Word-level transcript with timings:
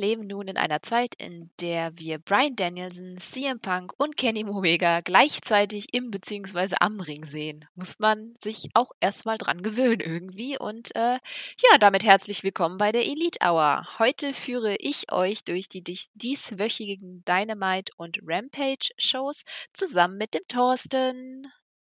leben 0.00 0.26
nun 0.26 0.48
in 0.48 0.56
einer 0.56 0.82
Zeit, 0.82 1.14
in 1.18 1.50
der 1.60 1.92
wir 1.96 2.18
Brian 2.18 2.56
Danielson, 2.56 3.18
CM 3.18 3.60
Punk 3.60 3.92
und 3.98 4.16
Kenny 4.16 4.44
Omega 4.44 5.00
gleichzeitig 5.04 5.92
im 5.92 6.10
bzw. 6.10 6.76
am 6.80 7.00
Ring 7.00 7.24
sehen. 7.24 7.66
Muss 7.74 7.98
man 7.98 8.32
sich 8.38 8.70
auch 8.74 8.92
erstmal 9.00 9.36
dran 9.36 9.62
gewöhnen 9.62 10.00
irgendwie. 10.00 10.58
Und 10.58 10.96
äh, 10.96 11.18
ja, 11.18 11.78
damit 11.78 12.02
herzlich 12.02 12.42
willkommen 12.42 12.78
bei 12.78 12.92
der 12.92 13.06
Elite 13.06 13.38
Hour. 13.44 13.86
Heute 13.98 14.32
führe 14.32 14.76
ich 14.78 15.12
euch 15.12 15.44
durch 15.44 15.68
die 15.68 15.84
dieswöchigen 16.14 17.22
Dynamite 17.28 17.92
und 17.96 18.18
Rampage 18.26 18.88
Shows 18.96 19.44
zusammen 19.74 20.16
mit 20.16 20.32
dem 20.32 20.42
Thorsten. 20.48 21.46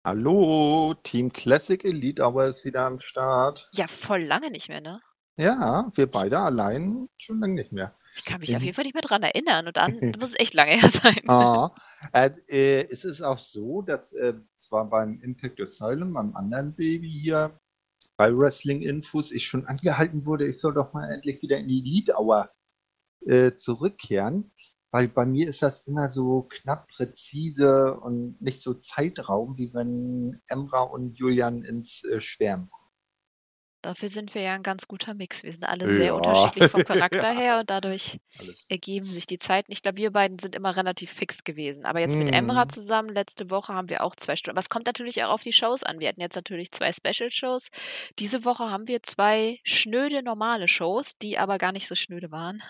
Hallo, 0.04 0.95
Team 1.02 1.32
Classic 1.32 1.84
Elite 1.84 2.23
Hour 2.23 2.46
ist 2.46 2.65
wieder 2.65 2.82
am 2.82 3.01
Start. 3.01 3.68
Ja, 3.74 3.88
voll 3.88 4.23
lange 4.23 4.52
nicht 4.52 4.68
mehr, 4.68 4.80
ne? 4.80 5.01
Ja, 5.38 5.90
wir 5.95 6.06
beide 6.06 6.38
allein 6.38 7.08
schon 7.18 7.40
lange 7.40 7.54
nicht 7.54 7.70
mehr. 7.70 7.95
Ich 8.16 8.24
kann 8.24 8.40
mich 8.40 8.56
auf 8.56 8.62
jeden 8.62 8.74
Fall 8.74 8.84
nicht 8.84 8.95
mehr 8.95 9.02
dran 9.02 9.22
erinnern 9.22 9.66
und 9.66 9.76
dann 9.76 10.00
muss 10.18 10.30
es 10.30 10.40
echt 10.40 10.54
lange 10.54 10.72
her 10.72 10.88
sein. 10.88 11.20
Ah, 11.28 11.74
äh, 12.12 12.30
äh, 12.48 12.88
es 12.90 13.04
ist 13.04 13.20
auch 13.20 13.38
so, 13.38 13.82
dass 13.82 14.14
äh, 14.14 14.34
zwar 14.56 14.88
beim 14.88 15.20
Impact 15.20 15.60
Asylum, 15.60 16.14
beim 16.14 16.34
anderen 16.34 16.74
Baby 16.74 17.10
hier, 17.10 17.60
bei 18.16 18.34
Wrestling 18.34 18.80
Infos, 18.80 19.30
ich 19.30 19.46
schon 19.46 19.66
angehalten 19.66 20.24
wurde, 20.24 20.48
ich 20.48 20.59
soll 20.59 20.72
doch 20.72 20.95
mal 20.95 21.10
endlich 21.12 21.42
wieder 21.42 21.59
in 21.59 21.68
die 21.68 21.82
Lead 21.82 22.16
Hour 22.16 22.50
äh, 23.26 23.54
zurückkehren, 23.56 24.52
weil 24.90 25.09
bei 25.09 25.26
mir 25.26 25.48
ist 25.48 25.62
das 25.62 25.82
immer 25.82 26.09
so 26.09 26.48
knapp 26.48 26.88
präzise 26.88 28.00
und 28.00 28.40
nicht 28.40 28.60
so 28.60 28.73
Zeitraum, 28.73 29.59
wie 29.59 29.74
wenn 29.74 30.40
Emra 30.46 30.82
und 30.82 31.18
Julian 31.18 31.62
ins 31.62 32.04
äh, 32.04 32.23
Schwärmen 32.23 32.71
kommen. 32.71 32.76
Dafür 33.87 34.09
sind 34.09 34.34
wir 34.34 34.42
ja 34.42 34.54
ein 34.54 34.65
ganz 34.65 34.88
guter 34.88 35.15
Mix. 35.15 35.45
Wir 35.45 35.52
sind 35.52 35.62
alle 35.62 35.87
sehr 35.88 36.06
ja. 36.06 36.12
unterschiedlich 36.15 36.73
vom 36.73 36.84
Charakter 36.84 37.32
ja. 37.32 37.38
her 37.38 37.59
und 37.60 37.70
dadurch 37.70 38.18
Alles. 38.40 38.66
ergeben 38.68 39.06
sich 39.06 39.26
die 39.26 39.38
Zeiten. 39.38 39.70
Ich 39.70 39.80
glaube, 39.80 39.98
wir 39.98 40.10
beiden 40.10 40.40
sind 40.40 40.56
immer 40.56 40.76
relativ 40.76 41.12
fix 41.12 41.45
gewesen. 41.45 41.84
Aber 41.84 42.01
jetzt 42.01 42.16
mit 42.16 42.34
Emra 42.34 42.65
mhm. 42.65 42.70
zusammen, 42.70 43.10
letzte 43.10 43.48
Woche 43.48 43.74
haben 43.74 43.88
wir 43.88 44.02
auch 44.02 44.16
zwei 44.16 44.34
Stunden. 44.34 44.59
Was 44.59 44.70
kommt 44.70 44.87
natürlich 44.87 45.23
auch 45.23 45.30
auf 45.30 45.43
die 45.43 45.52
Shows 45.52 45.84
an. 45.84 46.01
Wir 46.01 46.09
hatten 46.09 46.20
jetzt 46.20 46.34
natürlich 46.34 46.73
zwei 46.73 46.90
Special-Shows. 46.90 47.68
Diese 48.18 48.45
Woche 48.45 48.73
haben 48.73 48.88
wir 48.88 49.04
zwei 49.04 49.60
schnöde 49.62 50.21
normale 50.24 50.66
Shows, 50.66 51.16
die 51.16 51.38
aber 51.38 51.56
gar 51.56 51.71
nicht 51.71 51.87
so 51.87 51.95
schnöde 51.95 52.32
waren. 52.32 52.60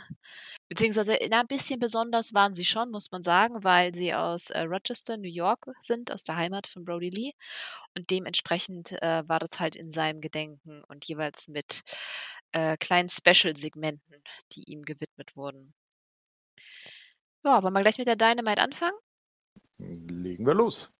Beziehungsweise 0.68 1.16
na, 1.30 1.40
ein 1.40 1.46
bisschen 1.46 1.78
besonders 1.78 2.34
waren 2.34 2.52
sie 2.52 2.64
schon, 2.64 2.90
muss 2.90 3.10
man 3.12 3.22
sagen, 3.22 3.62
weil 3.62 3.94
sie 3.94 4.14
aus 4.14 4.50
äh, 4.50 4.62
Rochester, 4.62 5.16
New 5.16 5.28
York 5.28 5.66
sind, 5.80 6.10
aus 6.10 6.24
der 6.24 6.36
Heimat 6.36 6.66
von 6.66 6.84
Brody 6.84 7.10
Lee. 7.10 7.32
Und 7.96 8.10
dementsprechend 8.10 8.92
äh, 9.02 9.22
war 9.28 9.38
das 9.38 9.60
halt 9.60 9.76
in 9.76 9.90
seinem 9.90 10.20
Gedenken 10.20 10.82
und 10.88 11.04
jeweils 11.04 11.46
mit 11.48 11.82
äh, 12.52 12.76
kleinen 12.78 13.08
Special-Segmenten, 13.08 14.22
die 14.52 14.64
ihm 14.64 14.82
gewidmet 14.82 15.36
wurden. 15.36 15.74
Ja, 17.44 17.62
wollen 17.62 17.74
wir 17.74 17.82
gleich 17.82 17.98
mit 17.98 18.08
der 18.08 18.16
Dynamite 18.16 18.60
anfangen? 18.60 18.96
Legen 19.78 20.46
wir 20.46 20.54
los. 20.54 20.90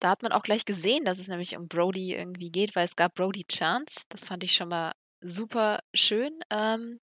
Da 0.00 0.10
hat 0.10 0.22
man 0.22 0.32
auch 0.32 0.42
gleich 0.42 0.64
gesehen, 0.64 1.04
dass 1.04 1.18
es 1.18 1.28
nämlich 1.28 1.56
um 1.56 1.68
Brody 1.68 2.14
irgendwie 2.14 2.50
geht, 2.50 2.76
weil 2.76 2.84
es 2.84 2.96
gab 2.96 3.14
Brody 3.14 3.44
Chance. 3.44 4.04
Das 4.08 4.24
fand 4.24 4.44
ich 4.44 4.52
schon 4.52 4.68
mal 4.68 4.92
super 5.20 5.80
schön. 5.94 6.38
Ähm, 6.50 7.00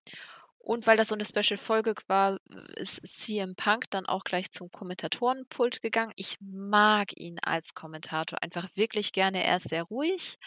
und 0.66 0.88
weil 0.88 0.96
das 0.96 1.08
so 1.08 1.14
eine 1.14 1.24
Special-Folge 1.24 1.94
war, 2.08 2.40
ist 2.74 3.00
CM 3.06 3.54
Punk 3.54 3.88
dann 3.90 4.04
auch 4.04 4.24
gleich 4.24 4.50
zum 4.50 4.68
Kommentatorenpult 4.72 5.80
gegangen. 5.80 6.12
Ich 6.16 6.38
mag 6.40 7.16
ihn 7.16 7.38
als 7.38 7.74
Kommentator 7.74 8.42
einfach 8.42 8.68
wirklich 8.74 9.12
gerne. 9.12 9.44
Er 9.44 9.56
ist 9.56 9.68
sehr 9.68 9.84
ruhig. 9.84 10.40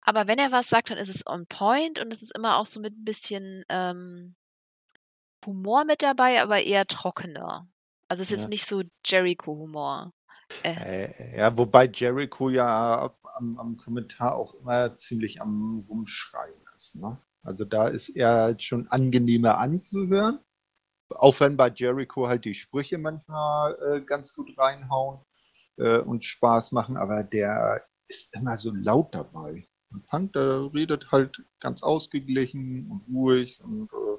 Aber 0.00 0.26
wenn 0.26 0.40
er 0.40 0.50
was 0.50 0.68
sagt, 0.68 0.90
dann 0.90 0.98
ist 0.98 1.08
es 1.08 1.24
on 1.24 1.46
point 1.46 2.00
und 2.00 2.12
es 2.12 2.20
ist 2.20 2.34
immer 2.36 2.56
auch 2.56 2.66
so 2.66 2.80
mit 2.80 2.98
ein 2.98 3.04
bisschen 3.04 3.64
ähm, 3.68 4.34
Humor 5.46 5.84
mit 5.84 6.02
dabei, 6.02 6.42
aber 6.42 6.62
eher 6.62 6.84
trockener. 6.88 7.68
Also 8.08 8.22
es 8.22 8.32
ist 8.32 8.38
ja. 8.38 8.42
jetzt 8.42 8.50
nicht 8.50 8.66
so 8.66 8.82
Jericho-Humor. 9.04 10.12
Äh. 10.64 11.04
äh. 11.04 11.38
ja, 11.38 11.56
wobei 11.56 11.86
Jericho 11.86 12.50
ja 12.50 13.14
am, 13.36 13.56
am, 13.56 13.76
Kommentar 13.76 14.34
auch 14.34 14.54
immer 14.54 14.98
ziemlich 14.98 15.40
am 15.40 15.86
Rumschreien 15.88 16.60
ist. 16.74 16.96
Ne? 16.96 17.16
Also 17.46 17.64
da 17.64 17.88
ist 17.88 18.08
er 18.10 18.32
halt 18.32 18.62
schon 18.62 18.88
angenehmer 18.88 19.58
anzuhören. 19.58 20.40
Auch 21.10 21.38
wenn 21.38 21.56
bei 21.56 21.70
Jericho 21.70 22.26
halt 22.26 22.44
die 22.44 22.54
Sprüche 22.54 22.98
manchmal 22.98 23.78
äh, 23.80 24.00
ganz 24.00 24.34
gut 24.34 24.58
reinhauen 24.58 25.20
äh, 25.76 25.98
und 25.98 26.24
Spaß 26.24 26.72
machen, 26.72 26.96
aber 26.96 27.22
der 27.22 27.86
ist 28.08 28.34
immer 28.34 28.56
so 28.56 28.72
laut 28.72 29.14
dabei. 29.14 29.68
Und 29.92 30.04
Punk, 30.08 30.32
der 30.32 30.70
redet 30.74 31.12
halt 31.12 31.44
ganz 31.60 31.84
ausgeglichen 31.84 32.90
und 32.90 33.14
ruhig 33.14 33.60
und 33.62 33.92
äh, 33.92 34.18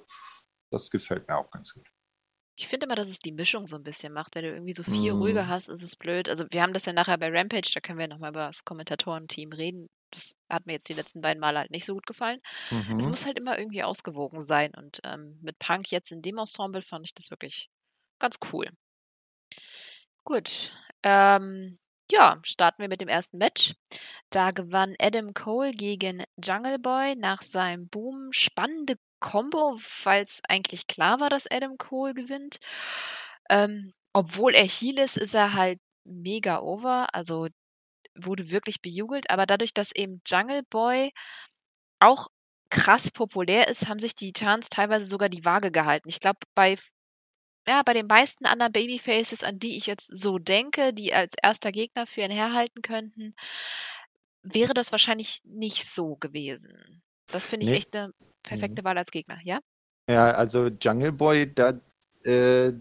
das 0.72 0.90
gefällt 0.90 1.28
mir 1.28 1.38
auch 1.38 1.52
ganz 1.52 1.74
gut. 1.74 1.86
Ich 2.60 2.68
finde 2.68 2.86
immer, 2.86 2.96
dass 2.96 3.10
es 3.10 3.20
die 3.20 3.34
Mischung 3.34 3.66
so 3.66 3.76
ein 3.76 3.84
bisschen 3.84 4.14
macht. 4.14 4.34
Wenn 4.34 4.44
du 4.44 4.52
irgendwie 4.52 4.74
so 4.74 4.84
viel 4.84 5.14
mm. 5.14 5.18
ruhiger 5.18 5.48
hast, 5.48 5.70
ist 5.70 5.84
es 5.84 5.96
blöd. 5.96 6.28
Also 6.28 6.46
wir 6.50 6.62
haben 6.64 6.74
das 6.74 6.86
ja 6.86 6.94
nachher 6.94 7.18
bei 7.18 7.30
Rampage, 7.30 7.70
da 7.74 7.82
können 7.82 8.00
wir 8.00 8.08
nochmal 8.08 8.32
über 8.32 8.48
das 8.48 8.66
Kommentatorenteam 8.66 9.52
reden. 9.52 9.88
Das 10.12 10.36
hat 10.50 10.66
mir 10.66 10.74
jetzt 10.74 10.90
die 10.90 10.94
letzten 10.94 11.22
beiden 11.22 11.40
Male 11.40 11.60
halt 11.60 11.72
nicht 11.72 11.86
so 11.86 11.94
gut 11.94 12.06
gefallen. 12.06 12.40
Mhm. 12.72 13.00
Es 13.00 13.08
muss 13.08 13.26
halt 13.26 13.40
immer 13.40 13.58
irgendwie 13.58 13.84
ausgewogen 13.84 14.42
sein. 14.42 14.74
Und 14.76 15.00
ähm, 15.04 15.40
mit 15.42 15.60
Punk 15.60 15.92
jetzt 15.92 16.12
in 16.12 16.22
dem 16.22 16.38
Ensemble 16.38 16.82
fand 16.82 17.06
ich 17.06 17.14
das 17.14 17.30
wirklich 17.30 17.70
ganz 18.20 18.38
cool. 18.52 18.70
Gut. 20.24 20.74
Ähm, 21.04 21.80
ja, 22.12 22.40
starten 22.44 22.82
wir 22.82 22.88
mit 22.88 23.02
dem 23.02 23.10
ersten 23.10 23.38
Match. 23.38 23.76
Da 24.30 24.52
gewann 24.52 24.96
Adam 25.00 25.34
Cole 25.34 25.72
gegen 25.72 26.24
Jungle 26.44 26.80
Boy 26.80 27.16
nach 27.16 27.42
seinem 27.42 27.88
Boom. 27.90 28.32
Spannende 28.32 28.96
Combo, 29.20 29.78
weil 30.04 30.24
es 30.24 30.42
eigentlich 30.48 30.88
klar 30.88 31.20
war, 31.20 31.30
dass 31.30 31.50
Adam 31.50 31.78
Cole 31.78 32.14
gewinnt. 32.14 32.58
Ähm, 33.50 33.94
obwohl 34.14 34.54
er 34.54 34.66
Heal 34.66 35.00
ist, 35.00 35.18
ist 35.18 35.34
er 35.34 35.54
halt 35.54 35.80
mega 36.06 36.60
over. 36.60 37.08
Also 37.14 37.48
wurde 38.20 38.52
wirklich 38.52 38.82
bejubelt. 38.82 39.30
Aber 39.30 39.46
dadurch, 39.46 39.74
dass 39.74 39.92
eben 39.92 40.22
Jungle 40.26 40.64
Boy 40.70 41.12
auch 42.00 42.28
krass 42.70 43.12
populär 43.12 43.68
ist, 43.68 43.88
haben 43.88 44.00
sich 44.00 44.16
die 44.16 44.34
Chants 44.34 44.70
teilweise 44.70 45.06
sogar 45.06 45.30
die 45.30 45.46
Waage 45.46 45.72
gehalten. 45.72 46.10
Ich 46.10 46.20
glaube, 46.20 46.40
bei 46.54 46.76
ja, 47.68 47.84
bei 47.84 47.94
den 47.94 48.08
meisten 48.08 48.46
anderen 48.46 48.72
Babyfaces, 48.72 49.44
an 49.44 49.60
die 49.60 49.76
ich 49.76 49.88
jetzt 49.88 50.08
so 50.08 50.38
denke, 50.38 50.94
die 50.94 51.14
als 51.14 51.34
erster 51.42 51.74
Gegner 51.74 52.08
für 52.08 52.22
ihn 52.22 52.32
herhalten 52.32 52.82
könnten, 52.82 53.36
wäre 54.42 54.74
das 54.74 54.94
wahrscheinlich 54.94 55.42
nicht 55.44 55.86
so 55.86 56.16
gewesen. 56.16 57.04
Das 57.28 57.46
finde 57.46 57.66
ich 57.66 57.72
nee. 57.72 57.78
echt 57.78 57.96
eine 57.96 58.14
perfekte 58.42 58.82
mhm. 58.82 58.86
Wahl 58.86 58.98
als 58.98 59.12
Gegner, 59.12 59.40
ja? 59.44 59.60
Ja, 60.10 60.32
also 60.32 60.68
Jungle 60.68 61.12
Boy, 61.12 61.54
da, 61.54 61.82
äh, 62.24 62.72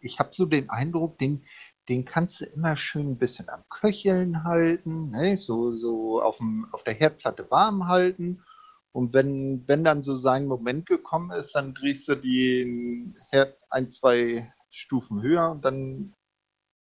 ich 0.00 0.18
habe 0.18 0.30
so 0.32 0.44
den 0.44 0.68
Eindruck, 0.68 1.18
den, 1.18 1.46
den 1.88 2.04
kannst 2.04 2.40
du 2.40 2.44
immer 2.44 2.76
schön 2.76 3.12
ein 3.12 3.18
bisschen 3.18 3.48
am 3.48 3.64
Köcheln 3.68 4.44
halten, 4.44 5.10
ne? 5.10 5.36
so, 5.36 5.72
so 5.72 6.22
auf, 6.22 6.36
dem, 6.36 6.68
auf 6.72 6.84
der 6.84 6.94
Herdplatte 6.94 7.50
warm 7.50 7.88
halten. 7.88 8.44
Und 8.92 9.14
wenn, 9.14 9.64
wenn 9.66 9.84
dann 9.84 10.02
so 10.02 10.16
sein 10.16 10.46
Moment 10.46 10.86
gekommen 10.86 11.30
ist, 11.30 11.54
dann 11.54 11.74
drehst 11.74 12.08
du 12.08 12.16
den 12.16 13.16
Herd 13.30 13.56
ein, 13.70 13.90
zwei 13.90 14.52
Stufen 14.70 15.22
höher 15.22 15.50
und 15.50 15.64
dann, 15.64 16.14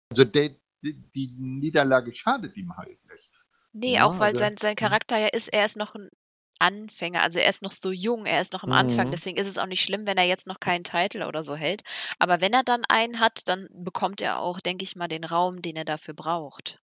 also 0.09 0.23
der, 0.23 0.51
die 0.81 1.35
Niederlage 1.37 2.13
schadet 2.15 2.55
ihm 2.55 2.75
halt 2.77 3.03
nicht. 3.11 3.31
Nee, 3.73 3.95
ja, 3.95 4.05
auch 4.05 4.19
weil 4.19 4.29
also, 4.29 4.39
sein, 4.39 4.57
sein 4.57 4.71
hm. 4.71 4.77
Charakter 4.77 5.17
ja 5.17 5.27
ist, 5.27 5.49
er 5.49 5.65
ist 5.65 5.77
noch 5.77 5.95
ein 5.95 6.09
Anfänger, 6.59 7.21
also 7.21 7.39
er 7.39 7.49
ist 7.49 7.61
noch 7.61 7.71
so 7.71 7.91
jung, 7.91 8.25
er 8.25 8.41
ist 8.41 8.53
noch 8.53 8.63
am 8.63 8.71
Anfang, 8.71 9.07
mhm. 9.07 9.11
deswegen 9.11 9.37
ist 9.37 9.47
es 9.47 9.57
auch 9.57 9.65
nicht 9.65 9.83
schlimm, 9.83 10.05
wenn 10.05 10.17
er 10.17 10.25
jetzt 10.25 10.47
noch 10.47 10.59
keinen 10.59 10.83
Titel 10.83 11.23
oder 11.23 11.43
so 11.43 11.55
hält. 11.55 11.83
Aber 12.19 12.41
wenn 12.41 12.53
er 12.53 12.63
dann 12.63 12.83
einen 12.87 13.19
hat, 13.19 13.47
dann 13.47 13.67
bekommt 13.71 14.21
er 14.21 14.39
auch, 14.39 14.59
denke 14.59 14.83
ich 14.83 14.95
mal, 14.95 15.07
den 15.07 15.23
Raum, 15.23 15.61
den 15.61 15.75
er 15.75 15.85
dafür 15.85 16.13
braucht. 16.13 16.81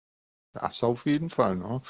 Das 0.53 0.83
auf 0.83 1.05
jeden 1.05 1.29
Fall, 1.29 1.55
ne? 1.55 1.81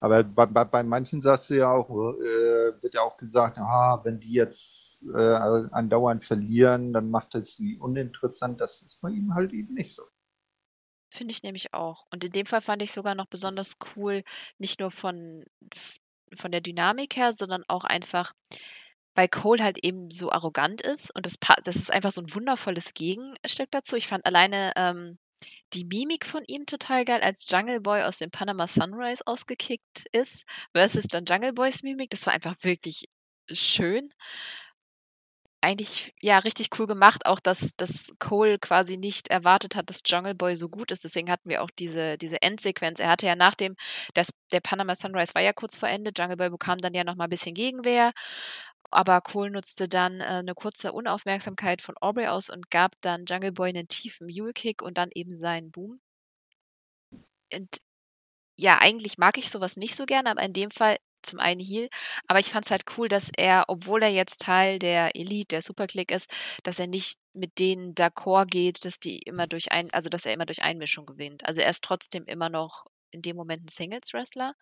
Aber 0.00 0.22
bei, 0.22 0.44
bei, 0.44 0.64
bei 0.64 0.82
manchen 0.82 1.22
sagst 1.22 1.48
du 1.48 1.54
ja 1.54 1.72
auch, 1.72 1.88
äh, 1.88 2.82
wird 2.82 2.92
ja 2.92 3.00
auch 3.00 3.16
gesagt, 3.16 3.56
aha, 3.56 4.02
wenn 4.04 4.20
die 4.20 4.32
jetzt 4.32 5.02
äh, 5.14 5.34
andauernd 5.72 6.22
verlieren, 6.22 6.92
dann 6.92 7.10
macht 7.10 7.34
es 7.34 7.56
sie 7.56 7.78
uninteressant. 7.78 8.60
Das 8.60 8.82
ist 8.82 9.00
bei 9.00 9.08
ihm 9.08 9.34
halt 9.34 9.54
eben 9.54 9.72
nicht 9.72 9.94
so. 9.94 10.02
Finde 11.08 11.32
ich 11.32 11.42
nämlich 11.42 11.72
auch. 11.72 12.04
Und 12.10 12.22
in 12.22 12.32
dem 12.32 12.44
Fall 12.44 12.60
fand 12.60 12.82
ich 12.82 12.92
sogar 12.92 13.14
noch 13.14 13.28
besonders 13.28 13.76
cool, 13.96 14.24
nicht 14.58 14.78
nur 14.78 14.90
von 14.90 15.44
von 16.36 16.52
der 16.52 16.60
Dynamik 16.60 17.16
her, 17.16 17.32
sondern 17.32 17.64
auch 17.68 17.84
einfach, 17.84 18.32
weil 19.14 19.28
Cole 19.28 19.62
halt 19.62 19.78
eben 19.84 20.10
so 20.10 20.30
arrogant 20.32 20.80
ist 20.82 21.14
und 21.14 21.26
das, 21.26 21.36
das 21.64 21.76
ist 21.76 21.92
einfach 21.92 22.10
so 22.10 22.20
ein 22.22 22.34
wundervolles 22.34 22.94
Gegenstück 22.94 23.70
dazu. 23.70 23.96
Ich 23.96 24.08
fand 24.08 24.26
alleine 24.26 24.72
ähm, 24.76 25.18
die 25.72 25.84
Mimik 25.84 26.26
von 26.26 26.44
ihm 26.46 26.66
total 26.66 27.04
geil, 27.04 27.20
als 27.22 27.46
Jungle 27.48 27.80
Boy 27.80 28.02
aus 28.02 28.18
dem 28.18 28.30
Panama 28.30 28.66
Sunrise 28.66 29.22
ausgekickt 29.26 30.06
ist, 30.12 30.44
versus 30.72 31.06
dann 31.08 31.24
Jungle 31.26 31.52
Boys 31.52 31.82
Mimik. 31.82 32.10
Das 32.10 32.26
war 32.26 32.32
einfach 32.32 32.56
wirklich 32.62 33.08
schön 33.50 34.12
eigentlich 35.64 36.14
ja 36.22 36.38
richtig 36.38 36.68
cool 36.78 36.86
gemacht, 36.86 37.26
auch 37.26 37.40
dass, 37.40 37.76
dass 37.76 38.10
Cole 38.20 38.58
quasi 38.58 38.96
nicht 38.96 39.28
erwartet 39.28 39.76
hat, 39.76 39.90
dass 39.90 40.00
Jungle 40.06 40.34
Boy 40.34 40.56
so 40.56 40.68
gut 40.68 40.90
ist. 40.92 41.04
Deswegen 41.04 41.30
hatten 41.30 41.48
wir 41.48 41.62
auch 41.62 41.70
diese, 41.78 42.18
diese 42.18 42.42
Endsequenz. 42.42 43.00
Er 43.00 43.08
hatte 43.10 43.26
ja 43.26 43.36
nach 43.36 43.54
dem, 43.54 43.76
das, 44.14 44.30
der 44.52 44.60
Panama 44.60 44.94
Sunrise 44.94 45.34
war 45.34 45.42
ja 45.42 45.52
kurz 45.52 45.76
vor 45.76 45.88
Ende, 45.88 46.12
Jungle 46.16 46.36
Boy 46.36 46.50
bekam 46.50 46.78
dann 46.78 46.94
ja 46.94 47.04
nochmal 47.04 47.26
ein 47.28 47.30
bisschen 47.30 47.54
Gegenwehr. 47.54 48.12
aber 48.90 49.20
Cole 49.20 49.50
nutzte 49.50 49.88
dann 49.88 50.20
äh, 50.20 50.24
eine 50.24 50.54
kurze 50.54 50.92
Unaufmerksamkeit 50.92 51.82
von 51.82 51.96
Aubrey 52.00 52.28
aus 52.28 52.50
und 52.50 52.70
gab 52.70 52.92
dann 53.02 53.24
Jungle 53.26 53.52
Boy 53.52 53.70
einen 53.70 53.88
tiefen 53.88 54.26
Mule-Kick 54.28 54.82
und 54.82 54.98
dann 54.98 55.10
eben 55.14 55.34
seinen 55.34 55.70
Boom. 55.72 56.00
Und 57.52 57.78
ja, 58.58 58.78
eigentlich 58.78 59.18
mag 59.18 59.38
ich 59.38 59.50
sowas 59.50 59.76
nicht 59.76 59.96
so 59.96 60.06
gerne, 60.06 60.30
aber 60.30 60.42
in 60.42 60.52
dem 60.52 60.70
Fall 60.70 60.98
zum 61.24 61.40
einen 61.40 61.60
Heal, 61.60 61.88
aber 62.26 62.38
ich 62.38 62.50
fand 62.50 62.64
es 62.64 62.70
halt 62.70 62.84
cool, 62.96 63.08
dass 63.08 63.30
er, 63.36 63.64
obwohl 63.68 64.02
er 64.02 64.10
jetzt 64.10 64.40
Teil 64.40 64.78
der 64.78 65.16
Elite, 65.16 65.48
der 65.48 65.62
Superclick 65.62 66.10
ist, 66.10 66.30
dass 66.62 66.78
er 66.78 66.86
nicht 66.86 67.18
mit 67.32 67.58
denen 67.58 67.94
d'accord 67.94 68.46
geht, 68.46 68.84
dass 68.84 69.00
die 69.00 69.18
immer 69.18 69.46
durch 69.46 69.72
ein, 69.72 69.90
also 69.92 70.08
dass 70.08 70.26
er 70.26 70.32
immer 70.32 70.46
durch 70.46 70.62
Einmischung 70.62 71.06
gewinnt. 71.06 71.44
Also 71.44 71.60
er 71.60 71.70
ist 71.70 71.82
trotzdem 71.82 72.24
immer 72.26 72.48
noch 72.48 72.86
in 73.10 73.22
dem 73.22 73.36
Moment 73.36 73.64
ein 73.64 73.68
Singles-Wrestler 73.68 74.54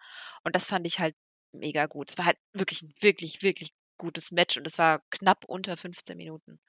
und 0.45 0.55
das 0.55 0.65
fand 0.65 0.87
ich 0.87 0.99
halt 0.99 1.15
mega 1.53 1.87
gut. 1.87 2.11
Es 2.11 2.19
war 2.19 2.27
halt 2.27 2.39
wirklich 2.53 2.83
ein 2.83 2.93
wirklich, 3.01 3.43
wirklich 3.43 3.73
gutes 3.99 4.33
Match 4.33 4.57
und 4.57 4.67
es 4.67 4.79
war 4.79 5.03
knapp 5.11 5.45
unter 5.47 5.77
15 5.77 6.17
Minuten. 6.17 6.61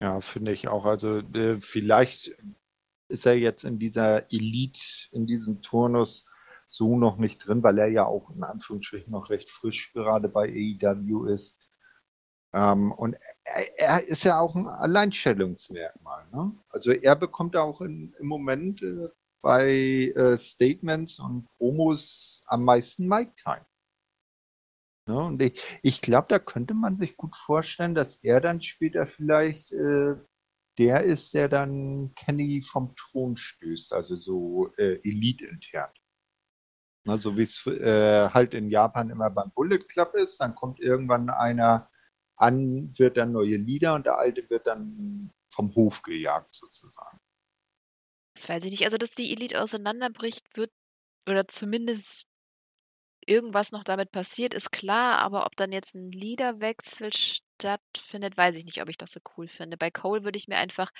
Ja, 0.00 0.20
finde 0.20 0.52
ich 0.52 0.68
auch. 0.68 0.84
Also 0.84 1.18
äh, 1.18 1.60
vielleicht 1.60 2.34
ist 3.08 3.26
er 3.26 3.36
jetzt 3.36 3.64
in 3.64 3.78
dieser 3.78 4.32
Elite, 4.32 4.80
in 5.12 5.26
diesem 5.26 5.62
Turnus 5.62 6.26
so 6.66 6.98
noch 6.98 7.18
nicht 7.18 7.46
drin, 7.46 7.62
weil 7.62 7.78
er 7.78 7.88
ja 7.88 8.06
auch 8.06 8.30
in 8.30 8.42
Anführungsstrichen 8.42 9.12
noch 9.12 9.30
recht 9.30 9.50
frisch 9.50 9.92
gerade 9.92 10.28
bei 10.28 10.48
AEW 10.48 11.26
ist. 11.26 11.58
Ähm, 12.52 12.92
und 12.92 13.16
er, 13.44 13.78
er, 13.78 14.04
ist 14.06 14.24
ja 14.24 14.38
auch 14.38 14.54
ein 14.54 14.68
Alleinstellungsmerkmal. 14.68 16.26
Ne? 16.32 16.52
Also 16.68 16.92
er 16.92 17.16
bekommt 17.16 17.56
auch 17.56 17.80
in, 17.80 18.14
im 18.18 18.26
Moment 18.26 18.82
äh, 18.82 19.08
bei 19.42 20.12
äh, 20.14 20.36
Statements 20.36 21.18
und 21.18 21.46
Promos 21.58 22.44
am 22.46 22.64
meisten 22.64 23.08
Mic-Time. 23.08 23.66
Ne? 25.06 25.18
Und 25.18 25.42
ich, 25.42 25.60
ich 25.82 26.00
glaube, 26.00 26.28
da 26.28 26.38
könnte 26.38 26.74
man 26.74 26.96
sich 26.96 27.16
gut 27.16 27.34
vorstellen, 27.36 27.94
dass 27.94 28.16
er 28.22 28.40
dann 28.40 28.62
später 28.62 29.06
vielleicht 29.06 29.72
äh, 29.72 30.14
der 30.78 31.02
ist, 31.04 31.34
der 31.34 31.48
dann 31.48 32.14
Kenny 32.14 32.62
vom 32.62 32.94
Thron 32.96 33.36
stößt, 33.36 33.92
also 33.92 34.16
so 34.16 34.72
äh, 34.76 35.00
Elite-intern. 35.04 35.90
Na, 35.90 36.03
so 37.06 37.36
wie 37.36 37.42
es 37.42 37.66
äh, 37.66 38.30
halt 38.30 38.54
in 38.54 38.70
Japan 38.70 39.10
immer 39.10 39.30
beim 39.30 39.50
Bullet 39.52 39.78
Club 39.78 40.14
ist, 40.14 40.38
dann 40.40 40.54
kommt 40.54 40.80
irgendwann 40.80 41.30
einer 41.30 41.90
an, 42.36 42.92
wird 42.96 43.16
dann 43.16 43.32
neue 43.32 43.56
Lieder 43.56 43.94
und 43.94 44.06
der 44.06 44.18
alte 44.18 44.48
wird 44.50 44.66
dann 44.66 45.30
vom 45.50 45.74
Hof 45.74 46.02
gejagt 46.02 46.54
sozusagen. 46.54 47.18
Das 48.34 48.48
weiß 48.48 48.64
ich 48.64 48.72
nicht. 48.72 48.84
Also, 48.84 48.96
dass 48.96 49.12
die 49.12 49.32
Elite 49.32 49.60
auseinanderbricht, 49.60 50.56
wird 50.56 50.70
oder 51.28 51.46
zumindest 51.46 52.26
irgendwas 53.26 53.72
noch 53.72 53.84
damit 53.84 54.10
passiert, 54.12 54.54
ist 54.54 54.72
klar, 54.72 55.18
aber 55.18 55.46
ob 55.46 55.56
dann 55.56 55.72
jetzt 55.72 55.94
ein 55.94 56.10
Liederwechsel 56.10 57.10
stattfindet, 57.12 58.36
weiß 58.36 58.56
ich 58.56 58.64
nicht, 58.64 58.82
ob 58.82 58.88
ich 58.88 58.98
das 58.98 59.12
so 59.12 59.20
cool 59.36 59.48
finde. 59.48 59.76
Bei 59.76 59.90
Cole 59.90 60.24
würde 60.24 60.36
ich 60.36 60.48
mir 60.48 60.56
einfach 60.56 60.90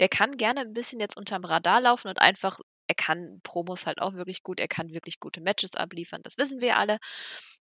der 0.00 0.08
kann 0.08 0.32
gerne 0.32 0.60
ein 0.60 0.72
bisschen 0.72 1.00
jetzt 1.00 1.16
unterm 1.16 1.44
Radar 1.44 1.80
laufen 1.80 2.08
und 2.08 2.20
einfach 2.20 2.60
er 2.88 2.94
kann 2.96 3.40
Promos 3.42 3.86
halt 3.86 4.00
auch 4.02 4.14
wirklich 4.14 4.42
gut, 4.42 4.60
er 4.60 4.68
kann 4.68 4.90
wirklich 4.92 5.20
gute 5.20 5.40
Matches 5.40 5.74
abliefern, 5.76 6.22
das 6.22 6.38
wissen 6.38 6.60
wir 6.60 6.76
alle. 6.78 6.98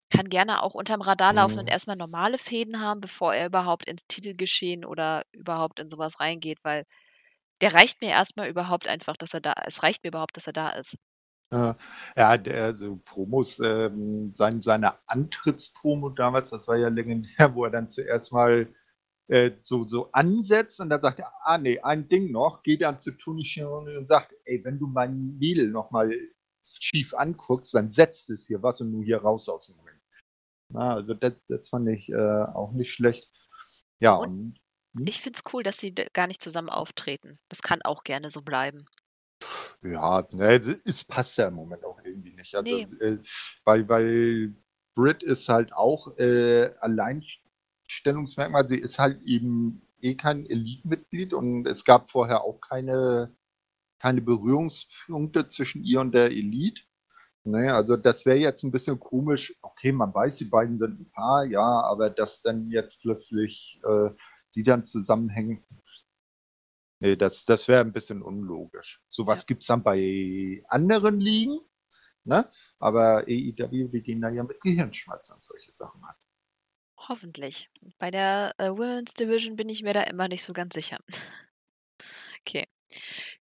Kann 0.09 0.29
gerne 0.29 0.61
auch 0.63 0.75
unterm 0.75 1.01
Radar 1.01 1.33
laufen 1.33 1.59
und 1.59 1.67
Mhm. 1.67 1.71
erstmal 1.71 1.95
normale 1.95 2.37
Fäden 2.37 2.79
haben, 2.81 3.01
bevor 3.01 3.33
er 3.33 3.47
überhaupt 3.47 3.87
ins 3.89 4.05
Titelgeschehen 4.07 4.85
oder 4.85 5.23
überhaupt 5.31 5.79
in 5.79 5.87
sowas 5.89 6.19
reingeht, 6.19 6.59
weil 6.63 6.85
der 7.61 7.73
reicht 7.75 8.01
mir 8.01 8.09
erstmal 8.11 8.49
überhaupt 8.49 8.87
einfach, 8.87 9.17
dass 9.17 9.33
er 9.33 9.41
da 9.41 9.53
es 9.65 9.83
reicht 9.83 10.03
mir 10.03 10.09
überhaupt, 10.09 10.37
dass 10.37 10.47
er 10.47 10.53
da 10.53 10.69
ist. 10.71 10.97
Ja, 12.17 12.37
der 12.37 12.75
so 12.77 12.97
Promos, 13.05 13.59
ähm, 13.59 14.33
sein, 14.35 14.61
seine 14.61 14.93
Antrittspromo 15.07 16.09
damals, 16.09 16.49
das 16.49 16.67
war 16.67 16.77
ja 16.77 16.87
legendär, 16.89 17.53
wo 17.55 17.65
er 17.65 17.71
dann 17.71 17.89
zuerst 17.89 18.31
mal 18.31 18.67
äh, 19.27 19.51
so, 19.61 19.87
so 19.87 20.11
ansetzt 20.11 20.79
und 20.79 20.89
dann 20.89 21.01
sagt 21.01 21.19
er, 21.19 21.31
ah 21.43 21.57
nee, 21.57 21.79
ein 21.79 22.09
Ding 22.09 22.31
noch, 22.31 22.63
geht 22.63 22.81
dann 22.81 22.99
zu 22.99 23.11
Tony 23.11 23.45
Schiavone 23.45 23.97
und 23.97 24.07
sagt, 24.07 24.33
ey, 24.45 24.63
wenn 24.63 24.79
du 24.79 24.87
mein 24.87 25.37
Mädel 25.37 25.69
nochmal 25.69 26.11
schief 26.63 27.13
anguckst, 27.13 27.73
dann 27.73 27.89
setzt 27.89 28.29
es 28.29 28.47
hier 28.47 28.63
was 28.63 28.81
und 28.81 28.91
nur 28.91 29.03
hier 29.03 29.21
raus 29.21 29.49
aus 29.49 29.67
dem 29.67 29.77
Moment. 29.77 29.99
Na, 30.69 30.95
also 30.95 31.13
das, 31.13 31.33
das 31.47 31.69
fand 31.69 31.89
ich 31.89 32.09
äh, 32.09 32.15
auch 32.53 32.71
nicht 32.71 32.93
schlecht. 32.93 33.31
Ja, 33.99 34.15
Und 34.15 34.59
und 34.95 35.01
hm? 35.01 35.07
ich 35.07 35.21
finde 35.21 35.39
es 35.43 35.53
cool, 35.53 35.63
dass 35.63 35.77
sie 35.77 35.93
gar 35.93 36.27
nicht 36.27 36.41
zusammen 36.41 36.69
auftreten. 36.69 37.39
Das 37.49 37.61
kann 37.61 37.81
auch 37.81 38.03
gerne 38.03 38.29
so 38.29 38.41
bleiben. 38.41 38.85
Ja, 39.81 40.25
ne, 40.31 40.81
es 40.85 41.03
passt 41.03 41.37
ja 41.37 41.47
im 41.47 41.55
Moment 41.55 41.83
auch 41.83 41.99
irgendwie 42.03 42.33
nicht. 42.33 42.55
Also, 42.55 42.77
Nee. 42.77 42.87
äh, 43.01 43.17
weil, 43.65 43.89
weil 43.89 44.55
Brit 44.95 45.23
ist 45.23 45.49
halt 45.49 45.73
auch 45.73 46.15
äh, 46.17 46.69
Alleinstellungsmerkmal. 47.93 48.67
Sie 48.67 48.77
ist 48.79 48.99
halt 48.99 49.21
eben 49.23 49.81
eh 50.01 50.15
kein 50.15 50.45
Elite-Mitglied 50.45 51.33
und 51.33 51.65
es 51.67 51.85
gab 51.85 52.09
vorher 52.09 52.43
auch 52.43 52.59
keine, 52.61 53.35
keine 53.99 54.21
Berührungspunkte 54.21 55.47
zwischen 55.47 55.83
ihr 55.83 56.01
und 56.01 56.13
der 56.13 56.31
Elite. 56.31 56.81
Ne, 57.45 57.73
also 57.73 57.97
das 57.97 58.25
wäre 58.25 58.37
jetzt 58.37 58.63
ein 58.63 58.71
bisschen 58.71 58.99
komisch. 58.99 59.53
Okay, 59.61 59.91
man 59.91 60.13
weiß, 60.13 60.37
die 60.37 60.45
beiden 60.45 60.77
sind 60.77 60.99
ein 61.01 61.11
Paar, 61.11 61.45
ja, 61.45 61.61
aber 61.61 62.09
dass 62.09 62.41
dann 62.41 62.69
jetzt 62.71 63.01
plötzlich 63.01 63.81
äh, 63.85 64.09
die 64.55 64.63
dann 64.63 64.85
zusammenhängen, 64.85 65.63
Nee, 66.99 67.17
das, 67.17 67.45
das 67.45 67.67
wäre 67.67 67.81
ein 67.81 67.91
bisschen 67.91 68.21
unlogisch. 68.21 69.01
Sowas 69.09 69.41
Ja. 69.41 69.45
gibt's 69.47 69.67
dann 69.67 69.83
bei 69.83 70.63
anderen 70.69 71.19
Ligen, 71.19 71.59
ne? 72.23 72.49
Aber 72.79 73.25
AEW, 73.27 73.89
die 73.89 74.01
gehen 74.01 74.21
da 74.21 74.29
ja 74.29 74.43
mit 74.43 74.61
Gehirnschmalz 74.61 75.29
an 75.31 75.39
solche 75.41 75.73
Sachen 75.73 76.01
an. 76.03 76.15
Hoffentlich. 77.07 77.69
Bei 77.99 78.11
der 78.11 78.53
äh, 78.57 78.69
Women's 78.69 79.13
Division 79.13 79.55
bin 79.55 79.69
ich 79.69 79.83
mir 79.83 79.93
da 79.93 80.03
immer 80.03 80.27
nicht 80.27 80.43
so 80.43 80.53
ganz 80.53 80.73
sicher. 80.73 80.99
Okay. 82.45 82.67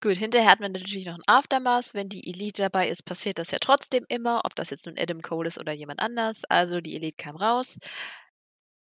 Gut, 0.02 0.18
hinterher 0.18 0.50
hat 0.50 0.60
man 0.60 0.72
natürlich 0.72 1.06
noch 1.06 1.14
ein 1.14 1.22
Aftermath. 1.26 1.94
Wenn 1.94 2.08
die 2.10 2.28
Elite 2.28 2.62
dabei 2.62 2.88
ist, 2.88 3.04
passiert 3.04 3.38
das 3.38 3.50
ja 3.50 3.58
trotzdem 3.58 4.04
immer, 4.08 4.42
ob 4.44 4.54
das 4.54 4.70
jetzt 4.70 4.86
nun 4.86 4.98
Adam 4.98 5.22
Cole 5.22 5.48
ist 5.48 5.58
oder 5.58 5.72
jemand 5.72 6.00
anders. 6.00 6.42
Also 6.50 6.80
die 6.80 6.96
Elite 6.96 7.16
kam 7.16 7.36
raus. 7.36 7.78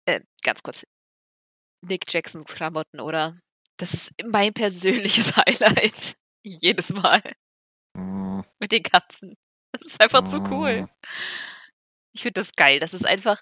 Äh, 0.05 0.21
ganz 0.43 0.61
kurz. 0.61 0.85
Nick 1.81 2.11
Jacksons 2.11 2.53
Klamotten, 2.53 2.99
oder? 2.99 3.39
Das 3.77 3.93
ist 3.93 4.11
mein 4.25 4.53
persönliches 4.53 5.36
Highlight. 5.38 6.17
Jedes 6.43 6.89
Mal. 6.91 7.21
Mm, 7.93 8.41
Mit 8.59 8.71
den 8.74 8.83
Katzen. 8.83 9.36
Das 9.71 9.88
ist 9.88 10.01
einfach 10.01 10.25
zu 10.25 10.39
cool. 10.51 10.83
mm, 10.83 10.89
Ich 12.13 12.21
finde 12.24 12.39
das 12.41 12.53
geil. 12.53 12.79
Das 12.79 12.93
ist 12.93 13.05
einfach. 13.05 13.41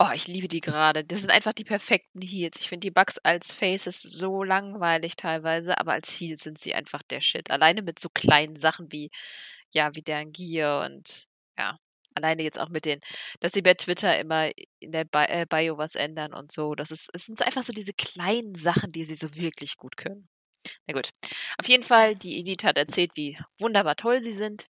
Oh, 0.00 0.10
ich 0.12 0.26
liebe 0.26 0.48
die 0.48 0.60
gerade. 0.60 1.04
Das 1.04 1.20
sind 1.20 1.30
einfach 1.30 1.52
die 1.52 1.64
perfekten 1.64 2.20
Heels. 2.20 2.58
Ich 2.60 2.68
finde 2.68 2.86
die 2.86 2.90
Bugs 2.90 3.18
als 3.18 3.52
Faces 3.52 4.02
so 4.02 4.42
langweilig 4.42 5.14
teilweise, 5.14 5.78
aber 5.78 5.92
als 5.92 6.10
Heels 6.10 6.42
sind 6.42 6.58
sie 6.58 6.74
einfach 6.74 7.02
der 7.02 7.20
Shit. 7.20 7.50
Alleine 7.50 7.82
mit 7.82 8.00
so 8.00 8.08
kleinen 8.12 8.56
Sachen 8.56 8.90
wie, 8.90 9.10
ja, 9.72 9.94
wie 9.94 10.02
deren 10.02 10.32
Gear 10.32 10.84
und 10.84 11.26
ja, 11.58 11.78
alleine 12.14 12.42
jetzt 12.42 12.58
auch 12.60 12.70
mit 12.70 12.86
den, 12.86 13.00
dass 13.40 13.52
sie 13.52 13.62
bei 13.62 13.74
Twitter 13.74 14.18
immer 14.18 14.50
in 14.80 14.90
der 14.92 15.04
Bi 15.04 15.24
äh, 15.28 15.46
Bio 15.48 15.78
was 15.78 15.94
ändern 15.94 16.34
und 16.34 16.50
so. 16.52 16.74
Das 16.74 16.90
ist, 16.90 17.08
es 17.14 17.26
sind 17.26 17.40
einfach 17.42 17.62
so 17.62 17.72
diese 17.72 17.92
kleinen 17.94 18.54
Sachen, 18.56 18.90
die 18.90 19.04
sie 19.04 19.16
so 19.16 19.34
wirklich 19.36 19.76
gut 19.76 19.96
können. 19.96 20.28
Na 20.86 20.94
gut. 20.94 21.10
Auf 21.58 21.68
jeden 21.68 21.84
Fall, 21.84 22.16
die 22.16 22.38
Edith 22.40 22.64
hat 22.64 22.78
erzählt, 22.78 23.12
wie 23.16 23.38
wunderbar 23.58 23.96
toll 23.96 24.20
sie 24.22 24.34
sind. 24.34 24.66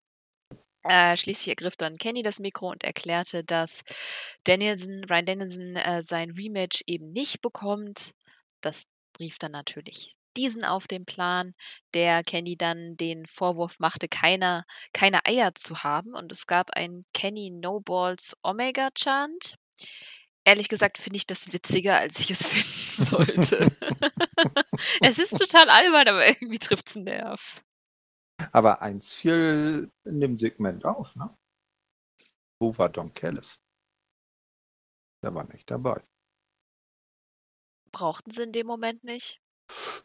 Äh, 0.84 1.16
schließlich 1.16 1.48
ergriff 1.48 1.76
dann 1.76 1.96
Kenny 1.96 2.22
das 2.22 2.40
Mikro 2.40 2.70
und 2.70 2.84
erklärte, 2.84 3.44
dass 3.44 3.82
Danielson, 4.44 5.04
Ryan 5.04 5.26
Danielson 5.26 5.76
äh, 5.76 6.02
sein 6.02 6.30
Rematch 6.32 6.82
eben 6.86 7.12
nicht 7.12 7.40
bekommt. 7.40 8.12
Das 8.60 8.84
rief 9.18 9.38
dann 9.38 9.52
natürlich 9.52 10.16
diesen 10.36 10.64
auf 10.64 10.86
den 10.86 11.04
Plan, 11.04 11.54
der 11.94 12.24
Kenny 12.24 12.56
dann 12.56 12.96
den 12.96 13.26
Vorwurf 13.26 13.78
machte, 13.78 14.08
keine, 14.08 14.64
keine 14.92 15.24
Eier 15.26 15.54
zu 15.54 15.82
haben. 15.82 16.14
Und 16.14 16.32
es 16.32 16.46
gab 16.46 16.70
einen 16.70 17.02
Kenny 17.12 17.50
No 17.50 17.80
Balls 17.80 18.36
Omega 18.42 18.90
Chant. 18.94 19.56
Ehrlich 20.44 20.68
gesagt 20.68 20.98
finde 20.98 21.18
ich 21.18 21.26
das 21.26 21.52
witziger, 21.52 21.98
als 21.98 22.18
ich 22.18 22.30
es 22.30 22.46
finden 22.46 23.10
sollte. 23.10 23.70
es 25.00 25.18
ist 25.18 25.38
total 25.38 25.68
albern, 25.70 26.08
aber 26.08 26.26
irgendwie 26.26 26.58
trifft 26.58 26.88
es 26.88 26.96
einen 26.96 27.04
Nerv. 27.04 27.62
Aber 28.52 28.82
eins 28.82 29.14
fiel 29.14 29.90
in 30.04 30.20
dem 30.20 30.38
Segment 30.38 30.84
auf, 30.84 31.14
ne? 31.14 31.30
Wo 32.60 32.76
war 32.78 32.88
Don 32.88 33.12
Callis? 33.12 33.60
Der 35.22 35.34
war 35.34 35.44
nicht 35.44 35.70
dabei. 35.70 36.02
Brauchten 37.92 38.30
sie 38.30 38.42
in 38.42 38.52
dem 38.52 38.66
Moment 38.66 39.04
nicht? 39.04 39.40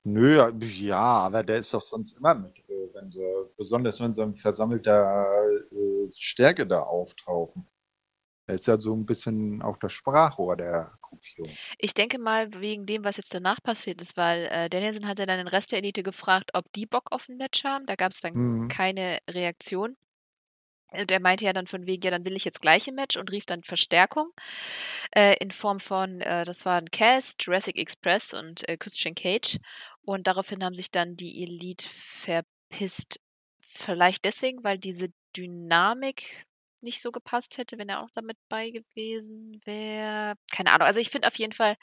Nö, 0.03 0.51
ja, 0.59 0.99
aber 0.99 1.43
der 1.43 1.57
ist 1.57 1.73
doch 1.73 1.81
sonst 1.81 2.17
immer 2.17 2.35
mit, 2.35 2.57
äh, 2.69 2.93
wenn 2.93 3.11
sie, 3.11 3.25
besonders 3.57 3.99
wenn 3.99 4.13
sie 4.13 4.23
in 4.23 4.35
versammelter 4.35 5.25
äh, 5.71 6.11
Stärke 6.13 6.65
da 6.67 6.81
auftauchen. 6.81 7.67
Er 8.47 8.55
ist 8.55 8.65
ja 8.65 8.79
so 8.79 8.93
ein 8.95 9.05
bisschen 9.05 9.61
auch 9.61 9.77
das 9.77 9.91
Sprachrohr 9.91 10.55
der 10.55 10.97
Gruppierung. 11.01 11.51
Ich 11.77 11.93
denke 11.93 12.17
mal, 12.17 12.49
wegen 12.61 12.85
dem, 12.85 13.03
was 13.03 13.17
jetzt 13.17 13.33
danach 13.33 13.61
passiert 13.61 14.01
ist, 14.01 14.15
weil 14.15 14.45
äh, 14.45 14.69
Danielson 14.69 15.07
hat 15.07 15.19
ja 15.19 15.25
dann 15.25 15.37
den 15.37 15.49
Rest 15.49 15.71
der 15.73 15.79
Elite 15.79 16.01
gefragt, 16.01 16.51
ob 16.53 16.71
die 16.71 16.85
Bock 16.85 17.11
auf 17.11 17.27
ein 17.27 17.35
Match 17.37 17.65
haben. 17.65 17.85
Da 17.85 17.95
gab 17.95 18.11
es 18.13 18.21
dann 18.21 18.33
Mhm. 18.33 18.67
keine 18.69 19.17
Reaktion. 19.29 19.97
der 20.93 21.19
meinte 21.19 21.43
ja 21.43 21.51
dann 21.51 21.67
von 21.67 21.85
wegen, 21.85 22.01
ja, 22.03 22.11
dann 22.11 22.23
will 22.25 22.37
ich 22.37 22.45
jetzt 22.45 22.61
gleich 22.61 22.87
im 22.87 22.95
Match 22.95 23.17
und 23.17 23.29
rief 23.29 23.45
dann 23.45 23.61
Verstärkung 23.63 24.31
äh, 25.13 25.35
in 25.41 25.51
Form 25.51 25.81
von, 25.81 26.21
äh, 26.21 26.45
das 26.45 26.65
waren 26.65 26.85
Cass, 26.89 27.35
Jurassic 27.41 27.77
Express 27.77 28.33
und 28.33 28.67
äh, 28.69 28.77
Christian 28.77 29.13
Cage. 29.13 29.57
Und 30.03 30.27
daraufhin 30.27 30.63
haben 30.63 30.75
sich 30.75 30.89
dann 30.89 31.17
die 31.17 31.43
Elite 31.43 31.85
verpisst. 31.89 33.19
Vielleicht 33.59 34.23
deswegen, 34.23 34.63
weil 34.63 34.77
diese 34.77 35.09
Dynamik 35.35 36.46
nicht 36.87 37.01
so 37.01 37.11
gepasst 37.11 37.57
hätte, 37.57 37.77
wenn 37.77 37.89
er 37.89 38.01
auch 38.01 38.09
damit 38.13 38.37
bei 38.49 38.71
gewesen 38.71 39.61
wäre. 39.65 40.35
Keine 40.51 40.71
Ahnung. 40.71 40.87
Also 40.87 40.99
ich 40.99 41.09
finde 41.09 41.27
auf 41.27 41.37
jeden 41.37 41.53
Fall 41.53 41.75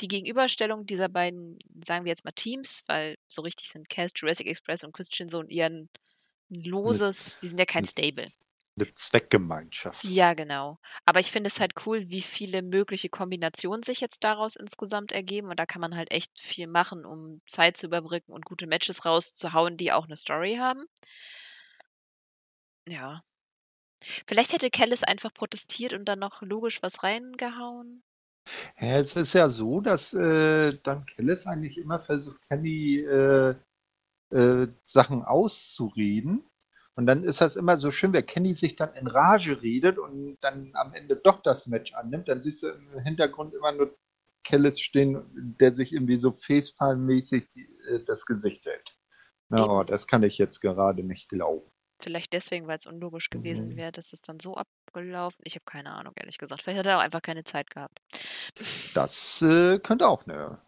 die 0.00 0.08
Gegenüberstellung 0.08 0.84
dieser 0.84 1.08
beiden, 1.08 1.58
sagen 1.82 2.04
wir 2.04 2.10
jetzt 2.10 2.24
mal 2.24 2.32
Teams, 2.32 2.82
weil 2.86 3.16
so 3.28 3.42
richtig 3.42 3.70
sind 3.70 3.88
Cass, 3.88 4.10
Jurassic 4.14 4.48
Express 4.48 4.84
und 4.84 4.92
Christian 4.92 5.28
so 5.28 5.40
in 5.40 5.48
ihren 5.48 5.90
loses, 6.48 7.38
die 7.38 7.46
sind 7.46 7.58
ja 7.58 7.66
kein 7.66 7.84
Stable. 7.84 8.32
Eine 8.76 8.94
Zweckgemeinschaft. 8.94 10.04
Ja, 10.04 10.34
genau. 10.34 10.78
Aber 11.04 11.20
ich 11.20 11.32
finde 11.32 11.48
es 11.48 11.58
halt 11.58 11.72
cool, 11.86 12.10
wie 12.10 12.22
viele 12.22 12.62
mögliche 12.62 13.08
Kombinationen 13.08 13.82
sich 13.82 14.00
jetzt 14.00 14.22
daraus 14.22 14.54
insgesamt 14.54 15.10
ergeben. 15.10 15.48
Und 15.48 15.58
da 15.58 15.66
kann 15.66 15.80
man 15.80 15.96
halt 15.96 16.12
echt 16.12 16.38
viel 16.40 16.68
machen, 16.68 17.04
um 17.04 17.40
Zeit 17.48 17.76
zu 17.76 17.86
überbrücken 17.86 18.32
und 18.32 18.44
gute 18.44 18.68
Matches 18.68 19.04
rauszuhauen, 19.04 19.76
die 19.76 19.90
auch 19.92 20.04
eine 20.04 20.16
Story 20.16 20.56
haben. 20.56 20.84
Ja. 22.88 23.22
Vielleicht 24.26 24.52
hätte 24.52 24.70
Kellis 24.70 25.02
einfach 25.02 25.32
protestiert 25.32 25.92
und 25.92 26.04
dann 26.06 26.18
noch 26.18 26.42
logisch 26.42 26.82
was 26.82 27.02
reingehauen. 27.02 28.02
Ja, 28.80 28.98
es 28.98 29.14
ist 29.14 29.34
ja 29.34 29.48
so, 29.48 29.80
dass 29.80 30.14
äh, 30.14 30.78
dann 30.82 31.04
Kellis 31.06 31.46
eigentlich 31.46 31.78
immer 31.78 32.00
versucht, 32.00 32.40
Kenny 32.48 32.98
äh, 32.98 33.54
äh, 34.30 34.68
Sachen 34.84 35.22
auszureden. 35.22 36.44
Und 36.94 37.06
dann 37.06 37.22
ist 37.22 37.40
das 37.40 37.56
immer 37.56 37.78
so 37.78 37.90
schön, 37.90 38.12
wenn 38.12 38.26
Kenny 38.26 38.54
sich 38.54 38.74
dann 38.74 38.92
in 38.94 39.06
Rage 39.06 39.62
redet 39.62 39.98
und 39.98 40.36
dann 40.40 40.72
am 40.74 40.92
Ende 40.92 41.16
doch 41.16 41.42
das 41.42 41.66
Match 41.68 41.94
annimmt, 41.94 42.28
dann 42.28 42.42
siehst 42.42 42.62
du 42.64 42.68
im 42.68 42.98
Hintergrund 43.00 43.54
immer 43.54 43.72
nur 43.72 43.96
Kellis 44.42 44.80
stehen, 44.80 45.54
der 45.60 45.74
sich 45.74 45.92
irgendwie 45.92 46.16
so 46.16 46.30
Facepalm-mäßig 46.30 47.44
äh, 47.88 48.00
das 48.06 48.26
Gesicht 48.26 48.64
hält. 48.66 48.96
Ja, 49.50 49.66
oh, 49.66 49.84
das 49.84 50.06
kann 50.06 50.22
ich 50.22 50.38
jetzt 50.38 50.60
gerade 50.60 51.04
nicht 51.04 51.28
glauben. 51.28 51.70
Vielleicht 52.00 52.32
deswegen, 52.32 52.66
weil 52.66 52.78
es 52.78 52.86
unlogisch 52.86 53.30
gewesen 53.30 53.70
mhm. 53.70 53.76
wäre, 53.76 53.92
dass 53.92 54.12
es 54.12 54.20
dann 54.20 54.38
so 54.38 54.54
abgelaufen. 54.54 55.40
Ich 55.44 55.54
habe 55.54 55.64
keine 55.64 55.90
Ahnung, 55.92 56.12
ehrlich 56.16 56.38
gesagt. 56.38 56.62
Vielleicht 56.62 56.78
hat 56.78 56.86
er 56.86 56.98
auch 56.98 57.02
einfach 57.02 57.22
keine 57.22 57.44
Zeit 57.44 57.70
gehabt. 57.70 57.98
Das 58.94 59.42
äh, 59.42 59.78
könnte 59.80 60.06
auch 60.06 60.26
eine. 60.26 60.60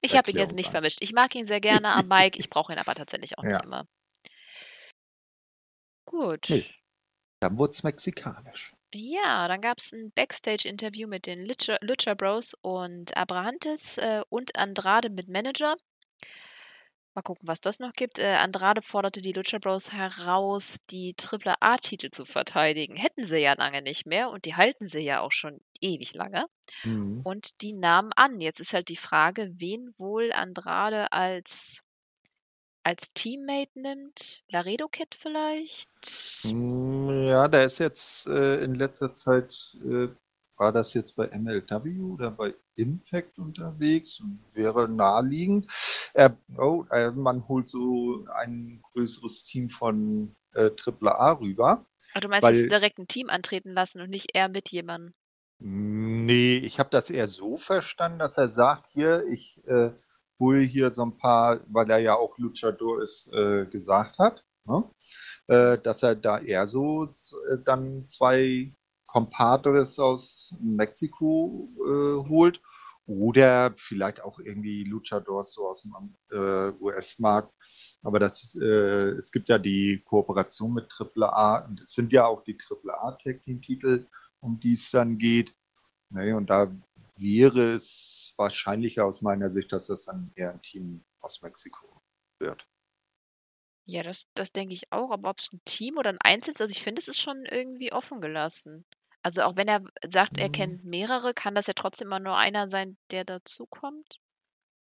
Ich 0.00 0.16
habe 0.16 0.30
ihn 0.30 0.38
jetzt 0.38 0.54
nicht 0.54 0.66
sein. 0.66 0.72
vermischt. 0.72 0.98
Ich 1.00 1.12
mag 1.12 1.34
ihn 1.34 1.44
sehr 1.44 1.60
gerne 1.60 1.92
am 1.94 2.06
Mike. 2.08 2.38
Ich 2.38 2.50
brauche 2.50 2.72
ihn 2.72 2.78
aber 2.78 2.94
tatsächlich 2.94 3.36
auch 3.38 3.42
ja. 3.42 3.50
nicht 3.50 3.64
immer. 3.64 3.86
Gut. 6.06 6.46
Nee. 6.48 6.66
Dann 7.40 7.58
wurde 7.58 7.72
es 7.72 7.82
mexikanisch. 7.82 8.72
Ja, 8.94 9.48
dann 9.48 9.60
gab 9.60 9.78
es 9.78 9.92
ein 9.92 10.12
Backstage-Interview 10.12 11.08
mit 11.08 11.26
den 11.26 11.44
Lucha, 11.44 11.76
Lucha 11.82 12.14
Bros 12.14 12.54
und 12.62 13.16
Abrahantes 13.16 13.98
äh, 13.98 14.22
und 14.30 14.56
Andrade 14.56 15.10
mit 15.10 15.28
Manager. 15.28 15.76
Mal 17.16 17.22
gucken, 17.22 17.48
was 17.48 17.62
das 17.62 17.80
noch 17.80 17.94
gibt. 17.94 18.18
Äh, 18.18 18.34
Andrade 18.34 18.82
forderte 18.82 19.22
die 19.22 19.32
Lucha 19.32 19.56
Bros 19.56 19.90
heraus, 19.90 20.76
die 20.90 21.14
Triple 21.14 21.54
A-Titel 21.60 22.10
zu 22.10 22.26
verteidigen. 22.26 22.94
Hätten 22.94 23.24
sie 23.24 23.38
ja 23.38 23.54
lange 23.54 23.80
nicht 23.80 24.04
mehr 24.04 24.28
und 24.28 24.44
die 24.44 24.54
halten 24.54 24.86
sie 24.86 25.00
ja 25.00 25.22
auch 25.22 25.32
schon 25.32 25.62
ewig 25.80 26.12
lange. 26.12 26.44
Mhm. 26.84 27.22
Und 27.24 27.62
die 27.62 27.72
nahmen 27.72 28.12
an. 28.16 28.42
Jetzt 28.42 28.60
ist 28.60 28.74
halt 28.74 28.90
die 28.90 28.96
Frage, 28.96 29.50
wen 29.56 29.94
wohl 29.96 30.30
Andrade 30.30 31.10
als, 31.10 31.80
als 32.82 33.14
Teammate 33.14 33.80
nimmt. 33.80 34.42
Laredo 34.50 34.86
Kid 34.88 35.14
vielleicht? 35.18 35.88
Hm, 36.42 37.28
ja, 37.28 37.48
der 37.48 37.64
ist 37.64 37.78
jetzt 37.78 38.26
äh, 38.26 38.62
in 38.62 38.74
letzter 38.74 39.14
Zeit 39.14 39.54
äh, 39.82 40.08
war 40.56 40.72
das 40.72 40.94
jetzt 40.94 41.16
bei 41.16 41.28
MLW 41.28 42.00
oder 42.00 42.30
bei 42.30 42.54
Impact 42.74 43.38
unterwegs? 43.38 44.22
Wäre 44.52 44.88
naheliegend. 44.88 45.70
Äh, 46.14 46.30
oh, 46.56 46.84
äh, 46.90 47.10
man 47.10 47.46
holt 47.48 47.68
so 47.68 48.26
ein 48.34 48.82
größeres 48.92 49.44
Team 49.44 49.70
von 49.70 50.34
äh, 50.54 50.70
AAA 50.70 51.32
rüber. 51.32 51.86
Ach, 52.14 52.20
du 52.20 52.28
meinst 52.28 52.44
weil, 52.44 52.56
jetzt 52.56 52.70
direkt 52.70 52.98
ein 52.98 53.08
Team 53.08 53.28
antreten 53.28 53.72
lassen 53.72 54.00
und 54.00 54.10
nicht 54.10 54.30
eher 54.34 54.48
mit 54.48 54.70
jemandem? 54.70 55.14
Nee, 55.58 56.58
ich 56.58 56.78
habe 56.78 56.90
das 56.90 57.10
eher 57.10 57.28
so 57.28 57.56
verstanden, 57.56 58.18
dass 58.18 58.36
er 58.36 58.48
sagt, 58.48 58.88
hier, 58.92 59.26
ich 59.26 59.62
äh, 59.66 59.92
hole 60.38 60.60
hier 60.60 60.92
so 60.92 61.02
ein 61.02 61.16
paar, 61.16 61.60
weil 61.68 61.90
er 61.90 61.98
ja 61.98 62.14
auch 62.14 62.36
Luchador 62.38 63.02
ist, 63.02 63.32
äh, 63.32 63.66
gesagt 63.66 64.18
hat, 64.18 64.44
ne? 64.64 64.84
äh, 65.46 65.78
dass 65.78 66.02
er 66.02 66.14
da 66.14 66.38
eher 66.38 66.66
so 66.68 67.04
äh, 67.04 67.56
dann 67.64 68.08
zwei 68.08 68.72
Compadres 69.16 69.98
aus 69.98 70.54
Mexiko 70.60 71.70
äh, 71.78 72.28
holt 72.28 72.60
oder 73.06 73.72
vielleicht 73.78 74.22
auch 74.22 74.38
irgendwie 74.38 74.84
Luchadors 74.84 75.54
so 75.54 75.66
aus 75.70 75.84
dem 75.84 76.14
äh, 76.30 76.72
US-Markt. 76.82 77.50
Aber 78.02 78.18
das, 78.18 78.58
äh, 78.60 79.12
es 79.16 79.32
gibt 79.32 79.48
ja 79.48 79.58
die 79.58 80.02
Kooperation 80.04 80.74
mit 80.74 80.92
AAA 80.92 81.64
und 81.64 81.80
es 81.80 81.94
sind 81.94 82.12
ja 82.12 82.26
auch 82.26 82.44
die 82.44 82.58
AAA 82.58 83.12
Tag 83.12 83.42
Team 83.42 83.62
Titel, 83.62 84.06
um 84.40 84.60
die 84.60 84.74
es 84.74 84.90
dann 84.90 85.16
geht. 85.16 85.54
Nee, 86.10 86.34
und 86.34 86.50
da 86.50 86.70
wäre 87.16 87.72
es 87.72 88.34
wahrscheinlicher 88.36 89.06
aus 89.06 89.22
meiner 89.22 89.48
Sicht, 89.48 89.72
dass 89.72 89.86
das 89.86 90.04
dann 90.04 90.30
eher 90.34 90.52
ein 90.52 90.60
Team 90.60 91.02
aus 91.20 91.40
Mexiko 91.40 91.86
wird. 92.38 92.66
Ja, 93.86 94.02
das, 94.02 94.26
das 94.34 94.52
denke 94.52 94.74
ich 94.74 94.92
auch. 94.92 95.10
Aber 95.10 95.30
ob 95.30 95.38
es 95.38 95.50
ein 95.54 95.62
Team 95.64 95.96
oder 95.96 96.10
ein 96.10 96.20
Einzel 96.20 96.50
ist, 96.50 96.60
also 96.60 96.70
ich 96.70 96.82
finde, 96.82 97.00
es 97.00 97.08
ist 97.08 97.20
schon 97.20 97.46
irgendwie 97.46 97.94
offen 97.94 98.20
gelassen. 98.20 98.84
Also 99.26 99.42
auch 99.42 99.56
wenn 99.56 99.66
er 99.66 99.82
sagt, 100.06 100.38
er 100.38 100.46
mhm. 100.46 100.52
kennt 100.52 100.84
mehrere, 100.84 101.34
kann 101.34 101.56
das 101.56 101.66
ja 101.66 101.72
trotzdem 101.74 102.06
immer 102.06 102.20
nur 102.20 102.36
einer 102.36 102.68
sein, 102.68 102.96
der 103.10 103.24
dazukommt? 103.24 104.20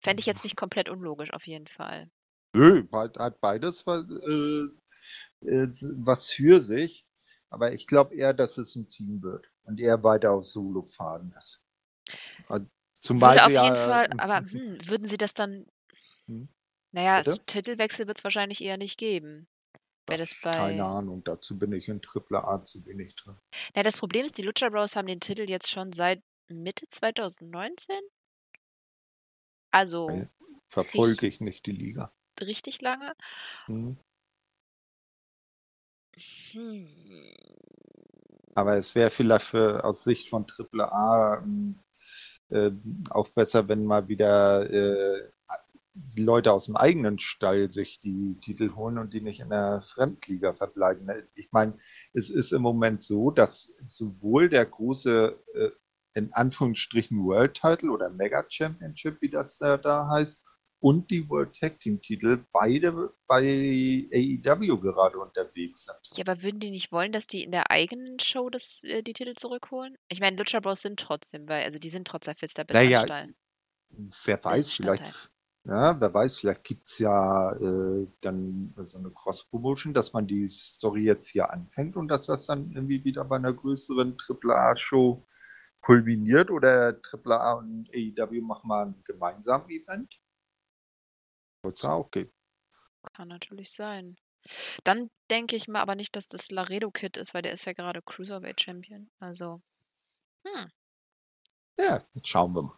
Fände 0.01 0.19
ich 0.19 0.27
jetzt 0.27 0.43
nicht 0.43 0.55
komplett 0.55 0.87
unlogisch, 0.87 1.33
auf 1.33 1.47
jeden 1.47 1.65
Fall. 1.65 2.11
Nö, 2.53 2.87
hat 2.93 3.41
beides 3.41 3.87
was, 3.87 4.05
äh, 4.07 5.47
äh, 5.49 5.71
was 6.05 6.29
für 6.29 6.61
sich. 6.61 7.07
Aber 7.49 7.73
ich 7.73 7.87
glaube 7.87 8.13
eher, 8.13 8.35
dass 8.35 8.59
es 8.59 8.75
ein 8.75 8.87
Team 8.89 9.23
wird 9.23 9.47
und 9.63 9.81
er 9.81 10.03
weiter 10.03 10.31
auf 10.31 10.45
Solo 10.45 10.83
fahren 10.83 11.33
ist. 11.35 11.63
Zumal 13.01 13.33
Würde 13.33 13.45
auf 13.45 13.63
jeden 13.63 13.75
Fall, 13.77 14.09
aber 14.19 14.41
hm, 14.47 14.77
würden 14.85 15.07
sie 15.07 15.17
das 15.17 15.33
dann. 15.33 15.65
Hm? 16.27 16.49
Naja, 16.91 17.23
Titelwechsel 17.47 18.05
wird 18.05 18.19
es 18.19 18.23
wahrscheinlich 18.23 18.63
eher 18.63 18.77
nicht 18.77 18.99
geben. 18.99 19.47
Wäre 20.09 20.19
das 20.19 20.35
bei. 20.41 20.51
Keine 20.51 20.85
Ahnung, 20.85 21.23
dazu 21.23 21.57
bin 21.57 21.71
ich 21.73 21.87
in 21.87 22.01
Triple 22.01 22.43
A 22.43 22.63
zu 22.63 22.85
wenig 22.85 23.15
drin. 23.15 23.37
Na, 23.75 23.83
das 23.83 23.97
Problem 23.97 24.25
ist, 24.25 24.37
die 24.37 24.41
Lucha 24.41 24.69
Bros 24.69 24.95
haben 24.95 25.07
den 25.07 25.19
Titel 25.19 25.49
jetzt 25.49 25.69
schon 25.69 25.91
seit 25.93 26.21
Mitte 26.47 26.87
2019. 26.87 27.95
Also. 29.71 30.27
Verfolge 30.69 31.27
ich 31.27 31.41
nicht 31.41 31.65
die 31.65 31.71
Liga. 31.71 32.11
Richtig 32.39 32.81
lange. 32.81 33.13
Hm. 33.65 33.97
Hm. 36.51 37.35
Aber 38.55 38.77
es 38.77 38.93
wäre 38.93 39.09
vielleicht 39.09 39.45
für, 39.45 39.83
aus 39.83 40.03
Sicht 40.03 40.29
von 40.29 40.45
Triple 40.45 40.91
A 40.91 41.43
äh, 42.49 42.71
auch 43.09 43.29
besser, 43.29 43.67
wenn 43.67 43.85
mal 43.85 44.07
wieder 44.07 44.69
äh, 44.69 45.31
die 46.15 46.23
Leute 46.23 46.51
aus 46.53 46.65
dem 46.65 46.75
eigenen 46.75 47.19
Stall 47.19 47.69
sich 47.71 47.99
die 47.99 48.37
Titel 48.41 48.75
holen 48.75 48.97
und 48.97 49.13
die 49.13 49.21
nicht 49.21 49.39
in 49.39 49.49
der 49.49 49.81
Fremdliga 49.81 50.53
verbleiben. 50.53 51.09
Ich 51.35 51.51
meine, 51.51 51.77
es 52.13 52.29
ist 52.29 52.51
im 52.51 52.61
Moment 52.61 53.03
so, 53.03 53.31
dass 53.31 53.73
sowohl 53.85 54.49
der 54.49 54.65
große, 54.65 55.37
äh, 55.53 55.69
in 56.13 56.33
Anführungsstrichen, 56.33 57.23
World 57.23 57.55
Title 57.55 57.91
oder 57.91 58.09
Mega 58.09 58.45
Championship, 58.47 59.21
wie 59.21 59.29
das 59.29 59.59
äh, 59.61 59.77
da 59.79 60.09
heißt, 60.09 60.43
und 60.81 61.11
die 61.11 61.27
World 61.29 61.59
Tag 61.59 61.79
Team 61.81 62.01
Titel 62.01 62.45
beide 62.53 63.13
bei 63.27 64.07
AEW 64.13 64.77
gerade 64.77 65.19
unterwegs 65.19 65.85
sind. 65.85 66.17
Ja, 66.17 66.23
aber 66.25 66.41
würden 66.41 66.59
die 66.59 66.71
nicht 66.71 66.91
wollen, 66.93 67.11
dass 67.11 67.27
die 67.27 67.43
in 67.43 67.51
der 67.51 67.69
eigenen 67.69 68.19
Show 68.19 68.49
das, 68.49 68.83
äh, 68.83 69.03
die 69.03 69.13
Titel 69.13 69.33
zurückholen? 69.35 69.97
Ich 70.07 70.21
meine, 70.21 70.37
Lucha 70.37 70.61
Bros 70.61 70.81
sind 70.81 70.99
trotzdem 70.99 71.45
bei, 71.45 71.65
also 71.65 71.79
die 71.79 71.89
sind 71.89 72.07
trotz 72.07 72.25
der 72.25 72.35
Fister 72.35 72.65
naja, 72.71 73.05
Wer 74.23 74.43
weiß, 74.43 74.73
vielleicht 74.73 75.03
ja, 75.65 75.99
wer 75.99 76.13
weiß, 76.13 76.39
vielleicht 76.39 76.63
gibt 76.63 76.87
es 76.89 76.99
ja 76.99 77.51
äh, 77.53 78.07
dann 78.21 78.73
so 78.77 78.97
eine 78.97 79.11
Cross-Promotion, 79.11 79.93
dass 79.93 80.13
man 80.13 80.27
die 80.27 80.47
Story 80.47 81.03
jetzt 81.03 81.27
hier 81.27 81.51
anfängt 81.51 81.95
und 81.95 82.07
dass 82.07 82.25
das 82.25 82.47
dann 82.47 82.71
irgendwie 82.71 83.03
wieder 83.03 83.25
bei 83.25 83.35
einer 83.35 83.53
größeren 83.53 84.17
AAA-Show 84.27 85.25
kulminiert 85.81 86.49
oder 86.51 86.99
AAA 87.03 87.53
und 87.53 87.89
AEW 87.93 88.41
machen 88.41 88.67
mal 88.67 88.85
ein 88.87 89.03
gemeinsames 89.03 89.69
Event. 89.69 90.19
Soll 91.63 91.73
es 91.73 91.85
auch 91.85 92.09
gehen. 92.11 92.31
Kann 93.13 93.27
natürlich 93.27 93.71
sein. 93.71 94.17
Dann 94.83 95.09
denke 95.29 95.55
ich 95.55 95.67
mal 95.67 95.81
aber 95.81 95.95
nicht, 95.95 96.15
dass 96.15 96.27
das 96.27 96.51
Laredo 96.51 96.91
Kid 96.91 97.17
ist, 97.17 97.33
weil 97.33 97.41
der 97.41 97.53
ist 97.53 97.65
ja 97.65 97.73
gerade 97.73 98.01
Cruiserweight 98.01 98.61
Champion. 98.61 99.09
Also, 99.19 99.61
hm. 100.45 100.69
Ja, 101.77 102.03
jetzt 102.13 102.27
schauen 102.27 102.53
wir 102.53 102.63
mal. 102.63 102.75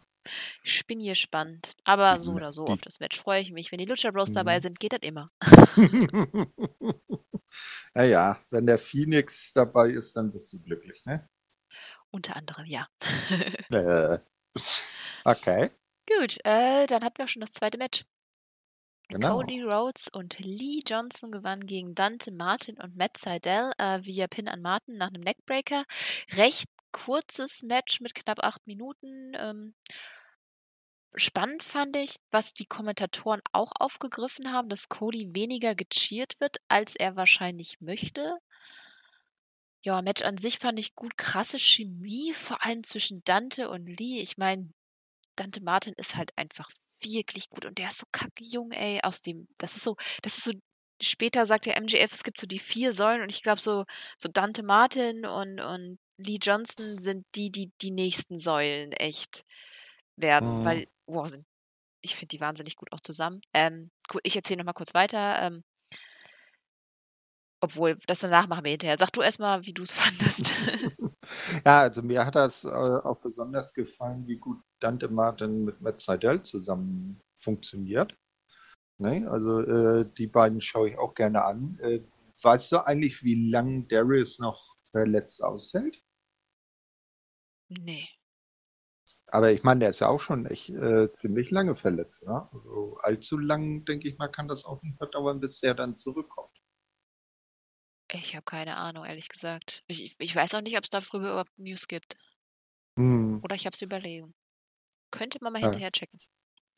Ich 0.62 0.86
bin 0.86 1.00
gespannt. 1.00 1.74
Aber 1.84 2.20
so 2.20 2.32
oder 2.32 2.52
so 2.52 2.64
auf 2.66 2.80
das 2.80 3.00
Match 3.00 3.20
freue 3.20 3.40
ich 3.40 3.52
mich. 3.52 3.72
Wenn 3.72 3.78
die 3.78 3.84
Lucha 3.84 4.10
Bros 4.10 4.32
dabei 4.32 4.56
mhm. 4.56 4.60
sind, 4.60 4.80
geht 4.80 4.92
das 4.92 5.00
immer. 5.02 5.30
Naja, 7.94 8.40
wenn 8.50 8.66
der 8.66 8.78
Phoenix 8.78 9.52
dabei 9.52 9.90
ist, 9.90 10.16
dann 10.16 10.32
bist 10.32 10.52
du 10.52 10.62
glücklich, 10.62 11.04
ne? 11.04 11.28
Unter 12.10 12.36
anderem, 12.36 12.66
ja. 12.66 12.86
Äh, 13.70 14.18
okay. 15.24 15.70
Gut, 16.06 16.38
äh, 16.44 16.86
dann 16.86 17.04
hatten 17.04 17.18
wir 17.18 17.28
schon 17.28 17.40
das 17.40 17.52
zweite 17.52 17.78
Match. 17.78 18.04
Genau. 19.08 19.36
Cody 19.36 19.62
Rhodes 19.62 20.08
und 20.08 20.38
Lee 20.38 20.80
Johnson 20.86 21.30
gewannen 21.30 21.66
gegen 21.66 21.94
Dante 21.94 22.32
Martin 22.32 22.78
und 22.78 22.96
Matt 22.96 23.16
Seidel 23.18 23.72
äh, 23.78 24.00
via 24.02 24.26
Pin 24.26 24.48
an 24.48 24.62
Martin 24.62 24.96
nach 24.96 25.08
einem 25.08 25.22
Neckbreaker. 25.22 25.84
Recht 26.32 26.68
kurzes 26.92 27.62
Match 27.62 28.00
mit 28.00 28.14
knapp 28.14 28.40
acht 28.40 28.66
Minuten. 28.66 29.32
Ähm, 29.36 29.74
spannend 31.14 31.62
fand 31.62 31.96
ich, 31.96 32.16
was 32.30 32.54
die 32.54 32.66
Kommentatoren 32.66 33.40
auch 33.52 33.72
aufgegriffen 33.78 34.52
haben, 34.52 34.68
dass 34.68 34.88
Cody 34.88 35.28
weniger 35.34 35.74
gecheert 35.74 36.34
wird, 36.40 36.58
als 36.68 36.96
er 36.96 37.16
wahrscheinlich 37.16 37.80
möchte. 37.80 38.38
Ja, 39.84 40.00
Match 40.00 40.22
an 40.22 40.36
sich 40.38 40.58
fand 40.58 40.78
ich 40.78 40.94
gut. 40.94 41.16
Krasse 41.18 41.58
Chemie, 41.58 42.32
vor 42.34 42.64
allem 42.64 42.84
zwischen 42.84 43.22
Dante 43.24 43.68
und 43.68 43.86
Lee. 43.86 44.20
Ich 44.20 44.38
meine, 44.38 44.72
Dante 45.36 45.60
Martin 45.62 45.94
ist 45.96 46.16
halt 46.16 46.30
einfach 46.36 46.70
wirklich 47.00 47.50
gut 47.50 47.64
und 47.64 47.78
der 47.78 47.88
ist 47.88 47.98
so 47.98 48.06
kacke 48.12 48.44
jung, 48.44 48.70
ey, 48.72 49.00
aus 49.02 49.20
dem, 49.22 49.48
das 49.58 49.76
ist 49.76 49.82
so, 49.84 49.96
das 50.22 50.38
ist 50.38 50.44
so, 50.44 50.52
später 51.00 51.46
sagt 51.46 51.66
der 51.66 51.76
MJF, 51.80 52.12
es 52.12 52.22
gibt 52.24 52.38
so 52.38 52.46
die 52.46 52.58
vier 52.60 52.92
Säulen 52.92 53.22
und 53.22 53.30
ich 53.30 53.42
glaube 53.42 53.60
so, 53.60 53.84
so 54.18 54.28
Dante 54.28 54.62
Martin 54.62 55.26
und, 55.26 55.60
und 55.60 55.98
Lee 56.18 56.38
Johnson 56.40 56.98
sind 56.98 57.26
die, 57.34 57.50
die 57.50 57.70
die 57.80 57.90
nächsten 57.90 58.38
Säulen 58.38 58.92
echt 58.92 59.44
werden, 60.16 60.60
Mhm. 60.60 60.64
weil, 60.64 60.86
wow, 61.06 61.26
sind, 61.28 61.44
ich 62.02 62.16
finde 62.16 62.28
die 62.36 62.40
wahnsinnig 62.40 62.76
gut 62.76 62.92
auch 62.92 63.00
zusammen. 63.00 63.40
Ähm, 63.54 63.90
ich 64.22 64.36
erzähle 64.36 64.58
nochmal 64.58 64.74
kurz 64.74 64.94
weiter. 64.94 65.38
Ähm, 65.42 65.64
obwohl, 67.60 67.96
das 68.06 68.20
danach 68.20 68.48
machen 68.48 68.64
wir 68.64 68.72
hinterher. 68.72 68.98
Sag 68.98 69.12
du 69.12 69.22
erstmal, 69.22 69.64
wie 69.66 69.72
du 69.72 69.82
es 69.82 69.92
fandest. 69.94 70.54
Ja, 71.64 71.80
also 71.82 72.02
mir 72.02 72.26
hat 72.26 72.34
das 72.34 72.64
äh, 72.64 72.68
auch 72.68 73.18
besonders 73.20 73.72
gefallen, 73.74 74.26
wie 74.26 74.36
gut 74.36 74.58
Dante 74.80 75.08
Martin 75.08 75.64
mit 75.64 75.80
Matt 75.80 76.00
Seidel 76.00 76.42
zusammen 76.42 77.20
funktioniert. 77.40 78.16
Ne? 78.98 79.28
Also 79.30 79.60
äh, 79.60 80.06
die 80.18 80.26
beiden 80.26 80.60
schaue 80.60 80.90
ich 80.90 80.98
auch 80.98 81.14
gerne 81.14 81.44
an. 81.44 81.78
Äh, 81.80 82.00
weißt 82.42 82.72
du 82.72 82.86
eigentlich, 82.86 83.22
wie 83.22 83.50
lange 83.50 83.84
Darius 83.84 84.38
noch 84.40 84.71
verletzt 84.92 85.42
ausfällt? 85.42 86.00
nee. 87.70 88.08
Aber 89.26 89.50
ich 89.50 89.64
meine, 89.64 89.80
der 89.80 89.90
ist 89.90 89.98
ja 89.98 90.06
auch 90.06 90.20
schon 90.20 90.46
echt 90.46 90.68
äh, 90.70 91.12
ziemlich 91.14 91.50
lange 91.50 91.74
verletzt. 91.74 92.24
Ne? 92.24 92.48
Also 92.52 92.98
allzu 93.00 93.36
lang, 93.36 93.84
denke 93.84 94.06
ich 94.08 94.16
mal, 94.18 94.28
kann 94.28 94.46
das 94.46 94.64
auch 94.64 94.80
nicht 94.82 95.00
mehr 95.00 95.08
dauern, 95.08 95.40
bis 95.40 95.60
er 95.64 95.74
dann 95.74 95.96
zurückkommt. 95.96 96.56
Ich 98.12 98.36
habe 98.36 98.44
keine 98.44 98.76
Ahnung, 98.76 99.04
ehrlich 99.04 99.28
gesagt. 99.28 99.82
Ich, 99.88 100.04
ich, 100.04 100.14
ich 100.20 100.36
weiß 100.36 100.54
auch 100.54 100.60
nicht, 100.60 100.76
ob 100.78 100.84
es 100.84 100.90
darüber 100.90 101.30
überhaupt 101.30 101.58
News 101.58 101.88
gibt. 101.88 102.16
Hm. 102.96 103.42
Oder 103.42 103.54
ich 103.56 103.66
habe 103.66 103.74
es 103.74 103.82
überlegen. 103.82 104.34
Könnte 105.10 105.38
man 105.42 105.52
mal 105.52 105.60
Ja. 105.60 105.62
hinterher 105.62 105.92
checken. 105.92 106.20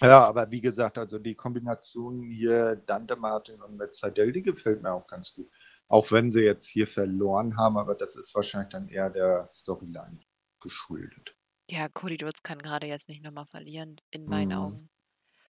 Ja, 0.01 0.25
aber 0.25 0.51
wie 0.53 0.61
gesagt, 0.61 0.99
also 0.99 1.19
die 1.19 1.35
Kombination 1.35 2.23
hier 2.31 2.77
Dante 2.77 3.17
Martin 3.17 3.61
und 3.63 3.77
Matt 3.77 3.95
Seidel, 3.97 4.33
die 4.33 4.43
gefällt 4.43 4.83
mir 4.83 4.93
auch 4.93 5.07
ganz 5.09 5.35
gut. 5.35 5.51
Auch 5.89 6.11
wenn 6.13 6.31
sie 6.31 6.43
jetzt 6.43 6.67
hier 6.67 6.87
verloren 6.89 7.57
haben, 7.57 7.79
aber 7.79 7.95
das 7.95 8.17
ist 8.17 8.35
wahrscheinlich 8.35 8.71
dann 8.73 8.89
eher 8.89 9.11
der 9.11 9.47
Storyline 9.47 10.21
geschuldet. 10.61 11.37
Ja, 11.71 11.89
Cody 11.89 12.17
Rhodes 12.23 12.43
kann 12.43 12.59
gerade 12.61 12.87
jetzt 12.87 13.09
nicht 13.09 13.23
nochmal 13.23 13.47
verlieren, 13.47 13.97
in 14.11 14.29
meinen 14.29 14.53
Mhm. 14.53 14.53
Augen. 14.53 14.91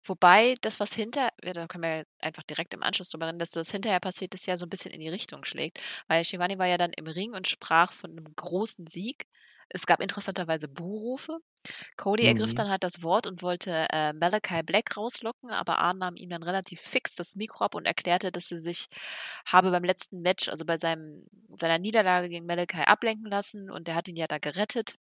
Wobei 0.04 0.56
das, 0.62 0.80
was 0.80 0.94
hinter, 0.94 1.30
ja, 1.44 1.52
da 1.54 1.66
können 1.68 1.84
wir 1.84 2.06
einfach 2.20 2.44
direkt 2.44 2.74
im 2.74 2.82
Anschluss 2.84 3.10
drüber 3.10 3.28
reden, 3.28 3.38
dass 3.40 3.52
das 3.52 3.70
hinterher 3.72 4.00
passiert 4.00 4.34
ist, 4.34 4.46
ja 4.46 4.56
so 4.56 4.66
ein 4.66 4.70
bisschen 4.70 4.92
in 4.92 5.00
die 5.00 5.08
Richtung 5.10 5.44
schlägt. 5.44 5.80
Weil 6.08 6.24
Shivani 6.24 6.58
war 6.58 6.66
ja 6.66 6.78
dann 6.78 6.92
im 6.94 7.06
Ring 7.08 7.34
und 7.34 7.48
sprach 7.48 7.92
von 7.94 8.12
einem 8.12 8.34
großen 8.36 8.86
Sieg. 8.88 9.26
Es 9.70 9.86
gab 9.86 10.00
interessanterweise 10.02 10.68
Buhrufe. 10.68 11.38
Cody 11.96 12.26
ergriff 12.26 12.52
Mhm. 12.52 12.56
dann 12.56 12.68
halt 12.68 12.84
das 12.84 13.02
Wort 13.02 13.26
und 13.26 13.42
wollte 13.42 13.86
äh, 13.90 14.12
Malachi 14.12 14.62
Black 14.62 14.96
rauslocken, 14.96 15.50
aber 15.50 15.78
Arn 15.78 15.98
nahm 15.98 16.16
ihm 16.16 16.30
dann 16.30 16.42
relativ 16.42 16.80
fix 16.80 17.14
das 17.16 17.36
Mikro 17.36 17.64
ab 17.64 17.74
und 17.74 17.86
erklärte, 17.86 18.30
dass 18.32 18.48
sie 18.48 18.58
sich 18.58 18.86
habe 19.46 19.70
beim 19.70 19.84
letzten 19.84 20.20
Match, 20.22 20.48
also 20.48 20.64
bei 20.64 20.76
seinem, 20.76 21.26
seiner 21.56 21.78
Niederlage 21.78 22.28
gegen 22.28 22.46
Malachi 22.46 22.82
ablenken 22.82 23.30
lassen 23.30 23.70
und 23.70 23.88
der 23.88 23.94
hat 23.94 24.08
ihn 24.08 24.16
ja 24.16 24.26
da 24.26 24.38
gerettet. 24.38 24.94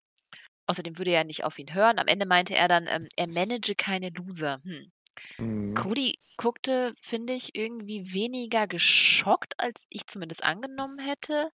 Außerdem 0.68 0.98
würde 0.98 1.12
er 1.12 1.24
nicht 1.24 1.44
auf 1.44 1.60
ihn 1.60 1.74
hören. 1.74 2.00
Am 2.00 2.08
Ende 2.08 2.26
meinte 2.26 2.56
er 2.56 2.68
dann, 2.68 2.88
ähm, 2.88 3.08
er 3.16 3.28
manage 3.28 3.76
keine 3.76 4.10
Loser. 4.10 4.62
Hm. 4.64 4.92
Mhm. 5.38 5.74
Cody 5.76 6.20
guckte, 6.38 6.94
finde 7.02 7.34
ich, 7.34 7.56
irgendwie 7.56 8.14
weniger 8.14 8.68
geschockt, 8.68 9.54
als 9.60 9.86
ich 9.90 10.08
zumindest 10.08 10.44
angenommen 10.44 11.00
hätte. 11.00 11.50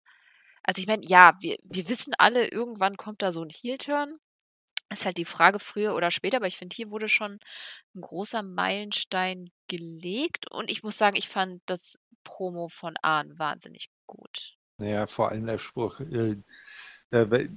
Also 0.63 0.81
ich 0.81 0.87
meine, 0.87 1.03
ja, 1.05 1.33
wir, 1.41 1.57
wir 1.63 1.89
wissen 1.89 2.13
alle, 2.17 2.47
irgendwann 2.47 2.97
kommt 2.97 3.21
da 3.21 3.31
so 3.31 3.43
ein 3.43 3.49
Heel-Turn. 3.49 4.17
Ist 4.91 5.05
halt 5.05 5.17
die 5.17 5.25
Frage 5.25 5.59
früher 5.59 5.95
oder 5.95 6.11
später, 6.11 6.37
aber 6.37 6.47
ich 6.47 6.57
finde, 6.57 6.75
hier 6.75 6.91
wurde 6.91 7.07
schon 7.07 7.39
ein 7.95 8.01
großer 8.01 8.43
Meilenstein 8.43 9.51
gelegt 9.67 10.51
und 10.51 10.69
ich 10.69 10.83
muss 10.83 10.97
sagen, 10.97 11.15
ich 11.15 11.29
fand 11.29 11.61
das 11.65 11.97
Promo 12.23 12.67
von 12.67 12.95
Ahn 13.01 13.39
wahnsinnig 13.39 13.89
gut. 14.05 14.57
Ja, 14.79 15.07
vor 15.07 15.29
allem 15.29 15.45
der 15.45 15.59
Spruch. 15.59 15.99
Äh, 16.01 16.35
äh, 17.11 17.49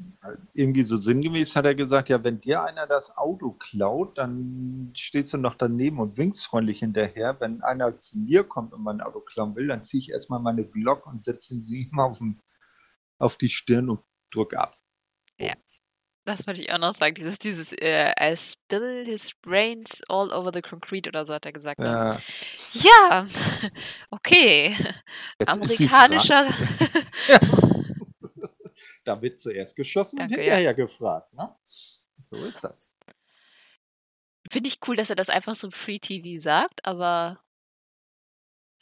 irgendwie 0.52 0.82
so 0.82 0.96
sinngemäß 0.96 1.54
hat 1.54 1.64
er 1.64 1.76
gesagt, 1.76 2.08
ja, 2.08 2.24
wenn 2.24 2.40
dir 2.40 2.64
einer 2.64 2.88
das 2.88 3.16
Auto 3.16 3.52
klaut, 3.52 4.18
dann 4.18 4.90
stehst 4.96 5.32
du 5.32 5.38
noch 5.38 5.54
daneben 5.54 6.00
und 6.00 6.16
winkst 6.16 6.46
freundlich 6.46 6.80
hinterher. 6.80 7.40
Wenn 7.40 7.62
einer 7.62 7.98
zu 8.00 8.18
mir 8.18 8.42
kommt 8.42 8.72
und 8.72 8.82
mein 8.82 9.00
Auto 9.00 9.20
klauen 9.20 9.54
will, 9.54 9.68
dann 9.68 9.84
ziehe 9.84 10.00
ich 10.00 10.10
erstmal 10.10 10.40
meine 10.40 10.64
Glock 10.64 11.06
und 11.06 11.22
setze 11.22 11.54
sie 11.62 11.82
ihm 11.92 12.00
auf, 12.00 12.18
den, 12.18 12.42
auf 13.18 13.36
die 13.36 13.48
Stirn 13.48 13.90
und 13.90 14.00
drücke 14.32 14.58
ab. 14.58 14.76
Das 16.24 16.46
wollte 16.46 16.62
ich 16.62 16.72
auch 16.72 16.78
noch 16.78 16.94
sagen. 16.94 17.14
Dieses, 17.14 17.38
dieses, 17.38 17.72
äh, 17.74 18.12
I 18.18 18.36
spill 18.36 19.04
his 19.04 19.34
brains 19.42 20.02
all 20.08 20.32
over 20.32 20.50
the 20.52 20.62
concrete 20.62 21.08
oder 21.08 21.24
so 21.24 21.34
hat 21.34 21.44
er 21.44 21.52
gesagt. 21.52 21.78
Ne? 21.78 21.86
Ja, 21.86 22.18
Ja, 22.72 23.26
okay. 24.10 24.76
jetzt. 25.38 25.48
Amerikanischer. 25.48 26.46
Ja. 27.28 27.40
Da 29.04 29.20
wird 29.20 29.38
zuerst 29.38 29.76
geschossen 29.76 30.16
Danke, 30.16 30.34
und 30.34 30.40
ja. 30.40 30.54
hinterher 30.54 30.74
gefragt. 30.74 31.32
Ne? 31.34 31.54
So 32.24 32.36
ist 32.36 32.64
das. 32.64 32.90
Finde 34.50 34.68
ich 34.68 34.78
cool, 34.88 34.96
dass 34.96 35.10
er 35.10 35.16
das 35.16 35.28
einfach 35.28 35.54
so 35.54 35.66
im 35.66 35.72
Free 35.72 35.98
TV 35.98 36.40
sagt, 36.40 36.84
aber 36.86 37.44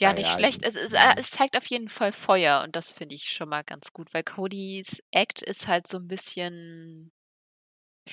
ja, 0.00 0.10
Ah 0.10 0.14
nicht 0.14 0.28
ja, 0.28 0.36
schlecht. 0.36 0.64
Es, 0.64 0.74
es, 0.76 0.92
äh, 0.92 1.14
es 1.16 1.30
zeigt 1.30 1.56
auf 1.56 1.66
jeden 1.66 1.88
Fall 1.88 2.12
Feuer 2.12 2.62
und 2.64 2.76
das 2.76 2.92
finde 2.92 3.14
ich 3.14 3.24
schon 3.32 3.48
mal 3.48 3.62
ganz 3.62 3.92
gut, 3.92 4.14
weil 4.14 4.24
Codys 4.24 5.02
Act 5.10 5.42
ist 5.42 5.68
halt 5.68 5.86
so 5.86 5.98
ein 5.98 6.08
bisschen. 6.08 7.12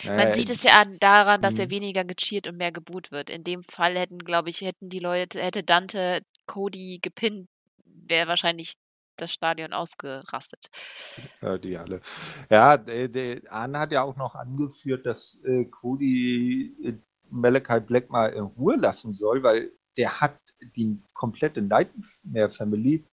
Man 0.05 0.19
Äh, 0.19 0.31
sieht 0.31 0.49
es 0.49 0.63
ja 0.63 0.81
an, 0.81 0.97
daran, 0.99 1.41
dass 1.41 1.59
er 1.59 1.65
mhm. 1.65 1.71
weniger 1.71 2.05
gecheert 2.05 2.47
und 2.47 2.57
mehr 2.57 2.71
geboot 2.71 3.11
wird. 3.11 3.29
In 3.29 3.43
dem 3.43 3.63
Fall 3.63 3.97
hätten, 3.97 4.19
glaube 4.19 4.49
ich, 4.49 4.61
hätten 4.61 4.89
die 4.89 4.99
Leute, 4.99 5.41
hätte 5.41 5.63
Dante 5.63 6.21
Cody 6.45 6.99
gepinnt, 7.01 7.49
wäre 7.85 8.27
wahrscheinlich 8.27 8.75
das 9.17 9.33
Stadion 9.33 9.73
ausgerastet. 9.73 10.69
Ja, 11.41 11.57
die 11.57 11.77
alle. 11.77 12.01
Ja, 12.49 12.77
der, 12.77 13.09
der 13.09 13.41
Arne 13.51 13.79
hat 13.79 13.91
ja 13.91 14.03
auch 14.03 14.15
noch 14.15 14.35
angeführt, 14.35 15.05
dass 15.05 15.41
äh, 15.43 15.65
Cody 15.65 16.73
äh, 16.83 16.93
Malachi 17.29 17.79
Black 17.81 18.09
mal 18.09 18.27
in 18.27 18.43
Ruhe 18.43 18.77
lassen 18.77 19.13
soll, 19.13 19.43
weil 19.43 19.71
der 19.97 20.21
hat 20.21 20.39
die 20.75 21.01
komplette 21.13 21.61
Nightmare 21.61 22.49
Family 22.49 23.05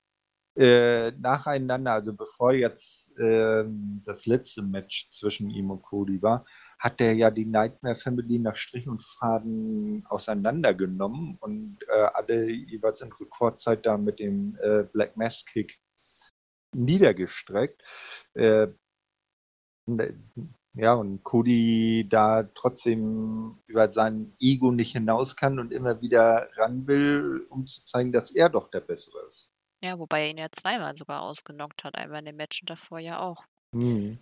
äh, 0.56 1.10
nacheinander, 1.12 1.92
also 1.92 2.14
bevor 2.14 2.52
jetzt 2.52 3.14
ähm, 3.18 4.02
das 4.06 4.26
letzte 4.26 4.62
Match 4.62 5.10
zwischen 5.10 5.50
ihm 5.50 5.70
und 5.70 5.82
Cody 5.82 6.22
war, 6.22 6.46
hat 6.78 7.00
der 7.00 7.14
ja 7.14 7.30
die 7.30 7.46
Nightmare 7.46 7.96
Family 7.96 8.38
nach 8.38 8.56
Strich 8.56 8.86
und 8.88 9.02
Faden 9.02 10.04
auseinandergenommen 10.06 11.36
und 11.40 11.78
äh, 11.88 12.08
alle 12.14 12.50
jeweils 12.50 13.00
in 13.00 13.12
Rekordzeit 13.12 13.86
da 13.86 13.96
mit 13.96 14.18
dem 14.18 14.58
äh, 14.60 14.84
Black 14.84 15.16
Mass 15.16 15.44
Kick 15.44 15.78
niedergestreckt. 16.72 17.82
Äh, 18.34 18.68
ja, 20.74 20.92
und 20.92 21.24
Cody 21.24 22.06
da 22.08 22.42
trotzdem 22.54 23.58
über 23.66 23.90
sein 23.92 24.34
Ego 24.38 24.72
nicht 24.72 24.92
hinaus 24.92 25.36
kann 25.36 25.58
und 25.58 25.72
immer 25.72 26.02
wieder 26.02 26.50
ran 26.56 26.86
will, 26.86 27.46
um 27.48 27.66
zu 27.66 27.82
zeigen, 27.84 28.12
dass 28.12 28.30
er 28.30 28.50
doch 28.50 28.70
der 28.70 28.80
Bessere 28.80 29.26
ist. 29.26 29.50
Ja, 29.82 29.98
wobei 29.98 30.24
er 30.24 30.30
ihn 30.30 30.38
ja 30.38 30.48
zweimal 30.50 30.94
sogar 30.96 31.22
ausgenockt 31.22 31.84
hat, 31.84 31.94
einmal 31.94 32.18
in 32.20 32.26
dem 32.26 32.36
Match 32.36 32.60
und 32.60 32.68
davor 32.68 32.98
ja 32.98 33.20
auch. 33.20 33.44
Hm. 33.72 34.18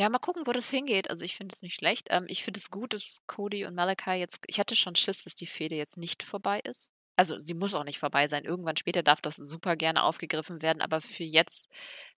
Ja, 0.00 0.08
mal 0.08 0.18
gucken, 0.18 0.46
wo 0.46 0.52
das 0.52 0.70
hingeht. 0.70 1.10
Also 1.10 1.26
ich 1.26 1.36
finde 1.36 1.52
es 1.54 1.60
nicht 1.60 1.74
schlecht. 1.74 2.08
Ähm, 2.08 2.24
ich 2.26 2.42
finde 2.42 2.56
es 2.56 2.70
gut, 2.70 2.94
dass 2.94 3.20
Cody 3.26 3.66
und 3.66 3.74
Malachi 3.74 4.12
jetzt. 4.12 4.42
Ich 4.46 4.58
hatte 4.58 4.74
schon 4.74 4.94
Schiss, 4.94 5.24
dass 5.24 5.34
die 5.34 5.46
Fehde 5.46 5.74
jetzt 5.74 5.98
nicht 5.98 6.22
vorbei 6.22 6.60
ist. 6.60 6.90
Also 7.16 7.38
sie 7.38 7.52
muss 7.52 7.74
auch 7.74 7.84
nicht 7.84 7.98
vorbei 7.98 8.26
sein. 8.26 8.46
Irgendwann 8.46 8.78
später 8.78 9.02
darf 9.02 9.20
das 9.20 9.36
super 9.36 9.76
gerne 9.76 10.02
aufgegriffen 10.02 10.62
werden, 10.62 10.80
aber 10.80 11.02
für 11.02 11.24
jetzt 11.24 11.68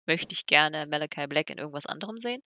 möchte 0.04 0.34
ich 0.34 0.44
gerne 0.44 0.86
Malachi 0.88 1.26
Black 1.26 1.48
in 1.48 1.56
irgendwas 1.56 1.86
anderem 1.86 2.18
sehen. 2.18 2.42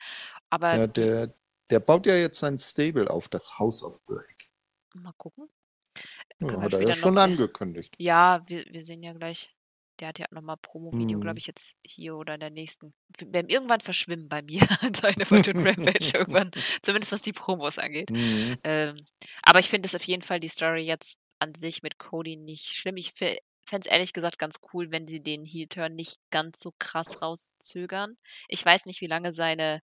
Aber 0.52 0.76
Ja, 0.76 0.86
der, 0.86 1.34
der 1.72 1.80
baut 1.80 2.06
ja 2.06 2.16
jetzt 2.16 2.38
sein 2.38 2.60
Stable 2.60 3.10
auf, 3.10 3.28
das 3.28 3.58
House 3.58 3.82
of 3.82 4.06
Break. 4.06 4.52
mal 4.94 5.14
gucken. 5.14 5.50
Ja, 5.98 6.48
Können 6.48 6.62
wir 6.62 6.62
hat 6.62 6.74
er 6.74 6.88
ja 6.90 6.94
schon 6.94 7.18
angekündigt. 7.18 7.96
Ja, 7.98 8.44
wir, 8.46 8.68
wir 8.70 8.84
sehen 8.84 9.02
ja 9.02 9.14
gleich. 9.14 9.52
Der 10.00 10.08
hat 10.10 10.20
ja 10.20 10.26
nochmal 10.32 10.58
Promo-Video, 10.58 11.20
glaube 11.20 11.36
Mhm. 11.36 11.38
ich, 11.38 11.48
jetzt 11.48 11.76
hier 11.86 12.16
oder 12.16 12.34
in 12.34 12.40
der 12.40 12.50
nächsten. 12.50 12.94
Werden 13.20 13.50
irgendwann 13.50 13.82
verschwimmen 13.82 14.28
bei 14.28 14.42
mir 14.42 14.60
seine 14.96 15.26
Fortune 15.26 15.64
Rampage 15.64 16.12
irgendwann. 16.18 16.52
Zumindest 16.82 17.12
was 17.12 17.22
die 17.22 17.34
Promos 17.34 17.78
angeht. 17.78 18.10
Mhm. 18.10 18.58
Ähm, 18.64 18.96
aber 19.44 19.60
ich 19.60 19.70
finde 19.70 19.86
es 19.88 19.96
auf 19.96 20.04
jeden 20.04 20.24
Fall 20.24 20.40
die 20.40 20.50
Story 20.50 20.82
jetzt 20.84 21.18
an 21.40 21.54
sich 21.56 21.84
mit 21.84 21.98
Cody 22.00 22.38
nicht 22.38 22.66
schlimm. 22.74 22.98
Ich 22.98 23.14
fände 23.14 23.40
es 23.70 23.86
ehrlich 23.86 24.14
gesagt 24.14 24.40
ganz 24.40 24.56
cool, 24.74 24.92
wenn 24.92 25.08
sie 25.08 25.22
den 25.22 25.46
Heel-Turn 25.46 25.94
nicht 25.96 26.18
ganz 26.32 26.60
so 26.60 26.74
krass 26.80 27.22
rauszögern. 27.22 28.18
Ich 28.48 28.66
weiß 28.66 28.86
nicht, 28.88 29.02
wie 29.02 29.08
lange 29.08 29.32
seine 29.34 29.82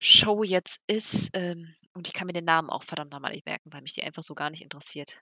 Show 0.00 0.42
jetzt 0.42 0.80
ist. 0.86 1.30
Ähm, 1.34 1.74
und 1.94 2.06
ich 2.08 2.14
kann 2.14 2.26
mir 2.26 2.32
den 2.32 2.44
Namen 2.44 2.70
auch 2.70 2.82
verdammt 2.82 3.12
nochmal 3.12 3.32
nicht 3.32 3.46
merken, 3.46 3.72
weil 3.72 3.82
mich 3.82 3.92
die 3.92 4.02
einfach 4.02 4.22
so 4.22 4.34
gar 4.34 4.50
nicht 4.50 4.62
interessiert. 4.62 5.20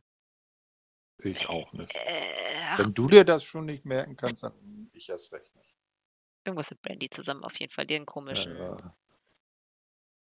Ich 1.24 1.48
auch 1.48 1.72
nicht. 1.72 1.94
Äh, 1.94 2.78
Wenn 2.78 2.94
du 2.94 3.08
dir 3.08 3.24
das 3.24 3.44
schon 3.44 3.66
nicht 3.66 3.84
merken 3.84 4.16
kannst, 4.16 4.42
dann 4.42 4.90
ich 4.92 5.08
erst 5.08 5.32
recht 5.32 5.54
nicht. 5.56 5.74
irgendwas 6.44 6.70
mit 6.70 6.82
Brandy 6.82 7.10
zusammen 7.10 7.44
auf 7.44 7.58
jeden 7.60 7.72
Fall, 7.72 7.86
den 7.86 8.06
komischen. 8.06 8.56
Ja, 8.56 8.76
ja. 8.78 8.96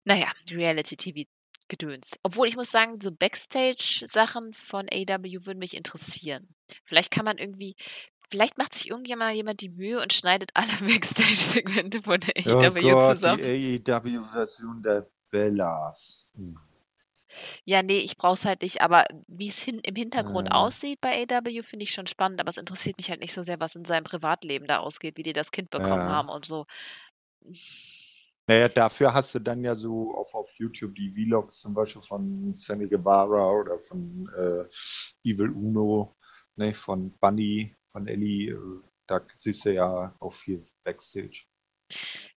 Naja, 0.04 0.32
Reality-TV-Gedöns. 0.50 2.18
Obwohl 2.22 2.48
ich 2.48 2.56
muss 2.56 2.70
sagen, 2.70 3.00
so 3.00 3.12
Backstage-Sachen 3.12 4.52
von 4.54 4.86
AW 4.92 5.46
würden 5.46 5.58
mich 5.58 5.76
interessieren. 5.76 6.48
Vielleicht 6.84 7.10
kann 7.10 7.24
man 7.24 7.38
irgendwie, 7.38 7.76
vielleicht 8.30 8.58
macht 8.58 8.74
sich 8.74 8.90
irgendjemand 8.90 9.34
jemand 9.36 9.60
die 9.60 9.68
Mühe 9.68 10.00
und 10.02 10.12
schneidet 10.12 10.50
alle 10.54 10.72
Backstage-Segmente 10.80 12.02
von 12.02 12.20
der 12.20 12.34
Oh 12.46 12.58
AW 12.58 12.80
Gott, 12.80 13.16
zusammen. 13.16 13.42
die 13.42 13.82
AEW-Version 13.88 14.82
der 14.82 15.08
Bellas. 15.30 16.30
Hm. 16.34 16.58
Ja, 17.64 17.82
nee, 17.82 17.98
ich 17.98 18.16
brauch's 18.16 18.44
halt 18.44 18.62
nicht, 18.62 18.80
aber 18.82 19.04
wie 19.26 19.48
es 19.48 19.62
hin, 19.62 19.80
im 19.84 19.94
Hintergrund 19.94 20.48
Ja. 20.50 20.64
aussieht 20.64 21.00
bei 21.00 21.22
AW, 21.28 21.62
finde 21.62 21.84
ich 21.84 21.92
schon 21.92 22.06
spannend, 22.06 22.40
aber 22.40 22.50
es 22.50 22.56
interessiert 22.56 22.96
mich 22.98 23.10
halt 23.10 23.20
nicht 23.20 23.32
so 23.32 23.42
sehr, 23.42 23.60
was 23.60 23.74
in 23.76 23.84
seinem 23.84 24.04
Privatleben 24.04 24.66
da 24.66 24.78
ausgeht, 24.78 25.16
wie 25.16 25.22
die 25.22 25.32
das 25.32 25.50
Kind 25.50 25.70
bekommen 25.70 26.08
Ja. 26.08 26.08
haben 26.08 26.28
und 26.28 26.44
so. 26.44 26.66
Naja, 28.48 28.68
dafür 28.68 29.14
hast 29.14 29.34
du 29.34 29.38
dann 29.38 29.62
ja 29.62 29.74
so 29.74 30.14
auf, 30.16 30.34
auf 30.34 30.50
YouTube 30.58 30.94
die 30.96 31.12
Vlogs 31.12 31.60
zum 31.60 31.74
Beispiel 31.74 32.02
von 32.02 32.52
Sammy 32.54 32.88
Guevara 32.88 33.50
oder 33.52 33.78
von 33.78 34.28
äh, 34.36 34.64
Evil 35.24 35.50
Uno, 35.50 36.16
ne, 36.56 36.74
von 36.74 37.12
Bunny, 37.18 37.74
von 37.92 38.08
Ellie. 38.08 38.50
Äh, 38.50 38.80
da 39.06 39.20
siehst 39.38 39.64
du 39.64 39.72
ja 39.74 40.14
auch 40.18 40.32
viel 40.34 40.64
Backstage. 40.84 41.44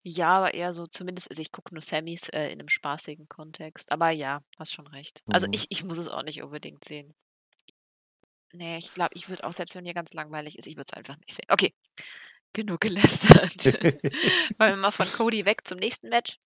Ja, 0.03 0.29
aber 0.29 0.53
eher 0.53 0.73
so, 0.73 0.87
zumindest, 0.87 1.29
also 1.29 1.41
ich 1.41 1.51
gucke 1.51 1.73
nur 1.73 1.81
Sammys 1.81 2.29
äh, 2.29 2.47
in 2.47 2.59
einem 2.59 2.69
spaßigen 2.69 3.27
Kontext. 3.29 3.91
Aber 3.91 4.09
ja, 4.09 4.43
hast 4.59 4.73
schon 4.73 4.87
recht. 4.87 5.23
Also 5.27 5.47
Mhm. 5.47 5.53
ich, 5.53 5.65
ich 5.69 5.83
muss 5.83 5.97
es 5.97 6.07
auch 6.07 6.23
nicht 6.23 6.41
unbedingt 6.43 6.83
sehen. 6.85 7.13
Nee, 8.51 8.77
ich 8.77 8.93
glaube, 8.93 9.11
ich 9.15 9.29
würde 9.29 9.43
auch, 9.45 9.53
selbst 9.53 9.75
wenn 9.75 9.85
hier 9.85 9.95
ganz 9.95 10.13
langweilig 10.13 10.57
ist, 10.59 10.67
ich 10.67 10.75
würde 10.75 10.85
es 10.91 10.93
einfach 10.93 11.17
nicht 11.17 11.33
sehen. 11.33 11.45
Okay, 11.49 11.73
genug 12.53 12.81
gelästert. 12.81 13.65
Wollen 14.59 14.71
wir 14.73 14.77
mal 14.77 14.91
von 14.91 15.07
Cody 15.11 15.45
weg 15.45 15.65
zum 15.65 15.79
nächsten 15.79 16.09
Match? 16.09 16.37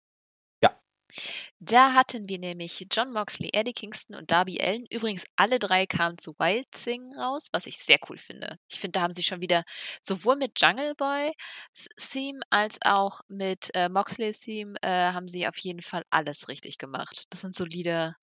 Da 1.61 1.95
hatten 1.95 2.29
wir 2.29 2.39
nämlich 2.39 2.87
John 2.91 3.13
Moxley, 3.13 3.51
Eddie 3.53 3.73
Kingston 3.73 4.17
und 4.17 4.31
Darby 4.31 4.61
Allen. 4.61 4.87
Übrigens, 4.91 5.25
alle 5.37 5.59
drei 5.59 5.87
kamen 5.87 6.19
zu 6.19 6.33
Wild 6.39 6.71
Thing 6.73 7.15
raus, 7.17 7.49
was 7.53 7.67
ich 7.67 7.79
sehr 7.79 7.99
cool 8.09 8.19
finde. 8.19 8.59
Ich 8.69 8.81
finde, 8.81 8.93
da 8.99 9.03
haben 9.03 9.13
sie 9.13 9.23
schon 9.23 9.41
wieder 9.41 9.65
sowohl 10.03 10.37
mit 10.37 10.61
Jungle 10.61 10.95
Boy 10.95 11.33
Theme 11.97 12.41
als 12.51 12.79
auch 12.85 13.21
mit 13.29 13.71
äh, 13.75 13.89
Moxley 13.89 14.33
Theme 14.33 14.75
äh, 14.83 15.13
haben 15.13 15.29
sie 15.29 15.47
auf 15.49 15.59
jeden 15.59 15.83
Fall 15.83 16.05
alles 16.11 16.49
richtig 16.49 16.79
gemacht. 16.79 17.25
Das 17.31 17.41
sind 17.41 17.55
solide. 17.55 18.17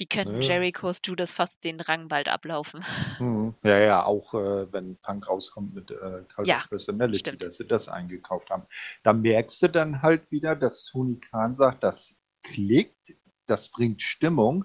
Die 0.00 0.06
könnten 0.06 0.42
Ja. 0.42 0.54
Jerichos 0.54 1.00
Judas 1.04 1.32
fast 1.32 1.62
den 1.64 1.80
Rang 1.80 2.08
bald 2.08 2.28
ablaufen. 2.28 2.84
Mhm. 3.20 3.54
Ja, 3.62 3.78
ja, 3.78 4.04
auch 4.04 4.34
äh, 4.34 4.72
wenn 4.72 4.96
Punk 4.96 5.28
rauskommt 5.28 5.74
mit 5.74 5.90
äh, 5.92 6.24
Cult 6.34 6.48
Ja, 6.48 6.64
Personality, 6.68 7.18
stimmt. 7.20 7.44
dass 7.44 7.56
sie 7.58 7.66
das 7.66 7.88
eingekauft 7.88 8.50
haben. 8.50 8.66
Da 9.04 9.12
merkst 9.12 9.62
du 9.62 9.68
dann 9.68 10.02
halt 10.02 10.30
wieder, 10.32 10.56
dass 10.56 10.84
Tony 10.86 11.20
Khan 11.20 11.54
sagt, 11.54 11.84
das 11.84 12.20
klickt, 12.42 13.14
das 13.46 13.68
bringt 13.68 14.02
Stimmung. 14.02 14.64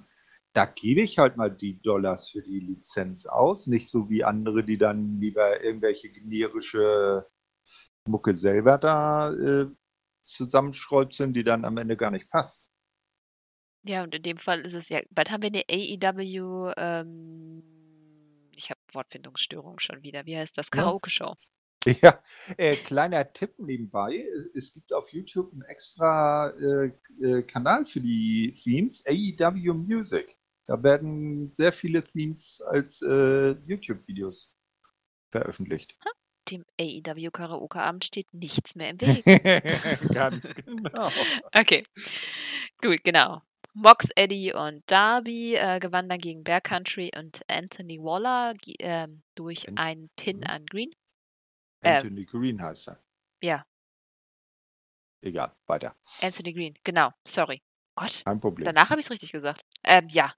Da 0.54 0.66
gebe 0.66 1.02
ich 1.02 1.20
halt 1.20 1.38
mal 1.38 1.52
die 1.52 1.80
Dollars 1.82 2.30
für 2.32 2.42
die 2.42 2.60
Lizenz 2.60 3.28
aus. 3.28 3.68
Nicht 3.68 3.88
so 3.90 4.10
wie 4.10 4.24
andere, 4.24 4.64
die 4.64 4.80
dann 4.80 5.20
lieber 5.20 5.64
irgendwelche 5.64 6.10
generische 6.10 7.28
Mucke 8.08 8.36
selber 8.36 8.78
da 8.80 9.32
äh, 9.34 9.68
zusammenschreuzeln, 10.24 11.34
die 11.34 11.44
dann 11.44 11.66
am 11.66 11.78
Ende 11.78 11.98
gar 11.98 12.12
nicht 12.12 12.30
passt. 12.32 12.69
Ja, 13.84 14.04
und 14.04 14.14
in 14.14 14.24
dem 14.24 14.38
Fall 14.38 14.62
ist 14.62 14.74
es 14.74 14.90
ja, 14.90 15.00
bald 15.10 15.32
haben 15.32 15.42
wir 15.42 15.50
eine 15.50 15.64
AEW, 15.70 16.74
ähm, 16.78 17.64
ich 18.56 18.70
habe 18.70 18.80
Wortfindungsstörung 18.94 19.80
schon 19.80 20.04
wieder. 20.04 20.26
Wie 20.26 20.38
heißt 20.38 20.58
das? 20.58 20.70
Karaoke-Show. 20.70 21.36
Ja, 22.02 22.22
äh, 22.58 22.76
kleiner 22.76 23.32
Tipp 23.32 23.58
nebenbei. 23.58 24.28
Es, 24.54 24.74
gibt 24.74 24.92
auf 24.92 25.14
YouTube 25.14 25.54
einen 25.54 25.62
extra 25.62 26.50
äh, 26.50 26.92
äh, 27.22 27.42
Kanal 27.44 27.86
für 27.86 28.02
die 28.02 28.54
Themes, 28.54 29.02
AEW 29.08 29.74
Music. 29.74 30.38
Da 30.68 30.84
werden 30.84 31.54
sehr 31.56 31.72
viele 31.72 32.04
Themes 32.04 32.62
als 32.68 33.02
äh, 33.02 33.52
YouTube-Videos 33.66 34.58
veröffentlicht. 35.32 35.96
Dem 36.52 36.66
AEW 36.80 37.32
Karaoke-Abend 37.32 38.04
steht 38.04 38.34
nichts 38.34 38.76
mehr 38.76 38.90
im 38.90 39.02
Weg. 39.02 39.24
Ganz 40.14 40.44
genau. 40.66 41.10
Okay, 41.58 41.84
gut, 42.82 43.04
genau. 43.06 43.42
Mox, 43.82 44.10
Eddie 44.16 44.54
und 44.54 44.84
Darby 44.92 45.56
äh, 45.56 45.80
gewannen 45.80 46.10
dann 46.10 46.20
gegen 46.20 46.44
Bear 46.44 46.60
Country 46.62 47.12
und 47.18 47.42
Anthony 47.50 47.98
Waller 48.00 48.54
ähm, 48.80 49.24
durch 49.36 49.68
An- 49.70 49.78
einen 49.78 50.10
Pin 50.18 50.38
Mhm. 50.40 50.44
an 50.48 50.66
Green. 50.66 50.92
Äh, 51.82 51.96
Anthony 51.98 52.26
Green 52.26 52.62
heißt 52.62 52.90
er. 52.90 53.00
Ja, 53.42 53.66
Egal, 55.22 55.54
weiter. 55.68 55.96
Anthony 56.22 56.54
Green, 56.54 56.74
genau, 56.84 57.12
sorry. 57.26 57.62
Gott, 57.96 58.24
Kein 58.26 58.40
Problem. 58.40 58.66
danach 58.66 58.90
habe 58.90 59.00
ich 59.00 59.06
es 59.08 59.12
richtig 59.12 59.32
gesagt. 59.32 59.64
Ähm, 59.84 60.08
ja, 60.10 60.34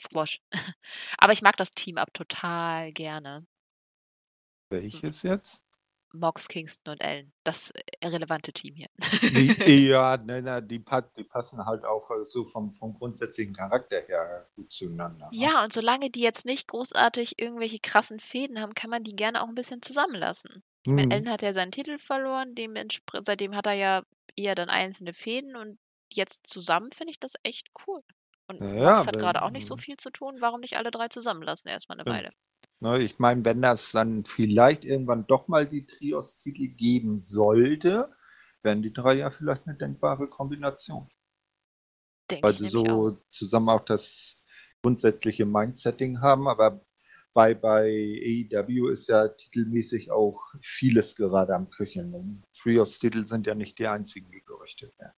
Squash. 0.00 0.40
Aber 1.18 1.32
ich 1.32 1.40
mag 1.42 1.56
das 1.56 1.70
Team-Up 1.72 2.12
total 2.12 2.92
gerne. 2.92 3.46
Welches 4.70 5.22
jetzt? 5.22 5.62
Mox, 6.18 6.48
Kingston 6.48 6.92
und 6.92 7.02
Allen. 7.02 7.32
Das 7.44 7.70
äh, 7.70 8.06
relevante 8.06 8.52
Team 8.52 8.74
hier. 8.74 8.88
Die, 9.22 9.86
ja, 9.88 10.16
ne, 10.16 10.42
ne, 10.42 10.62
die, 10.62 10.84
die 11.16 11.24
passen 11.24 11.64
halt 11.64 11.84
auch 11.84 12.10
äh, 12.10 12.24
so 12.24 12.44
vom, 12.44 12.72
vom 12.72 12.94
grundsätzlichen 12.94 13.54
Charakter 13.54 14.00
her 14.02 14.48
gut 14.54 14.72
zueinander. 14.72 15.28
ne? 15.30 15.36
Ja, 15.38 15.64
und 15.64 15.72
solange 15.72 16.10
die 16.10 16.20
jetzt 16.20 16.46
nicht 16.46 16.68
großartig 16.68 17.40
irgendwelche 17.40 17.78
krassen 17.78 18.20
Fäden 18.20 18.60
haben, 18.60 18.74
kann 18.74 18.90
man 18.90 19.02
die 19.02 19.16
gerne 19.16 19.42
auch 19.42 19.48
ein 19.48 19.54
bisschen 19.54 19.82
zusammenlassen. 19.82 20.62
Ich 20.84 20.92
meine, 20.92 21.06
Mhm. 21.06 21.12
Allen 21.12 21.30
hat 21.30 21.42
ja 21.42 21.52
seinen 21.52 21.72
Titel 21.72 21.98
verloren, 21.98 22.54
seitdem 23.22 23.56
hat 23.56 23.66
er 23.66 23.72
ja 23.72 24.02
eher 24.36 24.54
dann 24.54 24.68
einzelne 24.68 25.12
Fäden 25.12 25.56
und 25.56 25.78
jetzt 26.12 26.46
zusammen 26.46 26.92
finde 26.92 27.10
ich 27.10 27.18
das 27.18 27.34
echt 27.42 27.68
cool. 27.86 28.02
Und 28.48 28.60
Ja, 28.62 28.74
ja, 28.74 29.06
hat 29.06 29.18
gerade 29.18 29.42
auch 29.42 29.50
nicht 29.50 29.66
so 29.66 29.76
viel 29.76 29.96
zu 29.96 30.10
tun, 30.10 30.36
warum 30.40 30.60
nicht 30.60 30.76
alle 30.76 30.90
drei 30.90 31.08
zusammenlassen 31.08 31.68
erstmal 31.68 31.98
eine. 31.98 32.08
Weile? 32.08 32.30
Ne, 32.80 33.02
ich 33.02 33.18
meine, 33.18 33.44
wenn 33.44 33.62
das 33.62 33.92
dann 33.92 34.24
vielleicht 34.24 34.84
irgendwann 34.84 35.26
doch 35.26 35.48
mal 35.48 35.66
die 35.66 35.86
Trios-Titel 35.86 36.68
geben 36.68 37.18
sollte, 37.18 38.14
wären 38.62 38.82
die 38.82 38.92
drei 38.92 39.14
ja 39.14 39.30
vielleicht 39.30 39.66
eine 39.66 39.76
denkbare 39.76 40.28
Kombination. 40.28 41.08
Ich 42.30 42.40
sie 42.40 42.64
nämlich 42.64 42.76
auch. 42.76 42.86
so 42.86 43.18
zusammen 43.30 43.68
auch 43.70 43.84
das 43.84 44.44
grundsätzliche 44.82 45.46
Mindsetting 45.46 46.20
haben, 46.20 46.48
aber 46.48 46.84
bei, 47.32 47.54
bei 47.54 47.86
AEW 48.50 48.88
ist 48.88 49.08
ja 49.08 49.28
titelmäßig 49.28 50.10
auch 50.10 50.42
vieles 50.62 51.16
gerade 51.16 51.54
am 51.54 51.70
Köcheln. 51.70 52.14
Und 52.14 52.42
Trios-Titel 52.60 53.26
sind 53.26 53.46
ja 53.46 53.54
nicht 53.54 53.78
die 53.78 53.86
einzigen, 53.86 54.30
die 54.30 54.42
gerüchtet 54.42 54.98
werden. 54.98 55.14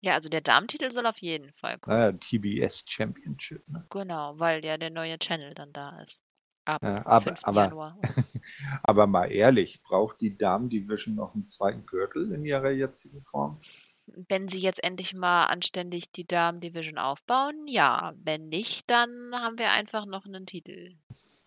Ja, 0.00 0.14
also 0.14 0.28
der 0.28 0.40
Damentitel 0.40 0.90
soll 0.92 1.06
auf 1.06 1.18
jeden 1.18 1.52
Fall 1.52 1.78
kommen. 1.78 1.96
Naja, 1.98 2.12
TBS 2.12 2.84
Championship. 2.88 3.66
Ne? 3.68 3.84
Genau, 3.90 4.38
weil 4.38 4.64
ja 4.64 4.78
der 4.78 4.90
neue 4.90 5.18
Channel 5.18 5.54
dann 5.54 5.72
da 5.72 6.00
ist. 6.00 6.22
Ab 6.64 6.82
Ja, 6.82 7.04
aber- 7.06 7.20
5. 7.24 7.40
aber- 7.44 7.64
Januar. 7.64 7.98
Aber 8.82 9.06
mal 9.06 9.26
ehrlich, 9.32 9.82
braucht 9.82 10.20
die 10.20 10.36
Damen-Division 10.36 11.14
noch 11.14 11.34
einen 11.34 11.44
zweiten 11.46 11.84
Gürtel 11.86 12.32
in 12.32 12.44
ihrer 12.44 12.70
jetzigen 12.70 13.22
Form? 13.22 13.58
Wenn 14.06 14.48
sie 14.48 14.60
jetzt 14.60 14.82
endlich 14.82 15.12
mal 15.14 15.44
anständig 15.46 16.10
die 16.12 16.26
Damen-Division 16.26 16.96
aufbauen, 16.98 17.66
ja. 17.66 18.12
Wenn 18.16 18.48
nicht, 18.48 18.88
dann 18.90 19.32
haben 19.34 19.58
wir 19.58 19.70
einfach 19.72 20.06
noch 20.06 20.24
einen 20.24 20.46
Titel, 20.46 20.96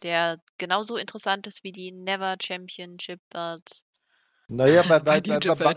der 0.03 0.39
genauso 0.57 0.97
interessant 0.97 1.47
ist 1.47 1.63
wie 1.63 1.71
die 1.71 1.91
Never 1.91 2.35
Championship 2.41 3.19
Belt 3.29 3.83
Naja, 4.47 4.83
bei, 4.87 4.99
bei 4.99 5.21
bei, 5.21 5.39
bei. 5.55 5.75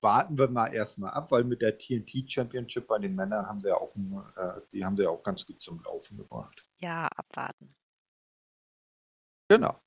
Warten 0.00 0.38
wir 0.38 0.48
mal 0.48 0.68
erstmal 0.68 1.12
ab, 1.12 1.30
weil 1.30 1.44
mit 1.44 1.62
der 1.62 1.78
TNT 1.78 2.30
Championship 2.30 2.86
bei 2.86 2.98
den 2.98 3.14
Männern 3.14 3.46
haben 3.46 3.60
sie 3.60 3.68
ja 3.68 3.76
auch, 3.76 3.94
äh, 3.94 4.60
die 4.72 4.84
haben 4.84 4.96
sie 4.96 5.04
ja 5.04 5.10
auch 5.10 5.22
ganz 5.22 5.46
gut 5.46 5.60
zum 5.60 5.82
Laufen 5.82 6.16
gebracht. 6.16 6.64
Ja, 6.78 7.08
abwarten. 7.08 7.74
Genau. 9.48 9.80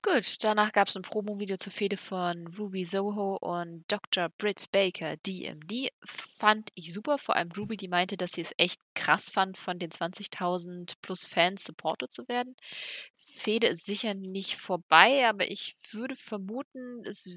Gut, 0.00 0.44
danach 0.44 0.70
gab 0.72 0.86
es 0.86 0.96
ein 0.96 1.02
Promo-Video 1.02 1.56
zur 1.56 1.72
Fehde 1.72 1.96
von 1.96 2.46
Ruby 2.56 2.84
Soho 2.84 3.36
und 3.36 3.84
Dr. 3.88 4.28
Britt 4.38 4.70
Baker, 4.70 5.16
DMD. 5.16 5.88
Fand 6.04 6.70
ich 6.74 6.94
super, 6.94 7.18
vor 7.18 7.34
allem 7.34 7.50
Ruby, 7.50 7.76
die 7.76 7.88
meinte, 7.88 8.16
dass 8.16 8.30
sie 8.32 8.42
es 8.42 8.54
echt 8.58 8.80
krass 8.94 9.28
fand, 9.28 9.58
von 9.58 9.80
den 9.80 9.90
20.000 9.90 10.94
plus 11.02 11.26
Fans 11.26 11.64
supported 11.64 12.12
zu 12.12 12.28
werden. 12.28 12.54
Fehde 13.16 13.66
ist 13.66 13.86
sicher 13.86 14.14
nicht 14.14 14.56
vorbei, 14.56 15.26
aber 15.26 15.50
ich 15.50 15.76
würde 15.90 16.14
vermuten, 16.14 17.02
es 17.04 17.36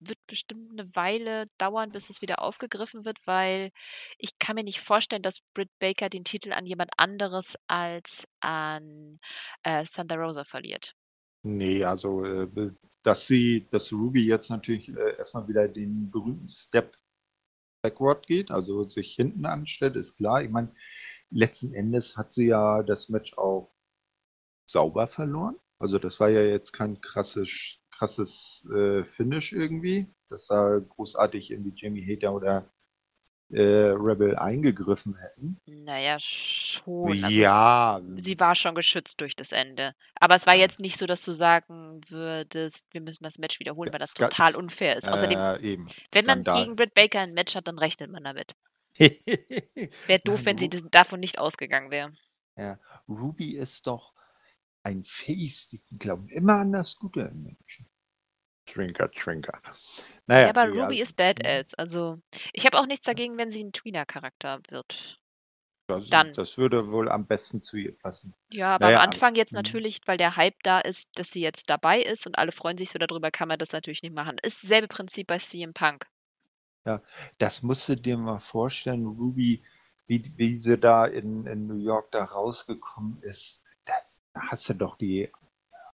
wird 0.00 0.18
bestimmt 0.26 0.72
eine 0.72 0.94
Weile 0.94 1.46
dauern, 1.58 1.90
bis 1.90 2.10
es 2.10 2.22
wieder 2.22 2.42
aufgegriffen 2.42 3.04
wird, 3.04 3.18
weil 3.26 3.70
ich 4.18 4.38
kann 4.38 4.56
mir 4.56 4.64
nicht 4.64 4.80
vorstellen, 4.80 5.22
dass 5.22 5.40
Britt 5.54 5.70
Baker 5.78 6.08
den 6.08 6.24
Titel 6.24 6.52
an 6.52 6.66
jemand 6.66 6.90
anderes 6.96 7.56
als 7.66 8.26
an 8.40 9.18
äh, 9.62 9.84
Thunder 9.84 10.16
Rosa 10.16 10.44
verliert. 10.44 10.94
Nee, 11.42 11.84
also 11.84 12.24
äh, 12.24 12.72
dass 13.02 13.26
sie, 13.26 13.66
dass 13.70 13.92
Ruby 13.92 14.26
jetzt 14.26 14.50
natürlich 14.50 14.88
äh, 14.88 15.16
erstmal 15.16 15.46
wieder 15.46 15.68
den 15.68 16.10
berühmten 16.10 16.48
Step 16.48 16.96
backward 17.82 18.26
geht, 18.26 18.50
also 18.50 18.88
sich 18.88 19.14
hinten 19.14 19.46
anstellt, 19.46 19.94
ist 19.94 20.16
klar. 20.16 20.42
Ich 20.42 20.50
meine, 20.50 20.74
letzten 21.30 21.72
Endes 21.72 22.16
hat 22.16 22.32
sie 22.32 22.48
ja 22.48 22.82
das 22.82 23.08
Match 23.08 23.38
auch 23.38 23.72
sauber 24.68 25.06
verloren. 25.06 25.56
Also 25.78 25.98
das 25.98 26.18
war 26.18 26.30
ja 26.30 26.42
jetzt 26.42 26.72
kein 26.72 27.00
krasses, 27.00 27.78
krasses 27.96 28.68
äh, 28.74 29.04
Finish 29.16 29.52
irgendwie, 29.52 30.12
dass 30.28 30.46
da 30.46 30.78
großartig 30.78 31.50
irgendwie 31.50 31.72
Jamie 31.76 32.04
Hater 32.04 32.34
oder 32.34 32.70
äh, 33.50 33.62
Rebel 33.62 34.36
eingegriffen 34.36 35.16
hätten. 35.16 35.60
Naja, 35.66 36.16
schon. 36.18 37.24
Also 37.24 37.40
ja. 37.40 38.00
Es, 38.16 38.24
sie 38.24 38.40
war 38.40 38.54
schon 38.54 38.74
geschützt 38.74 39.20
durch 39.20 39.36
das 39.36 39.52
Ende. 39.52 39.94
Aber 40.18 40.34
es 40.34 40.46
war 40.46 40.54
jetzt 40.54 40.80
nicht 40.80 40.98
so, 40.98 41.06
dass 41.06 41.24
du 41.24 41.32
sagen 41.32 42.00
würdest, 42.08 42.86
wir 42.90 43.00
müssen 43.00 43.22
das 43.22 43.38
Match 43.38 43.60
wiederholen, 43.60 43.92
weil 43.92 44.00
das 44.00 44.14
total 44.14 44.56
unfair 44.56 44.96
ist. 44.96 45.08
Außerdem, 45.08 45.38
äh, 45.38 45.78
wenn 46.12 46.26
man 46.26 46.40
Skandal. 46.40 46.62
gegen 46.62 46.76
Britt 46.76 46.94
Baker 46.94 47.20
ein 47.20 47.34
Match 47.34 47.54
hat, 47.54 47.68
dann 47.68 47.78
rechnet 47.78 48.10
man 48.10 48.24
damit. 48.24 48.54
Wäre 48.98 50.20
doof, 50.24 50.44
wenn 50.44 50.58
sie 50.58 50.68
das, 50.68 50.84
davon 50.90 51.20
nicht 51.20 51.38
ausgegangen 51.38 51.90
wäre. 51.90 52.12
Ja, 52.56 52.80
Ruby 53.08 53.56
ist 53.56 53.86
doch 53.86 54.15
ein 54.86 55.04
Face, 55.04 55.68
die 55.68 55.82
glauben 55.98 56.28
immer 56.28 56.54
an 56.60 56.72
das 56.72 56.96
Gute 56.96 57.22
im 57.22 57.42
Menschen. 57.42 57.86
Trinker, 58.66 59.10
Trinker. 59.10 59.60
Naja, 60.26 60.42
ja, 60.44 60.50
aber 60.50 60.66
nee, 60.66 60.80
Ruby 60.80 61.00
also- 61.00 61.02
ist 61.02 61.16
badass. 61.16 61.74
Also, 61.74 62.20
ich 62.52 62.66
habe 62.66 62.78
auch 62.78 62.86
nichts 62.86 63.04
dagegen, 63.04 63.36
wenn 63.36 63.50
sie 63.50 63.64
ein 63.64 63.72
Tweener-Charakter 63.72 64.60
wird. 64.70 65.18
Das, 65.88 66.08
Dann. 66.08 66.32
das 66.32 66.58
würde 66.58 66.90
wohl 66.90 67.08
am 67.08 67.26
besten 67.26 67.62
zu 67.62 67.76
ihr 67.76 67.96
passen. 67.96 68.34
Ja, 68.52 68.74
aber 68.74 68.86
Naja, 68.86 68.98
am 68.98 69.10
Anfang 69.10 69.34
jetzt 69.36 69.52
mhm. 69.52 69.58
natürlich, 69.58 70.00
weil 70.06 70.16
der 70.16 70.36
Hype 70.36 70.60
da 70.62 70.80
ist, 70.80 71.10
dass 71.14 71.30
sie 71.30 71.40
jetzt 71.40 71.70
dabei 71.70 72.00
ist 72.00 72.26
und 72.26 72.38
alle 72.38 72.50
freuen 72.50 72.76
sich 72.76 72.90
so 72.90 72.98
darüber, 72.98 73.30
kann 73.30 73.48
man 73.48 73.58
das 73.58 73.72
natürlich 73.72 74.02
nicht 74.02 74.14
machen. 74.14 74.36
Ist 74.42 74.64
dasselbe 74.64 74.88
Prinzip 74.88 75.28
bei 75.28 75.38
CM 75.38 75.74
Punk. 75.74 76.06
Das 77.38 77.62
musst 77.62 77.88
du 77.88 77.96
dir 77.96 78.16
mal 78.16 78.38
vorstellen, 78.38 79.06
Ruby, 79.06 79.62
wie, 80.06 80.32
wie 80.36 80.56
sie 80.56 80.78
da 80.78 81.04
in, 81.04 81.46
in 81.46 81.66
New 81.66 81.78
York 81.78 82.12
da 82.12 82.24
rausgekommen 82.24 83.20
ist. 83.22 83.62
Hast 84.36 84.68
du 84.68 84.74
doch 84.74 84.96
die 84.96 85.30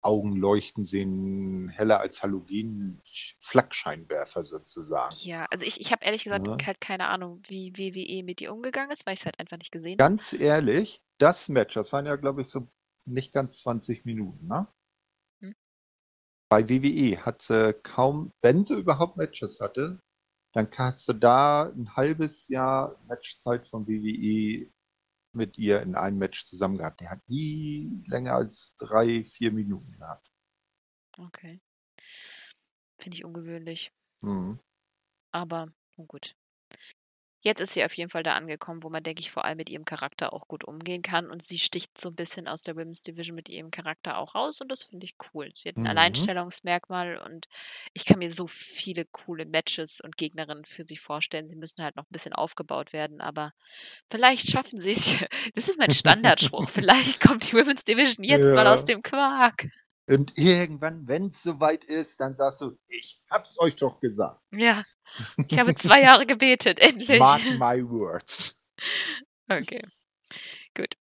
Augen 0.03 0.35
leuchten 0.37 0.83
sehen, 0.85 1.69
heller 1.69 2.01
als 2.01 2.23
Halogen, 2.23 3.01
Flakscheinwerfer 3.41 4.43
sozusagen. 4.43 5.15
Ja, 5.21 5.47
also 5.51 5.65
ich, 5.65 5.81
ich 5.81 5.93
habe 5.93 6.05
ehrlich 6.05 6.25
gesagt 6.25 6.49
Ja. 6.49 6.57
halt 6.67 6.81
keine 6.81 7.07
Ahnung, 7.07 7.41
wie 7.47 7.73
WWE 7.77 8.25
mit 8.25 8.41
ihr 8.41 8.53
umgegangen 8.53 8.91
ist, 8.91 9.07
weil 9.07 9.15
ich 9.15 9.21
es 9.21 9.27
halt 9.27 9.39
einfach 9.39 9.59
nicht 9.59 9.71
gesehen 9.71 9.93
habe. 10.01 10.11
Ganz 10.11 10.33
ehrlich, 10.33 11.03
das 11.19 11.49
Match, 11.49 11.75
das 11.75 11.93
waren 11.93 12.07
ja, 12.07 12.17
glaube 12.17 12.43
ich, 12.43 12.49
so 12.49 12.67
nicht 13.05 13.33
ganz 13.33 13.59
20 13.59 14.05
Minuten, 14.05 14.47
ne? 14.49 14.67
Hm. 15.41 15.55
Bei 16.49 16.69
WWE 16.69 17.25
hat 17.25 17.43
sie 17.43 17.73
kaum, 17.73 18.33
wenn 18.43 18.65
sie 18.65 18.75
überhaupt 18.75 19.17
Matches 19.17 19.61
hatte, 19.61 20.01
dann 20.53 20.69
hast 20.77 21.09
du 21.09 21.13
da 21.13 21.71
ein 21.71 21.95
halbes 21.97 22.49
Jahr 22.49 22.97
Matchzeit 23.07 23.69
von 23.69 23.87
WWE 23.87 24.69
mit 25.35 25.59
ihr 25.59 25.83
in 25.83 25.95
einem 25.95 26.19
Match 26.19 26.47
zusammen 26.47 26.79
gehabt. 26.79 27.01
Der 27.01 27.11
hat 27.11 27.21
nie 27.29 28.03
länger 28.07 28.35
als 28.35 28.75
drei, 28.79 29.25
vier 29.25 29.53
Minuten 29.53 29.93
gehabt. 29.93 30.31
Okay. 31.19 31.61
Finde 32.99 33.17
ich 33.17 33.25
ungewöhnlich. 33.25 33.93
Mhm. 34.23 34.61
Aber 35.33 35.73
nun 35.97 36.07
gut. 36.07 36.37
Jetzt 37.45 37.61
ist 37.61 37.73
sie 37.75 37.85
auf 37.85 37.93
jeden 37.95 38.09
Fall 38.09 38.23
da 38.23 38.35
angekommen, 38.35 38.83
wo 38.85 38.89
man, 38.89 39.03
denke 39.03 39.21
ich, 39.21 39.31
vor 39.33 39.45
allem 39.45 39.57
mit 39.57 39.69
ihrem 39.69 39.85
Charakter 39.85 40.33
auch 40.33 40.47
gut 40.49 40.63
umgehen 40.65 41.03
kann. 41.03 41.29
Und 41.29 41.43
sie 41.43 41.59
sticht 41.59 41.99
so 41.99 42.09
ein 42.11 42.15
bisschen 42.15 42.47
aus 42.49 42.63
der 42.63 42.77
Women's 42.77 43.03
Division 43.03 43.35
mit 43.35 43.49
ihrem 43.49 43.71
Charakter 43.73 44.17
auch 44.19 44.35
raus. 44.37 44.61
Und 44.61 44.69
das 44.71 44.85
finde 44.85 45.07
ich 45.07 45.17
cool. 45.35 45.51
Sie 45.57 45.69
hat 45.69 45.77
ein 45.77 45.81
Mhm. 45.83 45.87
Alleinstellungsmerkmal 45.89 47.17
und 47.19 47.49
ich 47.95 48.05
kann 48.05 48.19
mir 48.21 48.33
so 48.33 48.47
viele 48.47 49.05
coole 49.07 49.45
Matches 49.45 50.01
und 50.01 50.17
Gegnerinnen 50.17 50.65
für 50.65 50.85
sie 50.85 50.97
vorstellen. 50.97 51.47
Sie 51.49 51.57
müssen 51.57 51.83
halt 51.83 51.97
noch 51.97 52.05
ein 52.05 52.13
bisschen 52.13 52.33
aufgebaut 52.33 52.93
werden, 52.93 53.21
aber 53.21 53.53
vielleicht 54.11 54.49
schaffen 54.49 54.79
sie 54.81 54.93
es. 54.93 55.25
Das 55.55 55.69
ist 55.69 55.79
mein 55.79 55.91
Standardspruch. 55.91 56.71
vielleicht 56.71 57.21
kommt 57.21 57.51
die 57.51 57.55
Women's 57.55 57.85
Division 57.85 58.25
jetzt 58.25 58.45
mal 58.55 58.65
Ja. 58.67 58.73
aus 58.75 58.85
dem 58.85 59.03
Quark. 59.03 59.67
Und 60.07 60.37
irgendwann, 60.37 61.07
wenn 61.07 61.27
es 61.29 61.43
soweit 61.43 61.85
ist, 61.85 62.21
dann 62.21 62.37
sagst 62.37 62.61
du, 62.61 62.77
ich 62.89 63.23
hab's 63.31 63.59
euch 63.61 63.77
doch 63.77 64.01
gesagt. 64.01 64.41
Ja. 64.51 64.85
Ich 65.49 65.59
habe 65.59 65.75
zwei 65.75 66.03
Jahre 66.03 66.27
gebetet, 66.27 66.81
endlich. 66.87 67.19
Mark 67.19 67.43
my 67.59 67.89
words. 67.89 68.61
Okay, 69.49 69.83
gut. 70.75 70.97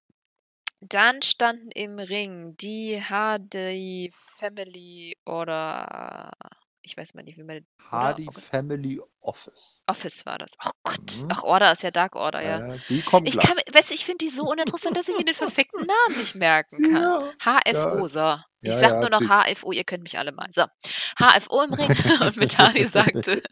Dann 0.79 1.21
standen 1.21 1.71
im 1.71 1.99
Ring 1.99 2.55
die 2.57 3.01
Hardy 3.01 4.09
Family 4.13 5.17
oder 5.25 6.31
ich 6.81 6.95
weiß 6.95 7.13
mal 7.13 7.23
nicht, 7.23 7.37
wie 7.37 7.43
man 7.43 7.65
Hardy 7.79 8.27
okay. 8.27 8.41
Family 8.41 9.01
Office. 9.27 9.81
Office 9.87 10.25
war 10.25 10.37
das. 10.37 10.53
Oh 10.65 10.69
Gott. 10.83 11.17
Mhm. 11.21 11.27
Ach, 11.31 11.43
Order 11.43 11.71
ist 11.71 11.83
ja 11.83 11.91
Dark 11.91 12.15
Order, 12.15 12.41
ja. 12.41 12.75
Äh, 12.75 12.79
die 12.89 13.01
kommt 13.01 13.27
Ich 13.27 13.37
kann, 13.37 13.57
weißt 13.71 13.89
du, 13.91 13.93
ich 13.95 14.05
finde 14.05 14.25
die 14.25 14.29
so 14.31 14.43
uninteressant, 14.49 14.95
dass 14.97 15.07
ich 15.09 15.17
mir 15.17 15.25
den 15.25 15.35
verfickten 15.35 15.85
Namen 15.87 16.19
nicht 16.19 16.35
merken 16.35 16.81
kann. 16.81 17.01
Ja, 17.03 17.61
HFO, 17.73 18.07
so. 18.07 18.37
Ich 18.61 18.73
Ja, 18.73 18.79
sag 18.79 18.91
ja, 18.93 18.99
nur 19.01 19.09
noch 19.11 19.21
HFO, 19.21 19.71
ihr 19.71 19.83
könnt 19.83 20.01
mich 20.03 20.17
alle 20.17 20.31
mal. 20.31 20.47
So. 20.51 20.65
HFO 21.19 21.61
im 21.61 21.73
Ring 21.73 21.89
und 22.21 22.37
Mitani 22.37 22.85
sagte, 22.87 23.43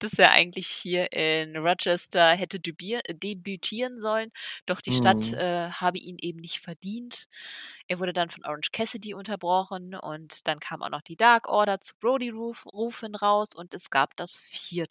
dass 0.00 0.18
er 0.18 0.32
eigentlich 0.32 0.66
hier 0.68 1.12
in 1.12 1.56
Rochester 1.56 2.30
hätte 2.32 2.60
debütier, 2.60 3.00
debütieren 3.08 3.98
sollen, 3.98 4.30
doch 4.66 4.80
die 4.80 4.92
Stadt 4.92 5.28
Mhm. 5.28 5.34
äh, 5.34 5.70
habe 5.70 5.98
ihn 5.98 6.16
eben 6.20 6.40
nicht 6.40 6.60
verdient. 6.60 7.24
Er 7.86 7.98
wurde 7.98 8.12
dann 8.12 8.28
von 8.28 8.44
Orange 8.44 8.70
Cassidy 8.72 9.14
unterbrochen 9.14 9.94
und 9.94 10.46
dann 10.46 10.60
kam 10.60 10.82
auch 10.82 10.90
noch 10.90 11.02
die 11.02 11.16
Dark 11.16 11.48
Order 11.48 11.80
zu 11.80 11.94
Brody 11.98 12.28
Roof, 12.28 12.66
Rufen 12.66 13.14
raus 13.14 13.54
und 13.54 13.72
es 13.74 13.88
gab 13.90 14.14
das 14.16 14.34
vierte 14.36 14.87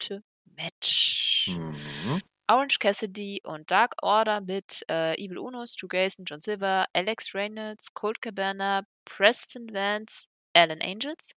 Match. 0.56 1.48
Mhm. 1.48 2.22
Orange 2.50 2.78
Cassidy 2.78 3.40
und 3.44 3.70
Dark 3.70 3.94
Order 4.02 4.40
mit 4.40 4.82
äh, 4.88 5.14
Evil 5.22 5.38
Uno, 5.38 5.66
Stu 5.66 5.86
Grayson, 5.86 6.24
John 6.24 6.40
Silver, 6.40 6.86
Alex 6.94 7.34
Reynolds, 7.34 7.92
Colt 7.92 8.22
Cabana, 8.22 8.84
Preston 9.04 9.72
Vance, 9.72 10.28
Alan 10.54 10.80
Angels 10.80 11.34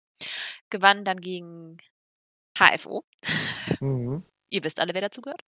gewannen 0.69 1.03
dann 1.03 1.19
gegen 1.19 1.77
HFO. 2.57 3.03
Mhm. 3.79 4.23
Ihr 4.49 4.63
wisst 4.63 4.79
alle, 4.79 4.93
wer 4.93 5.01
dazu 5.01 5.21
gehört. 5.21 5.41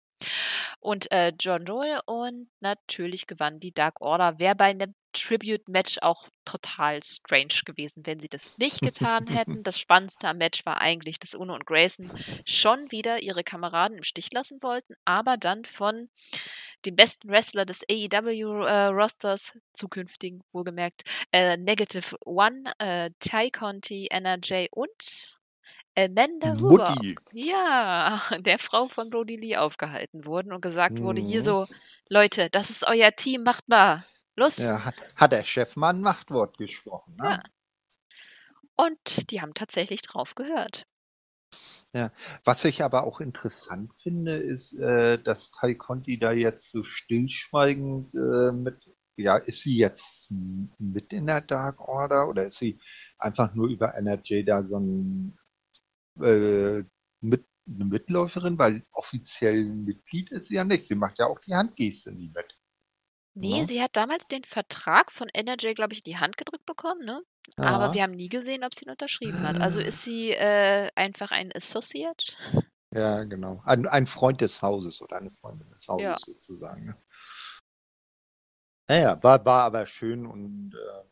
Und 0.81 1.11
äh, 1.11 1.31
John 1.39 1.65
Joel 1.65 2.01
und 2.05 2.49
natürlich 2.59 3.27
gewann 3.27 3.59
die 3.59 3.71
Dark 3.71 4.01
Order. 4.01 4.39
Wäre 4.39 4.55
bei 4.55 4.65
einem 4.65 4.95
Tribute-Match 5.13 5.99
auch 6.01 6.27
total 6.43 7.01
strange 7.03 7.61
gewesen, 7.65 8.05
wenn 8.05 8.19
sie 8.19 8.29
das 8.29 8.57
nicht 8.57 8.81
getan 8.81 9.27
hätten. 9.27 9.61
Das 9.71 9.77
Spannendste 9.79 10.27
am 10.27 10.37
Match 10.37 10.65
war 10.65 10.81
eigentlich, 10.81 11.19
dass 11.19 11.35
Uno 11.35 11.53
und 11.53 11.67
Grayson 11.67 12.11
schon 12.45 12.91
wieder 12.91 13.21
ihre 13.21 13.43
Kameraden 13.43 13.97
im 13.97 14.03
Stich 14.03 14.31
lassen 14.31 14.61
wollten, 14.63 14.95
aber 15.05 15.37
dann 15.37 15.65
von 15.65 16.09
dem 16.85 16.95
besten 16.95 17.29
Wrestler 17.29 17.65
des 17.65 17.83
AEW-Rosters, 17.89 19.57
zukünftigen 19.73 20.43
wohlgemerkt, 20.51 21.03
äh, 21.31 21.57
Negative 21.57 22.15
One, 22.25 22.63
äh, 22.79 23.11
Ty 23.19 23.51
Conti, 23.51 24.07
NRJ 24.09 24.67
und 24.71 25.40
Amanda 25.95 26.55
Mutti. 26.55 27.15
ja, 27.33 28.21
der 28.39 28.59
Frau 28.59 28.87
von 28.87 29.09
Brody 29.09 29.35
Lee 29.37 29.57
aufgehalten 29.57 30.25
wurden 30.25 30.53
und 30.53 30.61
gesagt 30.61 30.99
wurde, 30.99 31.21
hier 31.21 31.39
Mhm. 31.41 31.45
so, 31.45 31.67
Leute, 32.09 32.49
das 32.49 32.69
ist 32.69 32.87
euer 32.87 33.11
Team, 33.11 33.43
macht 33.43 33.67
mal. 33.67 34.05
Los. 34.35 34.57
Ja, 34.57 34.85
hat, 34.85 34.95
hat 35.15 35.31
der 35.33 35.43
Chef 35.43 35.75
mal 35.75 35.89
ein 35.89 36.01
Machtwort 36.01 36.57
gesprochen. 36.57 37.15
Ne? 37.17 37.29
Ja. 37.31 37.43
Und 38.77 39.29
die 39.31 39.41
haben 39.41 39.53
tatsächlich 39.53 40.01
drauf 40.01 40.35
gehört. 40.35 40.85
Was 42.45 42.63
ich 42.63 42.81
aber 42.83 43.03
auch 43.03 43.19
interessant 43.19 43.91
finde, 44.01 44.37
ist, 44.37 44.73
äh, 44.79 45.21
dass 45.21 45.51
Tai 45.51 45.75
Conti 45.75 46.17
da 46.17 46.31
jetzt 46.31 46.71
so 46.71 46.85
stillschweigend 46.85 48.13
äh, 48.15 48.53
mit, 48.53 48.77
ja, 49.17 49.35
ist 49.35 49.63
sie 49.63 49.77
jetzt 49.77 50.31
mit 50.79 51.11
in 51.11 51.27
der 51.27 51.41
Dark 51.41 51.81
Order 51.81 52.29
oder 52.29 52.45
ist 52.45 52.57
sie 52.59 52.79
einfach 53.19 53.53
nur 53.53 53.67
über 53.67 53.93
NRJ 53.95 54.43
da 54.43 54.63
so 54.63 54.79
ein 54.79 55.37
äh, 56.19 56.83
mit, 57.21 57.45
eine 57.67 57.85
Mitläuferin, 57.85 58.57
weil 58.57 58.85
offiziell 58.91 59.61
ein 59.63 59.83
Mitglied 59.83 60.31
ist 60.31 60.47
sie 60.47 60.55
ja 60.55 60.63
nicht. 60.63 60.87
Sie 60.87 60.95
macht 60.95 61.19
ja 61.19 61.27
auch 61.27 61.39
die 61.39 61.53
Handgeste 61.55 62.11
nie 62.11 62.29
mit. 62.29 62.57
Nee, 63.33 63.61
Ne? 63.61 63.67
sie 63.67 63.81
hat 63.81 63.95
damals 63.95 64.27
den 64.27 64.43
Vertrag 64.43 65.11
von 65.11 65.29
NRJ, 65.29 65.73
glaube 65.73 65.93
ich, 65.93 65.99
in 66.05 66.11
die 66.11 66.17
Hand 66.17 66.37
gedrückt 66.37 66.65
bekommen, 66.65 67.05
ne? 67.05 67.21
Aber 67.55 67.85
Ja. 67.85 67.93
wir 67.93 68.03
haben 68.03 68.11
nie 68.11 68.27
gesehen, 68.29 68.63
ob 68.63 68.75
sie 68.75 68.85
ihn 68.85 68.91
unterschrieben 68.91 69.41
hat. 69.41 69.59
Also 69.61 69.79
ist 69.79 70.03
sie 70.03 70.31
äh, 70.31 70.89
einfach 70.95 71.31
ein 71.31 71.51
Associate? 71.55 72.33
Ja, 72.93 73.23
genau. 73.23 73.61
Ein, 73.65 73.87
ein 73.87 74.05
Freund 74.05 74.41
des 74.41 74.61
Hauses 74.61 75.01
oder 75.01 75.17
eine 75.17 75.31
Freundin 75.31 75.69
des 75.69 75.87
Hauses 75.87 76.03
Ja. 76.03 76.17
sozusagen. 76.17 76.87
Ne? 76.87 76.97
Naja, 78.89 79.23
war, 79.23 79.45
war 79.45 79.63
aber 79.63 79.85
schön 79.85 80.25
und 80.25 80.73
äh, 80.75 81.03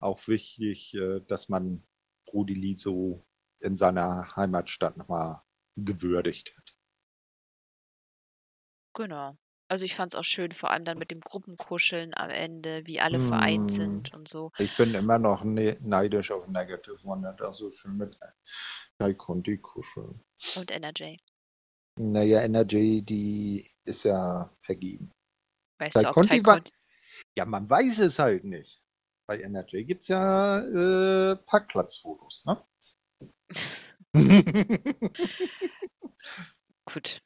auch 0.00 0.26
wichtig, 0.28 0.94
äh, 0.94 1.20
dass 1.20 1.48
man 1.48 1.82
Brody 2.26 2.54
Lee 2.54 2.74
so 2.76 3.24
in 3.64 3.76
seiner 3.76 4.34
Heimatstadt 4.36 4.96
nochmal 4.96 5.42
gewürdigt 5.76 6.54
hat. 6.56 6.76
Genau. 8.94 9.36
Also 9.68 9.84
ich 9.86 9.94
fand 9.94 10.12
es 10.12 10.18
auch 10.18 10.24
schön, 10.24 10.52
vor 10.52 10.70
allem 10.70 10.84
dann 10.84 10.98
mit 10.98 11.10
dem 11.10 11.20
Gruppenkuscheln 11.20 12.12
am 12.14 12.28
Ende, 12.30 12.86
wie 12.86 13.00
alle 13.00 13.18
vereint 13.18 13.70
Mm. 13.72 13.74
sind 13.74 14.14
und 14.14 14.28
so. 14.28 14.52
Ich 14.58 14.76
bin 14.76 14.94
immer 14.94 15.18
noch 15.18 15.42
ne 15.42 15.78
neidisch 15.80 16.30
auf 16.30 16.46
Negative 16.46 16.98
One, 17.04 17.34
auch 17.40 17.52
so 17.54 17.70
schön 17.72 17.96
mit 17.96 18.16
Kai 18.98 19.14
Conti 19.14 19.58
kuscheln. 19.58 20.20
Und 20.56 20.70
NRJ. 20.70 21.16
Naja, 21.98 22.42
Energy, 22.42 23.02
die 23.02 23.70
ist 23.84 24.04
ja 24.04 24.50
vergeben. 24.62 25.10
Weißt 25.80 25.94
Bei 25.94 26.02
du, 26.02 26.12
Conti 26.12 26.28
Ty 26.40 26.46
war- 26.46 26.54
Conti... 26.56 26.72
Ja, 27.36 27.46
man 27.46 27.68
weiß 27.68 27.98
es 28.00 28.18
halt 28.18 28.44
nicht. 28.44 28.82
Bei 29.26 29.40
Energy 29.40 29.84
gibt 29.84 30.02
es 30.02 30.08
ja 30.08 30.58
äh, 30.58 31.36
Parkplatzfotos, 31.36 32.44
ne? 32.44 32.62
Gut. 36.86 37.20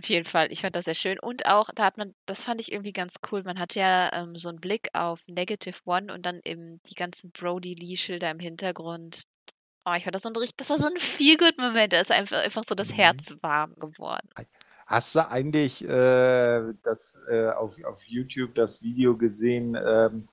Auf 0.00 0.08
jeden 0.08 0.24
Fall, 0.24 0.50
ich 0.52 0.62
fand 0.62 0.74
das 0.76 0.86
sehr 0.86 0.94
schön. 0.94 1.18
Und 1.20 1.46
auch, 1.46 1.70
da 1.74 1.84
hat 1.84 1.96
man, 1.98 2.14
das 2.26 2.42
fand 2.44 2.60
ich 2.60 2.72
irgendwie 2.72 2.92
ganz 2.92 3.14
cool. 3.30 3.42
Man 3.44 3.58
hatte 3.60 3.78
ja 3.80 4.12
ähm, 4.12 4.36
so 4.36 4.48
einen 4.48 4.60
Blick 4.60 4.88
auf 4.92 5.20
Negative 5.28 5.78
One 5.84 6.12
und 6.12 6.26
dann 6.26 6.40
eben 6.44 6.80
die 6.90 6.94
ganzen 6.94 7.30
Brody 7.30 7.74
Lee-Schilder 7.74 8.30
im 8.30 8.40
Hintergrund. 8.40 9.24
Oh, 9.86 9.94
ich 9.96 10.04
fand 10.04 10.14
das 10.14 10.22
so 10.22 10.30
ein 10.30 10.36
richtig, 10.36 10.56
das 10.58 10.70
war 10.70 10.78
so 10.78 10.86
ein 10.86 10.96
Feel-Good-Moment. 10.96 11.92
Da 11.92 12.00
ist 12.00 12.12
einfach, 12.12 12.38
einfach 12.44 12.64
so 12.68 12.74
das 12.74 12.92
Mhm. 12.92 12.94
Herz 12.94 13.34
warm 13.42 13.74
geworden. 13.76 14.28
Hast 14.86 15.14
du 15.14 15.28
eigentlich 15.28 15.82
äh, 15.84 16.74
das, 16.82 17.18
äh, 17.28 17.48
auf, 17.50 17.74
auf 17.84 18.02
YouTube 18.04 18.54
das 18.54 18.82
Video 18.82 19.16
gesehen? 19.16 19.76
Ähm, 19.82 20.28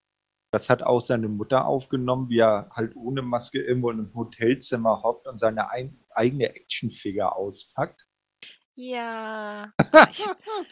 das 0.52 0.70
hat 0.70 0.84
auch 0.84 1.00
seine 1.00 1.30
Mutter 1.30 1.66
aufgenommen, 1.66 2.30
wie 2.30 2.40
er 2.40 2.70
halt 2.72 2.96
ohne 2.96 3.22
Maske 3.22 3.62
irgendwo 3.62 3.90
in 3.90 4.00
einem 4.00 4.14
Hotelzimmer 4.14 5.02
hockt 5.02 5.28
und 5.28 5.40
seine 5.40 5.72
ein, 5.72 5.98
eigene 6.10 6.50
Actionfigur 6.54 7.36
auspackt. 7.36 8.06
Ja. 8.76 9.74
Ich, 10.10 10.26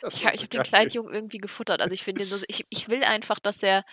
ich, 0.04 0.16
ich 0.16 0.26
habe 0.26 0.48
den. 0.48 0.64
Kleidjungen 0.64 1.14
irgendwie 1.14 1.38
gefuttert. 1.38 1.82
Also 1.82 1.94
ich 1.94 2.04
finde 2.04 2.26
so, 2.26 2.38
ich, 2.48 2.66
ich 2.70 2.88
will 2.90 3.04
einfach, 3.04 3.40
dass 3.40 3.62
er 3.62 3.84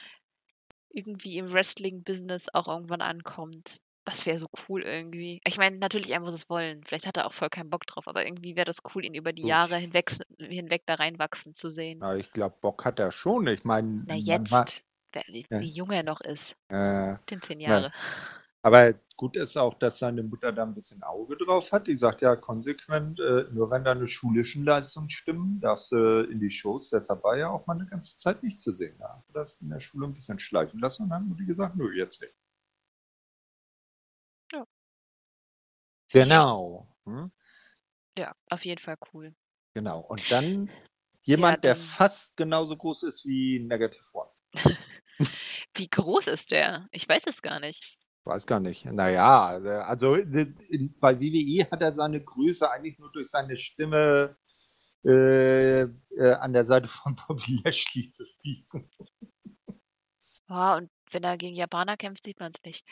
irgendwie 0.90 1.36
im 1.38 1.52
Wrestling-Business 1.52 2.48
auch 2.54 2.68
irgendwann 2.68 3.00
ankommt. 3.02 3.78
Das 4.04 4.24
wäre 4.24 4.38
so 4.38 4.46
cool 4.68 4.82
irgendwie. 4.82 5.40
Ich 5.44 5.58
meine, 5.58 5.78
natürlich, 5.78 6.12
er 6.12 6.20
muss 6.20 6.34
es 6.34 6.48
wollen. 6.48 6.82
Vielleicht 6.84 7.06
hat 7.06 7.16
er 7.16 7.26
auch 7.26 7.32
voll 7.32 7.48
keinen 7.50 7.70
Bock 7.70 7.86
drauf, 7.86 8.06
aber 8.06 8.24
irgendwie 8.24 8.54
wäre 8.56 8.64
das 8.64 8.78
cool, 8.94 9.04
ihn 9.04 9.14
über 9.14 9.32
die 9.32 9.42
Uff. 9.42 9.48
Jahre 9.48 9.76
hinweg, 9.76 10.10
hinweg 10.38 10.82
da 10.86 10.94
reinwachsen 10.94 11.52
zu 11.52 11.68
sehen. 11.68 11.98
Na, 12.00 12.16
ich 12.16 12.32
glaube, 12.32 12.56
Bock 12.60 12.84
hat 12.84 13.00
er 13.00 13.10
schon. 13.10 13.46
Ich 13.48 13.64
meine, 13.64 14.04
jetzt, 14.14 14.52
wer- 14.52 14.64
wie, 15.26 15.46
Ja. 15.50 15.60
wie 15.60 15.68
jung 15.68 15.90
er 15.90 16.02
noch 16.02 16.20
ist. 16.20 16.56
äh, 16.68 17.16
Den 17.30 17.40
zehn 17.42 17.60
Ja. 17.60 17.70
Jahre. 17.70 17.92
Aber 18.62 18.94
gut 19.16 19.36
ist 19.36 19.56
auch, 19.56 19.74
dass 19.74 19.98
seine 19.98 20.22
Mutter 20.22 20.52
da 20.52 20.62
ein 20.64 20.74
bisschen 20.74 21.02
Auge 21.02 21.36
drauf 21.36 21.70
hat. 21.72 21.86
Die 21.86 21.96
sagt 21.96 22.20
ja 22.22 22.36
konsequent, 22.36 23.18
äh, 23.20 23.44
nur 23.52 23.70
wenn 23.70 23.84
deine 23.84 24.08
schulischen 24.08 24.64
Leistungen 24.64 25.08
stimmen, 25.10 25.60
darfst 25.60 25.92
du 25.92 26.20
in 26.30 26.40
die 26.40 26.50
Shows. 26.50 26.90
Deshalb 26.90 27.22
war 27.22 27.36
ja 27.36 27.48
auch 27.48 27.66
mal 27.66 27.74
eine 27.78 27.86
ganze 27.86 28.16
Zeit 28.16 28.42
nicht 28.42 28.60
zu 28.60 28.72
sehen. 28.72 28.96
Da 28.98 29.16
hat 29.16 29.24
das 29.34 29.60
in 29.60 29.70
der 29.70 29.80
Schule 29.80 30.06
ein 30.06 30.14
bisschen 30.14 30.38
schleifen 30.38 30.80
lassen 30.80 31.04
und 31.04 31.10
dann 31.10 31.22
hat 31.22 31.28
Mutti 31.28 31.46
gesagt, 31.46 31.76
nö, 31.76 31.92
jetzt 31.96 32.20
nicht. 32.20 32.34
Ja. 34.52 34.66
Genau. 36.12 36.88
Hm? 37.04 37.30
Ja, 38.18 38.34
auf 38.50 38.64
jeden 38.64 38.80
Fall 38.80 38.96
cool. 39.12 39.34
Genau. 39.74 40.00
Und 40.00 40.20
dann 40.30 40.70
jemand, 41.22 41.64
der 41.64 41.74
dann- 41.74 41.84
fast 41.84 42.36
genauso 42.36 42.76
groß 42.76 43.04
ist 43.04 43.24
wie 43.26 43.60
Negative 43.60 44.04
One. 44.12 44.30
Wie 45.74 45.88
groß 45.88 46.26
ist 46.28 46.50
der? 46.50 46.88
Ich 46.90 47.08
weiß 47.08 47.26
es 47.26 47.42
gar 47.42 47.60
nicht. 47.60 47.96
Weiß 48.24 48.46
gar 48.46 48.60
nicht. 48.60 48.84
Naja, 48.84 49.46
also 49.84 50.16
äh, 50.16 50.46
bei 51.00 51.20
WWE 51.20 51.70
hat 51.70 51.80
er 51.82 51.94
seine 51.94 52.22
Größe 52.22 52.68
eigentlich 52.70 52.98
nur 52.98 53.10
durch 53.12 53.28
seine 53.28 53.56
Stimme 53.56 54.36
äh, 55.04 55.82
äh, 55.82 56.32
an 56.40 56.52
der 56.52 56.66
Seite 56.66 56.88
von 56.88 57.14
Bobby 57.28 57.60
Lashley 57.64 58.12
bewiesen. 58.18 58.90
Oh, 60.48 60.74
und 60.76 60.90
wenn 61.12 61.22
er 61.22 61.36
gegen 61.36 61.54
Japaner 61.56 61.96
kämpft, 61.96 62.24
sieht 62.24 62.40
man 62.40 62.50
es 62.52 62.62
nicht. 62.64 62.84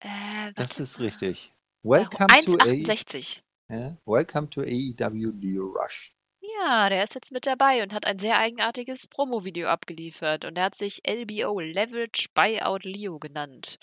Äh, 0.00 0.52
Das 0.54 0.78
ist 0.78 0.98
richtig. 0.98 1.52
Welcome 1.82 2.26
to, 2.44 2.54
A, 2.54 2.64
1,68. 2.64 3.40
ja, 3.70 3.96
welcome 4.04 4.50
to 4.50 4.62
AEW 4.62 5.30
Leo 5.40 5.66
Rush. 5.66 6.14
Ja, 6.58 6.88
der 6.88 7.04
ist 7.04 7.14
jetzt 7.14 7.32
mit 7.32 7.46
dabei 7.46 7.82
und 7.82 7.92
hat 7.92 8.06
ein 8.06 8.18
sehr 8.18 8.38
eigenartiges 8.38 9.06
Promo-Video 9.06 9.68
abgeliefert. 9.68 10.44
Und 10.44 10.56
er 10.58 10.64
hat 10.64 10.74
sich 10.74 11.00
LBO, 11.06 11.60
Leverage 11.60 12.28
Buyout 12.34 12.84
Leo, 12.84 13.18
genannt. 13.18 13.78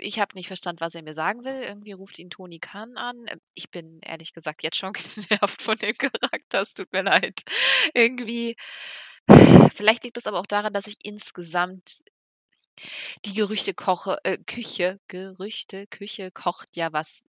Ich 0.00 0.20
habe 0.20 0.34
nicht 0.34 0.46
verstanden, 0.46 0.80
was 0.80 0.94
er 0.94 1.02
mir 1.02 1.14
sagen 1.14 1.44
will. 1.44 1.62
Irgendwie 1.62 1.92
ruft 1.92 2.18
ihn 2.18 2.30
Tony 2.30 2.58
Khan 2.60 2.96
an. 2.96 3.26
Ähm, 3.28 3.40
Ich 3.54 3.70
bin 3.70 4.00
ehrlich 4.02 4.32
gesagt 4.32 4.62
jetzt 4.62 4.76
schon 4.76 4.92
genervt 5.16 5.62
von 5.62 5.76
dem 5.76 5.94
Charakter. 5.96 6.60
Es 6.60 6.74
tut 6.74 6.92
mir 6.92 7.02
leid. 7.02 7.42
Irgendwie. 7.94 8.56
Vielleicht 9.74 10.04
liegt 10.04 10.16
es 10.18 10.26
aber 10.26 10.40
auch 10.40 10.46
daran, 10.46 10.72
dass 10.72 10.86
ich 10.86 10.98
insgesamt 11.04 12.02
die 13.24 13.34
Gerüchte 13.34 13.74
koche, 13.74 14.18
äh, 14.24 14.38
Küche, 14.38 15.00
Gerüchte, 15.08 15.86
Küche 15.86 16.30
kocht 16.30 16.76
ja, 16.76 16.92
was 16.92 17.24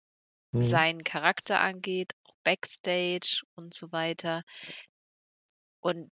Hm. 0.53 0.63
seinen 0.63 1.05
Charakter 1.05 1.61
angeht, 1.61 2.15
Backstage 2.47 3.43
und 3.57 3.75
so 3.75 3.91
weiter. 3.91 4.45
Und 5.81 6.11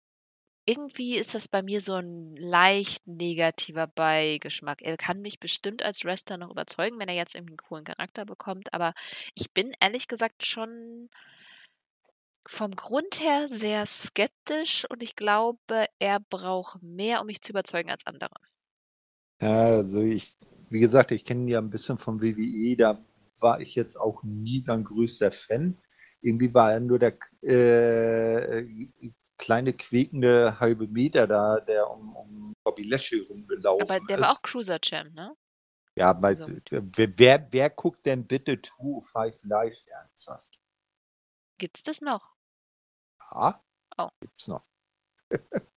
irgendwie 0.65 1.15
ist 1.15 1.36
das 1.36 1.48
bei 1.48 1.62
mir 1.62 1.82
so 1.82 1.93
ein 1.96 2.36
leicht 2.38 3.06
negativer 3.06 3.88
Beigeschmack. 3.88 4.82
Er 4.82 4.98
kann 4.98 5.22
mich 5.22 5.39
bestimmt 5.39 5.84
als 5.84 6.04
Wrestler 6.06 6.38
noch 6.38 6.50
überzeugen, 6.50 7.00
wenn 7.00 7.10
er 7.10 7.15
jetzt 7.15 7.36
irgendwie 7.36 7.52
einen 7.52 7.67
coolen 7.67 7.84
Charakter 7.84 8.26
bekommt, 8.26 8.74
aber 8.74 8.93
ich 9.36 9.52
bin 9.52 9.74
ehrlich 9.80 10.08
gesagt 10.08 10.46
schon 10.46 11.10
vom 12.46 12.76
Grund 12.76 13.22
her 13.22 13.48
sehr 13.48 13.86
skeptisch 13.86 14.86
und 14.89 15.04
ich 15.04 15.15
glaube, 15.15 15.86
er 16.00 16.19
braucht 16.19 16.82
mehr, 16.82 17.22
um 17.22 17.28
mich 17.28 17.41
zu 17.41 17.52
überzeugen 17.52 17.89
als 17.89 18.06
andere. 18.06 18.36
Ja, 19.41 19.65
also 19.65 20.02
ich, 20.02 20.36
wie 20.69 20.80
gesagt, 20.80 21.12
ich 21.12 21.26
kenne 21.26 21.41
ihn 21.41 21.48
ja 21.50 21.60
ein 21.60 21.69
bisschen 21.69 21.98
vom 21.98 22.22
WWE, 22.22 22.76
da 22.78 23.06
war 23.39 23.60
ich 23.60 23.76
jetzt 23.76 23.98
auch 23.98 24.24
nie 24.24 24.62
sein 24.62 24.86
größter 24.86 25.32
Fan. 25.32 25.78
Irgendwie 26.23 26.53
war 26.53 26.71
er 26.71 26.79
nur 26.79 26.99
der 26.99 27.17
äh, 27.41 28.65
kleine 29.38 29.73
quäkende 29.73 30.59
halbe 30.59 30.88
Meter 30.88 31.27
da, 31.27 31.59
der 31.59 31.89
um, 31.89 32.15
um 32.15 32.53
Bobby 32.63 32.83
Lashley 32.83 33.19
rumgelaufen 33.21 33.83
Aber 33.89 33.99
der 34.05 34.17
ist. 34.17 34.23
war 34.23 34.31
auch 34.31 34.41
Cruiser 34.41 34.79
Champ, 34.79 35.13
ne? 35.13 35.36
Ja, 35.95 36.19
weil, 36.21 36.36
Also- 36.36 36.53
wer, 36.71 37.47
wer, 37.51 37.69
guckt 37.69 38.05
denn 38.05 38.25
bitte 38.25 38.59
205 38.62 39.43
Live 39.43 39.77
ernsthaft? 39.86 40.59
Gibt's 41.59 41.83
das 41.83 42.01
noch? 42.01 42.33
Ja, 43.31 43.62
Oh. 43.97 44.09
gibt's 44.21 44.47
noch. 44.47 44.63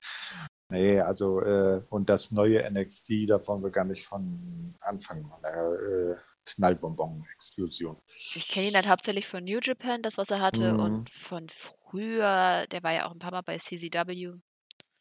nee, 0.70 1.00
also, 1.00 1.40
äh, 1.42 1.82
und 1.90 2.08
das 2.08 2.30
neue 2.30 2.62
NXT, 2.70 3.26
da 3.28 3.46
wollen 3.46 3.62
wir 3.62 3.70
gar 3.70 3.84
nicht 3.84 4.06
von 4.06 4.74
Anfang 4.80 5.30
an 5.32 5.42
der 5.42 5.56
äh, 5.56 6.16
Knallbonbon-Explosion. 6.46 7.96
Ich 8.34 8.48
kenne 8.48 8.68
ihn 8.68 8.74
halt 8.74 8.88
hauptsächlich 8.88 9.26
von 9.26 9.44
New 9.44 9.58
Japan, 9.62 10.02
das, 10.02 10.16
was 10.18 10.30
er 10.30 10.40
hatte, 10.40 10.74
Mhm. 10.74 10.80
und 10.80 11.10
von 11.10 11.48
früher, 11.48 12.66
der 12.70 12.82
war 12.82 12.92
ja 12.92 13.06
auch 13.06 13.12
ein 13.12 13.18
paar 13.18 13.32
Mal 13.32 13.42
bei 13.42 13.58
CZW. 13.58 14.32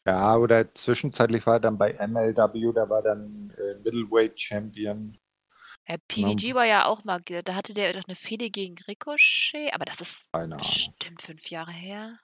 Ja, 0.06 0.36
oder 0.36 0.72
zwischenzeitlich 0.74 1.46
war 1.46 1.54
er 1.54 1.60
dann 1.60 1.78
bei 1.78 1.92
MLW, 1.92 2.72
da 2.72 2.88
war 2.88 3.02
dann 3.02 3.52
äh, 3.56 3.74
Middleweight 3.82 4.40
Champion. 4.40 5.18
Äh, 5.84 5.98
PVG 6.08 6.54
war 6.54 6.64
ja 6.64 6.86
auch 6.86 7.04
mal, 7.04 7.20
da 7.20 7.54
hatte 7.54 7.74
der 7.74 7.92
doch 7.92 8.04
eine 8.06 8.16
Fehde 8.16 8.50
gegen 8.50 8.76
Ricochet, 8.86 9.72
aber 9.72 9.84
das 9.84 10.00
ist 10.00 10.32
bestimmt 10.32 11.22
fünf 11.22 11.48
Jahre 11.50 11.72
her. 11.72 12.18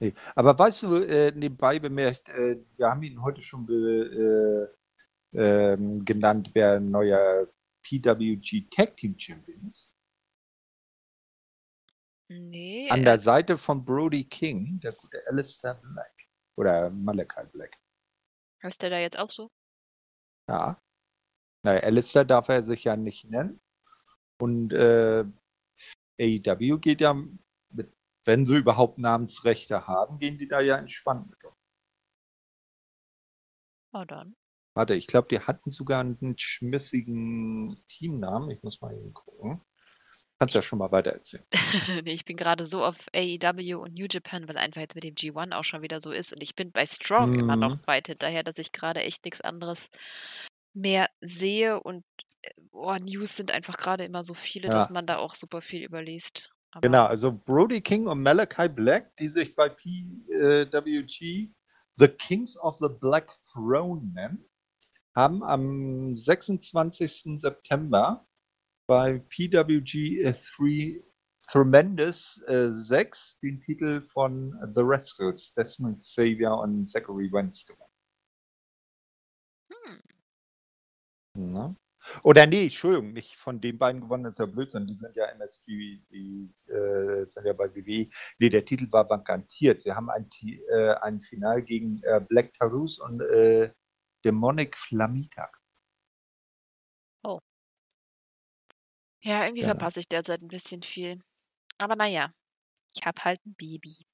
Nee. 0.00 0.14
Aber 0.34 0.58
weißt 0.58 0.82
du, 0.82 0.94
äh, 0.96 1.32
nebenbei 1.34 1.78
bemerkt, 1.78 2.28
äh, 2.28 2.56
wir 2.76 2.88
haben 2.90 3.02
ihn 3.02 3.22
heute 3.22 3.42
schon 3.42 3.64
be, 3.64 4.68
äh, 5.32 5.38
ähm, 5.72 6.04
genannt, 6.04 6.50
wer 6.54 6.74
ein 6.76 6.90
neuer 6.90 7.46
PWG 7.84 8.68
Tag 8.70 8.96
Team 8.96 9.18
Champion 9.18 9.68
ist. 9.68 9.94
Nee, 12.28 12.88
An 12.90 13.00
äh, 13.00 13.04
der 13.04 13.18
Seite 13.20 13.58
von 13.58 13.84
Brody 13.84 14.24
King, 14.24 14.80
der 14.80 14.92
gute 14.92 15.22
Alistair 15.28 15.74
Black. 15.74 16.12
Oder 16.56 16.90
Malachi 16.90 17.46
Black. 17.52 17.78
heißt 18.62 18.82
der 18.82 18.90
da 18.90 18.98
jetzt 18.98 19.18
auch 19.18 19.30
so? 19.30 19.50
Ja. 20.48 20.80
Naja, 21.64 21.80
Alistair 21.80 22.24
darf 22.24 22.48
er 22.48 22.62
sich 22.62 22.84
ja 22.84 22.96
nicht 22.96 23.30
nennen. 23.30 23.60
Und 24.40 24.72
äh, 24.72 25.24
AEW 26.20 26.78
geht 26.78 27.00
ja 27.00 27.14
mit 27.70 27.94
wenn 28.24 28.46
sie 28.46 28.56
überhaupt 28.56 28.98
Namensrechte 28.98 29.86
haben, 29.86 30.18
gehen 30.18 30.38
die 30.38 30.48
da 30.48 30.60
ja 30.60 30.76
entspannt 30.76 31.28
mit 31.28 31.44
um. 31.44 31.54
Oh, 33.92 34.04
dann. 34.04 34.34
Warte, 34.74 34.94
ich 34.94 35.06
glaube, 35.06 35.28
die 35.28 35.40
hatten 35.40 35.70
sogar 35.70 36.00
einen 36.00 36.36
schmissigen 36.36 37.80
Teamnamen. 37.88 38.50
Ich 38.50 38.62
muss 38.62 38.80
mal 38.80 38.92
eben 38.92 39.14
gucken. 39.14 39.60
Kannst 40.40 40.56
ja 40.56 40.62
schon 40.62 40.80
mal 40.80 40.90
weiter 40.90 41.12
erzählen. 41.12 41.44
nee, 42.04 42.12
ich 42.12 42.24
bin 42.24 42.36
gerade 42.36 42.66
so 42.66 42.84
auf 42.84 43.06
AEW 43.14 43.80
und 43.80 43.94
New 43.94 44.06
Japan, 44.10 44.48
weil 44.48 44.58
einfach 44.58 44.80
jetzt 44.80 44.96
mit 44.96 45.04
dem 45.04 45.14
G1 45.14 45.52
auch 45.52 45.62
schon 45.62 45.82
wieder 45.82 46.00
so 46.00 46.10
ist. 46.10 46.32
Und 46.32 46.42
ich 46.42 46.56
bin 46.56 46.72
bei 46.72 46.84
Strong 46.86 47.32
mhm. 47.32 47.38
immer 47.38 47.56
noch 47.56 47.86
weit 47.86 48.08
hinterher, 48.08 48.42
dass 48.42 48.58
ich 48.58 48.72
gerade 48.72 49.00
echt 49.00 49.24
nichts 49.24 49.40
anderes 49.40 49.90
mehr 50.72 51.08
sehe. 51.20 51.80
Und 51.80 52.04
äh, 52.42 52.50
oh, 52.72 52.96
News 52.96 53.36
sind 53.36 53.52
einfach 53.52 53.76
gerade 53.76 54.04
immer 54.04 54.24
so 54.24 54.34
viele, 54.34 54.68
ja. 54.68 54.74
dass 54.74 54.90
man 54.90 55.06
da 55.06 55.18
auch 55.18 55.36
super 55.36 55.60
viel 55.60 55.84
überliest. 55.84 56.52
Aber 56.72 56.80
genau, 56.80 57.04
also 57.04 57.32
Brody 57.32 57.80
King 57.80 58.08
und 58.08 58.20
Malachi 58.20 58.68
Black, 58.68 59.16
die 59.18 59.28
sich 59.28 59.54
bei 59.54 59.68
PWG 59.68 61.48
The 61.96 62.08
Kings 62.08 62.58
of 62.58 62.76
the 62.78 62.88
Black 62.88 63.30
Throne 63.52 64.10
nennen, 64.12 64.44
haben 65.14 65.42
am 65.42 66.16
26. 66.16 67.40
September 67.40 68.26
bei 68.86 69.18
PWG 69.18 70.34
3 70.56 71.02
Tremendous 71.46 72.42
äh, 72.46 72.70
6 72.70 73.40
den 73.40 73.60
Titel 73.60 74.00
von 74.12 74.52
The 74.74 74.80
Rascals, 74.82 75.52
Desmond 75.54 76.00
Xavier 76.02 76.54
und 76.54 76.86
Zachary 76.88 77.30
Wentz 77.30 77.66
gewonnen. 77.66 77.90
Hm. 79.70 80.02
Na? 81.34 81.76
Oder 82.22 82.46
nee, 82.46 82.64
Entschuldigung, 82.64 83.12
nicht 83.12 83.36
von 83.36 83.60
den 83.60 83.78
beiden 83.78 84.02
gewonnen, 84.02 84.24
das 84.24 84.34
ist 84.34 84.38
ja 84.38 84.46
Blödsinn, 84.46 84.86
die 84.86 84.94
sind 84.94 85.16
ja 85.16 85.26
MSG, 85.26 86.00
die 86.10 86.50
äh, 86.66 87.26
sind 87.30 87.46
ja 87.46 87.52
bei 87.52 87.74
WWE. 87.74 88.08
Nee, 88.38 88.48
der 88.50 88.64
Titel 88.64 88.90
war 88.92 89.08
vakantiert. 89.08 89.82
Sie 89.82 89.92
haben 89.92 90.10
ein, 90.10 90.28
äh, 90.70 90.94
ein 91.00 91.22
Final 91.22 91.62
gegen 91.62 92.02
äh, 92.02 92.20
Black 92.20 92.52
Tarus 92.54 92.98
und 92.98 93.20
äh, 93.22 93.70
Demonic 94.24 94.76
Flamita. 94.76 95.50
Oh. 97.22 97.40
Ja, 99.22 99.44
irgendwie 99.44 99.62
ja. 99.62 99.68
verpasse 99.68 100.00
ich 100.00 100.08
derzeit 100.08 100.42
ein 100.42 100.48
bisschen 100.48 100.82
viel. 100.82 101.20
Aber 101.78 101.96
naja, 101.96 102.32
ich 102.94 103.04
habe 103.04 103.22
halt 103.24 103.44
ein 103.46 103.54
Baby. 103.54 104.06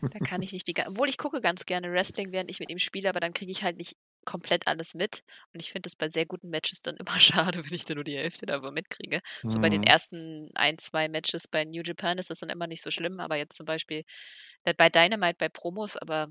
da 0.00 0.18
kann 0.20 0.42
ich 0.42 0.52
nicht 0.52 0.66
die. 0.66 0.74
Obwohl 0.86 1.08
ich 1.08 1.18
gucke 1.18 1.40
ganz 1.40 1.66
gerne 1.66 1.92
Wrestling, 1.92 2.32
während 2.32 2.50
ich 2.50 2.60
mit 2.60 2.70
ihm 2.70 2.78
spiele, 2.78 3.08
aber 3.08 3.20
dann 3.20 3.34
kriege 3.34 3.52
ich 3.52 3.62
halt 3.62 3.76
nicht 3.76 3.96
komplett 4.24 4.66
alles 4.66 4.94
mit. 4.94 5.22
Und 5.52 5.60
ich 5.60 5.70
finde 5.70 5.88
es 5.88 5.96
bei 5.96 6.08
sehr 6.08 6.26
guten 6.26 6.48
Matches 6.48 6.80
dann 6.80 6.96
immer 6.96 7.18
schade, 7.20 7.62
wenn 7.64 7.74
ich 7.74 7.84
da 7.84 7.94
nur 7.94 8.04
die 8.04 8.16
Hälfte 8.16 8.46
davon 8.46 8.74
mitkriege. 8.74 9.20
Mhm. 9.42 9.50
So 9.50 9.60
bei 9.60 9.68
den 9.68 9.82
mhm. 9.82 9.86
ersten 9.86 10.50
ein, 10.54 10.78
zwei 10.78 11.08
Matches 11.08 11.46
bei 11.46 11.64
New 11.64 11.82
Japan 11.84 12.18
ist 12.18 12.30
das 12.30 12.40
dann 12.40 12.50
immer 12.50 12.66
nicht 12.66 12.82
so 12.82 12.90
schlimm, 12.90 13.20
aber 13.20 13.36
jetzt 13.36 13.56
zum 13.56 13.66
Beispiel 13.66 14.04
bei 14.76 14.88
Dynamite, 14.88 15.36
bei 15.38 15.48
Promos, 15.48 15.96
aber 15.96 16.28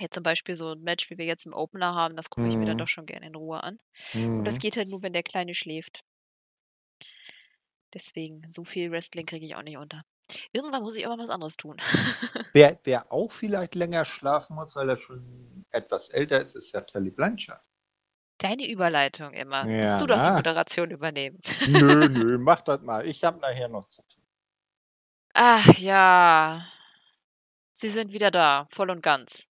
jetzt 0.00 0.14
zum 0.14 0.22
Beispiel 0.22 0.54
so 0.54 0.72
ein 0.72 0.82
Match, 0.82 1.10
wie 1.10 1.18
wir 1.18 1.24
jetzt 1.24 1.46
im 1.46 1.52
Opener 1.52 1.94
haben, 1.94 2.16
das 2.16 2.30
gucke 2.30 2.48
ich 2.48 2.56
mir 2.56 2.66
dann 2.66 2.76
mhm. 2.76 2.78
doch 2.78 2.88
schon 2.88 3.06
gerne 3.06 3.26
in 3.26 3.34
Ruhe 3.34 3.62
an. 3.62 3.78
Und 4.14 4.44
das 4.44 4.56
mhm. 4.56 4.58
geht 4.58 4.76
halt 4.76 4.88
nur, 4.88 5.02
wenn 5.02 5.12
der 5.12 5.22
Kleine 5.22 5.54
schläft. 5.54 6.04
Deswegen, 7.94 8.42
so 8.50 8.64
viel 8.64 8.90
Wrestling 8.90 9.26
kriege 9.26 9.44
ich 9.44 9.54
auch 9.54 9.62
nicht 9.62 9.76
unter. 9.76 10.02
Irgendwann 10.52 10.82
muss 10.82 10.96
ich 10.96 11.06
aber 11.06 11.18
was 11.18 11.30
anderes 11.30 11.56
tun. 11.56 11.76
wer, 12.52 12.78
wer 12.84 13.12
auch 13.12 13.30
vielleicht 13.32 13.74
länger 13.74 14.04
schlafen 14.04 14.56
muss, 14.56 14.74
weil 14.76 14.88
er 14.88 14.96
schon 14.96 15.66
etwas 15.70 16.08
älter 16.08 16.40
ist, 16.40 16.54
ist 16.54 16.72
ja 16.72 16.80
Telly 16.80 17.10
Blanchard. 17.10 17.60
Deine 18.38 18.68
Überleitung 18.68 19.34
immer. 19.34 19.64
Musst 19.64 20.00
du 20.00 20.06
doch 20.06 20.20
die 20.20 20.30
Moderation 20.30 20.90
übernehmen. 20.90 21.38
Nö, 21.68 22.08
nö, 22.08 22.38
mach 22.40 22.62
das 22.62 22.80
mal. 22.80 23.06
Ich 23.06 23.22
habe 23.24 23.38
nachher 23.38 23.68
noch 23.68 23.86
zu 23.86 24.02
tun. 24.02 24.22
Ach 25.34 25.78
ja. 25.78 26.66
Sie 27.72 27.88
sind 27.88 28.12
wieder 28.12 28.30
da, 28.30 28.66
voll 28.70 28.90
und 28.90 29.02
ganz. 29.02 29.48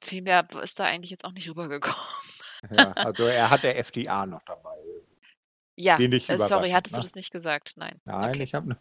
Viel 0.00 0.22
mehr 0.22 0.46
ist 0.62 0.78
da 0.78 0.84
eigentlich 0.84 1.10
jetzt 1.10 1.24
auch 1.24 1.32
nicht 1.32 1.48
rübergekommen. 1.48 1.98
Ja, 2.70 2.92
also 2.96 3.24
er 3.24 3.50
hat 3.50 3.62
der 3.62 3.78
FDA 3.78 4.26
noch 4.26 4.42
dabei. 4.44 4.76
Ja, 5.76 5.98
äh, 5.98 6.38
sorry, 6.38 6.70
hattest 6.70 6.96
ne? 6.96 7.00
du 7.00 7.06
das 7.06 7.14
nicht 7.14 7.30
gesagt? 7.30 7.74
Nein. 7.76 8.00
Nein, 8.04 8.30
okay. 8.30 8.42
ich 8.42 8.54
habe 8.54 8.76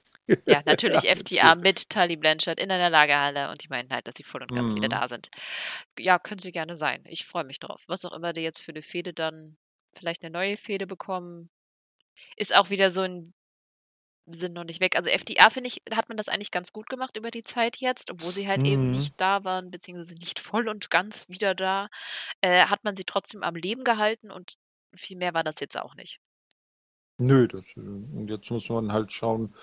Ja, 0.48 0.62
natürlich 0.66 1.02
FTA 1.02 1.54
mit 1.54 1.92
Tully 1.92 2.16
Blanchard 2.16 2.60
in 2.60 2.72
einer 2.72 2.90
Lagerhalle 2.90 3.52
und 3.52 3.64
die 3.64 3.68
meinten 3.68 3.94
halt, 3.94 4.08
dass 4.08 4.16
sie 4.16 4.24
voll 4.24 4.42
und 4.42 4.52
ganz 4.52 4.72
mhm. 4.72 4.78
wieder 4.78 4.90
da 4.90 5.08
sind. 5.08 5.30
Ja, 6.00 6.18
können 6.18 6.40
sie 6.40 6.52
gerne 6.52 6.76
sein. 6.76 7.04
Ich 7.06 7.26
freue 7.26 7.44
mich 7.44 7.60
drauf. 7.60 7.84
Was 7.86 8.04
auch 8.04 8.14
immer 8.14 8.34
die 8.34 8.42
jetzt 8.42 8.62
für 8.62 8.72
eine 8.72 8.82
Fehde 8.82 9.14
dann 9.14 9.58
vielleicht 9.94 10.24
eine 10.24 10.32
neue 10.32 10.58
Fehde 10.58 10.88
bekommen, 10.88 11.50
ist 12.36 12.56
auch 12.56 12.72
wieder 12.72 12.90
so 12.90 13.02
ein 13.02 13.34
sind 14.28 14.54
noch 14.54 14.66
nicht 14.66 14.82
weg. 14.82 14.96
Also 14.96 15.10
FDA, 15.10 15.50
finde 15.50 15.70
ich, 15.70 15.82
hat 15.94 16.10
man 16.10 16.18
das 16.18 16.30
eigentlich 16.30 16.52
ganz 16.52 16.74
gut 16.74 16.90
gemacht 16.90 17.18
über 17.18 17.32
die 17.32 17.42
Zeit 17.42 17.78
jetzt, 17.78 18.12
obwohl 18.12 18.32
sie 18.32 18.48
halt 18.48 18.60
mhm. 18.60 18.66
eben 18.66 18.92
nicht 18.92 19.14
da 19.18 19.44
waren, 19.44 19.72
beziehungsweise 19.72 20.16
nicht 20.16 20.40
voll 20.40 20.68
und 20.68 20.90
ganz 20.90 21.30
wieder 21.30 21.56
da, 21.56 21.88
äh, 22.42 22.66
hat 22.66 22.84
man 22.84 22.96
sie 22.96 23.06
trotzdem 23.06 23.44
am 23.44 23.56
Leben 23.56 23.84
gehalten 23.84 24.32
und 24.32 24.56
viel 24.94 25.18
mehr 25.18 25.34
war 25.34 25.44
das 25.44 25.60
jetzt 25.60 25.80
auch 25.80 25.96
nicht. 25.96 26.20
Nö, 27.20 27.48
das, 27.48 27.66
äh, 27.76 27.80
und 27.80 28.28
jetzt 28.30 28.52
muss 28.52 28.70
man 28.70 28.92
halt 28.92 29.12
schauen, 29.12 29.56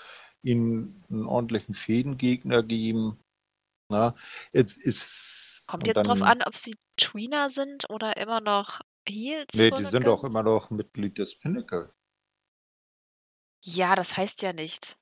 ihnen 0.42 1.04
einen 1.10 1.26
ordentlichen 1.26 1.74
Fädengegner 1.74 2.62
geben. 2.62 3.18
Na, 3.90 4.14
es 4.52 4.76
ist, 4.76 5.66
Kommt 5.66 5.86
jetzt 5.86 5.98
dann, 5.98 6.04
drauf 6.04 6.22
an, 6.22 6.42
ob 6.46 6.56
sie 6.56 6.76
Tweener 6.96 7.50
sind 7.50 7.88
oder 7.90 8.16
immer 8.16 8.40
noch 8.40 8.80
Heels? 9.06 9.54
Nee, 9.54 9.70
die 9.70 9.84
sind 9.84 10.06
doch 10.06 10.24
immer 10.24 10.42
noch 10.42 10.70
Mitglied 10.70 11.18
des 11.18 11.38
Pinnacle. 11.38 11.92
Ja, 13.64 13.94
das 13.94 14.16
heißt 14.16 14.42
ja 14.42 14.52
nichts. 14.52 14.98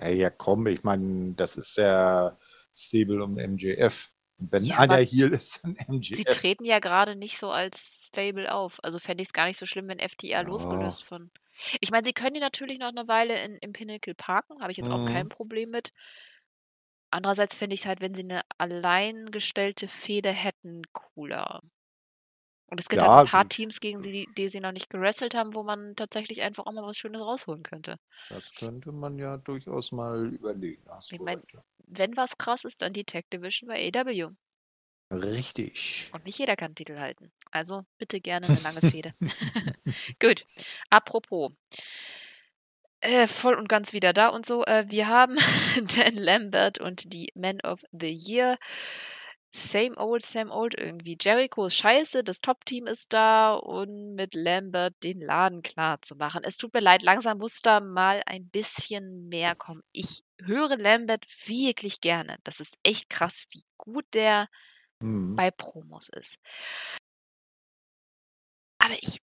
Ja, 0.00 0.30
komm, 0.30 0.66
ich 0.66 0.84
meine, 0.84 1.34
das 1.34 1.56
ist 1.56 1.76
ja 1.76 2.38
Stable 2.74 3.22
um 3.22 3.34
MJF. 3.34 4.10
Und 4.38 4.52
wenn 4.52 4.64
ja, 4.64 4.78
einer 4.78 4.98
Heal 4.98 5.32
ist, 5.32 5.60
dann 5.62 5.76
MJF. 5.88 6.16
Sie 6.16 6.24
treten 6.24 6.64
ja 6.64 6.78
gerade 6.78 7.16
nicht 7.16 7.38
so 7.38 7.50
als 7.50 8.06
Stable 8.08 8.52
auf. 8.52 8.82
Also 8.82 8.98
fände 8.98 9.22
ich 9.22 9.28
es 9.28 9.32
gar 9.32 9.46
nicht 9.46 9.58
so 9.58 9.66
schlimm, 9.66 9.88
wenn 9.88 10.00
FTA 10.00 10.40
oh. 10.40 10.44
losgelöst 10.44 11.04
von. 11.04 11.30
Ich 11.80 11.90
meine, 11.90 12.04
sie 12.04 12.12
können 12.12 12.34
die 12.34 12.40
natürlich 12.40 12.78
noch 12.78 12.88
eine 12.88 13.06
Weile 13.06 13.40
in, 13.44 13.56
im 13.58 13.72
Pinnacle 13.72 14.14
parken, 14.14 14.60
habe 14.60 14.72
ich 14.72 14.78
jetzt 14.78 14.90
auch 14.90 15.06
kein 15.06 15.26
mhm. 15.26 15.30
Problem 15.30 15.70
mit. 15.70 15.92
Andererseits 17.10 17.56
finde 17.56 17.74
ich 17.74 17.80
es 17.80 17.86
halt, 17.86 18.00
wenn 18.00 18.14
sie 18.14 18.24
eine 18.24 18.42
alleingestellte 18.58 19.86
Fehde 19.86 20.30
hätten, 20.30 20.82
cooler. 20.92 21.62
Und 22.74 22.80
es 22.80 22.88
gibt 22.88 23.02
halt 23.02 23.28
ein 23.28 23.30
paar 23.30 23.48
Teams, 23.48 23.78
gegen 23.78 24.02
sie, 24.02 24.28
die 24.36 24.48
sie 24.48 24.58
noch 24.58 24.72
nicht 24.72 24.90
gewrestelt 24.90 25.36
haben, 25.36 25.54
wo 25.54 25.62
man 25.62 25.94
tatsächlich 25.94 26.42
einfach 26.42 26.66
auch 26.66 26.72
mal 26.72 26.82
was 26.82 26.96
Schönes 26.96 27.20
rausholen 27.20 27.62
könnte. 27.62 28.00
Das 28.30 28.52
könnte 28.58 28.90
man 28.90 29.16
ja 29.16 29.36
durchaus 29.36 29.92
mal 29.92 30.26
überlegen. 30.26 30.82
Ich 31.08 31.20
meine, 31.20 31.40
wenn 31.86 32.16
was 32.16 32.36
krass 32.36 32.64
ist, 32.64 32.82
dann 32.82 32.92
die 32.92 33.04
Tech 33.04 33.26
Division 33.32 33.68
bei 33.68 33.92
AW. 33.94 34.30
Richtig. 35.12 36.10
Und 36.12 36.26
nicht 36.26 36.36
jeder 36.36 36.56
kann 36.56 36.70
einen 36.70 36.74
Titel 36.74 36.98
halten. 36.98 37.30
Also 37.52 37.84
bitte 37.96 38.20
gerne 38.20 38.48
eine 38.48 38.60
lange 38.62 38.80
Fehde. 38.90 39.14
Gut. 40.20 40.44
Apropos. 40.90 41.52
Äh, 43.02 43.28
voll 43.28 43.54
und 43.54 43.68
ganz 43.68 43.92
wieder 43.92 44.12
da 44.12 44.30
und 44.30 44.44
so. 44.44 44.64
Äh, 44.64 44.86
wir 44.88 45.06
haben 45.06 45.36
Dan 45.96 46.16
Lambert 46.16 46.80
und 46.80 47.12
die 47.12 47.30
Men 47.36 47.60
of 47.60 47.84
the 47.92 48.10
Year. 48.10 48.58
Same 49.56 49.94
old, 49.98 50.26
same 50.26 50.52
old 50.52 50.74
irgendwie. 50.76 51.16
Jericho 51.20 51.66
ist 51.66 51.76
scheiße, 51.76 52.24
das 52.24 52.40
Top-Team 52.40 52.88
ist 52.88 53.12
da 53.12 53.54
und 53.54 54.16
mit 54.16 54.34
Lambert 54.34 54.96
den 55.04 55.20
Laden 55.20 55.62
klar 55.62 56.02
zu 56.02 56.16
machen. 56.16 56.42
Es 56.42 56.56
tut 56.56 56.74
mir 56.74 56.80
leid, 56.80 57.04
langsam 57.04 57.38
muss 57.38 57.62
da 57.62 57.78
mal 57.78 58.20
ein 58.26 58.48
bisschen 58.48 59.28
mehr 59.28 59.54
kommen. 59.54 59.84
Ich 59.92 60.24
höre 60.42 60.76
Lambert 60.76 61.24
wirklich 61.46 62.00
gerne. 62.00 62.38
Das 62.42 62.58
ist 62.58 62.78
echt 62.82 63.08
krass, 63.08 63.44
wie 63.50 63.62
gut 63.76 64.04
der 64.12 64.48
mhm. 64.98 65.36
bei 65.36 65.52
Promos 65.52 66.08
ist. 66.08 66.40
Aber 68.78 68.94
ich, 69.00 69.22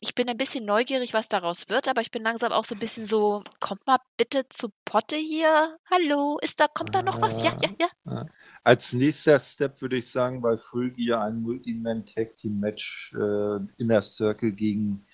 ich 0.00 0.14
bin 0.14 0.30
ein 0.30 0.38
bisschen 0.38 0.64
neugierig, 0.64 1.12
was 1.12 1.28
daraus 1.28 1.68
wird, 1.68 1.88
aber 1.88 2.00
ich 2.00 2.10
bin 2.10 2.22
langsam 2.22 2.52
auch 2.52 2.64
so 2.64 2.74
ein 2.74 2.80
bisschen 2.80 3.04
so, 3.04 3.44
kommt 3.60 3.86
mal 3.86 3.98
bitte 4.16 4.48
zu 4.48 4.70
Potte 4.86 5.16
hier. 5.16 5.78
Hallo, 5.90 6.38
ist 6.40 6.58
da, 6.58 6.68
kommt 6.68 6.94
da 6.94 7.02
noch 7.02 7.20
was? 7.20 7.44
Ja, 7.44 7.54
ja, 7.60 7.68
ja. 7.78 8.24
Als 8.62 8.92
nächster 8.92 9.40
Step 9.40 9.80
würde 9.80 9.96
ich 9.96 10.10
sagen, 10.10 10.42
bei 10.42 10.58
Full 10.58 10.90
Gear 10.90 11.24
ein 11.24 11.40
Multi-Man 11.40 12.04
Tag 12.04 12.36
Team 12.36 12.60
Match 12.60 13.14
äh, 13.14 13.58
Inner 13.78 14.02
Circle 14.02 14.52
gegen 14.52 15.06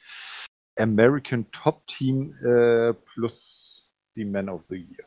American 0.76 1.48
Top 1.52 1.86
Team 1.86 2.34
äh, 2.42 2.92
plus 2.92 3.92
die 4.16 4.24
Man 4.24 4.48
of 4.48 4.64
the 4.68 4.76
Year. 4.76 5.06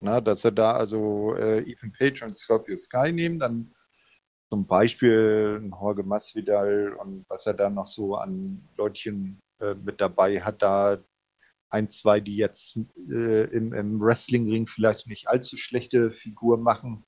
Na, 0.00 0.20
dass 0.20 0.44
er 0.44 0.52
da 0.52 0.72
also 0.74 1.34
äh, 1.34 1.60
Ethan 1.62 1.92
Page 1.92 2.22
und 2.22 2.36
Scorpio 2.36 2.76
Sky 2.76 3.10
nehmen, 3.10 3.40
dann 3.40 3.74
zum 4.50 4.66
Beispiel 4.66 5.60
ein 5.60 5.70
Jorge 5.70 6.02
Masvidal 6.02 6.92
und 6.94 7.24
was 7.28 7.46
er 7.46 7.54
da 7.54 7.70
noch 7.70 7.86
so 7.86 8.16
an 8.16 8.68
Leutchen 8.76 9.40
äh, 9.60 9.74
mit 9.74 10.00
dabei 10.00 10.40
hat, 10.40 10.62
da 10.62 10.98
ein, 11.70 11.90
zwei, 11.90 12.20
die 12.20 12.36
jetzt 12.36 12.78
äh, 13.10 13.44
im, 13.44 13.72
im 13.72 14.00
Wrestlingring 14.00 14.66
vielleicht 14.66 15.06
nicht 15.06 15.28
allzu 15.28 15.56
schlechte 15.56 16.12
Figur 16.12 16.58
machen. 16.58 17.04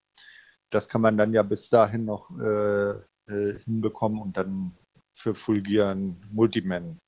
Das 0.71 0.89
kann 0.89 1.01
man 1.01 1.17
dann 1.17 1.33
ja 1.33 1.43
bis 1.43 1.69
dahin 1.69 2.05
noch 2.05 2.31
äh, 2.39 2.91
äh, 3.27 3.59
hinbekommen 3.65 4.21
und 4.21 4.37
dann 4.37 4.77
für 5.15 5.35
Full 5.35 5.63
Gear 5.63 5.95
ein 5.95 6.25
Multiman 6.31 6.99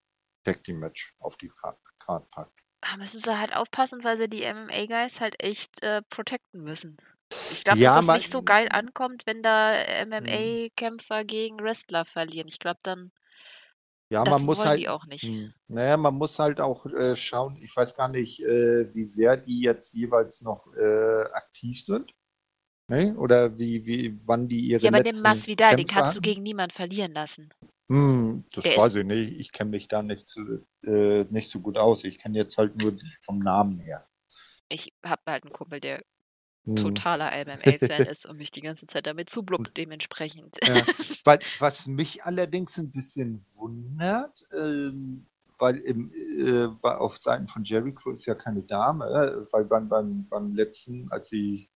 Tag 0.44 0.64
Team 0.64 0.80
Match 0.80 1.14
auf 1.18 1.36
die 1.36 1.50
Karte 1.98 2.26
packen. 2.30 2.52
Da 2.80 2.96
müssen 2.96 3.20
sie 3.20 3.38
halt 3.38 3.54
aufpassen, 3.54 4.02
weil 4.02 4.16
sie 4.16 4.28
die 4.28 4.42
MMA-Guys 4.42 5.20
halt 5.20 5.40
echt 5.42 5.82
äh, 5.82 6.02
protecten 6.10 6.62
müssen. 6.62 6.96
Ich 7.50 7.64
glaube, 7.64 7.78
Ja, 7.78 7.90
dass 7.90 7.98
das 7.98 8.06
man, 8.06 8.16
nicht 8.16 8.30
so 8.30 8.42
geil 8.42 8.68
ankommt, 8.70 9.22
wenn 9.26 9.42
da 9.42 9.74
hm, 9.74 10.08
MMA-Kämpfer 10.08 11.24
gegen 11.24 11.58
Wrestler 11.60 12.04
verlieren. 12.04 12.48
Ich 12.48 12.58
glaube 12.58 12.80
dann, 12.82 13.12
ja, 14.12 14.20
man 14.24 14.32
das 14.32 14.42
muss 14.42 14.58
wollen 14.58 14.68
halt, 14.68 14.88
auch 14.88 15.06
nicht. 15.06 15.22
hm, 15.22 15.52
naja, 15.68 15.96
man 15.96 16.14
muss 16.14 16.38
halt 16.38 16.60
auch 16.60 16.86
äh, 16.86 17.16
schauen, 17.16 17.56
ich 17.62 17.74
weiß 17.76 17.96
gar 17.96 18.08
nicht, 18.08 18.40
äh, 18.42 18.94
wie 18.94 19.04
sehr 19.04 19.36
die 19.36 19.60
jetzt 19.60 19.92
jeweils 19.94 20.42
noch 20.42 20.66
äh, 20.76 21.22
aktiv 21.32 21.82
sind, 21.84 22.14
ne? 22.88 23.16
Oder 23.18 23.58
wie, 23.58 23.84
wie, 23.86 24.18
wann 24.26 24.48
die 24.48 24.60
ihre 24.60 24.82
Ja, 24.82 24.90
aber 24.90 24.98
den 24.98 25.06
letzten 25.06 25.22
Masvidal, 25.22 25.76
den 25.76 25.86
kannst 25.86 26.12
du 26.14 26.18
hatten. 26.18 26.22
gegen 26.22 26.42
niemand 26.42 26.72
verlieren 26.72 27.12
lassen. 27.14 27.50
Hm, 27.88 28.44
das 28.52 28.64
Der 28.64 28.76
weiß 28.76 28.96
ich 28.96 29.04
nicht. 29.04 29.38
Ich 29.38 29.52
kenne 29.52 29.70
mich 29.70 29.88
da 29.88 30.02
nicht 30.02 30.28
so, 30.28 30.40
äh, 30.84 31.24
nicht 31.30 31.50
so 31.50 31.60
gut 31.60 31.76
aus. 31.76 32.04
Ich 32.04 32.18
kenne 32.18 32.38
jetzt 32.38 32.56
halt 32.58 32.76
nur 32.76 32.96
vom 33.24 33.38
Namen 33.38 33.80
her. 33.80 34.06
ich 34.68 34.92
habe 35.04 35.22
halt 35.26 35.44
einen 35.44 35.52
Kumpel, 35.52 35.80
der. 35.80 36.02
Totaler 36.76 37.30
MMA-Fan 37.44 38.06
ist 38.06 38.26
und 38.26 38.36
mich 38.36 38.50
die 38.50 38.60
ganze 38.60 38.86
Zeit 38.86 39.06
damit 39.06 39.28
zublubbt, 39.28 39.76
dementsprechend. 39.76 40.56
Ja. 40.64 40.74
Weil, 41.24 41.38
was 41.58 41.86
mich 41.86 42.24
allerdings 42.24 42.78
ein 42.78 42.92
bisschen 42.92 43.44
wundert, 43.54 44.44
ähm, 44.56 45.26
weil 45.58 45.78
im, 45.78 46.12
äh, 46.12 46.66
auf 46.88 47.18
Seiten 47.18 47.46
von 47.46 47.62
Jericho 47.62 48.10
ist 48.10 48.26
ja 48.26 48.34
keine 48.34 48.62
Dame, 48.62 49.06
äh, 49.06 49.46
weil 49.52 49.64
beim, 49.66 49.88
beim, 49.88 50.26
beim 50.28 50.52
letzten, 50.52 51.08
als 51.12 51.28
die 51.28 51.70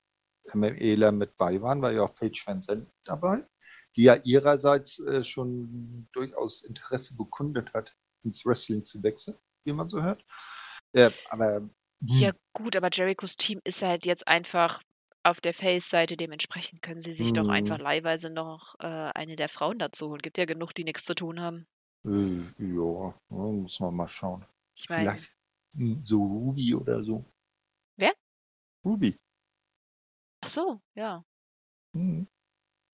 MMEler 0.52 1.12
mit 1.12 1.36
bei 1.36 1.62
waren, 1.62 1.82
war 1.82 1.92
ja 1.92 2.02
auch 2.02 2.14
Paige 2.16 2.42
Van 2.44 2.60
Zandt 2.60 2.88
dabei, 3.04 3.46
die 3.94 4.02
ja 4.02 4.16
ihrerseits 4.16 4.98
äh, 4.98 5.22
schon 5.22 6.08
durchaus 6.12 6.64
Interesse 6.64 7.14
bekundet 7.14 7.72
hat, 7.74 7.94
ins 8.24 8.44
Wrestling 8.44 8.84
zu 8.84 9.00
wechseln, 9.04 9.36
wie 9.62 9.72
man 9.72 9.88
so 9.88 10.02
hört. 10.02 10.24
Äh, 10.92 11.10
aber 12.02 12.08
Ja, 12.08 12.32
hm, 12.32 12.34
gut, 12.52 12.74
aber 12.76 12.88
Jerichos 12.92 13.36
Team 13.36 13.60
ist 13.64 13.82
halt 13.82 14.04
jetzt 14.06 14.26
einfach 14.28 14.82
auf 15.22 15.40
der 15.40 15.54
Face-Seite. 15.54 16.16
Dementsprechend 16.16 16.82
können 16.82 17.00
sie 17.00 17.12
sich 17.12 17.32
doch 17.32 17.48
einfach 17.48 17.78
hm, 17.78 17.80
leihweise 17.80 18.30
noch 18.30 18.74
äh, 18.80 18.86
eine 18.86 19.36
der 19.36 19.48
Frauen 19.48 19.78
dazu 19.78 20.08
holen. 20.10 20.22
Gibt 20.22 20.38
ja 20.38 20.44
genug, 20.46 20.74
die 20.74 20.84
nichts 20.84 21.04
zu 21.04 21.14
tun 21.14 21.40
haben. 21.40 21.66
äh, 22.06 22.42
ja, 22.58 23.14
muss 23.28 23.80
man 23.80 23.94
mal 23.96 24.08
schauen. 24.08 24.46
Ich 24.76 24.88
meine, 24.88 25.20
Vielleicht 25.20 25.34
hm, 25.74 26.02
so 26.04 26.22
Ruby 26.22 26.74
oder 26.74 27.04
so. 27.04 27.24
wer? 27.96 28.12
Ruby. 28.84 29.18
Ach 30.40 30.48
so, 30.48 30.80
ja. 30.94 31.24
Hm. 31.94 32.26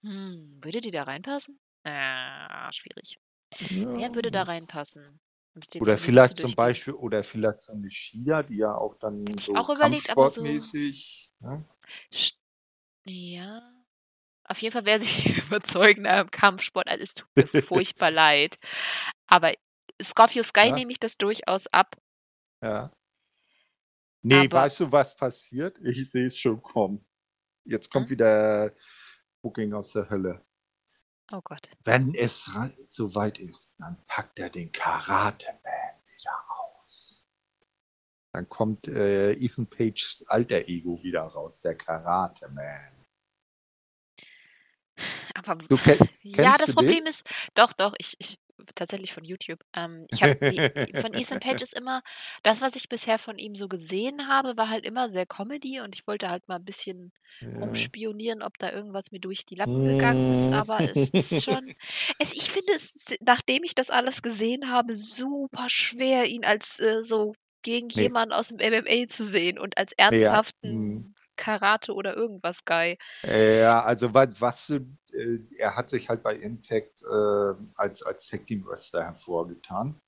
Hm, 0.04 0.58
würde 0.62 0.80
die 0.80 0.90
da 0.90 1.02
reinpassen? 1.04 1.58
Ah, 1.84 2.70
schwierig. 2.72 3.18
Ja. 3.70 3.98
Wer 3.98 4.14
würde 4.14 4.30
da 4.30 4.42
reinpassen? 4.44 5.20
Oder 5.80 5.98
vielleicht 5.98 6.38
zum. 6.38 6.54
Beispiel, 6.54 6.94
oder 6.94 7.22
vielleicht 7.24 7.60
so 7.60 7.72
eine 7.72 7.90
Shida, 7.90 8.42
die 8.42 8.56
ja 8.56 8.74
auch 8.74 8.94
dann 8.98 9.26
ich 9.26 9.44
so 9.44 9.54
auch 9.54 9.68
überlegt, 9.68 10.08
aber 10.10 10.30
so. 10.30 10.42
Ne? 10.42 11.64
Ja. 13.04 13.84
Auf 14.44 14.58
jeden 14.58 14.72
Fall 14.72 14.84
wäre 14.84 14.98
sie 14.98 15.32
überzeugender 15.46 16.20
im 16.20 16.30
Kampfsport. 16.30 16.88
Also 16.88 17.02
es 17.02 17.14
tut 17.14 17.28
mir 17.36 17.46
furchtbar 17.62 18.10
leid. 18.10 18.58
Aber 19.26 19.52
Scorpio 20.02 20.42
Sky 20.42 20.68
Ja, 20.68 20.74
nehme 20.74 20.92
ich 20.92 21.00
das 21.00 21.18
durchaus 21.18 21.66
ab. 21.68 21.96
ja. 22.62 22.90
Nee, 24.24 24.46
Aber 24.46 24.52
weißt 24.52 24.80
du, 24.80 24.92
was 24.92 25.16
passiert? 25.16 25.78
Ich 25.82 26.10
sehe 26.10 26.26
es 26.26 26.38
schon 26.38 26.62
kommen. 26.62 27.04
Jetzt 27.64 27.90
kommt 27.90 28.06
hm? 28.06 28.10
wieder 28.10 28.72
Booking 29.42 29.72
aus 29.72 29.92
der 29.92 30.08
Hölle. 30.08 30.44
Oh 31.30 31.40
Gott. 31.42 31.68
Wenn 31.84 32.14
es 32.14 32.54
ra- 32.54 32.70
soweit 32.88 33.38
ist, 33.38 33.76
dann 33.78 33.96
packt 34.06 34.38
er 34.38 34.50
den 34.50 34.70
Karate-Man 34.72 35.94
wieder 36.06 36.44
aus. 36.80 37.26
Dann 38.32 38.48
kommt 38.48 38.88
äh, 38.88 39.32
Ethan 39.32 39.66
Pages 39.68 40.24
alter 40.28 40.68
Ego 40.68 41.02
wieder 41.02 41.22
raus, 41.22 41.60
der 41.60 41.74
Karate-Man. 41.76 42.92
Aber 45.34 45.56
Du 45.68 45.76
kenn, 45.76 45.98
ja, 46.22 46.56
das 46.58 46.66
du 46.66 46.74
den? 46.74 46.86
Problem 46.86 47.06
ist, 47.06 47.26
doch, 47.54 47.72
doch, 47.72 47.94
ich, 47.98 48.14
ich 48.18 48.38
tatsächlich 48.74 49.12
von 49.12 49.24
YouTube. 49.24 49.60
Ähm, 49.76 50.04
ich 50.10 50.22
habe 50.22 50.34
von 50.96 51.14
Ethan 51.14 51.38
Page 51.40 51.62
ist 51.62 51.74
immer, 51.74 52.02
das, 52.42 52.60
was 52.60 52.76
ich 52.76 52.88
bisher 52.88 53.18
von 53.18 53.38
ihm 53.38 53.54
so 53.54 53.68
gesehen 53.68 54.28
habe, 54.28 54.56
war 54.56 54.68
halt 54.68 54.86
immer 54.86 55.08
sehr 55.08 55.26
Comedy 55.26 55.80
und 55.80 55.94
ich 55.94 56.06
wollte 56.06 56.28
halt 56.30 56.48
mal 56.48 56.56
ein 56.56 56.64
bisschen 56.64 57.12
Ja. 57.40 57.48
rumspionieren, 57.60 58.42
ob 58.42 58.58
da 58.58 58.70
irgendwas 58.72 59.10
mir 59.12 59.20
durch 59.20 59.44
die 59.46 59.54
Lappen 59.54 59.84
gegangen 59.84 60.24
ist, 60.26 60.52
aber 60.52 60.82
es 60.86 61.10
ist 61.14 61.42
schon, 61.44 61.72
es, 62.18 62.32
ich 62.32 62.50
finde 62.50 62.72
es, 62.74 63.14
nachdem 63.20 63.62
ich 63.64 63.74
das 63.74 63.90
alles 63.90 64.22
gesehen 64.22 64.70
habe, 64.70 64.96
super 64.96 65.68
schwer, 65.68 66.26
ihn 66.26 66.44
als 66.44 66.78
äh, 66.80 67.02
so 67.02 67.34
gegen 67.62 67.88
Nee. 67.94 68.08
jemanden 68.08 68.32
aus 68.34 68.48
dem 68.48 68.58
MMA 68.58 69.06
zu 69.08 69.24
sehen 69.24 69.58
und 69.58 69.78
als 69.78 69.92
ernsthaften 69.96 70.82
hm. 70.82 71.11
Karate 71.36 71.94
oder 71.94 72.16
irgendwas 72.16 72.64
Guy. 72.64 72.98
Ja, 73.22 73.82
also 73.82 74.12
was, 74.14 74.40
was 74.40 74.70
äh, 74.70 75.38
er 75.58 75.76
hat 75.76 75.90
sich 75.90 76.08
halt 76.08 76.22
bei 76.22 76.36
Impact 76.36 77.02
äh, 77.02 77.54
als, 77.76 78.02
als 78.02 78.26
Tag 78.26 78.46
Team 78.46 78.64
Wrestler 78.66 79.04
hervorgetan. 79.04 80.00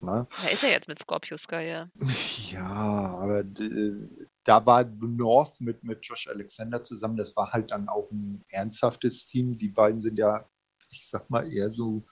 Ne? 0.00 0.26
Da 0.42 0.48
ist 0.48 0.62
er 0.62 0.70
jetzt 0.70 0.88
mit 0.88 0.98
Scorpio 0.98 1.36
Sky, 1.36 1.66
ja. 1.66 1.88
Ja, 2.50 2.66
aber 2.66 3.40
äh, 3.40 4.08
da 4.44 4.64
war 4.66 4.84
North 4.84 5.60
mit, 5.60 5.82
mit 5.82 6.04
Josh 6.04 6.28
Alexander 6.28 6.82
zusammen, 6.82 7.16
das 7.16 7.34
war 7.36 7.52
halt 7.52 7.70
dann 7.70 7.88
auch 7.88 8.10
ein 8.10 8.44
ernsthaftes 8.48 9.26
Team. 9.26 9.58
Die 9.58 9.68
beiden 9.68 10.02
sind 10.02 10.18
ja, 10.18 10.48
ich 10.90 11.08
sag 11.08 11.30
mal, 11.30 11.50
eher 11.52 11.70
so, 11.70 12.04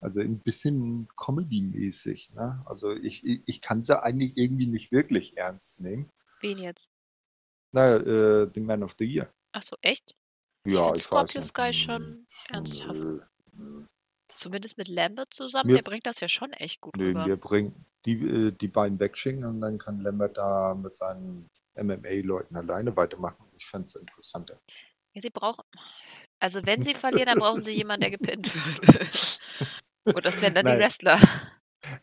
also 0.00 0.20
ein 0.20 0.38
bisschen 0.40 1.08
Comedy-mäßig. 1.16 2.34
Ne? 2.34 2.62
Also 2.66 2.92
ich, 2.92 3.24
ich, 3.24 3.42
ich 3.46 3.62
kann 3.62 3.82
sie 3.82 4.00
eigentlich 4.00 4.36
irgendwie 4.36 4.66
nicht 4.66 4.92
wirklich 4.92 5.36
ernst 5.36 5.80
nehmen. 5.80 6.10
Wen 6.40 6.58
jetzt? 6.58 6.93
Na, 7.74 7.96
äh, 7.96 8.48
The 8.54 8.60
Man 8.60 8.84
of 8.84 8.94
the 8.98 9.04
Year. 9.04 9.28
Ach 9.52 9.62
so, 9.62 9.76
echt? 9.82 10.14
Ich 10.64 10.74
Ja, 10.74 10.86
ich 10.94 10.94
weiß 10.94 11.04
Scorpio 11.04 11.40
nicht. 11.40 11.48
Sky 11.50 11.66
Hm, 11.66 11.72
schon 11.72 12.26
ernsthaft. 12.48 13.00
Nö, 13.00 13.20
nö. 13.56 13.84
Zumindest 14.34 14.78
mit 14.78 14.88
Lambert 14.88 15.34
zusammen, 15.34 15.70
Mir, 15.70 15.76
der 15.76 15.82
bringt 15.82 16.06
das 16.06 16.20
ja 16.20 16.28
schon 16.28 16.52
echt 16.54 16.80
gut 16.80 16.96
nö, 16.96 17.08
rüber. 17.08 17.26
mir 17.26 17.36
bringt 17.36 17.74
die, 18.04 18.12
äh, 18.12 18.52
die 18.52 18.68
beiden 18.68 18.98
wegschicken 19.00 19.44
und 19.44 19.60
dann 19.60 19.78
kann 19.78 20.00
Lambert 20.00 20.36
da 20.36 20.74
mit 20.74 20.96
seinen 20.96 21.48
MMA-Leuten 21.76 22.56
alleine 22.56 22.96
weitermachen. 22.96 23.44
Ich 23.56 23.66
fände 23.66 23.86
es 23.86 23.96
interessanter. 23.96 24.58
Ja, 25.14 25.22
sie 25.22 25.30
brauchen. 25.30 25.64
Also, 26.40 26.64
wenn 26.66 26.82
sie 26.82 26.94
verlieren, 26.94 27.26
dann 27.26 27.38
brauchen 27.38 27.62
sie 27.62 27.72
jemanden, 27.72 28.02
der 28.02 28.10
gepinnt 28.10 28.54
wird. 28.54 29.40
Und 30.04 30.24
das 30.24 30.40
wären 30.42 30.54
dann 30.54 30.66
die 30.66 30.72
Nein. 30.72 30.80
Wrestler. 30.80 31.18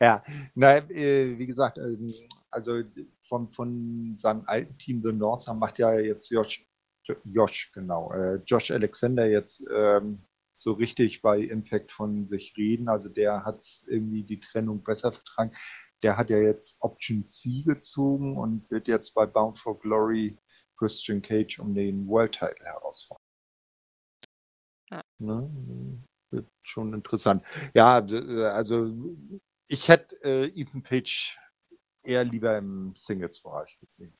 Ja, 0.00 0.22
nein, 0.54 0.88
äh, 0.90 1.38
wie 1.38 1.46
gesagt, 1.46 1.78
ähm, 1.78 2.12
also 2.50 2.82
von, 3.32 3.50
von 3.54 4.14
seinem 4.18 4.42
alten 4.44 4.76
Team 4.76 5.02
The 5.02 5.10
North 5.10 5.48
da 5.48 5.54
macht 5.54 5.78
ja 5.78 5.98
jetzt 5.98 6.30
Josh, 6.30 6.68
Josh 7.24 7.72
genau, 7.72 8.12
äh, 8.12 8.42
Josh 8.44 8.70
Alexander 8.70 9.26
jetzt 9.26 9.64
ähm, 9.74 10.22
so 10.54 10.74
richtig 10.74 11.22
bei 11.22 11.38
Impact 11.40 11.92
von 11.92 12.26
sich 12.26 12.54
reden. 12.58 12.90
Also 12.90 13.08
der 13.08 13.46
hat 13.46 13.64
irgendwie 13.86 14.22
die 14.22 14.38
Trennung 14.38 14.84
besser 14.84 15.12
vertragen. 15.12 15.56
Der 16.02 16.18
hat 16.18 16.28
ja 16.28 16.36
jetzt 16.36 16.76
Option 16.80 17.26
C 17.26 17.62
gezogen 17.62 18.36
und 18.36 18.70
wird 18.70 18.86
jetzt 18.86 19.14
bei 19.14 19.24
Bound 19.24 19.58
for 19.58 19.80
Glory 19.80 20.36
Christian 20.76 21.22
Cage 21.22 21.58
um 21.58 21.74
den 21.74 22.06
World 22.08 22.32
Title 22.32 22.66
herausfordern. 22.66 23.24
Ja. 24.90 25.00
Ne? 25.18 25.50
Wird 26.30 26.48
schon 26.62 26.92
interessant. 26.92 27.46
Ja, 27.72 27.98
äh, 27.98 28.44
also 28.44 28.92
ich 29.68 29.88
hätte 29.88 30.22
äh, 30.22 30.48
Ethan 30.48 30.82
Page 30.82 31.38
eher 32.04 32.24
lieber 32.24 32.56
im 32.58 32.94
Singles-Bereich 32.96 33.78
gesehen. 33.80 34.16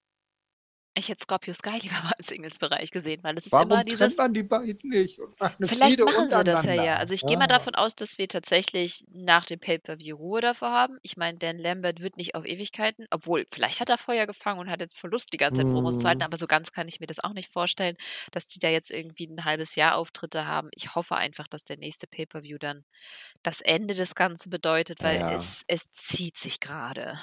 Ich 0.94 1.08
hätte 1.08 1.22
Scorpio 1.22 1.52
Sky 1.54 1.78
lieber 1.82 2.00
mal 2.02 2.12
im 2.18 2.22
Singles-Bereich 2.24 2.90
gesehen, 2.90 3.22
weil 3.24 3.36
es 3.36 3.46
ist 3.46 3.52
Warum 3.52 3.68
immer 3.70 3.84
dieses. 3.84 4.16
man 4.16 4.34
die 4.34 4.42
beiden 4.42 4.76
nicht 4.82 5.20
Vielleicht 5.64 6.02
machen 6.04 6.28
sie 6.28 6.42
das 6.42 6.64
ja 6.64 6.72
ja. 6.74 6.96
Also 6.96 7.14
ich 7.14 7.24
gehe 7.24 7.36
mal 7.36 7.46
Ja. 7.46 7.48
davon 7.48 7.74
aus, 7.76 7.94
dass 7.94 8.18
wir 8.18 8.26
tatsächlich 8.28 9.04
nach 9.12 9.46
dem 9.46 9.60
Pay-Per-View 9.60 10.16
Ruhe 10.16 10.40
davor 10.40 10.70
haben. 10.72 10.98
Ich 11.02 11.16
meine, 11.16 11.38
Dan 11.38 11.58
Lambert 11.58 12.00
wird 12.00 12.16
nicht 12.16 12.34
auf 12.34 12.44
Ewigkeiten, 12.44 13.06
obwohl 13.10 13.46
vielleicht 13.52 13.80
hat 13.80 13.88
er 13.88 13.98
Feuer 13.98 14.26
gefangen 14.26 14.58
und 14.58 14.70
hat 14.70 14.80
jetzt 14.80 14.98
Verlust 14.98 15.32
die 15.32 15.36
ganze 15.36 15.60
Zeit 15.60 15.68
Promos 15.68 15.98
zu 15.98 16.08
halten, 16.08 16.22
Hm, 16.22 16.24
aber 16.24 16.36
so 16.36 16.46
ganz 16.48 16.72
kann 16.72 16.88
ich 16.88 16.98
mir 16.98 17.06
das 17.06 17.20
auch 17.22 17.32
nicht 17.32 17.48
vorstellen, 17.52 17.96
dass 18.32 18.48
die 18.48 18.58
da 18.58 18.68
jetzt 18.68 18.90
irgendwie 18.90 19.26
ein 19.28 19.44
halbes 19.44 19.76
Jahr 19.76 19.96
Auftritte 19.96 20.46
haben. 20.46 20.68
Ich 20.74 20.94
hoffe 20.96 21.14
einfach, 21.16 21.46
dass 21.48 21.62
der 21.64 21.76
nächste 21.78 22.06
Pay-Per-View 22.08 22.58
dann 22.58 22.84
das 23.42 23.60
Ende 23.62 23.94
des 23.94 24.14
Ganzen 24.14 24.50
bedeutet, 24.50 25.02
weil 25.02 25.20
ja, 25.20 25.28
es, 25.28 25.64
es 25.68 25.90
zieht 25.92 26.36
sich 26.36 26.60
gerade. 26.60 27.18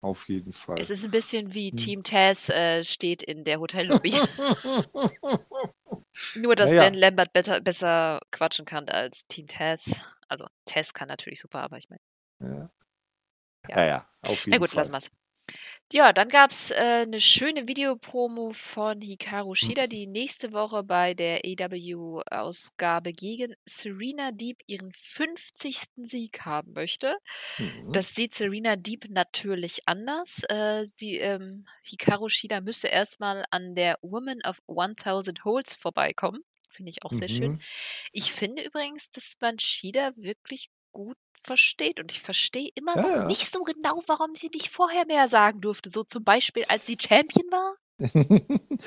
Auf 0.00 0.28
jeden 0.28 0.50
Es 0.50 0.56
Fall. 0.58 0.78
ist 0.78 1.04
ein 1.04 1.10
bisschen 1.10 1.54
wie 1.54 1.70
Hm. 1.70 1.76
Team 1.76 2.02
Taz 2.02 2.48
äh, 2.48 2.84
steht 2.84 3.22
in 3.22 3.44
der 3.44 3.60
Hotellobby. 3.60 4.12
Nur, 6.36 6.54
dass 6.54 6.70
Dan 6.70 6.92
naja, 6.94 7.08
Lambert 7.08 7.32
besser, 7.32 7.60
besser 7.60 8.20
quatschen 8.30 8.64
kann 8.64 8.88
als 8.88 9.26
Team 9.26 9.46
Taz. 9.46 10.00
Also, 10.28 10.46
Taz 10.64 10.92
kann 10.94 11.08
natürlich 11.08 11.40
super, 11.40 11.60
aber 11.62 11.78
ich 11.78 11.88
meine, 11.88 12.00
ja. 12.40 12.70
ja. 13.68 13.76
ja, 13.76 13.84
ja, 13.86 14.10
auf 14.22 14.46
Na 14.46 14.52
jeden 14.52 14.60
gut, 14.60 14.74
lassen 14.74 14.92
Fall. 14.92 15.00
wir's. 15.02 15.10
Ja, 15.92 16.12
dann 16.12 16.28
gab's, 16.30 16.72
äh, 16.72 17.06
'ne 17.06 17.20
schöne 17.20 17.68
Videopromo 17.68 18.50
von 18.52 19.00
Hikaru 19.00 19.54
Hm. 19.62 19.70
Shida, 19.70 19.86
die 19.86 20.08
nächste 20.08 20.52
Woche 20.52 20.82
bei 20.82 21.14
der 21.14 21.44
AEW-Ausgabe 21.44 23.12
gegen 23.12 23.54
Serena 23.64 24.32
Deeb 24.32 24.58
ihren 24.66 24.90
50. 24.92 26.04
Sieg 26.04 26.40
haben 26.44 26.72
möchte. 26.72 27.16
Mhm. 27.58 27.92
Das 27.92 28.14
sieht 28.16 28.34
Serena 28.34 28.76
Deeb 28.76 29.06
natürlich 29.10 29.80
anders. 29.86 30.42
Äh, 30.48 30.84
sie, 30.86 31.18
ähm 31.18 31.66
Hikaru 31.84 32.28
Shida 32.30 32.60
müsste 32.60 32.88
erst 32.88 33.20
mal 33.20 33.44
an 33.50 33.76
der 33.76 33.98
Woman 34.02 34.40
of 34.44 34.58
1000 34.66 35.44
Holds 35.44 35.74
vorbeikommen. 35.76 36.42
Finde 36.68 36.90
ich 36.90 37.04
auch 37.04 37.12
sehr 37.12 37.28
schön. 37.28 37.54
Mhm. 37.54 37.62
Ich 38.12 38.32
finde 38.32 38.62
übrigens, 38.64 39.10
dass 39.10 39.34
man 39.40 39.58
Shida 39.60 40.12
wirklich 40.16 40.70
gut 40.92 41.18
versteht 41.42 42.00
und 42.00 42.12
ich 42.12 42.20
verstehe 42.20 42.70
immer 42.74 42.96
Ja, 42.96 43.02
noch 43.02 43.14
ja. 43.16 43.26
nicht 43.26 43.52
so 43.52 43.62
genau, 43.64 44.02
warum 44.06 44.34
sie 44.34 44.48
nicht 44.52 44.70
vorher 44.70 45.06
mehr 45.06 45.28
sagen 45.28 45.60
durfte, 45.60 45.90
so 45.90 46.02
zum 46.04 46.24
Beispiel, 46.24 46.64
als 46.68 46.86
sie 46.86 46.96
Champion 47.00 47.50
war. 47.50 47.76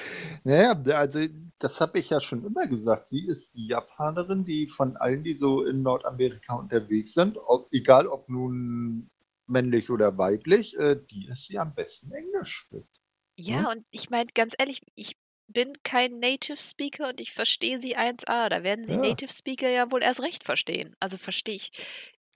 Na 0.44 0.56
ja, 0.64 0.76
d 0.76 0.94
also, 0.94 1.20
das 1.60 1.80
habe 1.82 2.00
ich 2.00 2.10
ja 2.12 2.22
schon 2.22 2.46
immer 2.46 2.68
gesagt. 2.68 3.08
Sie 3.10 3.26
ist 3.28 3.56
die 3.56 3.68
Japanerin, 3.68 4.46
die 4.46 4.68
von 4.68 4.98
allen, 4.98 5.24
die 5.24 5.34
so 5.34 5.64
in 5.66 5.82
Nordamerika 5.82 6.56
unterwegs 6.56 7.14
sind, 7.14 7.38
ob 7.38 7.68
egal 7.74 8.08
ob 8.08 8.30
nun 8.30 9.10
männlich 9.48 9.90
oder 9.90 10.18
weiblich, 10.18 10.78
äh, 10.78 10.96
die 11.10 11.26
ist, 11.28 11.50
die 11.50 11.58
am 11.58 11.74
besten 11.74 12.12
Englisch 12.12 12.54
spricht, 12.54 13.02
Ja, 13.38 13.62
ne? 13.62 13.72
und 13.72 13.86
ich 13.92 14.10
meine, 14.10 14.28
ganz 14.34 14.54
ehrlich, 14.58 14.82
ich 14.96 15.18
bin 15.48 15.74
kein 15.84 16.20
Native 16.20 16.58
Speaker 16.58 17.10
und 17.10 17.20
ich 17.22 17.32
verstehe 17.32 17.80
sie 17.80 17.96
1A. 17.98 18.50
Da 18.50 18.64
werden 18.64 18.84
sie 18.86 18.98
Ja. 18.98 18.98
Native 18.98 19.32
Speaker 19.32 19.70
ja 19.70 19.92
wohl 19.92 20.04
erst 20.04 20.22
recht 20.22 20.44
verstehen. 20.44 20.96
Also, 21.00 21.18
verstehe 21.18 21.56
ich 21.56 21.72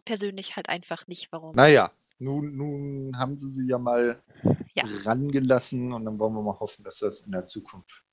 persönlich 0.05 0.55
halt 0.55 0.69
einfach 0.69 1.07
nicht, 1.07 1.31
warum 1.31 1.53
Na 1.55 1.67
ja, 1.67 1.91
nun 2.19 2.55
nun 2.55 3.17
haben 3.17 3.37
sie 3.37 3.49
sie 3.49 3.67
ja 3.67 3.77
mal 3.77 4.21
Ja. 4.75 4.83
rangelassen 5.05 5.93
und 5.93 6.05
dann 6.05 6.19
wollen 6.19 6.33
wir 6.33 6.41
mal 6.41 6.59
hoffen, 6.59 6.83
dass 6.83 6.99
das 6.99 7.21
in 7.21 7.31
der 7.31 7.47
Zukunft 7.47 8.03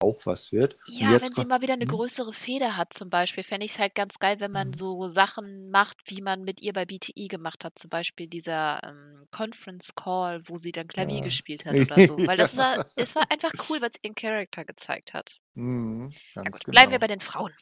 auch 0.00 0.20
was 0.26 0.50
wird. 0.52 0.76
Ja, 0.88 1.20
wenn 1.20 1.32
sie 1.32 1.44
mal 1.44 1.60
wieder 1.62 1.76
'ne 1.76 1.84
mhm. 1.84 1.90
größere 1.90 2.32
Feder 2.34 2.76
hat 2.76 2.92
zum 2.92 3.08
Beispiel, 3.08 3.44
fände 3.44 3.66
ich's 3.66 3.78
halt 3.78 3.94
ganz 3.94 4.18
geil, 4.18 4.40
wenn 4.40 4.50
man 4.50 4.68
Mhm. 4.68 4.74
so 4.74 5.06
Sachen 5.06 5.70
macht, 5.70 5.98
wie 6.06 6.20
man 6.22 6.42
mit 6.42 6.60
ihr 6.60 6.72
bei 6.72 6.84
BTE 6.86 7.28
gemacht 7.28 7.64
hat. 7.64 7.78
Zum 7.78 7.88
Beispiel 7.88 8.26
dieser, 8.26 8.82
ähm, 8.82 9.24
Conference 9.30 9.94
Call, 9.94 10.40
wo 10.48 10.56
sie 10.56 10.72
dann 10.72 10.88
Klavier 10.88 11.18
Ja. 11.18 11.22
gespielt 11.22 11.64
hat 11.66 11.74
oder 11.92 12.00
so. 12.00 12.26
Weil 12.26 12.36
das 12.36 12.56
war 12.56 12.78
es 12.96 13.14
war 13.14 13.24
einfach 13.30 13.52
cool, 13.68 13.80
weil's 13.80 13.96
ihren 14.02 14.14
Charakter 14.16 14.64
gezeigt 14.64 15.14
hat. 15.14 15.38
Mhm, 15.54 16.10
Ja 16.34 16.42
gut, 16.42 16.64
bleiben 16.66 16.90
wir 16.90 16.98
genau. 16.98 17.00
bei 17.00 17.06
den 17.06 17.20
Frauen. 17.20 17.52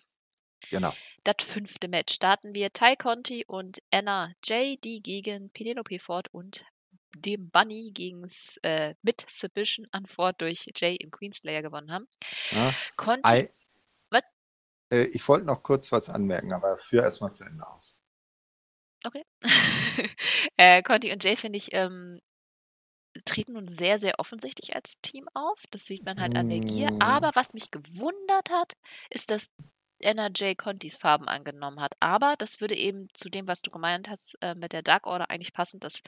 Genau. 0.70 0.92
Das 1.24 1.36
5. 1.40 1.76
Match 1.88 2.14
starten 2.14 2.54
wir 2.54 2.72
Ty 2.72 2.96
Conti 2.96 3.44
und 3.46 3.78
Anna 3.90 4.32
Jay, 4.44 4.76
die 4.76 5.02
gegen 5.02 5.50
Penelope 5.50 5.98
Ford 5.98 6.28
und 6.32 6.64
dem 7.14 7.50
Bunny 7.50 7.90
gegens 7.92 8.58
äh, 8.62 8.94
mit 9.02 9.24
Submission 9.28 9.86
an 9.90 10.06
Ford 10.06 10.40
durch 10.40 10.66
Jay 10.76 10.96
im 10.96 11.10
Queenslayer 11.10 11.62
gewonnen 11.62 11.90
haben. 11.90 12.08
Ja. 12.52 12.72
Conti 12.96 13.28
Ei 13.28 13.50
was? 14.10 14.22
Äh, 14.90 15.04
ich 15.12 15.26
wollte 15.28 15.46
noch 15.46 15.62
kurz 15.62 15.90
was 15.92 16.08
anmerken, 16.08 16.52
aber 16.52 16.78
führ 16.78 17.02
erst 17.02 17.20
mal 17.20 17.32
zu 17.32 17.44
Ende 17.44 17.66
aus. 17.66 17.98
Okay. 19.04 19.24
Äh, 20.56 20.82
Conti 20.82 21.10
und 21.10 21.24
Jay, 21.24 21.36
finde 21.36 21.56
ich, 21.56 21.72
ähm, 21.72 22.20
treten 23.24 23.54
nun 23.54 23.66
sehr, 23.66 23.98
sehr 23.98 24.18
offensichtlich 24.18 24.74
als 24.74 25.00
Team 25.00 25.26
auf. 25.32 25.62
Das 25.70 25.86
sieht 25.86 26.04
man 26.04 26.20
halt 26.20 26.36
an 26.36 26.50
der 26.50 26.60
Gier. 26.60 26.88
Hm. 26.88 27.00
Aber 27.00 27.30
was 27.34 27.54
mich 27.54 27.70
gewundert 27.70 28.50
hat, 28.50 28.74
ist, 29.08 29.30
dass 29.30 29.50
Jay 30.34 30.54
Contis 30.54 30.96
Farben 30.96 31.28
angenommen 31.28 31.80
hat. 31.80 31.94
Aber 32.00 32.34
das 32.38 32.60
würde 32.60 32.76
eben 32.76 33.08
zu 33.14 33.28
dem, 33.28 33.46
was 33.46 33.62
du 33.62 33.70
gemeint 33.70 34.08
hast, 34.08 34.36
äh, 34.40 34.54
mit 34.54 34.72
der 34.72 34.82
Dark 34.82 35.06
Order 35.06 35.30
eigentlich 35.30 35.52
passen, 35.52 35.80
dass 35.80 36.02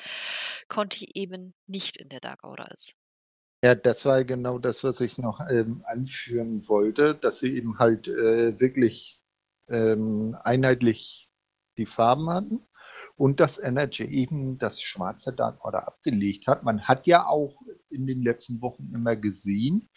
Conti 0.68 1.08
eben 1.14 1.54
nicht 1.66 1.96
in 1.96 2.08
der 2.08 2.20
Dark 2.20 2.44
Order 2.44 2.70
ist. 2.72 2.94
Ja, 3.64 3.74
das 3.76 4.04
war 4.04 4.24
genau 4.24 4.58
das, 4.58 4.82
was 4.82 5.00
ich 5.00 5.18
noch, 5.18 5.38
ähm, 5.48 5.84
anführen 5.86 6.66
wollte, 6.68 7.14
dass 7.14 7.38
sie 7.38 7.56
eben 7.56 7.78
halt, 7.78 8.08
äh, 8.08 8.58
wirklich, 8.58 9.20
ähm, 9.68 10.36
einheitlich 10.42 11.30
die 11.76 11.86
Farben 11.86 12.28
hatten 12.28 12.66
und 13.16 13.40
dass 13.40 13.58
Jay 13.58 14.06
eben 14.06 14.58
das 14.58 14.80
schwarze 14.80 15.32
Dark 15.32 15.64
Order 15.64 15.86
abgelegt 15.86 16.46
hat. 16.48 16.64
Man 16.64 16.82
hat 16.88 17.06
ja 17.06 17.26
auch 17.26 17.56
in 17.88 18.06
den 18.06 18.22
letzten 18.22 18.60
Wochen 18.60 18.90
immer 18.92 19.16
gesehen, 19.16 19.88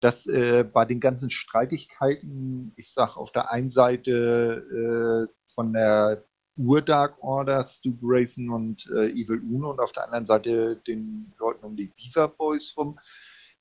dass, 0.00 0.26
äh, 0.26 0.64
bei 0.64 0.84
den 0.84 1.00
ganzen 1.00 1.30
Streitigkeiten, 1.30 2.72
ich 2.76 2.92
sage 2.92 3.16
auf 3.16 3.32
der 3.32 3.50
einen 3.52 3.70
Seite, 3.70 5.28
äh, 5.30 5.34
von 5.54 5.72
der 5.72 6.24
Ur-Dark 6.56 7.22
Order, 7.22 7.64
Stu 7.64 7.96
Grayson 8.00 8.50
und, 8.50 8.86
äh, 8.94 9.08
Evil 9.10 9.40
Uno 9.40 9.70
und 9.70 9.80
auf 9.80 9.92
der 9.92 10.04
anderen 10.04 10.26
Seite 10.26 10.76
den 10.86 11.32
Leuten 11.38 11.64
um 11.64 11.76
die 11.76 11.88
Beaver 11.96 12.28
Boys 12.28 12.74
rum, 12.76 12.98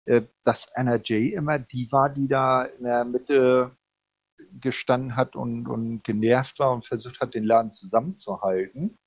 äh, 0.06 0.24
dass 0.44 0.70
Anna 0.76 0.98
Jay 1.04 1.30
immer 1.34 1.60
die 1.60 1.92
war, 1.92 2.10
die 2.14 2.28
da 2.28 2.64
in 2.66 2.84
der 2.86 3.06
Mitte 3.06 3.72
gestanden 4.62 5.16
hat 5.16 5.36
und 5.36 5.68
und 5.68 6.04
genervt 6.04 6.60
war 6.60 6.74
und 6.74 6.86
versucht 6.88 7.20
hat, 7.22 7.34
den 7.36 7.44
Laden 7.46 7.72
zusammenzuhalten. 7.74 8.98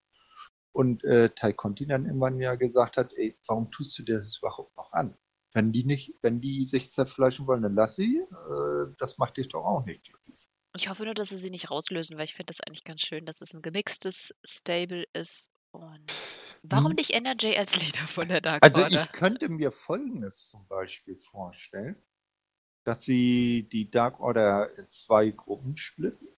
Und, 0.73 1.05
äh, 1.05 1.31
Ty 1.31 1.55
Conti 1.55 1.87
dann 1.87 2.07
irgendwann 2.07 2.41
ja 2.41 2.55
gesagt 2.57 2.97
hat: 2.99 3.13
„Ey, 3.17 3.37
warum 3.49 3.71
tust 3.73 3.99
du 3.99 4.05
dir 4.05 4.21
das 4.21 4.39
überhaupt 4.39 4.77
noch 4.77 4.93
an? 4.93 5.15
Wenn 5.55 5.71
die 5.73 5.85
nicht 5.85 6.15
wenn 6.23 6.41
die 6.41 6.65
sich 6.65 6.93
zerfleischen 6.93 7.47
wollen, 7.47 7.63
dann 7.63 7.75
lass 7.75 7.97
sie. 7.97 8.19
Äh, 8.21 8.95
das 8.99 9.19
macht 9.19 9.37
dich 9.37 9.49
doch 9.49 9.65
auch 9.65 9.85
nicht 9.85 10.05
glücklich.“ 10.05 10.47
Ich 10.75 10.89
hoffe 10.89 11.05
nur, 11.05 11.13
dass 11.15 11.29
sie 11.29 11.37
sie 11.37 11.51
nicht 11.51 11.71
rauslösen, 11.71 12.17
weil 12.17 12.25
ich 12.25 12.33
finde 12.35 12.47
das 12.47 12.61
eigentlich 12.61 12.85
ganz 12.85 13.03
schön, 13.03 13.27
dass 13.27 13.43
es 13.43 13.53
'n 13.55 13.61
gemixtes 13.61 14.33
Stable 14.43 15.05
ist. 15.13 15.51
Und 15.71 16.15
warum 16.63 16.93
Hm. 16.93 16.97
nicht 16.97 17.11
Jay 17.39 17.57
als 17.59 17.77
Leader 17.77 18.09
von 18.09 18.29
der 18.29 18.41
Dark 18.41 18.65
Also, 18.65 18.85
Order? 18.85 18.87
ich 18.87 19.11
könnte 19.11 19.49
mir 19.49 19.73
Folgendes 19.73 20.49
zum 20.49 20.69
Beispiel 20.69 21.17
vorstellen, 21.17 21.97
dass 22.85 23.05
sie 23.05 23.69
die 23.73 23.91
Dark 23.91 24.21
Order 24.21 24.79
in 24.79 24.91
2 24.91 25.31
Gruppen 25.31 25.77
splitten. 25.79 26.29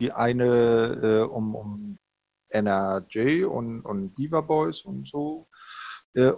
Die 0.00 0.12
eine, 0.12 0.44
äh, 0.46 1.22
um 1.24 1.54
um 1.56 1.98
Jay 3.10 3.44
und 3.44 3.82
und 3.82 4.14
Beaver 4.14 4.42
Boys 4.44 4.82
und 4.82 5.08
so, 5.08 5.48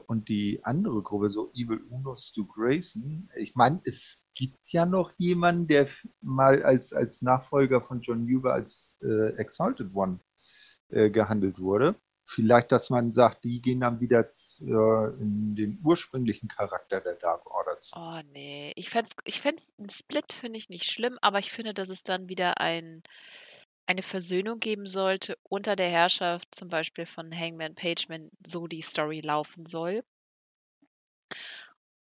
und 0.06 0.28
die 0.28 0.60
andere 0.64 1.02
Gruppe, 1.02 1.28
so 1.30 1.50
Evil 1.54 1.80
Uno, 1.90 2.16
Stu 2.16 2.46
Grayson. 2.46 3.30
Ich 3.36 3.54
meine, 3.54 3.80
es 3.84 4.24
gibt 4.34 4.58
ja 4.70 4.86
noch 4.86 5.12
jemanden, 5.18 5.68
der 5.68 5.88
mal 6.20 6.62
als 6.64 6.92
als 6.92 7.22
Nachfolger 7.22 7.80
von 7.80 8.00
John 8.00 8.26
Huber 8.28 8.54
als, 8.54 8.96
äh, 9.02 9.30
Exalted 9.36 9.94
One, 9.94 10.20
äh, 10.90 11.10
gehandelt 11.10 11.58
wurde. 11.58 11.94
Vielleicht, 12.30 12.72
dass 12.72 12.90
man 12.90 13.10
sagt, 13.10 13.44
die 13.44 13.62
gehen 13.62 13.80
dann 13.80 14.00
wieder 14.00 14.20
äh, 14.60 15.22
in 15.22 15.54
den 15.56 15.80
ursprünglichen 15.82 16.48
Charakter 16.48 17.00
der 17.00 17.14
Dark 17.14 17.46
Order 17.46 17.80
zurück. 17.80 18.04
Oh, 18.04 18.20
ne. 18.34 18.72
Ich 18.76 18.90
fände 18.90 19.08
es 19.08 19.16
ich 19.24 19.40
fände 19.40 19.62
es 19.62 19.70
'n 19.78 19.88
Split 19.88 20.32
finde 20.32 20.58
ich 20.58 20.68
nicht 20.68 20.84
schlimm, 20.90 21.18
aber 21.22 21.38
ich 21.38 21.50
finde, 21.52 21.72
dass 21.72 21.88
es 21.88 22.02
dann 22.02 22.28
wieder 22.28 22.60
ein 22.60 23.02
eine 23.88 24.02
Versöhnung 24.04 24.60
geben 24.60 24.86
sollte 24.86 25.36
unter 25.44 25.76
der 25.76 25.88
Herrschaft 25.90 26.54
zum 26.54 26.68
Beispiel 26.68 27.06
von 27.06 27.34
Hangman 27.36 27.74
Page, 27.74 28.08
wenn 28.08 28.30
so 28.46 28.66
die 28.68 28.82
Story 28.82 29.20
laufen 29.22 29.66
soll. 29.66 30.04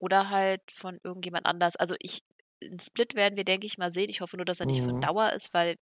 Oder 0.03 0.31
halt 0.31 0.63
von 0.73 0.99
irgendjemand 1.05 1.45
anders. 1.47 1.77
Also, 1.77 1.95
ich 2.01 2.23
'n 2.63 2.79
Split 2.79 3.15
werden 3.15 3.37
wir, 3.37 3.45
denke 3.45 3.67
ich 3.67 3.77
mal, 3.79 3.91
sehen. 3.93 4.09
Ich 4.09 4.21
hoffe 4.23 4.37
nur, 4.37 4.47
dass 4.47 4.61
er 4.61 4.67
nicht 4.67 4.81
von 4.83 4.95
Mhm. 4.95 5.01
Dauer 5.01 5.33
ist, 5.33 5.53
weil 5.55 5.77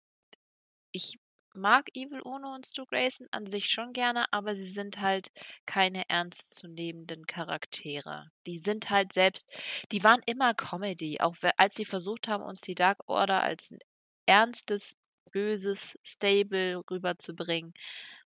ich 0.91 1.19
mag 1.53 1.89
Evil 1.93 2.21
Uno 2.21 2.53
und 2.53 2.65
Stu 2.65 2.85
Grayson 2.85 3.27
an 3.31 3.45
sich 3.45 3.69
schon 3.69 3.93
gerne, 3.93 4.25
aber 4.33 4.55
sie 4.55 4.67
sind 4.67 4.99
halt 5.01 5.29
keine 5.65 6.07
ernstzunehmenden 6.09 7.25
Charaktere. 7.27 8.29
Die 8.45 8.57
sind 8.57 8.89
halt 8.89 9.13
selbst 9.13 9.47
die 9.91 10.03
waren 10.03 10.21
immer 10.25 10.53
Comedy, 10.53 11.19
auch 11.21 11.35
als 11.57 11.75
sie 11.75 11.85
versucht 11.85 12.27
haben, 12.27 12.43
uns 12.43 12.61
die 12.61 12.75
Dark 12.75 12.99
Order 13.07 13.41
als 13.43 13.71
'n 13.71 13.79
ernstes, 14.25 14.95
böses 15.31 15.99
Stable 16.03 16.81
rüberzubringen, 16.89 17.73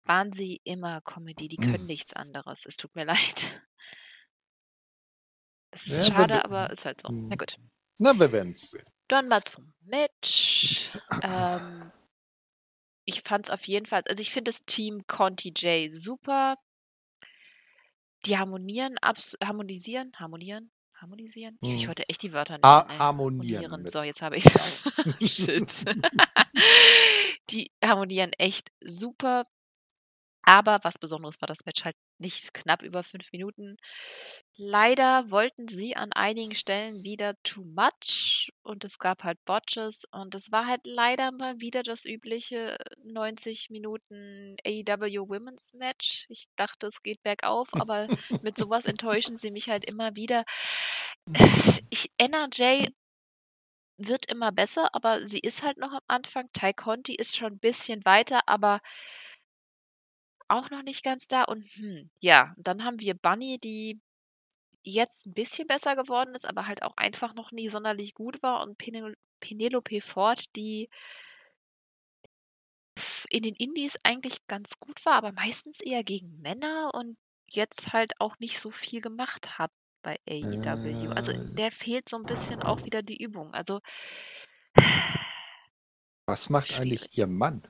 waren 0.04 0.32
sie 0.32 0.60
immer 0.64 1.00
Comedy. 1.02 1.48
Die 1.48 1.56
können 1.56 1.86
nichts 1.86 2.14
anderes. 2.14 2.66
Es 2.66 2.76
tut 2.76 2.94
mir 2.94 3.04
leid. 3.06 3.62
Das 5.70 5.86
ist 5.86 6.08
Ja, 6.08 6.14
schade, 6.14 6.44
aber 6.44 6.70
ist 6.70 6.84
halt 6.84 7.00
so. 7.00 7.08
Na 7.12 7.34
mhm. 7.34 7.38
gut. 7.38 7.56
Na, 7.98 8.18
wir 8.18 8.32
werden's 8.32 8.70
sehen. 8.70 8.84
Dann 9.08 9.28
mal 9.28 9.42
zum 9.42 9.72
Match. 9.80 10.90
Ähm, 11.22 11.92
ich 13.04 13.22
fand's 13.22 13.50
auf 13.50 13.64
jeden 13.64 13.86
Fall 13.86 14.02
also, 14.08 14.20
ich 14.20 14.30
finde 14.30 14.50
das 14.50 14.64
Team 14.64 15.06
Conti 15.06 15.52
Jay 15.54 15.88
super. 15.90 16.56
Die 18.26 18.38
harmonieren 18.38 18.98
abs 18.98 19.36
harmonisieren 19.42 20.12
harmonieren 20.16 20.70
harmonisieren? 21.00 21.58
Ich 21.60 21.68
kriege 21.70 21.84
Mhm. 21.84 21.88
heute 21.90 22.08
echt 22.08 22.22
die 22.22 22.32
Wörter 22.32 22.54
nicht 22.54 22.64
Ha 22.64 22.86
ey. 22.88 22.98
harmonieren 22.98 23.62
Harmonieren. 23.64 23.86
So, 23.88 24.02
jetzt 24.02 24.22
habe 24.22 24.36
ich's. 24.36 24.50
V. 24.50 24.60
Shit. 25.26 25.84
Die 27.50 27.72
harmonieren 27.84 28.32
echt 28.38 28.70
super. 28.84 29.46
Aber 30.42 30.80
was 30.82 30.98
Besonderes 30.98 31.40
war 31.40 31.46
das 31.46 31.64
Match 31.66 31.84
halt 31.84 31.96
nicht 32.18 32.54
knapp 32.54 32.82
über 32.82 33.02
fünf 33.02 33.30
Minuten. 33.32 33.76
Leider 34.56 35.30
wollten 35.30 35.68
sie 35.68 35.96
an 35.96 36.12
einigen 36.12 36.54
Stellen 36.54 37.02
wieder 37.02 37.34
too 37.42 37.64
much 37.64 38.52
und 38.62 38.84
es 38.84 38.98
gab 38.98 39.24
halt 39.24 39.42
Botches 39.44 40.04
und 40.12 40.34
es 40.34 40.52
war 40.52 40.66
halt 40.66 40.82
leider 40.84 41.32
mal 41.32 41.60
wieder 41.60 41.82
das 41.82 42.04
übliche 42.04 42.76
90 43.04 43.70
Minuten 43.70 44.56
AEW 44.66 45.28
Women's 45.28 45.72
Match. 45.74 46.26
Ich 46.28 46.46
dachte, 46.56 46.86
es 46.86 47.02
geht 47.02 47.22
bergauf, 47.22 47.68
aber 47.72 48.08
mit 48.42 48.56
sowas 48.58 48.86
enttäuschen 48.86 49.36
sie 49.36 49.50
mich 49.50 49.68
halt 49.68 49.84
immer 49.84 50.16
wieder. 50.16 50.44
Ich, 51.92 52.12
NRJ 52.18 52.86
wird 53.98 54.26
immer 54.30 54.52
besser, 54.52 54.94
aber 54.94 55.26
sie 55.26 55.40
ist 55.40 55.62
halt 55.62 55.76
noch 55.78 55.92
am 55.92 56.00
Anfang. 56.08 56.48
Ty 56.52 56.72
Conti 56.72 57.14
ist 57.14 57.36
schon 57.36 57.54
ein 57.54 57.58
bisschen 57.58 58.04
weiter, 58.04 58.40
aber 58.46 58.80
auch 60.50 60.70
noch 60.70 60.82
nicht 60.82 61.04
ganz 61.04 61.28
da. 61.28 61.44
Und 61.44 61.64
hm, 61.64 62.10
ja, 62.20 62.54
dann 62.56 62.84
haben 62.84 63.00
wir 63.00 63.14
Bunny, 63.14 63.58
die 63.58 64.00
jetzt 64.82 65.26
ein 65.26 65.34
bisschen 65.34 65.66
besser 65.66 65.96
geworden 65.96 66.34
ist, 66.34 66.46
aber 66.46 66.66
halt 66.66 66.82
auch 66.82 66.96
einfach 66.96 67.34
noch 67.34 67.52
nie 67.52 67.68
sonderlich 67.68 68.14
gut 68.14 68.42
war. 68.42 68.62
Und 68.62 68.78
Penel 68.78 69.16
Penelope 69.40 70.02
Ford, 70.02 70.54
die 70.54 70.90
in 73.30 73.42
den 73.42 73.54
Indies 73.54 73.96
eigentlich 74.04 74.46
ganz 74.46 74.78
gut 74.78 75.04
war, 75.06 75.14
aber 75.14 75.32
meistens 75.32 75.80
eher 75.80 76.04
gegen 76.04 76.40
Männer 76.40 76.90
und 76.94 77.16
jetzt 77.48 77.92
halt 77.92 78.12
auch 78.20 78.38
nicht 78.38 78.60
so 78.60 78.70
viel 78.70 79.00
gemacht 79.00 79.58
hat 79.58 79.72
bei 80.02 80.18
AEW. 80.28 81.10
Also 81.12 81.32
Äh, 81.32 81.54
der 81.54 81.72
fehlt 81.72 82.08
so 82.08 82.16
ein 82.16 82.24
bisschen 82.24 82.62
auch 82.62 82.84
wieder 82.84 83.02
die 83.02 83.22
Übung. 83.22 83.52
Also 83.54 83.80
was 86.26 86.50
macht 86.50 86.68
schwierig. 86.68 86.80
eigentlich 86.80 87.18
ihr 87.18 87.26
Mann? 87.26 87.66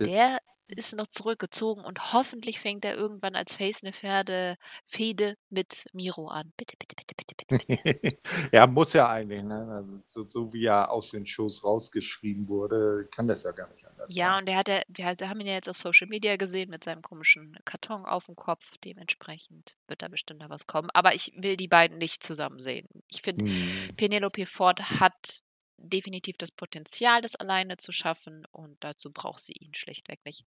Der 0.00 0.38
ist 0.68 0.94
noch 0.94 1.06
zurückgezogen 1.06 1.84
und 1.84 2.12
hoffentlich 2.12 2.58
fängt 2.60 2.84
er 2.84 2.96
irgendwann 2.96 3.34
als 3.36 3.54
Face 3.54 3.82
eine 3.82 3.92
Pferde 3.92 4.56
Fehde 4.84 5.36
mit 5.50 5.86
Miro 5.92 6.28
an. 6.28 6.52
Bitte, 6.56 6.76
bitte, 6.78 6.96
bitte, 6.96 7.14
bitte, 7.16 7.34
bitte, 7.36 7.56
bitte. 7.56 8.18
ja, 8.52 8.66
muss 8.66 8.92
ja 8.92 9.08
eigentlich. 9.08 9.42
Ne? 9.42 9.66
Also, 9.70 10.02
so, 10.06 10.28
so 10.28 10.52
wie 10.52 10.64
er 10.66 10.90
aus 10.90 11.10
den 11.10 11.26
Shows 11.26 11.62
rausgeschrieben 11.64 12.48
wurde, 12.48 13.08
kann 13.12 13.28
das 13.28 13.44
ja 13.44 13.52
gar 13.52 13.68
nicht 13.72 13.86
anders 13.86 14.14
Ja, 14.14 14.30
sein. 14.30 14.38
und 14.40 14.46
der 14.46 14.56
hat 14.56 14.68
ja, 14.68 14.82
wir 14.96 15.28
haben 15.28 15.40
ihn 15.40 15.46
ja 15.46 15.54
jetzt 15.54 15.68
auf 15.68 15.76
Social 15.76 16.08
Media 16.08 16.36
gesehen 16.36 16.70
mit 16.70 16.84
seinem 16.84 17.02
komischen 17.02 17.56
Karton 17.64 18.04
auf 18.04 18.26
dem 18.26 18.36
Kopf. 18.36 18.76
Dementsprechend 18.84 19.76
wird 19.86 20.02
da 20.02 20.08
bestimmt 20.08 20.40
noch 20.40 20.50
was 20.50 20.66
kommen. 20.66 20.88
Aber 20.94 21.14
ich 21.14 21.32
will 21.36 21.56
die 21.56 21.68
beiden 21.68 21.98
nicht 21.98 22.22
zusammen 22.22 22.60
sehen. 22.60 22.88
Ich 23.08 23.22
finde, 23.22 23.44
Hm. 23.46 23.94
Penelope 23.96 24.46
Ford 24.46 24.80
hat 25.00 25.40
definitiv 25.76 26.36
das 26.38 26.50
Potenzial, 26.50 27.20
das 27.20 27.36
alleine 27.36 27.76
zu 27.76 27.92
schaffen 27.92 28.46
und 28.52 28.76
dazu 28.82 29.10
braucht 29.10 29.40
sie 29.40 29.52
ihn 29.52 29.74
schlichtweg 29.74 30.20
nicht. 30.24 30.44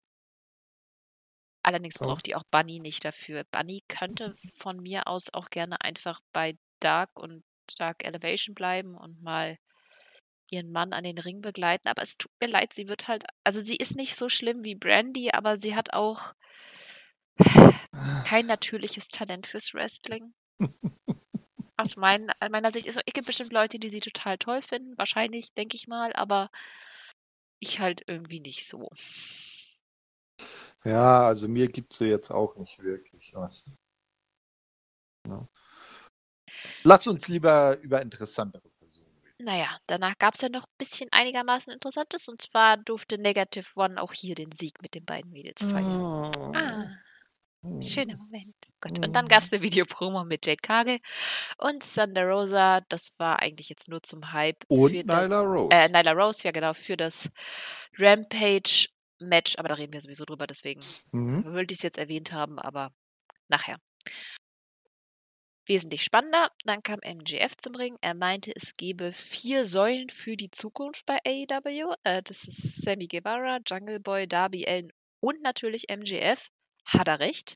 Allerdings 1.63 1.95
So. 1.95 2.05
braucht 2.05 2.27
die 2.27 2.35
auch 2.35 2.43
Bunny 2.51 2.79
nicht 2.79 3.03
dafür. 3.05 3.43
Bunny 3.45 3.83
könnte 3.87 4.35
von 4.55 4.79
mir 4.79 5.07
aus 5.07 5.33
auch 5.33 5.49
gerne 5.49 5.81
einfach 5.81 6.21
bei 6.31 6.57
Dark 6.79 7.09
und 7.19 7.43
Dark 7.79 8.05
Elevation 8.05 8.53
bleiben 8.53 8.95
und 8.95 9.21
mal 9.23 9.57
ihren 10.51 10.71
Mann 10.71 10.93
an 10.93 11.03
den 11.03 11.17
Ring 11.17 11.41
begleiten. 11.41 11.87
Aber 11.87 12.03
es 12.03 12.17
tut 12.17 12.31
mir 12.39 12.49
leid, 12.49 12.73
sie 12.73 12.87
wird 12.87 13.07
halt, 13.07 13.23
also 13.43 13.61
sie 13.61 13.75
ist 13.77 13.95
nicht 13.95 14.15
so 14.15 14.29
schlimm 14.29 14.63
wie 14.63 14.75
Brandy, 14.75 15.31
aber 15.31 15.57
sie 15.57 15.75
hat 15.75 15.93
auch 15.93 16.33
kein 18.25 18.45
natürliches 18.45 19.09
Talent 19.09 19.47
fürs 19.47 19.73
Wrestling. 19.73 20.33
Aus 21.77 21.97
mein, 21.97 22.29
an 22.39 22.51
meiner 22.51 22.71
Sicht 22.71 22.85
ist 22.85 23.01
es 23.05 23.13
gibt 23.13 23.27
bestimmt 23.27 23.51
Leute, 23.51 23.79
die 23.79 23.89
sie 23.89 23.99
total 23.99 24.37
toll 24.37 24.61
finden, 24.61 24.97
wahrscheinlich, 24.97 25.53
denke 25.53 25.75
ich 25.75 25.87
mal, 25.87 26.13
aber 26.13 26.49
ich 27.59 27.79
halt 27.79 28.03
irgendwie 28.07 28.39
nicht 28.39 28.67
so. 28.67 28.89
Ja, 30.83 31.27
also 31.27 31.47
mir 31.47 31.67
gibt 31.67 31.93
sie 31.93 32.05
jetzt 32.05 32.31
auch 32.31 32.55
nicht 32.55 32.81
wirklich 32.81 33.33
was. 33.33 33.65
Ja. 35.27 35.47
Lass 36.83 37.07
uns 37.07 37.27
lieber 37.27 37.77
über 37.79 38.01
interessantere 38.01 38.69
Personen 38.79 39.17
reden. 39.23 39.45
Naja, 39.45 39.79
danach 39.87 40.17
gab 40.17 40.35
es 40.35 40.41
ja 40.41 40.49
noch 40.49 40.65
ein 40.65 40.77
bisschen 40.77 41.09
einigermaßen 41.11 41.73
Interessantes 41.73 42.27
und 42.27 42.41
zwar 42.41 42.77
durfte 42.77 43.17
Negative 43.17 43.67
One 43.75 44.01
auch 44.01 44.13
hier 44.13 44.35
den 44.35 44.51
Sieg 44.51 44.81
mit 44.81 44.93
den 44.93 45.05
beiden 45.05 45.31
Mädels 45.31 45.63
feiern. 45.63 46.31
Ah, 46.55 46.87
schöner 47.81 48.17
Moment. 48.17 48.55
Gut. 48.81 48.99
Und 49.05 49.13
dann 49.15 49.27
gab 49.27 49.41
es 49.43 49.51
eine 49.51 49.61
Videopromo 49.61 50.23
mit 50.25 50.45
Jade 50.45 50.61
Cargill 50.61 50.99
und 51.57 51.83
Thunder 51.93 52.25
Rosa. 52.27 52.81
Das 52.89 53.13
war 53.17 53.39
eigentlich 53.39 53.69
jetzt 53.69 53.87
nur 53.89 54.01
zum 54.03 54.31
Hype. 54.33 54.63
Und 54.67 54.89
für 54.91 55.03
das, 55.03 55.29
Nyla 55.29 55.41
Rose. 55.41 55.69
Äh, 55.71 55.87
Nyla 55.89 56.11
Rose, 56.11 56.43
ja 56.43 56.51
genau, 56.51 56.73
für 56.73 56.97
das 56.97 57.29
Rampage-Match. 57.97 59.55
Aber 59.57 59.69
da 59.69 59.75
reden 59.75 59.93
wir 59.93 60.01
sowieso 60.01 60.25
drüber, 60.25 60.47
deswegen 60.47 60.81
Mhm. 61.11 61.45
wollte 61.53 61.73
ich 61.73 61.79
es 61.79 61.83
jetzt 61.83 61.97
erwähnt 61.97 62.31
haben, 62.31 62.59
aber 62.59 62.91
nachher. 63.47 63.77
Wesentlich 65.67 66.03
spannender. 66.03 66.49
Dann 66.65 66.83
kam 66.83 66.99
MJF 67.03 67.57
zum 67.57 67.73
Ring. 67.75 67.97
Er 68.01 68.13
meinte, 68.13 68.51
es 68.55 68.73
gebe 68.73 69.13
vier 69.13 69.65
Säulen 69.65 70.09
für 70.09 70.35
die 70.35 70.51
Zukunft 70.51 71.05
bei 71.07 71.17
AEW. 71.25 71.95
Äh, 72.03 72.21
das 72.21 72.47
ist 72.47 72.83
Sammy 72.83 73.07
Guevara, 73.07 73.57
Jungle 73.65 73.99
Boy, 73.99 74.27
Darby 74.27 74.67
Allen 74.67 74.91
und 75.21 75.41
natürlich 75.41 75.85
MJF. 75.89 76.49
Hat 76.85 77.07
er 77.07 77.19
recht. 77.19 77.55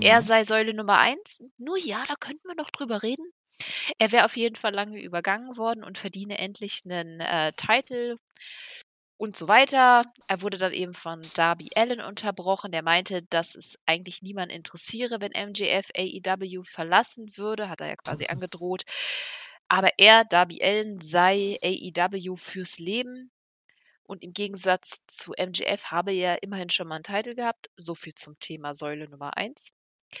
Er 0.00 0.16
Mhm. 0.20 0.22
sei 0.22 0.44
Säule 0.44 0.74
Nummer 0.74 0.98
eins. 0.98 1.42
Nur 1.56 1.78
ja, 1.78 2.04
da 2.08 2.14
könnten 2.14 2.46
wir 2.46 2.54
noch 2.54 2.70
drüber 2.70 3.02
reden. 3.02 3.24
Er 3.98 4.12
wäre 4.12 4.24
auf 4.24 4.36
jeden 4.36 4.56
Fall 4.56 4.72
lange 4.72 5.00
übergangen 5.02 5.56
worden 5.56 5.82
und 5.82 5.98
verdiene 5.98 6.38
endlich 6.38 6.82
einen 6.84 7.20
äh, 7.20 7.52
Titel 7.54 8.18
und 9.16 9.36
so 9.36 9.48
weiter. 9.48 10.04
Er 10.28 10.42
wurde 10.42 10.58
dann 10.58 10.72
eben 10.72 10.94
von 10.94 11.22
Darby 11.34 11.70
Allen 11.74 12.00
unterbrochen. 12.00 12.70
Der 12.70 12.82
meinte, 12.84 13.22
dass 13.30 13.56
es 13.56 13.76
eigentlich 13.86 14.22
niemand 14.22 14.52
interessiere, 14.52 15.20
wenn 15.20 15.32
MJF 15.32 15.88
AEW 15.96 16.62
verlassen 16.62 17.36
würde, 17.36 17.68
hat 17.68 17.80
er 17.80 17.88
ja 17.88 17.96
quasi 17.96 18.26
angedroht. 18.28 18.82
Aber 19.68 19.90
er, 19.98 20.24
Darby 20.24 20.62
Allen, 20.62 21.00
sei 21.00 21.58
AEW 21.62 22.36
fürs 22.36 22.78
Leben. 22.78 23.30
Und 24.08 24.22
im 24.22 24.32
Gegensatz 24.32 25.02
zu 25.06 25.32
MJF 25.32 25.84
habe 25.86 26.12
er 26.12 26.42
immerhin 26.42 26.70
schon 26.70 26.88
mal 26.88 26.96
einen 26.96 27.04
Titel 27.04 27.34
gehabt. 27.34 27.68
So 27.76 27.94
viel 27.94 28.14
zum 28.14 28.38
Thema 28.40 28.72
Säule 28.74 29.08
Nummer 29.08 29.36
1. 29.36 29.70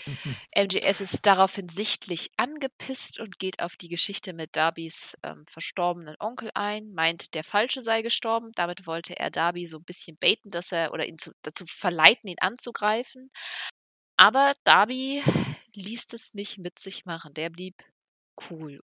Mhm. 0.06 0.36
MJF 0.64 1.00
ist 1.00 1.24
daraufhin 1.24 1.70
sichtlich 1.70 2.30
angepisst 2.36 3.18
und 3.18 3.38
geht 3.38 3.60
auf 3.62 3.76
die 3.76 3.88
Geschichte 3.88 4.34
mit 4.34 4.54
Darbys 4.54 5.16
ähm, 5.22 5.46
verstorbenen 5.50 6.14
Onkel 6.20 6.50
ein, 6.52 6.92
meint, 6.92 7.34
der 7.34 7.42
Falsche 7.42 7.80
sei 7.80 8.02
gestorben. 8.02 8.52
Damit 8.54 8.86
wollte 8.86 9.18
er 9.18 9.30
Darby 9.30 9.64
so 9.66 9.78
ein 9.78 9.84
bisschen 9.84 10.18
baiten, 10.18 10.50
dass 10.50 10.72
er 10.72 10.92
oder 10.92 11.06
ihn 11.06 11.16
zu, 11.16 11.32
dazu 11.40 11.64
verleiten, 11.66 12.28
ihn 12.28 12.38
anzugreifen. 12.40 13.30
Aber 14.18 14.52
Darby 14.64 15.22
ließ 15.72 16.12
es 16.12 16.34
nicht 16.34 16.58
mit 16.58 16.78
sich 16.78 17.06
machen. 17.06 17.32
Der 17.32 17.48
blieb 17.48 17.82
cool. 18.50 18.80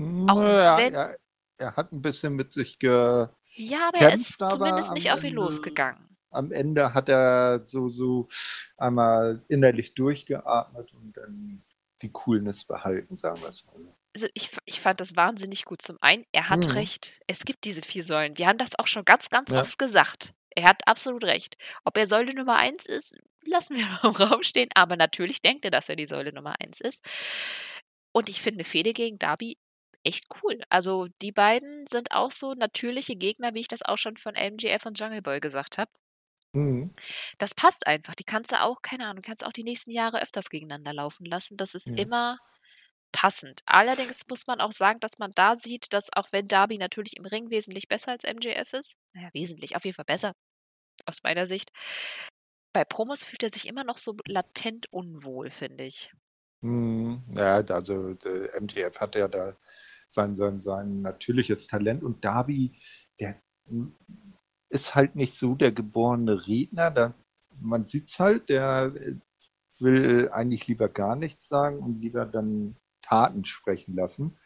Auch 0.00 0.42
Naja, 0.42 0.78
wenn- 0.78 0.94
er, 0.94 1.16
er 1.58 1.76
hat 1.76 1.92
ein 1.92 2.02
bisschen 2.02 2.34
mit 2.34 2.52
sich 2.52 2.80
ge. 2.80 3.28
Ja, 3.50 3.88
aber 3.88 3.98
er 3.98 4.14
ist 4.14 4.40
aber 4.42 4.52
zumindest 4.52 4.92
nicht 4.92 5.10
auf 5.12 5.20
ihn 5.22 5.30
Ende- 5.30 5.42
losgegangen. 5.42 6.04
Am 6.30 6.52
Ende 6.52 6.92
hat 6.92 7.08
er 7.08 7.62
so, 7.66 7.88
so 7.88 8.28
einmal 8.76 9.42
innerlich 9.48 9.94
durchgeatmet 9.94 10.92
und 10.92 11.16
dann 11.16 11.62
die 12.02 12.10
Coolness 12.12 12.64
behalten, 12.66 13.16
sagen 13.16 13.40
wir 13.40 13.48
es 13.48 13.64
mal. 13.64 13.72
so. 13.76 13.94
Also 14.14 14.28
ich, 14.34 14.50
ich 14.66 14.80
fand 14.80 15.00
das 15.00 15.16
wahnsinnig 15.16 15.64
gut. 15.64 15.80
Zum 15.82 15.96
einen, 16.00 16.24
er 16.32 16.48
hat 16.50 16.66
Mhm. 16.66 16.72
recht. 16.72 17.20
Es 17.26 17.44
gibt 17.44 17.64
diese 17.64 17.82
vier 17.82 18.04
Säulen. 18.04 18.36
Wir 18.36 18.46
haben 18.46 18.58
das 18.58 18.78
auch 18.78 18.86
schon 18.86 19.04
ganz, 19.04 19.30
ganz 19.30 19.50
Ja. 19.50 19.60
oft 19.60 19.78
gesagt. 19.78 20.34
Er 20.54 20.64
hat 20.64 20.86
absolut 20.86 21.24
recht. 21.24 21.56
Ob 21.84 21.96
er 21.96 22.06
Säule 22.06 22.34
Nummer 22.34 22.56
eins 22.56 22.84
ist, 22.86 23.14
lassen 23.46 23.76
wir 23.76 23.86
im 24.04 24.10
Raum 24.10 24.42
stehen. 24.42 24.68
Aber 24.74 24.96
natürlich 24.96 25.40
denkt 25.40 25.64
er, 25.64 25.70
dass 25.70 25.88
er 25.88 25.96
die 25.96 26.06
Säule 26.06 26.32
Nummer 26.32 26.54
eins 26.60 26.80
ist. 26.80 27.04
Und 28.12 28.28
ich 28.28 28.42
finde 28.42 28.64
Fehde 28.64 28.92
gegen 28.92 29.18
Darby 29.18 29.56
echt 30.04 30.26
cool. 30.42 30.60
Also 30.70 31.06
die 31.22 31.32
beiden 31.32 31.86
sind 31.86 32.12
auch 32.12 32.30
so 32.30 32.54
natürliche 32.54 33.16
Gegner, 33.16 33.54
wie 33.54 33.60
ich 33.60 33.68
das 33.68 33.82
auch 33.82 33.98
schon 33.98 34.16
von 34.16 34.34
MJF 34.34 34.86
und 34.86 34.98
Jungle 34.98 35.22
Boy 35.22 35.40
gesagt 35.40 35.78
habe. 35.78 35.90
Mhm. 36.54 36.90
Das 37.40 37.54
passt 37.54 37.86
einfach. 37.86 38.14
Die 38.16 38.24
kannst 38.24 38.52
du 38.52 38.60
auch, 38.60 38.82
keine 38.82 39.06
Ahnung, 39.06 39.22
kannst 39.22 39.44
auch 39.46 39.52
die 39.52 39.62
nächsten 39.62 39.90
Jahre 39.92 40.20
öfters 40.22 40.50
gegeneinander 40.50 40.92
laufen 40.92 41.24
lassen. 41.24 41.56
Das 41.56 41.74
ist 41.74 41.90
Ja. 41.90 41.96
immer 41.96 42.38
passend. 43.12 43.60
Allerdings 43.66 44.22
muss 44.28 44.46
man 44.46 44.60
auch 44.60 44.72
sagen, 44.72 45.00
dass 45.00 45.18
man 45.18 45.32
da 45.34 45.54
sieht, 45.56 45.92
dass 45.92 46.08
auch 46.14 46.28
wenn 46.32 46.48
Darby 46.48 46.78
natürlich 46.78 47.16
im 47.16 47.26
Ring 47.26 47.50
wesentlich 47.50 47.88
besser 47.88 48.12
als 48.12 48.24
MJF 48.24 48.72
ist, 48.74 48.96
naja, 49.14 49.30
wesentlich, 49.34 49.76
auf 49.76 49.84
jeden 49.84 49.96
Fall 49.96 50.04
besser, 50.06 50.34
aus 51.06 51.22
meiner 51.24 51.46
Sicht, 51.46 51.70
bei 52.72 52.84
Promos 52.84 53.24
fühlt 53.24 53.42
er 53.42 53.50
sich 53.50 53.68
immer 53.68 53.84
noch 53.84 53.98
so 53.98 54.16
latent 54.26 54.86
unwohl, 54.92 55.50
finde 55.50 55.84
ich. 55.84 56.10
Mhm. 56.62 57.22
Ja, 57.36 57.56
also 57.68 58.08
MTF 58.60 58.98
hat 59.00 59.14
ja 59.14 59.28
da 59.28 59.56
sein, 60.10 60.34
sein, 60.34 60.60
sein 60.60 61.02
natürliches 61.02 61.66
Talent 61.66 62.02
und 62.02 62.24
Darby, 62.24 62.72
der 63.20 63.40
ist 64.70 64.94
halt 64.94 65.16
nicht 65.16 65.38
so 65.38 65.54
der 65.54 65.72
geborene 65.72 66.46
Redner. 66.46 66.90
Da, 66.90 67.14
man 67.60 67.86
sieht's 67.86 68.18
halt, 68.18 68.48
der 68.48 68.92
will 69.80 70.28
eigentlich 70.32 70.66
lieber 70.66 70.88
gar 70.88 71.16
nichts 71.16 71.48
sagen 71.48 71.78
und 71.78 72.00
lieber 72.00 72.26
dann 72.26 72.76
Taten 73.02 73.44
sprechen 73.44 73.94
lassen. 73.94 74.38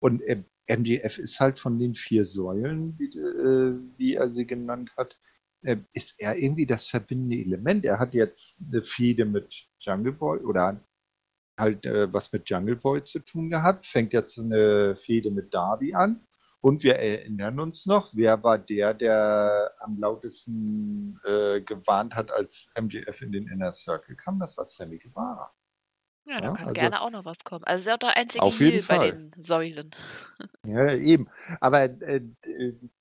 Und 0.00 0.22
MDF 0.68 1.18
ist 1.18 1.40
halt 1.40 1.58
von 1.58 1.78
den 1.78 1.94
vier 1.94 2.24
Säulen, 2.24 2.98
wie, 2.98 3.06
äh, 3.18 3.78
wie 3.98 4.14
er 4.14 4.28
sie 4.28 4.46
genannt 4.46 4.92
hat, 4.96 5.18
äh, 5.62 5.78
ist 5.92 6.14
er 6.18 6.36
irgendwie 6.36 6.66
das 6.66 6.88
verbindende 6.88 7.36
Element. 7.36 7.84
Er 7.84 7.98
hat 7.98 8.14
jetzt 8.14 8.60
eine 8.62 8.82
Fehde 8.82 9.24
mit 9.24 9.52
Jungle 9.80 10.12
Boy 10.12 10.40
oder 10.40 10.80
halt 11.58 11.84
äh, 11.86 12.12
was 12.12 12.32
mit 12.32 12.48
Jungle 12.48 12.76
Boy 12.76 13.04
zu 13.04 13.20
tun 13.20 13.50
gehabt, 13.50 13.86
fängt 13.86 14.12
jetzt 14.12 14.38
eine 14.38 14.96
Fehde 14.96 15.30
mit 15.30 15.52
Darby 15.52 15.94
an. 15.94 16.26
Und 16.60 16.84
wir 16.84 16.94
erinnern 16.94 17.58
uns 17.58 17.86
noch, 17.86 18.10
wer 18.14 18.44
war 18.44 18.56
der, 18.56 18.94
der 18.94 19.72
am 19.80 19.98
lautesten 19.98 21.20
äh, 21.24 21.60
gewarnt 21.60 22.14
hat, 22.14 22.30
als 22.30 22.70
MJF 22.80 23.20
in 23.20 23.32
den 23.32 23.48
Inner 23.48 23.72
Circle 23.72 24.14
kam? 24.14 24.38
Das 24.38 24.56
war 24.56 24.64
Sammy 24.64 24.98
Guevara. 24.98 25.50
Ja, 26.24 26.40
da 26.40 26.48
ja, 26.48 26.54
kann 26.54 26.68
also, 26.68 26.74
gerne 26.74 27.00
auch 27.00 27.10
noch 27.10 27.24
was 27.24 27.42
kommen. 27.42 27.64
Also 27.64 27.88
ist 27.88 27.94
auch 27.94 27.98
der 27.98 28.16
einzige 28.16 28.44
auf 28.44 28.60
jeden 28.60 28.82
Fall. 28.82 28.98
bei 28.98 29.10
den 29.10 29.32
Säulen. 29.36 29.90
Ja, 30.64 30.94
eben. 30.94 31.28
Aber 31.60 31.82
äh, 31.82 32.22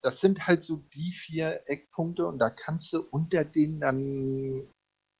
das 0.02 0.20
sind 0.20 0.48
halt 0.48 0.64
so 0.64 0.78
die 0.96 1.12
vier 1.12 1.62
Eckpunkte 1.68 2.26
und 2.26 2.40
da 2.40 2.50
kannst 2.50 2.92
du 2.92 3.02
unter 3.12 3.46
denen 3.46 3.80
dann 3.80 4.68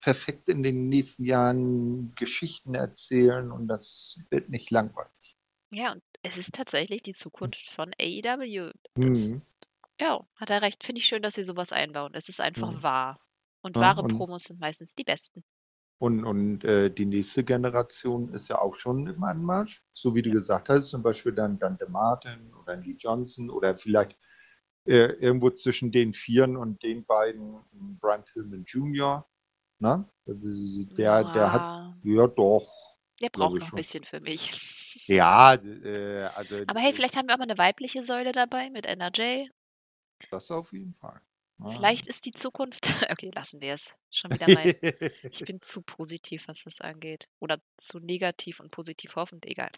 perfekt 0.02 0.50
in 0.50 0.64
den 0.64 0.90
nächsten 0.90 1.24
Jahren 1.24 2.14
Geschichten 2.16 2.76
erzählen 2.76 3.52
und 3.52 3.68
das 3.68 4.20
wird 4.30 4.50
nicht 4.50 4.72
langweilig. 4.72 5.38
Ja, 5.72 5.94
und 5.94 6.04
es 6.24 6.38
ist 6.38 6.54
tatsächlich 6.54 7.04
die 7.04 7.14
Zukunft 7.14 7.70
von 7.72 7.92
AEW. 8.00 8.72
Mhm. 8.96 9.42
Ja, 10.00 10.26
hat 10.38 10.50
er 10.50 10.62
recht. 10.62 10.84
Finde 10.84 11.00
ich 11.00 11.06
schön, 11.06 11.22
dass 11.22 11.36
sie 11.36 11.44
sowas 11.44 11.72
einbauen. 11.72 12.12
Es 12.14 12.28
ist 12.28 12.42
einfach 12.42 12.72
mhm. 12.72 12.84
wahr. 12.84 13.20
Und 13.62 13.76
ja, 13.76 13.82
wahre 13.84 14.02
und 14.02 14.18
Promos 14.18 14.44
sind 14.44 14.60
meistens 14.60 14.96
die 14.96 15.04
besten. 15.04 15.44
Und, 16.00 16.26
und 16.26 16.64
äh, 16.64 16.90
die 16.90 17.06
nächste 17.06 17.44
Generation 17.44 18.34
ist 18.34 18.48
ja 18.48 18.58
auch 18.58 18.76
schon 18.76 19.06
im 19.06 19.24
Anmarsch. 19.24 19.84
So 19.94 20.16
wie 20.16 20.24
du 20.24 20.32
gesagt 20.32 20.68
hast, 20.68 20.90
zum 20.90 21.04
Beispiel 21.04 21.32
dann 21.32 21.60
Dante 21.60 21.88
Martin 21.88 22.52
oder 22.56 22.76
Lee 22.76 22.96
Johnson 22.98 23.52
oder 23.52 23.78
vielleicht 23.78 24.18
äh, 24.86 25.14
irgendwo 25.20 25.52
zwischen 25.52 25.92
den 25.92 26.14
Vieren 26.14 26.58
und 26.58 26.82
den 26.82 27.06
beiden 27.06 27.62
Brian 28.00 28.26
Pillman 28.26 28.64
Jr. 28.66 29.28
Na? 29.82 30.08
Der, 30.28 31.24
der 31.32 31.52
hat, 31.52 31.96
ja 32.04 32.28
doch. 32.28 32.72
Der 33.20 33.30
braucht 33.30 33.56
noch 33.56 33.74
ein 33.74 33.76
bisschen 33.76 34.04
für 34.04 34.22
mich. 34.22 34.78
Ja, 35.08 35.56
äh, 35.56 36.26
also. 36.36 36.58
Aber 36.68 36.80
hey, 36.80 36.94
vielleicht 36.94 37.16
haben 37.16 37.28
wir 37.28 37.34
auch 37.34 37.40
mal 37.40 37.46
eine 37.46 37.58
weibliche 37.58 38.04
Säule 38.04 38.34
dabei 38.34 38.70
mit 38.70 38.86
NRJ. 38.86 39.48
Das 40.30 40.52
auf 40.52 40.72
jeden 40.74 40.94
Fall. 40.96 41.22
Vielleicht 41.70 42.08
ist 42.08 42.26
die 42.26 42.34
Zukunft. 42.34 42.86
Okay, 43.10 43.32
lassen 43.34 43.62
wir 43.62 43.74
es. 43.74 43.96
Schon 44.10 44.32
wieder 44.32 44.48
mein. 44.48 44.76
ich 45.24 45.46
bin 45.46 45.62
zu 45.62 45.82
positiv, 45.82 46.48
was 46.48 46.64
das 46.66 46.82
angeht. 46.82 47.30
Oder 47.40 47.62
zu 47.78 48.00
negativ 48.00 48.60
und 48.60 48.70
positiv 48.70 49.16
hoffend, 49.16 49.46
egal. 49.46 49.72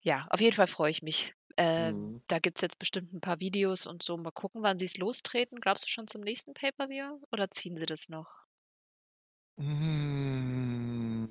Ja, 0.00 0.26
auf 0.30 0.40
jeden 0.40 0.54
Fall 0.54 0.66
freue 0.66 0.90
ich 0.90 1.02
mich. 1.02 1.34
Ähm, 1.56 1.96
mhm. 1.96 2.22
Da 2.28 2.38
gibt 2.38 2.58
es 2.58 2.62
jetzt 2.62 2.78
bestimmt 2.78 3.12
ein 3.14 3.20
paar 3.20 3.40
Videos 3.40 3.86
und 3.86 4.02
so. 4.02 4.16
Mal 4.16 4.30
gucken, 4.30 4.62
wann 4.62 4.78
sie 4.78 4.84
es 4.84 4.98
lostreten. 4.98 5.60
Glaubst 5.60 5.84
du 5.84 5.88
schon 5.88 6.08
zum 6.08 6.20
nächsten 6.20 6.52
Pay-Per-View? 6.52 7.20
Oder 7.32 7.50
ziehen 7.50 7.76
sie 7.76 7.86
das 7.86 8.08
noch? 8.08 8.47
Hm, 9.58 11.28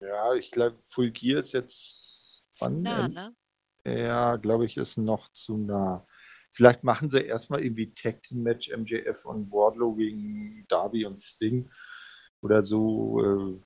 ja, 0.00 0.34
ich 0.34 0.50
glaube, 0.50 0.78
Full 0.88 1.10
Gear 1.10 1.40
ist 1.40 1.52
jetzt. 1.52 2.46
Zu 2.52 2.70
nah, 2.70 3.08
ne? 3.08 3.36
Ja, 3.84 4.36
glaube 4.36 4.64
ich, 4.64 4.78
ist 4.78 4.96
noch 4.96 5.28
zu 5.32 5.58
nah. 5.58 6.06
Vielleicht 6.52 6.84
machen 6.84 7.10
sie 7.10 7.20
erstmal 7.20 7.62
irgendwie 7.62 7.92
Tag 7.92 8.22
Team 8.22 8.42
Match 8.42 8.70
MJF 8.70 9.26
und 9.26 9.52
Wardlow 9.52 9.94
gegen 9.94 10.64
Darby 10.68 11.04
und 11.04 11.20
Sting 11.20 11.70
oder 12.40 12.62
so. 12.62 13.20
Äh, 13.22 13.60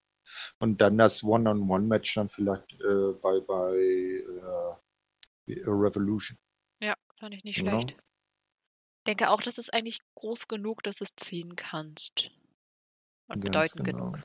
und 0.58 0.80
dann 0.80 0.98
das 0.98 1.22
One-on-One-Match 1.22 2.14
dann 2.14 2.28
vielleicht 2.28 2.72
äh, 2.80 3.12
bei, 3.22 3.38
bei 3.40 3.76
äh, 5.46 5.62
Revolution. 5.64 6.36
Ja, 6.80 6.94
fand 7.16 7.34
ich 7.34 7.44
nicht 7.44 7.58
schlecht. 7.58 7.92
Ja. 7.92 7.96
Denke 9.06 9.30
auch, 9.30 9.42
das 9.42 9.58
ist 9.58 9.72
eigentlich 9.72 10.00
groß 10.16 10.48
genug, 10.48 10.82
dass 10.82 11.00
es 11.00 11.14
ziehen 11.14 11.54
kannst. 11.54 12.32
Und 13.30 13.44
bedeutend 13.44 13.84
genau. 13.84 14.12
genug. 14.12 14.18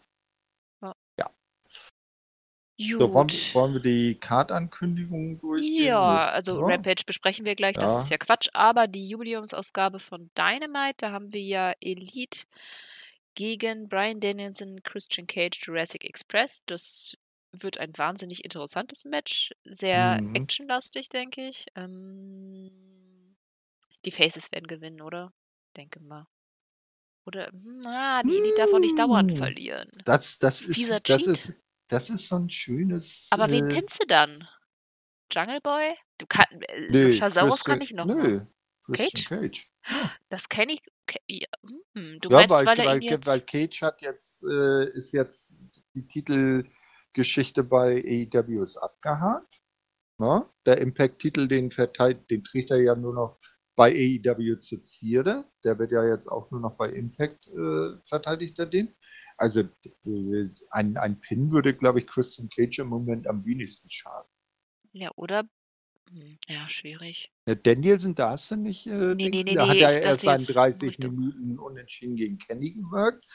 So, 2.77 3.13
wollen, 3.13 3.29
wollen 3.53 3.73
wir 3.73 3.79
die 3.79 4.15
Card-Ankündigung 4.19 5.39
durchgehen? 5.39 5.85
Ja, 5.85 6.29
also 6.29 6.59
Ja. 6.59 6.65
Rampage 6.65 7.03
besprechen 7.05 7.45
wir 7.45 7.55
gleich, 7.55 7.73
das 7.75 8.03
ist 8.03 8.09
ja 8.09 8.17
Quatsch, 8.17 8.49
aber 8.53 8.87
die 8.87 9.07
Jubiläumsausgabe 9.07 9.99
von 9.99 10.29
Dynamite, 10.37 10.95
da 10.97 11.11
haben 11.11 11.31
wir 11.31 11.41
ja 11.41 11.73
Elite 11.79 12.43
gegen 13.33 13.87
Brian 13.87 14.19
Danielson, 14.19 14.83
Christian 14.83 15.25
Cage, 15.25 15.57
Jurassic 15.65 16.03
Express. 16.03 16.63
Das 16.65 17.15
wird 17.53 17.77
ein 17.77 17.97
wahnsinnig 17.97 18.43
interessantes 18.43 19.05
Match, 19.05 19.51
sehr 19.63 20.21
Mhm. 20.21 20.35
actionlastig, 20.35 21.07
denke 21.07 21.47
ich. 21.47 21.67
Ähm, 21.75 23.37
die 24.03 24.11
Faces 24.11 24.51
werden 24.51 24.67
gewinnen, 24.67 24.99
oder? 25.01 25.31
Denke 25.77 26.01
mal. 26.01 26.27
Oder, 27.26 27.47
hm, 27.47 27.82
ah, 27.86 28.21
die 28.23 28.38
Elite 28.38 28.55
darf 28.57 28.73
auch 28.73 28.80
nicht 28.80 28.97
dauernd 28.97 29.32
hm. 29.32 29.38
verlieren. 29.38 29.89
Das, 30.05 30.38
das, 30.39 30.61
ist, 30.61 31.09
das, 31.09 31.21
ist, 31.23 31.53
das 31.89 32.09
ist 32.09 32.28
so 32.28 32.36
ein 32.36 32.49
schönes. 32.49 33.28
Aber 33.32 33.49
wen 33.49 33.69
äh, 33.69 33.73
pinnst 33.73 34.01
du 34.03 34.07
dann? 34.07 34.47
Jungle 35.32 35.59
Boy? 35.61 35.95
Du 36.19 36.28
kann, 36.28 36.45
äh, 36.51 36.89
nee, 36.91 37.17
kann 37.17 37.82
ich 37.82 37.93
noch. 37.93 38.05
Nö, 38.05 38.45
Cage? 38.93 39.26
Cage. 39.28 39.69
Das 40.30 40.49
kenne 40.49 40.73
ich. 40.73 40.82
Ja, 41.28 41.47
hm, 41.93 42.19
du 42.19 42.30
ja, 42.30 42.38
meinst, 42.38 42.49
weil, 42.49 42.65
weil, 42.65 42.78
weil, 42.78 43.03
jetzt... 43.03 43.28
weil, 43.28 43.41
Cage 43.41 43.82
hat 43.82 44.01
jetzt, 44.01 44.43
äh, 44.43 44.89
ist 44.91 45.11
jetzt 45.11 45.55
die 45.93 46.07
Titelgeschichte 46.07 47.63
bei 47.63 48.03
AEW 48.03 48.63
ist 48.63 48.78
abgehakt. 48.78 49.61
Ne? 50.17 50.47
Der 50.65 50.80
Impact-Titel, 50.80 51.47
den, 51.47 51.69
den 51.69 52.43
trägt 52.43 52.71
er 52.71 52.82
ja 52.82 52.95
nur 52.95 53.13
noch 53.13 53.39
bei 53.76 53.91
AEW 53.91 54.59
zu 54.59 54.82
Zierde. 54.82 55.45
Der 55.63 55.78
wird 55.80 55.91
ja 55.91 56.05
jetzt 56.05 56.28
auch 56.28 56.49
nur 56.51 56.61
noch 56.61 56.76
bei 56.76 56.89
Impact 56.89 57.47
äh, 57.47 57.97
verteidigt, 58.07 58.57
er 58.59 58.65
den. 58.67 58.95
Also 59.38 59.61
äh, 60.05 60.49
ein, 60.69 60.97
ein 60.97 61.19
Pin 61.19 61.51
würde, 61.51 61.73
glaube 61.73 61.99
ich, 61.99 62.07
Christian 62.07 62.49
Cage 62.49 62.80
im 62.80 62.88
Moment 62.88 63.28
am 63.28 63.45
wenigsten 63.45 63.89
schaden. 63.89 64.30
Ja, 64.93 65.11
oder? 65.15 65.43
Hm, 66.09 66.38
ja, 66.47 66.69
schwierig. 66.69 67.32
Ja, 67.45 67.55
Danielson 67.55 68.15
darfst 68.15 68.51
du 68.51 68.55
nicht. 68.55 68.88
Äh, 68.88 69.15
nee, 69.15 69.30
nee, 69.30 69.43
nee, 69.43 69.55
da 69.55 69.67
hat 69.67 69.76
ja 69.76 69.91
erst 69.91 70.21
seinen 70.21 70.45
30 70.45 70.99
Minuten 70.99 71.59
unentschieden 71.59 72.15
gegen 72.15 72.38
Kenny 72.38 72.71
gewirkt. 72.71 73.26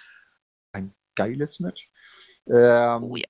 Ein 0.73 0.95
geiles 1.17 1.61
Match. 1.61 1.91
Ähm, 2.47 3.05
oh 3.05 3.17
ja. 3.17 3.27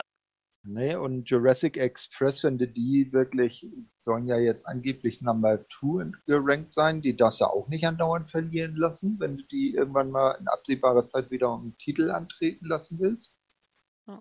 Ne, 0.63 1.01
und 1.01 1.31
Jurassic 1.31 1.79
Express, 1.79 2.45
wenn 2.45 2.59
du 2.59 2.69
die 2.69 3.11
wirklich, 3.13 3.67
sollen 3.99 4.27
ja 4.27 4.37
jetzt 4.37 4.67
angeblich 4.67 5.23
Number 5.23 5.65
2 5.81 6.13
gerankt 6.27 6.75
sein, 6.75 7.01
die 7.01 7.17
darfst 7.17 7.41
du 7.41 7.47
auch 7.47 7.69
nicht 7.69 7.87
andauernd 7.87 8.31
verlieren 8.31 8.77
lassen, 8.77 9.17
wenn 9.21 9.39
du 9.39 9.45
die 9.45 9.75
irgendwann 9.75 10.11
mal 10.11 10.33
in 10.33 10.49
absehbarer 10.49 11.07
Zeit 11.07 11.31
wieder 11.31 11.51
um 11.51 11.71
den 11.71 11.79
Titel 11.79 12.11
antreten 12.11 12.67
lassen 12.67 12.99
willst. 13.01 13.39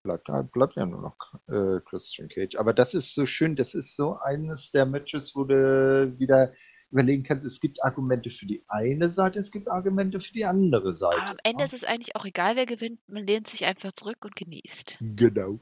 Bleibt, 0.03 0.29
bleibt 0.51 0.75
ja 0.75 0.85
nur 0.85 1.01
noch 1.01 1.17
äh, 1.47 1.81
Christian 1.81 2.29
Cage. 2.29 2.55
Aber 2.57 2.73
das 2.73 2.93
ist 2.93 3.15
so 3.15 3.25
schön, 3.25 3.55
das 3.55 3.73
ist 3.73 3.95
so 3.95 4.17
eines 4.17 4.71
der 4.71 4.85
Matches, 4.85 5.33
wo 5.35 5.43
du 5.43 6.15
wieder 6.19 6.53
überlegen 6.91 7.23
kannst, 7.23 7.45
es 7.45 7.59
gibt 7.59 7.83
Argumente 7.83 8.31
für 8.31 8.45
die 8.45 8.63
eine 8.67 9.09
Seite, 9.09 9.39
es 9.39 9.51
gibt 9.51 9.69
Argumente 9.69 10.21
für 10.21 10.33
die 10.33 10.45
andere 10.45 10.95
Seite. 10.95 11.21
am 11.21 11.37
Ende 11.43 11.63
ist 11.63 11.73
es 11.73 11.83
eigentlich 11.83 12.15
auch 12.15 12.25
egal, 12.25 12.55
wer 12.55 12.65
gewinnt, 12.65 12.99
man 13.07 13.25
lehnt 13.25 13.47
sich 13.47 13.65
einfach 13.65 13.91
zurück 13.93 14.23
und 14.25 14.35
genießt. 14.35 14.97
Genau. 14.99 15.59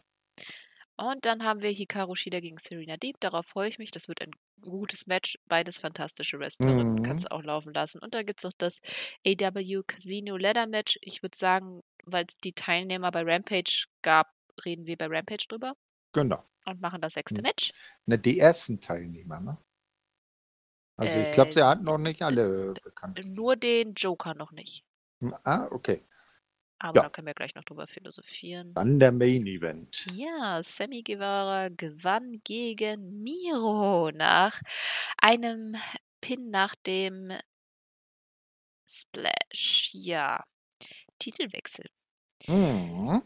Und 0.97 1.25
dann 1.25 1.43
haben 1.43 1.61
wir 1.61 1.69
Hikaru 1.69 2.15
Shida 2.15 2.39
gegen 2.39 2.57
Serena 2.57 2.97
Deep. 2.97 3.19
Darauf 3.19 3.45
freue 3.45 3.69
ich 3.69 3.77
mich. 3.77 3.91
Das 3.91 4.07
wird 4.07 4.21
ein 4.21 4.31
gutes 4.61 5.05
Match. 5.05 5.37
Beides 5.45 5.77
fantastische 5.77 6.39
Wrestlerinnen. 6.39 6.95
Mhm. 6.95 7.03
Kannst 7.03 7.25
du 7.25 7.31
auch 7.31 7.43
laufen 7.43 7.71
lassen. 7.73 7.99
Und 7.99 8.15
dann 8.15 8.25
gibt 8.25 8.39
es 8.39 8.43
noch 8.43 8.53
das 8.57 8.81
AW 9.25 9.83
Casino 9.85 10.37
Ladder 10.37 10.65
Match. 10.65 10.97
Ich 11.01 11.21
würde 11.21 11.37
sagen, 11.37 11.83
weil 12.05 12.25
es 12.27 12.37
die 12.37 12.53
Teilnehmer 12.53 13.11
bei 13.11 13.21
Rampage 13.21 13.85
gab, 14.01 14.33
reden 14.65 14.87
wir 14.87 14.97
bei 14.97 15.05
Rampage 15.05 15.45
drüber. 15.47 15.75
Genau. 16.13 16.43
Und 16.65 16.81
machen 16.81 16.99
das 16.99 17.13
sechste 17.13 17.41
Match. 17.43 17.71
Na, 18.07 18.17
die 18.17 18.39
ersten 18.39 18.79
Teilnehmer, 18.79 19.39
ne? 19.39 19.57
Also 20.97 21.19
ich 21.19 21.31
glaube, 21.31 21.53
sie 21.53 21.59
äh, 21.59 21.63
hatten 21.63 21.83
noch 21.83 21.99
nicht 21.99 22.23
alle 22.23 22.73
bekannt. 22.83 23.21
Nur 23.23 23.55
den 23.55 23.93
Joker 23.93 24.33
noch 24.33 24.51
nicht. 24.51 24.83
Hm, 25.21 25.35
ah, 25.43 25.67
okay. 25.69 26.03
Aber 26.79 26.97
ja. 26.97 27.03
da 27.03 27.09
können 27.09 27.27
wir 27.27 27.33
gleich 27.33 27.55
noch 27.55 27.63
drüber 27.63 27.87
philosophieren. 27.87 28.73
Dann 28.73 28.99
der 28.99 29.11
Main 29.11 29.47
Event. 29.47 30.05
Ja, 30.13 30.61
Sammy 30.61 31.01
Guevara 31.01 31.69
gewann 31.69 32.39
gegen 32.43 33.23
Miro 33.23 34.11
nach 34.11 34.61
einem 35.21 35.75
Pin 36.21 36.49
nach 36.51 36.75
dem 36.75 37.33
Splash. 38.87 39.91
Ja, 39.93 40.43
Titelwechsel. 41.19 41.85
Mhm. 42.47 43.23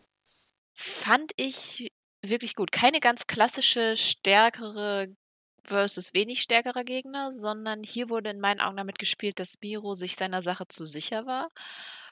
Fand 0.73 1.31
ich 1.35 1.91
wirklich 2.21 2.55
gut. 2.55 2.71
Keine 2.71 2.99
ganz 2.99 3.27
klassische, 3.27 3.97
stärkere 3.97 5.13
versus 5.63 6.13
wenig 6.13 6.41
stärkerer 6.41 6.83
Gegner, 6.83 7.31
sondern 7.31 7.83
hier 7.83 8.09
wurde 8.09 8.31
in 8.31 8.39
meinen 8.39 8.61
Augen 8.61 8.77
damit 8.77 8.97
gespielt, 8.97 9.39
dass 9.39 9.59
Miro 9.61 9.93
sich 9.93 10.15
seiner 10.15 10.41
Sache 10.41 10.67
zu 10.67 10.85
sicher 10.85 11.25
war 11.25 11.51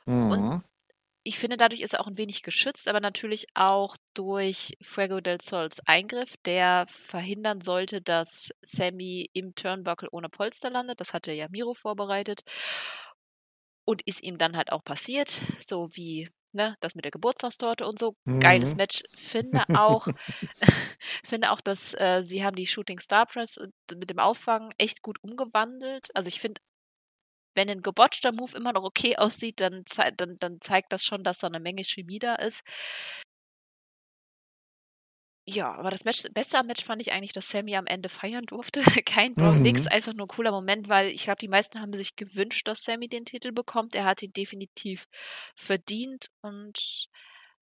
mhm. 0.06 0.32
und 0.32 0.64
ich 1.24 1.38
finde, 1.38 1.58
dadurch 1.58 1.82
ist 1.82 1.94
er 1.94 2.02
auch 2.02 2.08
ein 2.08 2.18
wenig 2.18 2.44
geschützt, 2.44 2.88
aber 2.88 3.00
natürlich 3.02 3.46
auch 3.54 3.96
durch 4.14 4.74
Fuego 4.82 5.20
del 5.22 5.40
Sols 5.42 5.80
Eingriff, 5.86 6.36
der 6.46 6.86
verhindern 6.90 7.62
sollte, 7.62 8.02
dass 8.02 8.52
Sammy 8.62 9.30
im 9.34 9.54
Turnbuckle 9.56 10.10
ohne 10.12 10.30
Polster 10.30 10.70
landet. 10.70 11.02
Das 11.02 11.14
hatte 11.14 11.32
ja 11.34 11.48
Miro 11.50 11.74
vorbereitet. 11.74 12.42
und 13.86 14.02
ist 14.06 14.24
ihm 14.24 14.38
dann 14.38 14.56
halt 14.56 14.72
auch 14.72 14.84
passiert, 14.84 15.30
so 15.62 15.90
wie 15.94 16.30
ne, 16.52 16.76
das 16.80 16.96
mit 16.96 17.06
der 17.06 17.12
Geburtstagstorte 17.12 17.86
und 17.88 18.00
so. 18.00 18.16
Geiles 18.40 18.74
Mhm. 18.74 18.78
Match. 18.78 19.04
Finde 19.16 19.64
auch, 19.72 20.08
finde 21.26 21.52
auch, 21.52 21.62
dass 21.62 21.94
äh, 21.96 22.22
sie 22.24 22.44
haben 22.44 22.56
die 22.56 22.68
Shooting 22.68 23.00
Star 23.00 23.26
Press 23.26 23.58
äh, 23.58 23.68
mit 23.96 24.10
dem 24.10 24.20
Auffangen 24.20 24.72
echt 24.78 25.02
gut 25.02 25.18
umgewandelt. 25.22 26.08
Also 26.16 26.28
ich 26.28 26.40
finde, 26.40 26.62
wenn 27.56 27.70
ein 27.70 27.82
gebotchter 27.82 28.32
Move 28.32 28.56
immer 28.58 28.74
noch 28.74 28.84
okay 28.84 29.18
aussieht, 29.18 29.60
dann, 29.62 29.84
zei 29.86 30.12
dann, 30.12 30.38
dann 30.40 30.60
zeigt 30.62 30.92
das 30.94 31.04
schon, 31.04 31.24
dass 31.24 31.40
da 31.40 31.48
eine 31.48 31.60
Menge 31.60 31.84
Chemie 31.84 32.20
da 32.20 32.36
ist. 32.36 32.64
Ja, 35.48 35.74
aber 35.74 35.90
das 35.90 36.06
Match, 36.06 36.22
beste 36.34 36.60
am 36.60 36.68
Match 36.68 36.84
fand 36.84 37.02
ich 37.02 37.12
eigentlich, 37.12 37.32
dass 37.32 37.50
Sammy 37.50 37.76
am 37.76 37.88
Ende 37.88 38.08
feiern 38.10 38.44
durfte. 38.46 38.82
Kein 39.06 39.36
Brawl, 39.36 39.60
nix, 39.60 39.86
Mhm. 39.86 39.88
einfach 39.88 40.14
nur 40.14 40.26
ein 40.28 40.30
cooler 40.30 40.52
Moment, 40.52 40.90
weil 40.90 41.08
ich 41.10 41.24
glaube, 41.24 41.40
die 41.40 41.48
meisten 41.48 41.82
haben 41.82 41.92
sich 41.94 42.16
gewünscht, 42.16 42.68
dass 42.68 42.84
Sammy 42.84 43.08
den 43.08 43.26
Titel 43.26 43.52
bekommt. 43.52 43.96
Er 43.96 44.06
hat 44.06 44.22
ihn 44.22 44.32
definitiv 44.34 45.08
verdient 45.56 46.28
und 46.42 47.08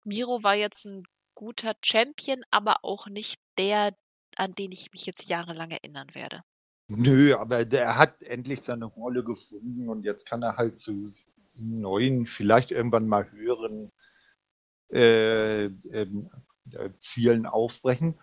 Miro 0.04 0.44
war 0.44 0.56
jetzt 0.56 0.86
ein 0.86 1.04
guter 1.36 1.76
Champion, 1.84 2.44
aber 2.52 2.84
auch 2.84 3.08
nicht 3.08 3.40
der, 3.58 3.94
an 4.36 4.54
den 4.54 4.72
ich 4.72 4.92
mich 4.92 5.06
jetzt 5.06 5.30
jahrelang 5.30 5.72
erinnern 5.72 6.14
werde. 6.14 6.42
Nö, 6.90 7.36
aber 7.36 7.66
der 7.66 7.98
hat 7.98 8.22
endlich 8.24 8.62
seine 8.64 8.86
Rolle 8.86 9.24
gefunden 9.24 9.90
und 9.90 10.04
jetzt 10.04 10.26
kann 10.26 10.42
er 10.44 10.58
halt 10.58 10.80
zu 10.80 11.14
neuen, 11.56 12.26
vielleicht 12.28 12.72
irgendwann 12.72 13.08
mal 13.08 13.30
höheren 13.32 13.92
äh, 14.92 15.66
ähm, 15.66 16.30
äh, 16.74 16.90
Zielen 17.00 17.46
aufbrechen. 17.46 18.20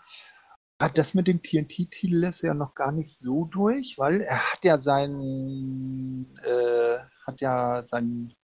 Ah, 0.78 0.88
Das 0.90 1.14
mit 1.14 1.28
dem 1.28 1.42
TNT-Titel 1.42 2.24
ist 2.24 2.42
ja 2.42 2.54
noch 2.54 2.74
gar 2.74 2.92
nicht 2.92 3.16
so 3.18 3.46
durch, 3.46 3.96
weil 3.98 4.20
er 4.22 4.52
hat 4.52 4.64
ja 4.64 4.80
seinen, 4.80 6.36
äh, 6.38 6.98
hat 7.26 7.40
ja 7.40 7.84
seinen, 7.86 8.34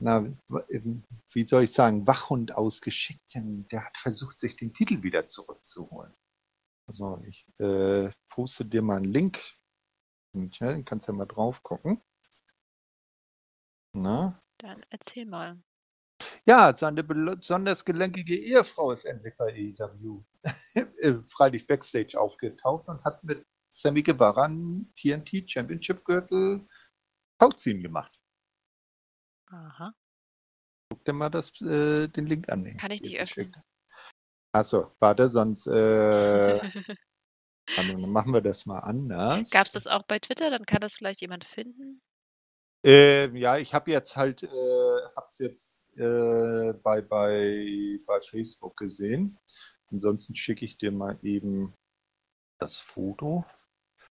na, 0.00 0.26
wie 1.32 1.44
soll 1.46 1.64
ich 1.64 1.72
sagen, 1.72 2.06
Wachhund 2.06 2.54
ausgeschickt, 2.54 3.34
denn 3.34 3.66
der 3.70 3.86
hat 3.86 3.98
versucht, 3.98 4.40
sich 4.40 4.56
den 4.56 4.74
Titel 4.74 5.02
wieder 5.02 5.28
zurückzuholen. 5.28 6.12
Also 6.86 7.22
ich 7.26 7.46
äh, 7.58 8.10
poste 8.28 8.64
dir 8.64 8.82
mal 8.82 8.96
einen 8.96 9.06
Link. 9.06 9.40
Ja, 10.34 10.80
kannst 10.82 11.08
du 11.08 11.12
ja 11.12 11.18
mal 11.18 11.26
drauf 11.26 11.62
gucken. 11.62 12.02
Na? 13.92 14.40
Dann 14.58 14.84
erzähl 14.90 15.26
mal. 15.26 15.62
Ja, 16.46 16.76
seine 16.76 17.04
besonders 17.04 17.84
gelenkige 17.84 18.36
Ehefrau 18.36 18.92
ist 18.92 19.04
endlich 19.04 19.36
bei 19.36 19.74
AEW. 19.78 20.24
Äh, 20.74 21.14
Freilich 21.28 21.66
Backstage 21.66 22.18
aufgetaucht 22.18 22.88
und 22.88 23.02
hat 23.04 23.22
mit 23.24 23.46
Sammy 23.72 24.02
Guevara 24.02 24.44
einen 24.44 24.92
TNT 24.96 25.50
Championship 25.50 26.04
Gürtel 26.04 26.66
Tauziehen 27.38 27.82
gemacht. 27.82 28.20
Aha. 29.46 29.94
Guck 30.88 31.04
dir 31.04 31.12
mal 31.12 31.30
das, 31.30 31.60
äh, 31.60 32.08
den 32.08 32.26
Link 32.26 32.48
an. 32.48 32.76
Kann 32.76 32.90
ich 32.90 33.02
nicht 33.02 33.18
öffnen. 33.18 33.52
geschickt. 33.52 33.64
Achso, 34.54 34.92
warte, 35.00 35.28
sonst 35.28 35.66
äh, 35.66 36.60
dann 37.76 38.08
machen 38.08 38.32
wir 38.32 38.40
das 38.40 38.66
mal 38.66 38.78
anders. 38.78 39.50
Gab 39.50 39.66
es 39.66 39.72
das 39.72 39.88
auch 39.88 40.04
bei 40.04 40.20
Twitter? 40.20 40.48
Dann 40.48 40.64
kann 40.64 40.80
das 40.80 40.94
vielleicht 40.94 41.20
jemand 41.22 41.44
finden. 41.44 42.00
Ähm, 42.84 43.34
ja, 43.34 43.56
ich 43.58 43.74
habe 43.74 43.90
jetzt 43.90 44.14
halt, 44.14 44.44
äh, 44.44 45.00
hab's 45.16 45.40
jetzt 45.40 45.90
äh, 45.96 46.72
bei, 46.84 47.00
bei, 47.02 47.98
bei 48.06 48.20
Facebook 48.20 48.76
gesehen. 48.76 49.38
Ansonsten 49.90 50.36
schicke 50.36 50.64
ich 50.64 50.78
dir 50.78 50.92
mal 50.92 51.18
eben 51.22 51.74
das 52.60 52.78
Foto. 52.78 53.44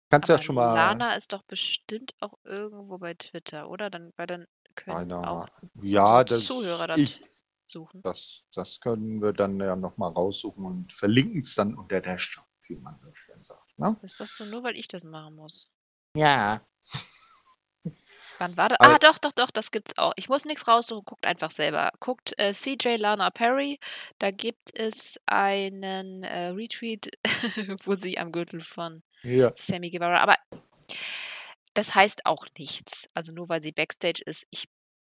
Kannst 0.10 0.28
ja 0.28 0.36
Aber 0.36 0.44
schon 0.44 0.56
mal. 0.56 0.76
Lana 0.76 1.16
ist 1.16 1.32
doch 1.32 1.44
bestimmt 1.44 2.14
auch 2.20 2.38
irgendwo 2.44 2.98
bei 2.98 3.14
Twitter, 3.14 3.70
oder? 3.70 3.90
Dann, 3.90 4.12
weil 4.18 4.28
dann 4.28 4.48
können 4.76 4.98
Einer, 4.98 5.32
auch 5.32 5.48
ja, 5.82 6.26
das, 6.26 6.44
Zuhörer 6.44 6.88
das 6.88 6.98
ich, 6.98 7.22
suchen. 7.70 8.02
das, 8.04 8.44
das 8.54 8.80
können 8.80 9.22
wir 9.22 9.34
dann 9.34 9.60
ja 9.60 9.76
nochmal 9.76 10.12
raussuchen 10.12 10.66
und 10.66 10.94
verlinken 10.94 11.42
es 11.42 11.56
dann 11.56 11.76
unter 11.76 12.02
der 12.02 12.18
Shop, 12.18 12.46
wie 12.68 12.76
man 12.76 12.98
so 13.00 13.14
schön 13.14 13.44
sagt. 13.44 13.78
Ne? 13.78 13.98
Ist 14.02 14.20
das 14.20 14.36
so 14.36 14.46
nur, 14.46 14.64
weil 14.64 14.76
ich 14.78 14.88
das 14.88 15.04
machen 15.04 15.36
muss? 15.36 15.70
Ja. 16.16 16.62
Wann 18.38 18.58
war 18.58 18.70
das? 18.70 18.80
Ah, 18.82 18.98
doch, 19.00 19.18
doch, 19.18 19.32
doch, 19.32 19.50
das 19.52 19.72
gibt's 19.72 19.98
auch. 19.98 20.12
Ich 20.18 20.28
muss 20.28 20.46
nichts 20.46 20.68
raussuchen, 20.68 21.06
guckt 21.06 21.26
einfach 21.26 21.52
selber. 21.52 21.92
Guckt 22.00 22.38
äh, 22.38 22.52
CJ 22.54 22.96
Lana 22.98 23.30
Perry, 23.30 23.80
da 24.20 24.32
gibt 24.32 24.78
es 24.78 25.20
einen 25.26 26.24
äh, 26.24 26.48
Retweet, 26.48 27.12
wo 27.86 27.94
sie 27.94 28.18
am 28.18 28.32
Gürtel 28.32 28.62
von 28.62 29.04
Ja. 29.22 29.52
Sammy 29.56 29.90
Guevara. 29.90 30.20
Aber 30.20 30.36
das 31.74 31.96
heißt 31.96 32.26
auch 32.26 32.46
nichts. 32.58 33.08
Also 33.14 33.34
nur 33.34 33.48
weil 33.50 33.62
sie 33.62 33.72
Backstage 33.72 34.22
ist. 34.26 34.46
Ich 34.50 34.68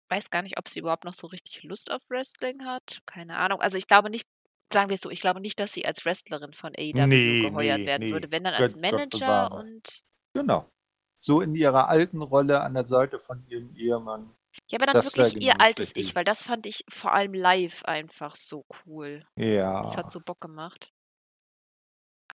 weiß 0.08 0.30
gar 0.30 0.42
nicht, 0.42 0.58
ob 0.58 0.68
sie 0.68 0.80
überhaupt 0.80 1.04
noch 1.04 1.14
so 1.14 1.26
richtig 1.26 1.62
Lust 1.62 1.90
auf 1.90 2.02
Wrestling 2.08 2.64
hat. 2.64 3.00
Keine 3.06 3.36
Ahnung. 3.38 3.60
Also 3.60 3.76
ich 3.76 3.86
glaube 3.86 4.10
nicht, 4.10 4.28
sagen 4.72 4.88
wir 4.90 4.94
es 4.94 5.00
so, 5.02 5.10
ich 5.10 5.20
glaube 5.20 5.40
nicht, 5.40 5.58
dass 5.60 5.72
sie 5.72 5.86
als 5.86 6.04
Wrestlerin 6.04 6.52
von 6.52 6.72
AEW 6.76 7.06
Nee, 7.06 7.42
geheuert 7.42 7.80
nee, 7.80 7.86
werden 7.86 8.06
nee. 8.08 8.12
würde. 8.12 8.30
Wenn 8.30 8.44
dann 8.44 8.54
als 8.54 8.74
Gott- 8.74 8.82
Gott 8.82 8.92
Manager 8.92 9.18
bewahre. 9.18 9.54
und. 9.60 10.02
Genau. 10.34 10.68
So 11.16 11.40
in 11.40 11.54
ihrer 11.54 11.88
alten 11.88 12.22
Rolle 12.22 12.60
an 12.60 12.74
der 12.74 12.86
Seite 12.88 13.20
von 13.20 13.46
ihrem 13.46 13.74
Ehemann. 13.76 14.34
Ja, 14.70 14.78
aber 14.78 14.86
dann 14.86 14.94
Das 14.94 15.06
wirklich 15.06 15.34
ihr 15.42 15.52
genau 15.52 15.64
altes 15.64 15.86
richtig. 15.88 16.02
Ich, 16.08 16.14
weil 16.14 16.24
das 16.24 16.42
fand 16.44 16.66
ich 16.66 16.84
vor 16.88 17.12
allem 17.12 17.34
live 17.34 17.84
einfach 17.84 18.36
so 18.36 18.64
cool. 18.86 19.24
Ja. 19.36 19.82
Das 19.82 19.96
hat 19.96 20.10
so 20.10 20.20
Bock 20.20 20.40
gemacht. 20.40 20.92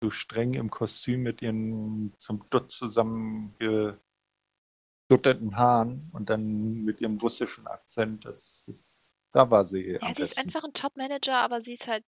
so 0.01 0.09
streng 0.11 0.53
im 0.53 0.69
Kostüm 0.69 1.23
mit 1.23 1.41
ihren 1.41 2.13
zum 2.19 2.47
Dutt 2.49 2.71
zusammengedutteten 5.07 5.55
Haaren 5.57 6.09
und 6.13 6.29
dann 6.29 6.83
mit 6.83 7.01
ihrem 7.01 7.17
russischen 7.17 7.67
Akzent. 7.67 8.25
Das, 8.25 8.63
das, 8.65 9.13
da 9.31 9.49
war 9.49 9.65
sie. 9.65 9.91
Ja, 9.93 9.99
sie 10.13 10.23
ist 10.23 10.35
besten. 10.35 10.39
einfach 10.39 10.63
ein 10.63 10.73
Top-Manager, 10.73 11.37
aber 11.37 11.61
sie 11.61 11.73
ist 11.73 11.87
halt. 11.87 12.03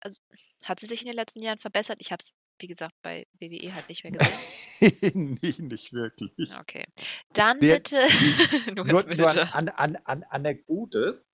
Also, 0.00 0.20
hat 0.64 0.80
sie 0.80 0.86
sich 0.86 1.00
in 1.00 1.06
den 1.06 1.16
letzten 1.16 1.42
Jahren 1.42 1.58
verbessert? 1.58 1.98
Ich 2.00 2.12
habe 2.12 2.20
es, 2.20 2.34
wie 2.58 2.66
gesagt, 2.66 2.94
bei 3.02 3.26
WWE 3.40 3.74
halt 3.74 3.88
nicht 3.88 4.04
mehr 4.04 4.12
gesehen. 4.80 5.38
nee, 5.40 5.54
nicht 5.58 5.92
wirklich. 5.92 6.50
Okay. 6.60 6.84
Dann 7.32 7.58
Der- 7.60 7.76
bitte. 7.76 7.96
nur 8.74 8.84
Nur, 8.84 9.02
nur 9.14 9.54
an, 9.54 9.68
an, 9.70 9.96
an 10.04 10.22
Anekdote. 10.24 11.24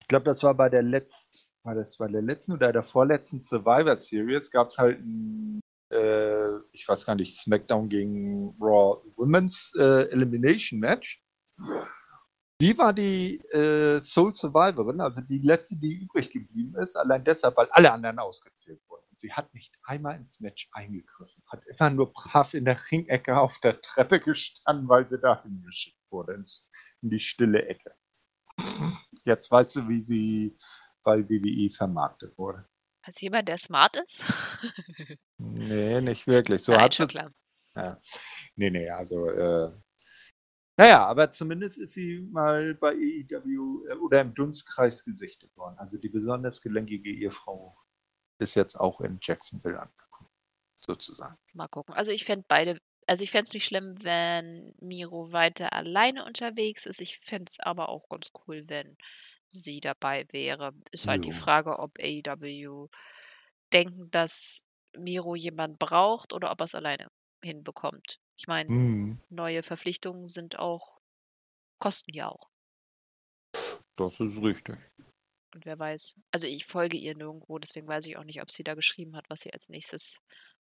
Ich 0.00 0.08
glaube, 0.08 0.24
das 0.24 0.42
war 0.42 0.54
bei 0.54 0.68
der 0.68 0.82
letzten, 0.82 1.38
war 1.62 1.76
das 1.76 1.98
bei 1.98 2.08
der 2.08 2.22
letzten 2.22 2.52
oder 2.52 2.72
der 2.72 2.82
vorletzten 2.82 3.42
Survivor 3.42 3.96
Series 3.96 4.50
gab 4.50 4.70
es 4.70 4.78
halt 4.78 4.98
ein, 4.98 5.59
äh, 5.90 6.58
ich 6.72 6.88
weiß 6.88 7.06
gar 7.06 7.14
nicht, 7.14 7.36
SmackDown 7.38 7.88
gegen 7.88 8.56
Raw 8.60 9.00
Women's 9.16 9.72
äh, 9.78 10.10
Elimination 10.10 10.80
Match. 10.80 11.22
Sie 12.60 12.76
war 12.76 12.92
die 12.92 13.38
äh, 13.52 14.00
Soul 14.00 14.34
Survivorin, 14.34 15.00
also 15.00 15.22
die 15.22 15.38
letzte, 15.38 15.76
die 15.76 15.94
übrig 15.94 16.30
geblieben 16.30 16.76
ist, 16.76 16.94
allein 16.94 17.24
deshalb, 17.24 17.56
weil 17.56 17.68
alle 17.70 17.90
anderen 17.90 18.18
ausgezählt 18.18 18.80
wurden. 18.88 19.04
Und 19.10 19.18
sie 19.18 19.32
hat 19.32 19.52
nicht 19.54 19.74
einmal 19.82 20.16
ins 20.16 20.40
Match 20.40 20.68
eingegriffen, 20.72 21.42
hat 21.46 21.64
immer 21.66 21.90
nur 21.90 22.12
brav 22.12 22.52
in 22.52 22.66
der 22.66 22.78
Ringecke 22.90 23.38
auf 23.38 23.58
der 23.60 23.80
Treppe 23.80 24.20
gestanden, 24.20 24.88
weil 24.88 25.08
sie 25.08 25.18
dahin 25.18 25.62
geschickt 25.62 26.02
wurde, 26.10 26.44
in 27.00 27.08
die 27.08 27.18
stille 27.18 27.66
Ecke. 27.66 27.94
Jetzt 29.24 29.50
weißt 29.50 29.76
du, 29.76 29.88
wie 29.88 30.02
sie 30.02 30.58
bei 31.02 31.26
WWE 31.28 31.70
vermarktet 31.70 32.36
wurde. 32.36 32.66
Als 33.02 33.20
jemand, 33.22 33.48
der 33.48 33.56
smart 33.56 33.96
ist? 33.96 34.24
Nee, 35.40 36.00
nicht 36.02 36.26
wirklich. 36.26 36.62
So 36.62 36.72
Nein, 36.72 36.82
hat 36.82 36.94
schon 36.94 37.08
sie, 37.08 37.08
klar. 37.08 37.32
Ja. 37.74 38.00
Nee, 38.56 38.70
nee, 38.70 38.90
also, 38.90 39.28
äh, 39.30 39.72
naja, 40.76 41.06
aber 41.06 41.30
zumindest 41.32 41.78
ist 41.78 41.94
sie 41.94 42.20
mal 42.30 42.74
bei 42.74 42.92
AEW 42.92 43.86
äh, 43.88 43.94
oder 43.96 44.20
im 44.20 44.34
Dunstkreis 44.34 45.04
gesichtet 45.04 45.56
worden. 45.56 45.78
Also 45.78 45.98
die 45.98 46.08
besonders 46.08 46.60
gelenkige 46.62 47.10
Ehefrau 47.10 47.76
ist 48.38 48.54
jetzt 48.54 48.76
auch 48.76 49.00
in 49.00 49.18
Jacksonville 49.22 49.80
angekommen, 49.80 50.30
sozusagen. 50.76 51.36
Mal 51.52 51.68
gucken. 51.68 51.94
Also 51.94 52.12
ich 52.12 52.24
fände 52.24 52.44
beide, 52.48 52.78
also 53.06 53.24
ich 53.24 53.30
fände 53.30 53.48
es 53.48 53.54
nicht 53.54 53.66
schlimm, 53.66 53.94
wenn 54.02 54.74
Miro 54.80 55.32
weiter 55.32 55.72
alleine 55.72 56.24
unterwegs 56.24 56.86
ist. 56.86 57.00
Ich 57.00 57.18
fände 57.20 57.50
es 57.50 57.60
aber 57.60 57.88
auch 57.88 58.08
ganz 58.08 58.30
cool, 58.46 58.64
wenn 58.66 58.96
sie 59.48 59.80
dabei 59.80 60.26
wäre. 60.32 60.72
Ist 60.92 61.06
halt 61.06 61.24
die 61.24 61.30
Jo. 61.30 61.34
Frage, 61.34 61.78
ob 61.78 61.98
AEW 61.98 62.88
denken, 63.72 64.10
dass 64.10 64.66
Miro 64.98 65.34
jemand 65.36 65.78
braucht 65.78 66.32
oder 66.32 66.50
ob 66.52 66.60
er 66.60 66.64
es 66.64 66.74
alleine 66.74 67.08
hinbekommt. 67.42 68.20
Ich 68.38 68.46
meine, 68.48 68.70
Hm, 68.70 69.18
neue 69.30 69.62
Verpflichtungen 69.62 70.28
sind 70.28 70.58
auch, 70.58 70.98
kosten 71.80 72.14
ja 72.14 72.28
auch. 72.30 72.50
das 73.96 74.18
ist 74.20 74.42
richtig. 74.42 74.78
Und 75.54 75.66
wer 75.66 75.78
weiß. 75.78 76.14
Also 76.30 76.46
ich 76.46 76.64
folge 76.66 76.96
ihr 76.96 77.14
nirgendwo, 77.16 77.58
deswegen 77.58 77.88
weiß 77.88 78.06
ich 78.06 78.16
auch 78.16 78.24
nicht, 78.24 78.40
ob 78.42 78.50
sie 78.50 78.62
da 78.64 78.74
geschrieben 78.74 79.16
hat, 79.16 79.28
was 79.28 79.40
sie 79.40 79.52
als 79.52 79.68
nächstes 79.68 80.16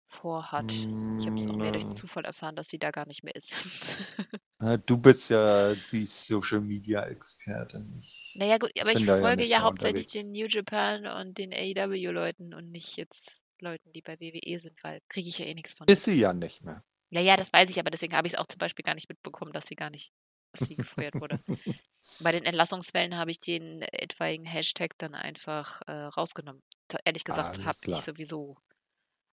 vorhat. 0.06 0.88
Ich 1.18 1.26
habe 1.26 1.36
es 1.38 1.46
auch 1.48 1.58
mehr 1.58 1.72
durch 1.72 1.84
Mm, 1.84 1.88
den 1.88 1.94
Zufall 1.94 2.24
erfahren, 2.24 2.56
dass 2.56 2.68
sie 2.68 2.78
da 2.78 2.90
gar 2.90 3.06
nicht 3.06 3.22
mehr 3.24 3.34
ist. 3.34 3.52
Du 4.86 4.96
bist 4.96 5.30
ja 5.30 5.74
die 5.74 6.04
Social 6.06 6.60
Media 6.60 7.04
Expertin. 7.06 8.00
Naja 8.34 8.56
gut, 8.58 8.70
aber 8.80 8.92
ich 8.92 9.06
ja 9.06 9.16
folge 9.20 9.44
ja 9.44 9.60
so 9.60 9.62
hauptsächlich 9.62 10.06
unterwegs. 10.06 10.08
den 10.08 10.32
New 10.32 10.46
Japan 10.48 11.06
und 11.06 11.36
den 11.38 11.52
AEW-Leuten 11.52 12.54
und 12.54 12.70
nicht 12.70 12.96
jetzt 12.96 13.44
Leuten, 13.62 13.92
die 13.92 14.02
bei 14.02 14.18
WWE 14.20 14.58
sind, 14.60 14.82
weil 14.82 15.00
kriege 15.08 15.28
ich 15.28 15.38
ja 15.38 15.46
eh 15.46 15.54
nichts 15.54 15.74
von. 15.74 15.86
Ist 15.88 16.04
sie 16.04 16.18
ja 16.18 16.32
nicht 16.32 16.62
mehr. 16.62 16.84
Ja, 17.10 17.20
ja, 17.20 17.36
das 17.36 17.52
weiß 17.52 17.70
ich, 17.70 17.78
aber 17.78 17.90
deswegen 17.90 18.14
habe 18.14 18.26
ich 18.26 18.34
es 18.34 18.38
auch 18.38 18.46
zum 18.46 18.58
Beispiel 18.58 18.82
gar 18.82 18.94
nicht 18.94 19.08
mitbekommen, 19.08 19.52
dass 19.52 19.66
sie 19.66 19.76
gar 19.76 19.90
nicht 19.90 20.12
dass 20.52 20.66
sie 20.66 20.76
gefeuert 20.76 21.14
wurde. 21.20 21.40
Bei 22.20 22.32
den 22.32 22.44
Entlassungswellen 22.44 23.16
habe 23.16 23.30
ich 23.30 23.40
den 23.40 23.82
etwaigen 23.82 24.46
Hashtag 24.46 24.96
dann 24.98 25.14
einfach 25.14 25.82
äh, 25.86 25.92
rausgenommen. 25.92 26.62
Ehrlich 27.04 27.24
gesagt 27.24 27.64
habe 27.64 27.78
ich 27.86 27.98
sowieso 27.98 28.56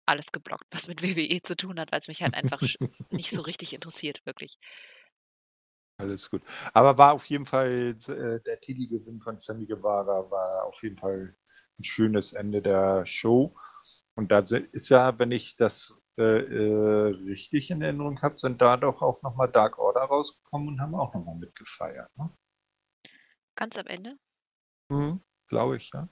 alles 0.06 0.32
geblockt, 0.32 0.66
was 0.72 0.88
mit 0.88 1.04
WWE 1.04 1.42
zu 1.44 1.56
tun 1.56 1.80
hat, 1.80 1.92
weil 1.92 2.00
es 2.00 2.08
mich 2.08 2.24
halt 2.24 2.34
einfach 2.34 2.62
nicht 3.12 3.30
so 3.30 3.42
richtig 3.42 3.74
interessiert, 3.74 4.26
wirklich. 4.26 4.58
Alles 5.98 6.30
gut. 6.30 6.42
Aber 6.74 6.98
war 6.98 7.14
auf 7.14 7.26
jeden 7.26 7.46
Fall 7.46 7.96
äh, 8.08 8.42
der 8.44 8.60
Titelgewinn 8.60 9.22
von 9.22 9.38
Sammy 9.38 9.66
Guevara 9.68 10.30
war 10.32 10.66
auf 10.66 10.82
jeden 10.82 10.98
Fall 10.98 11.36
ein 11.80 11.84
schönes 11.84 12.34
Ende 12.34 12.62
der 12.62 13.06
Show. 13.06 13.56
Und 14.16 14.32
da 14.32 14.40
ist 14.40 14.90
ja, 14.90 15.18
wenn 15.18 15.32
ich 15.32 15.56
das 15.56 16.00
äh, 16.18 16.24
äh, 16.24 17.08
richtig 17.26 17.72
in 17.72 17.82
Erinnerung 17.82 18.22
habe, 18.22 18.38
sind 18.38 18.62
da 18.62 18.78
doch 18.78 19.02
auch 19.02 19.22
nochmal 19.24 19.52
Dark 19.52 19.80
Order 19.80 20.02
rausgekommen 20.02 20.68
und 20.68 20.82
haben 20.82 20.94
auch 20.94 21.14
nochmal 21.14 21.36
mitgefeiert. 21.36 22.10
Ne? 22.18 22.30
Ganz 23.56 23.78
am 23.78 23.88
Ende? 23.88 24.18
Mhm, 24.90 25.24
Glaube 25.48 25.78
ich, 25.78 25.90
ja. 25.94 26.08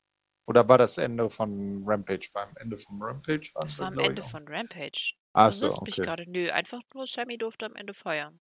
Oder 0.48 0.68
war 0.68 0.78
das 0.78 0.98
Ende 0.98 1.30
von 1.30 1.84
Rampage? 1.86 2.30
Beim 2.34 2.50
Ende 2.58 2.78
von 2.78 3.02
Rampage? 3.02 3.52
Das 3.54 3.80
war 3.80 3.88
am 3.88 4.00
Ende 4.00 4.24
von 4.24 4.48
Rampage. 4.48 5.14
Ach 5.34 5.52
so, 5.52 5.68
okay. 5.68 5.82
mich 5.86 5.96
gerade. 5.96 6.30
Nö, 6.30 6.50
einfach 6.52 6.82
nur 6.94 7.08
Sammy 7.08 7.38
durfte 7.38 7.66
am 7.68 7.76
Ende 7.76 7.94
feiern. 7.94 8.40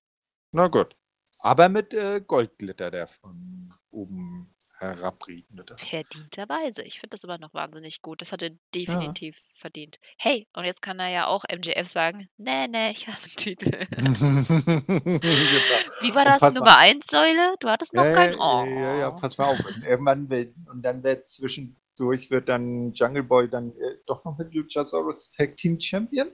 Na 0.53 0.67
gut. 0.67 0.97
Aber 1.39 1.69
mit 1.69 1.95
äh, 1.95 2.21
Goldglitter, 2.21 2.91
der 2.91 3.09
von 3.09 3.73
oben 3.91 4.54
herabregnet. 4.85 5.73
Verdienterweise. 5.77 6.83
Ich 6.83 7.01
finde 7.01 7.11
das 7.11 7.25
aber 7.25 7.39
noch 7.39 7.55
wahnsinnig 7.55 8.03
gut. 8.03 8.21
Das 8.21 8.33
hat 8.33 8.43
er 8.43 8.51
definitiv 8.75 9.37
ja. 9.37 9.43
verdient. 9.55 9.99
Hey, 10.19 10.47
und 10.55 10.65
jetzt 10.65 10.83
kann 10.83 10.99
er 10.99 11.09
ja 11.09 11.27
auch 11.27 11.45
MJF 11.51 11.87
sagen, 11.87 12.29
nee, 12.37 12.67
nee, 12.69 12.91
ich 12.91 13.09
habe 13.09 13.19
einen 13.23 13.37
Titel. 13.37 13.71
Wie 16.03 16.15
war 16.15 16.25
das? 16.25 16.55
Nummer 16.55 16.79
1 16.79 17.07
Säule? 17.07 17.57
Du 17.61 17.69
hattest 17.69 17.95
noch 17.95 18.05
äh, 18.05 18.13
keinen. 18.13 18.39
Oh. 18.39 18.65
Ja, 18.65 18.97
ja, 18.97 19.11
pass 19.11 19.39
mal 19.39 19.47
auf. 19.47 19.59
Und 19.59 19.85
irgendwann 19.85 20.29
wird, 20.31 20.55
und 20.71 20.83
dann 20.83 21.03
wird 21.03 21.29
zwischendurch 21.29 22.31
wird 22.31 22.49
dann 22.49 22.93
Jungle 22.93 23.23
Boy 23.23 23.49
dann 23.49 23.71
äh, 23.71 23.97
doch 24.07 24.25
noch 24.25 24.39
mit 24.39 24.55
Luchasaurus 24.55 25.31
Tag 25.31 25.57
Team 25.57 25.81
Champion. 25.81 26.29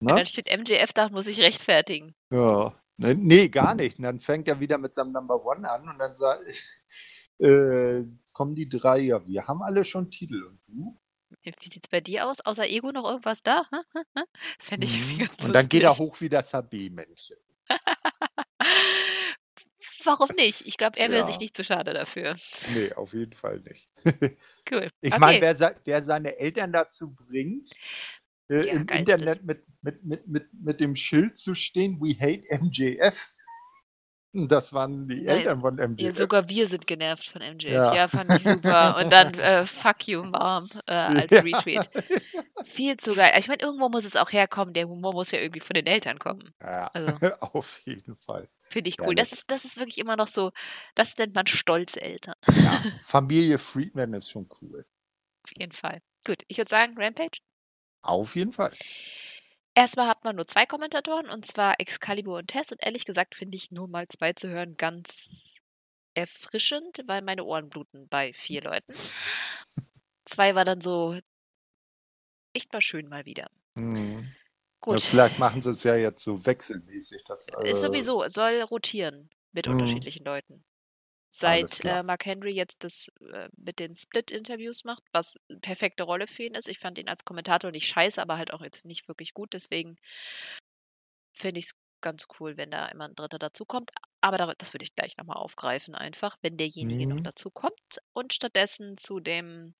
Ne? 0.00 0.10
Ja, 0.10 0.16
dann 0.16 0.26
steht 0.26 0.50
MJF 0.50 0.92
da 0.92 1.06
und 1.06 1.12
muss 1.12 1.26
sich 1.26 1.40
rechtfertigen. 1.40 2.14
Ja. 2.30 2.74
Ne, 2.96 3.14
nee, 3.14 3.48
gar 3.48 3.74
nicht. 3.74 3.98
Und 3.98 4.04
dann 4.04 4.20
fängt 4.20 4.48
er 4.48 4.60
wieder 4.60 4.78
mit 4.78 4.94
seinem 4.94 5.12
Number 5.12 5.44
One 5.44 5.68
an 5.68 5.88
und 5.88 5.98
dann 5.98 6.14
sagt 6.14 6.42
äh, 7.42 8.06
kommen 8.32 8.54
die 8.54 8.68
drei, 8.68 8.98
ja, 9.00 9.26
wir 9.26 9.46
haben 9.46 9.62
alle 9.62 9.84
schon 9.84 10.10
Titel. 10.10 10.42
Und 10.44 10.60
du? 10.66 10.98
Wie 11.42 11.68
sieht's 11.68 11.88
bei 11.88 12.00
dir 12.00 12.28
aus? 12.28 12.40
Außer 12.40 12.68
Ego 12.68 12.92
noch 12.92 13.08
irgendwas 13.08 13.42
da? 13.42 13.64
Fände 14.58 14.86
ich 14.86 14.98
mhm. 14.98 15.18
ganz 15.18 15.30
lustig. 15.30 15.44
Und 15.46 15.52
dann 15.54 15.68
geht 15.68 15.82
er 15.82 15.98
hoch 15.98 16.20
wie 16.20 16.28
das 16.28 16.52
HB-Männchen. 16.52 17.36
Warum 20.04 20.28
nicht? 20.36 20.66
Ich 20.66 20.76
glaube, 20.76 20.98
er 20.98 21.10
wäre 21.10 21.20
ja. 21.20 21.26
sich 21.26 21.38
nicht 21.38 21.56
zu 21.56 21.62
schade 21.62 21.94
dafür. 21.94 22.34
Nee, 22.74 22.92
auf 22.94 23.12
jeden 23.12 23.34
Fall 23.34 23.60
nicht. 23.60 23.88
cool. 24.70 24.90
Ich 25.00 25.12
okay. 25.12 25.20
meine, 25.20 25.40
wer, 25.40 25.76
wer, 25.84 26.04
seine 26.04 26.36
Eltern 26.38 26.72
dazu 26.72 27.14
bringt, 27.14 27.70
äh, 28.48 28.66
ja, 28.66 28.72
im 28.72 28.88
Internet 28.88 29.44
mit, 29.44 29.64
mit, 29.82 30.04
mit, 30.04 30.26
mit, 30.26 30.52
mit 30.52 30.80
dem 30.80 30.96
Schild 30.96 31.38
zu 31.38 31.54
stehen, 31.54 32.00
we 32.00 32.14
hate 32.18 32.44
MJF, 32.50 33.16
das 34.32 34.72
waren 34.72 35.08
die 35.08 35.26
Eltern 35.26 35.60
von 35.60 35.74
MJF. 35.74 36.00
Ja, 36.00 36.10
sogar 36.10 36.48
wir 36.48 36.66
sind 36.66 36.86
genervt 36.86 37.26
von 37.26 37.42
MJF. 37.42 37.70
Ja, 37.70 37.94
ja 37.94 38.08
fand 38.08 38.30
ich 38.30 38.42
super. 38.42 38.96
Und 38.96 39.12
dann 39.12 39.34
äh, 39.38 39.66
Fuck 39.66 40.08
you, 40.08 40.22
Mom 40.22 40.70
äh, 40.86 40.92
als 40.92 41.30
ja. 41.30 41.40
Retweet. 41.40 41.90
Viel 42.64 42.96
zu 42.96 43.14
geil. 43.14 43.32
Ich 43.38 43.48
meine, 43.48 43.62
irgendwo 43.62 43.88
muss 43.90 44.04
es 44.04 44.16
auch 44.16 44.32
herkommen. 44.32 44.72
Der 44.72 44.88
Humor 44.88 45.12
muss 45.12 45.32
ja 45.32 45.38
irgendwie 45.38 45.60
von 45.60 45.74
den 45.74 45.86
Eltern 45.86 46.18
kommen. 46.18 46.54
Ja, 46.60 46.86
also, 46.94 47.12
auf 47.40 47.78
jeden 47.84 48.16
Fall. 48.16 48.48
Finde 48.62 48.88
ich 48.88 49.00
cool. 49.00 49.14
Das 49.14 49.32
ist, 49.32 49.50
das 49.50 49.66
ist 49.66 49.78
wirklich 49.78 49.98
immer 49.98 50.16
noch 50.16 50.28
so, 50.28 50.50
das 50.94 51.18
nennt 51.18 51.34
man 51.34 51.46
stolze 51.46 52.00
Eltern. 52.00 52.34
Ja, 52.48 52.82
Familie 53.04 53.58
Friedman 53.58 54.14
ist 54.14 54.30
schon 54.30 54.48
cool. 54.62 54.86
Auf 55.44 55.52
jeden 55.58 55.72
Fall. 55.72 56.00
Gut, 56.26 56.42
ich 56.48 56.56
würde 56.56 56.70
sagen, 56.70 56.94
Rampage? 56.96 57.40
Auf 58.00 58.34
jeden 58.34 58.52
Fall. 58.52 58.72
Erstmal 59.74 60.06
hat 60.06 60.24
man 60.24 60.36
nur 60.36 60.46
zwei 60.46 60.66
Kommentatoren, 60.66 61.30
und 61.30 61.46
zwar 61.46 61.80
Excalibur 61.80 62.38
und 62.38 62.48
Tess. 62.48 62.72
Und 62.72 62.84
ehrlich 62.84 63.04
gesagt 63.04 63.34
finde 63.34 63.56
ich 63.56 63.70
nur 63.70 63.88
mal 63.88 64.06
zwei 64.06 64.32
zu 64.32 64.48
hören 64.48 64.76
ganz 64.76 65.58
erfrischend, 66.14 67.02
weil 67.06 67.22
meine 67.22 67.44
Ohren 67.44 67.70
bluten 67.70 68.08
bei 68.08 68.32
vier 68.34 68.62
Leuten. 68.64 68.94
Zwei 70.24 70.54
war 70.54 70.64
dann 70.64 70.80
so 70.80 71.18
echt 72.54 72.72
mal 72.72 72.82
schön 72.82 73.08
mal 73.08 73.24
wieder. 73.24 73.48
Mhm. 73.74 74.34
Gut. 74.80 74.94
Ja, 74.94 75.00
vielleicht 75.00 75.38
machen 75.38 75.62
sie 75.62 75.70
es 75.70 75.84
ja 75.84 75.94
jetzt 75.94 76.22
so 76.22 76.44
wechselmäßig. 76.44 77.22
Das, 77.26 77.46
äh, 77.48 77.70
Ist 77.70 77.80
sowieso, 77.80 78.26
soll 78.26 78.62
rotieren 78.62 79.30
mit 79.52 79.66
mhm. 79.66 79.74
unterschiedlichen 79.74 80.24
Leuten 80.24 80.64
seit 81.34 81.82
äh, 81.84 82.02
Mark 82.02 82.26
Henry 82.26 82.52
jetzt 82.52 82.84
das 82.84 83.10
äh, 83.32 83.48
mit 83.56 83.78
den 83.78 83.94
Split-Interviews 83.94 84.84
macht, 84.84 85.02
was 85.12 85.38
eine 85.48 85.60
perfekte 85.60 86.02
Rolle 86.02 86.26
für 86.26 86.42
ihn 86.42 86.54
ist. 86.54 86.68
Ich 86.68 86.78
fand 86.78 86.98
ihn 86.98 87.08
als 87.08 87.24
Kommentator 87.24 87.70
nicht 87.70 87.86
scheiße, 87.86 88.20
aber 88.20 88.36
halt 88.36 88.52
auch 88.52 88.60
jetzt 88.60 88.84
nicht 88.84 89.08
wirklich 89.08 89.32
gut. 89.32 89.54
Deswegen 89.54 89.96
finde 91.32 91.60
ich 91.60 91.66
es 91.66 91.74
ganz 92.02 92.26
cool, 92.38 92.58
wenn 92.58 92.70
da 92.70 92.86
immer 92.88 93.08
ein 93.08 93.14
Dritter 93.14 93.38
dazukommt. 93.38 93.90
Aber 94.20 94.36
da, 94.36 94.52
das 94.58 94.74
würde 94.74 94.84
ich 94.84 94.94
gleich 94.94 95.16
nochmal 95.16 95.38
aufgreifen, 95.38 95.94
einfach, 95.94 96.36
wenn 96.42 96.58
derjenige 96.58 97.06
mhm. 97.06 97.16
noch 97.16 97.22
dazu 97.22 97.50
kommt. 97.50 98.02
Und 98.12 98.34
stattdessen 98.34 98.98
zu 98.98 99.18
dem 99.18 99.74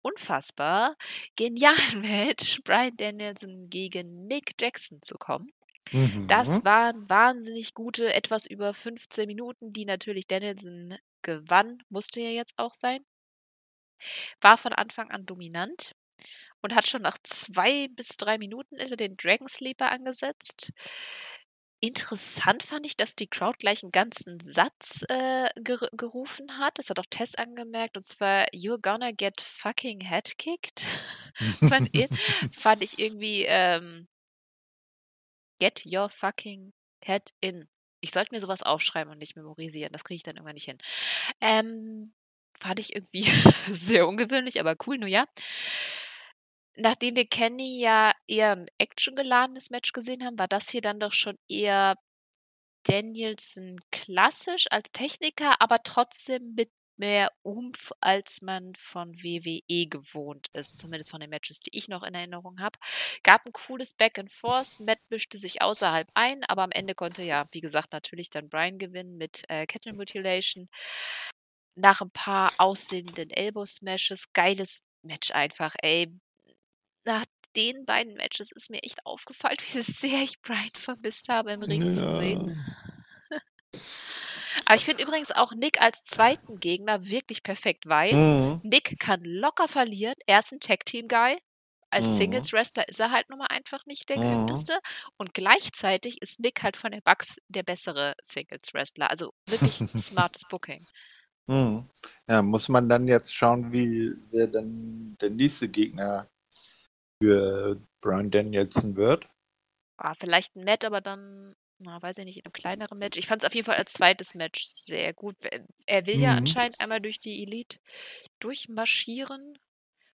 unfassbar 0.00 0.96
genialen 1.36 2.00
Match 2.00 2.62
Brian 2.64 2.96
Danielson 2.96 3.68
gegen 3.68 4.26
Nick 4.26 4.52
Jackson 4.58 5.02
zu 5.02 5.16
kommen. 5.16 5.52
Mhm. 5.92 6.26
Das 6.26 6.64
waren 6.64 7.08
wahnsinnig 7.08 7.74
gute, 7.74 8.12
etwas 8.12 8.46
über 8.46 8.74
15 8.74 9.26
Minuten, 9.26 9.72
die 9.72 9.84
natürlich 9.84 10.26
Danielson 10.26 10.96
gewann, 11.22 11.82
musste 11.88 12.20
ja 12.20 12.30
jetzt 12.30 12.54
auch 12.56 12.74
sein. 12.74 13.04
War 14.40 14.58
von 14.58 14.72
Anfang 14.72 15.10
an 15.10 15.26
dominant 15.26 15.92
und 16.62 16.74
hat 16.74 16.88
schon 16.88 17.02
nach 17.02 17.18
zwei 17.22 17.88
bis 17.88 18.08
drei 18.16 18.38
Minuten 18.38 18.76
etwa 18.76 18.96
den 18.96 19.16
Dragon 19.16 19.48
Sleeper 19.48 19.90
angesetzt. 19.90 20.72
Interessant 21.80 22.62
fand 22.62 22.86
ich, 22.86 22.96
dass 22.96 23.16
die 23.16 23.28
Crowd 23.28 23.58
gleich 23.58 23.82
einen 23.82 23.92
ganzen 23.92 24.40
Satz 24.40 25.04
äh, 25.08 25.48
ger 25.62 25.88
gerufen 25.92 26.58
hat. 26.58 26.78
Das 26.78 26.88
hat 26.88 26.98
auch 26.98 27.06
Tess 27.10 27.34
angemerkt, 27.34 27.96
und 27.98 28.04
zwar 28.04 28.46
You're 28.54 28.80
gonna 28.80 29.12
get 29.12 29.40
fucking 29.40 30.00
headkicked. 30.00 30.86
fand, 31.68 31.90
fand 32.52 32.82
ich 32.82 32.98
irgendwie 32.98 33.44
ähm, 33.46 34.08
Get 35.58 35.82
your 35.86 36.08
fucking 36.08 36.72
head 37.04 37.30
in. 37.40 37.68
Ich 38.00 38.10
sollte 38.12 38.34
mir 38.34 38.40
sowas 38.40 38.62
aufschreiben 38.62 39.12
und 39.12 39.18
nicht 39.18 39.36
memorisieren. 39.36 39.92
Das 39.92 40.04
kriege 40.04 40.16
ich 40.16 40.22
dann 40.22 40.36
irgendwann 40.36 40.54
nicht 40.54 40.66
hin. 40.66 40.78
Ähm, 41.40 42.14
fand 42.60 42.78
ich 42.78 42.94
irgendwie 42.94 43.24
sehr 43.72 44.06
ungewöhnlich, 44.06 44.60
aber 44.60 44.76
cool, 44.86 44.98
nur 44.98 45.08
ja. 45.08 45.24
Nachdem 46.76 47.16
wir 47.16 47.26
Kenny 47.26 47.80
ja 47.80 48.12
eher 48.28 48.52
ein 48.52 48.66
actiongeladenes 48.78 49.70
Match 49.70 49.92
gesehen 49.92 50.24
haben, 50.24 50.38
war 50.38 50.48
das 50.48 50.68
hier 50.68 50.82
dann 50.82 51.00
doch 51.00 51.12
schon 51.12 51.38
eher 51.48 51.96
Danielson 52.84 53.80
klassisch 53.90 54.66
als 54.70 54.92
Techniker, 54.92 55.60
aber 55.60 55.82
trotzdem 55.82 56.54
mit 56.54 56.70
mehr 56.98 57.30
Umf, 57.42 57.92
als 58.00 58.42
man 58.42 58.74
von 58.74 59.14
WWE 59.22 59.86
gewohnt 59.88 60.48
ist, 60.52 60.78
zumindest 60.78 61.10
von 61.10 61.20
den 61.20 61.30
Matches, 61.30 61.60
die 61.60 61.76
ich 61.76 61.88
noch 61.88 62.02
in 62.02 62.14
Erinnerung 62.14 62.60
habe. 62.60 62.78
Gab 63.22 63.46
ein 63.46 63.52
cooles 63.52 63.92
Back 63.92 64.18
and 64.18 64.32
Forth, 64.32 64.80
Matt 64.80 64.98
mischte 65.08 65.38
sich 65.38 65.62
außerhalb 65.62 66.08
ein, 66.14 66.44
aber 66.44 66.62
am 66.62 66.72
Ende 66.72 66.94
konnte 66.94 67.22
ja, 67.22 67.46
wie 67.52 67.60
gesagt, 67.60 67.92
natürlich 67.92 68.30
dann 68.30 68.48
Brian 68.48 68.78
gewinnen 68.78 69.16
mit 69.16 69.42
äh, 69.48 69.66
Kettle 69.66 69.94
Mutilation. 69.94 70.68
Nach 71.74 72.00
ein 72.00 72.10
paar 72.10 72.52
aussehenden 72.58 73.30
Elbow 73.30 73.66
Smashes, 73.66 74.32
geiles 74.32 74.82
Match 75.02 75.30
einfach, 75.30 75.74
ey. 75.82 76.10
Nach 77.04 77.24
den 77.54 77.84
beiden 77.84 78.14
Matches 78.14 78.50
ist 78.52 78.70
mir 78.70 78.82
echt 78.82 79.04
aufgefallen, 79.04 79.56
wie 79.72 79.80
sehr 79.82 80.22
ich 80.22 80.40
Brian 80.40 80.70
vermisst 80.74 81.28
habe, 81.28 81.52
im 81.52 81.62
Ring 81.62 81.82
ja. 81.82 81.94
zu 81.94 82.16
sehen. 82.16 82.64
Aber 84.64 84.76
ich 84.76 84.84
finde 84.84 85.02
übrigens 85.02 85.32
auch 85.32 85.52
Nick 85.52 85.80
als 85.80 86.04
zweiten 86.04 86.56
Gegner 86.56 87.06
wirklich 87.06 87.42
perfekt, 87.42 87.84
weil 87.86 88.12
mhm. 88.14 88.60
Nick 88.62 88.98
kann 88.98 89.22
locker 89.22 89.68
verlieren. 89.68 90.14
Er 90.26 90.38
ist 90.38 90.52
ein 90.52 90.60
Tag-Team-Guy. 90.60 91.38
Als 91.90 92.08
mhm. 92.08 92.16
Singles-Wrestler 92.16 92.88
ist 92.88 92.98
er 92.98 93.12
halt 93.12 93.28
nun 93.30 93.38
mal 93.38 93.46
einfach 93.46 93.86
nicht 93.86 94.08
der 94.08 94.18
mhm. 94.18 94.46
geübteste. 94.46 94.78
Und 95.16 95.34
gleichzeitig 95.34 96.20
ist 96.20 96.40
Nick 96.40 96.62
halt 96.62 96.76
von 96.76 96.90
der 96.90 97.00
Bugs 97.00 97.36
der 97.48 97.62
bessere 97.62 98.14
Singles-Wrestler. 98.22 99.10
Also 99.10 99.32
wirklich 99.48 99.76
smartes 99.96 100.42
Booking. 100.48 100.86
Mhm. 101.46 101.88
Ja, 102.28 102.42
muss 102.42 102.68
man 102.68 102.88
dann 102.88 103.06
jetzt 103.06 103.34
schauen, 103.34 103.72
wie 103.72 104.12
wer 104.30 104.48
dann 104.48 105.16
der 105.20 105.30
nächste 105.30 105.68
Gegner 105.68 106.28
für 107.22 107.80
Brian 108.00 108.30
Danielson 108.30 108.96
wird. 108.96 109.28
Ah, 109.96 110.14
vielleicht 110.14 110.56
ein 110.56 110.64
Matt, 110.64 110.84
aber 110.84 111.00
dann 111.00 111.54
na, 111.78 112.00
weiß 112.00 112.18
ich 112.18 112.24
nicht, 112.24 112.38
in 112.38 112.44
einem 112.44 112.52
kleineren 112.52 112.98
Match. 112.98 113.18
Ich 113.18 113.26
fand 113.26 113.42
es 113.42 113.46
auf 113.46 113.54
jeden 113.54 113.66
Fall 113.66 113.76
als 113.76 113.92
zweites 113.92 114.34
Match 114.34 114.64
sehr 114.64 115.12
gut. 115.12 115.36
Er 115.86 116.06
will 116.06 116.20
ja 116.20 116.32
mhm. 116.32 116.38
anscheinend 116.38 116.80
einmal 116.80 117.00
durch 117.00 117.20
die 117.20 117.42
Elite 117.42 117.78
durchmarschieren. 118.40 119.58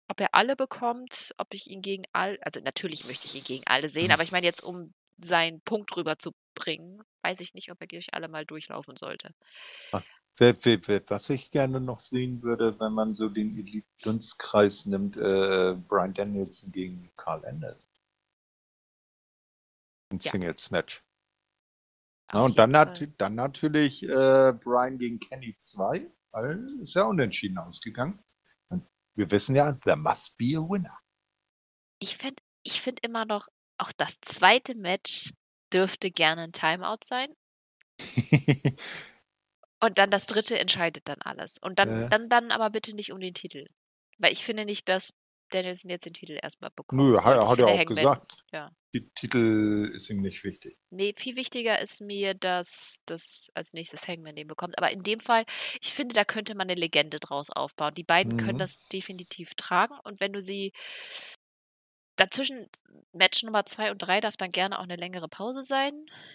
Ob 0.09 0.21
er 0.21 0.33
alle 0.33 0.55
bekommt, 0.55 1.33
ob 1.37 1.53
ich 1.53 1.69
ihn 1.69 1.81
gegen 1.81 2.03
all, 2.13 2.37
also 2.41 2.61
natürlich 2.61 3.05
möchte 3.05 3.25
ich 3.25 3.35
ihn 3.35 3.43
gegen 3.43 3.63
alle 3.67 3.89
sehen, 3.89 4.11
aber 4.11 4.23
ich 4.23 4.31
meine 4.31 4.45
jetzt, 4.45 4.63
um 4.63 4.93
seinen 5.21 5.59
Punkt 5.61 5.97
rüberzubringen, 5.97 7.01
weiß 7.23 7.41
ich 7.41 7.53
nicht, 7.53 7.71
ob 7.71 7.81
er 7.81 7.87
durch 7.87 8.13
alle 8.13 8.29
mal 8.29 8.45
durchlaufen 8.45 8.95
sollte. 8.95 9.33
Ah, 9.91 10.01
was 10.39 11.29
ich 11.29 11.51
gerne 11.51 11.81
noch 11.81 11.99
sehen 11.99 12.41
würde, 12.43 12.79
wenn 12.79 12.93
man 12.93 13.15
so 13.15 13.27
den 13.27 13.57
Elite-Dunstkreis 13.57 14.85
nimmt, 14.85 15.17
äh, 15.17 15.75
Brian 15.87 16.13
Danielson 16.13 16.71
gegen 16.71 17.11
Carl 17.17 17.43
Anderson. 17.43 17.83
Ein 20.09 20.19
Ja. 20.21 20.31
Singles-Match. 20.31 21.03
Ja, 22.33 22.41
und 22.41 22.57
dann, 22.59 22.71
nat 22.71 23.01
dann 23.17 23.35
natürlich 23.35 24.03
äh, 24.03 24.53
Brian 24.61 24.97
gegen 24.97 25.19
Kenny 25.19 25.55
2, 25.57 26.11
weil 26.31 26.67
ist 26.81 26.93
ja 26.93 27.03
unentschieden 27.05 27.57
ausgegangen. 27.57 28.19
Und 28.69 28.85
wir 29.15 29.31
wissen 29.31 29.55
ja, 29.55 29.73
there 29.73 29.97
must 29.97 30.37
be 30.37 30.57
a 30.57 30.61
winner. 30.61 30.97
Ich 31.99 32.17
finde 32.17 32.43
ich 32.63 32.81
find 32.81 32.99
immer 33.05 33.25
noch, 33.25 33.47
auch 33.77 33.91
das 33.93 34.19
zweite 34.19 34.75
Match 34.75 35.31
dürfte 35.71 36.11
gerne 36.11 36.43
ein 36.43 36.51
Timeout 36.51 36.99
sein. 37.03 37.29
Und 39.79 39.99
dann 39.99 40.09
das 40.09 40.25
dritte 40.25 40.59
entscheidet 40.59 41.07
dann 41.07 41.21
alles. 41.21 41.57
Und 41.59 41.79
dann, 41.79 41.89
Ja. 41.89 42.09
dann, 42.09 42.29
dann 42.29 42.51
aber 42.51 42.69
bitte 42.71 42.95
nicht 42.95 43.11
um 43.13 43.19
den 43.19 43.33
Titel. 43.33 43.67
Weil 44.17 44.33
ich 44.33 44.43
finde 44.43 44.65
nicht, 44.65 44.89
dass 44.89 45.13
Danielson 45.49 45.89
jetzt 45.89 46.05
den 46.05 46.13
Titel 46.13 46.37
erstmal 46.41 46.71
bekommt. 46.75 47.01
Nö, 47.01 47.17
hat, 47.17 47.25
hat 47.47 47.59
er 47.59 47.67
auch 47.67 47.77
Hangman- 47.77 47.95
gesagt. 47.95 48.43
ja. 48.51 48.71
Die 48.93 49.09
Titel 49.15 49.91
ist 49.93 50.09
ihm 50.09 50.21
nicht 50.21 50.43
wichtig. 50.43 50.77
Nee, 50.89 51.13
viel 51.15 51.35
wichtiger 51.35 51.79
ist 51.79 52.01
mir, 52.01 52.33
dass 52.33 52.97
das 53.05 53.51
als 53.53 53.73
nächstes 53.73 54.07
Hangman 54.07 54.35
den 54.35 54.47
bekommt. 54.47 54.77
Aber 54.77 54.89
in 54.91 55.03
dem 55.03 55.19
Fall, 55.19 55.43
ich 55.81 55.93
finde, 55.93 56.15
da 56.15 56.23
könnte 56.23 56.55
man 56.55 56.67
eine 56.69 56.79
Legende 56.79 57.19
draus 57.19 57.49
aufbauen. 57.49 57.93
Die 57.93 58.03
beiden 58.05 58.37
können 58.37 58.55
Mhm. 58.55 58.59
das 58.59 58.79
definitiv 58.91 59.53
tragen. 59.55 59.93
Und 60.03 60.19
wenn 60.19 60.33
du 60.33 60.41
sie 60.41 60.71
dazwischen, 62.17 62.67
Match 63.13 63.43
Nummer 63.43 63.65
zwei 63.65 63.91
und 63.91 63.99
drei 63.99 64.19
darf 64.19 64.37
dann 64.37 64.51
gerne 64.51 64.79
auch 64.79 64.83
eine 64.83 64.95
längere 64.97 65.29
Pause 65.29 65.63
sein, 65.63 65.93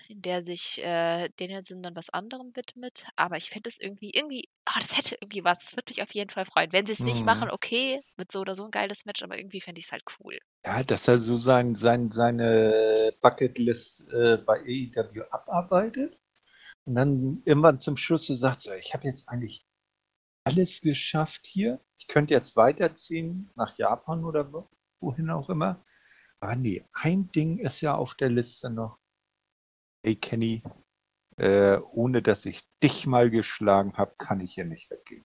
in 0.08 0.22
der 0.22 0.42
sich 0.42 0.78
äh, 0.82 1.28
Danielson 1.36 1.82
dann 1.82 1.96
was 1.96 2.10
anderem 2.10 2.56
widmet. 2.56 3.06
Aber 3.16 3.36
ich 3.36 3.50
fände 3.50 3.68
es 3.68 3.78
irgendwie, 3.80 4.10
irgendwie, 4.10 4.48
ah, 4.64 4.80
das 4.80 4.96
hätte 4.96 5.16
irgendwie 5.20 5.44
was. 5.44 5.60
Das 5.64 5.76
würde 5.76 5.90
mich 5.92 6.02
auf 6.02 6.14
jeden 6.14 6.30
Fall 6.30 6.46
freuen. 6.46 6.72
Wenn 6.72 6.86
sie 6.86 6.92
es 6.92 7.04
nicht 7.04 7.24
Mhm. 7.24 7.26
machen, 7.26 7.50
okay, 7.50 8.00
mit 8.16 8.32
so 8.32 8.40
oder 8.40 8.54
so 8.54 8.64
ein 8.64 8.70
geiles 8.70 9.04
Match, 9.04 9.22
aber 9.22 9.36
irgendwie 9.38 9.60
fände 9.60 9.78
ich 9.80 9.86
es 9.86 9.92
halt 9.92 10.04
cool. 10.20 10.38
Ja, 10.64 10.82
dass 10.84 11.08
er 11.08 11.18
so 11.20 11.36
sein, 11.36 11.74
sein, 11.76 12.10
seine 12.12 13.12
Bucketlist 13.20 14.08
äh, 14.12 14.38
bei 14.38 14.60
AEW 14.60 15.22
abarbeitet 15.30 16.18
und 16.86 16.94
dann 16.96 17.42
irgendwann 17.46 17.80
zum 17.80 17.96
Schluss 17.96 18.26
so 18.26 18.36
sagt, 18.36 18.60
so, 18.62 18.72
ich 18.72 18.94
habe 18.94 19.06
jetzt 19.08 19.28
eigentlich 19.28 19.66
alles 20.44 20.80
geschafft 20.82 21.46
hier. 21.46 21.80
Ich 21.98 22.08
könnte 22.08 22.34
jetzt 22.34 22.56
weiterziehen 22.56 23.50
nach 23.56 23.76
Japan 23.78 24.24
oder 24.24 24.52
wo, 24.52 24.68
wohin 25.02 25.30
auch 25.30 25.50
immer. 25.50 25.84
Aber 26.40 26.56
nee, 26.56 26.84
ein 26.92 27.30
Ding 27.32 27.58
ist 27.58 27.80
ja 27.80 27.94
auf 27.94 28.14
der 28.14 28.30
Liste 28.30 28.70
noch. 28.70 28.98
Ey, 30.02 30.16
Kenny, 30.16 30.62
äh, 31.36 31.76
ohne 31.78 32.22
dass 32.22 32.46
ich 32.46 32.62
dich 32.82 33.06
mal 33.06 33.30
geschlagen 33.30 33.96
habe, 33.96 34.14
kann 34.18 34.40
ich 34.40 34.54
hier 34.54 34.64
nicht 34.64 34.90
weggehen. 34.90 35.24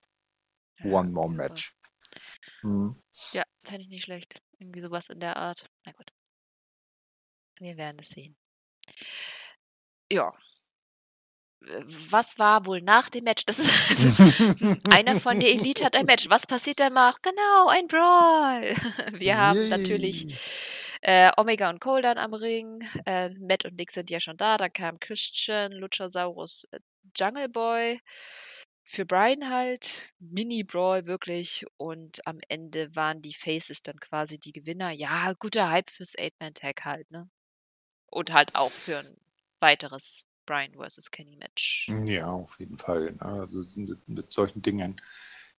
One 0.84 1.10
more 1.10 1.30
match. 1.30 1.74
Hm. 2.62 3.02
Ja, 3.32 3.44
fände 3.64 3.82
ich 3.82 3.90
nicht 3.90 4.04
schlecht. 4.04 4.42
Irgendwie 4.60 4.80
sowas 4.80 5.10
in 5.10 5.20
der 5.20 5.38
Art. 5.38 5.70
Na 5.86 5.92
gut. 5.92 6.14
Wir 7.60 7.78
werden 7.78 7.98
es 8.00 8.10
sehen. 8.10 8.38
Ja. 10.12 10.34
Was 11.62 12.38
war 12.40 12.66
wohl 12.66 12.82
nach 12.82 13.10
dem 13.10 13.24
Match? 13.24 13.44
Das 13.46 13.60
ist 13.60 13.72
also, 13.90 14.76
einer 14.90 15.20
von 15.20 15.40
der 15.40 15.50
Elite 15.50 15.84
hat 15.84 15.96
ein 15.96 16.06
Match. 16.06 16.30
Was 16.30 16.46
passiert 16.46 16.80
danach? 16.80 17.22
Genau, 17.22 17.68
ein 17.70 17.88
Brawl. 17.88 18.76
Wir 19.20 19.38
haben 19.38 19.68
natürlich 19.68 20.24
Yay. 20.24 20.38
äh, 21.02 21.32
Omega 21.36 21.70
und 21.70 21.80
Cole 21.80 22.02
dann 22.02 22.18
am 22.18 22.34
Ring. 22.34 22.88
Äh, 23.06 23.30
Matt 23.30 23.66
und 23.66 23.76
Nick 23.76 23.92
sind 23.92 24.10
ja 24.10 24.20
schon 24.20 24.38
da. 24.38 24.58
Dann 24.58 24.72
kam 24.72 25.00
Christian, 25.00 25.72
Luchasaurus, 25.72 26.68
äh, 26.72 26.80
Jungle 27.16 27.50
Boy. 27.50 28.02
Für 28.84 29.06
Brian 29.06 29.50
halt. 29.50 30.10
Mini-Brawl 30.20 31.08
wirklich. 31.08 31.66
Und 31.76 32.26
am 32.26 32.40
Ende 32.48 32.96
waren 32.96 33.22
die 33.22 33.34
Faces 33.34 33.82
dann 33.84 34.00
quasi 34.00 34.40
die 34.40 34.54
Gewinner. 34.54 34.92
Ja, 34.92 35.34
guter 35.40 35.70
Hype 35.70 35.90
fürs 35.90 36.18
Eight-Man-Tag 36.18 36.86
halt, 36.86 37.12
ne? 37.12 37.30
Und 38.10 38.32
halt 38.32 38.56
auch 38.56 38.72
für 38.72 39.00
ein 39.00 39.18
weiteres 39.60 40.24
Brian 40.48 40.74
vs. 40.74 41.12
Kenny 41.12 41.36
Match. 41.36 41.88
Ja, 42.06 42.32
auf 42.32 42.60
jeden 42.60 42.80
Fall. 42.80 43.12
ne? 43.12 43.22
Also 43.22 43.64
mit, 43.76 44.10
mit 44.10 44.34
solchen 44.34 44.64
Dingen 44.64 45.00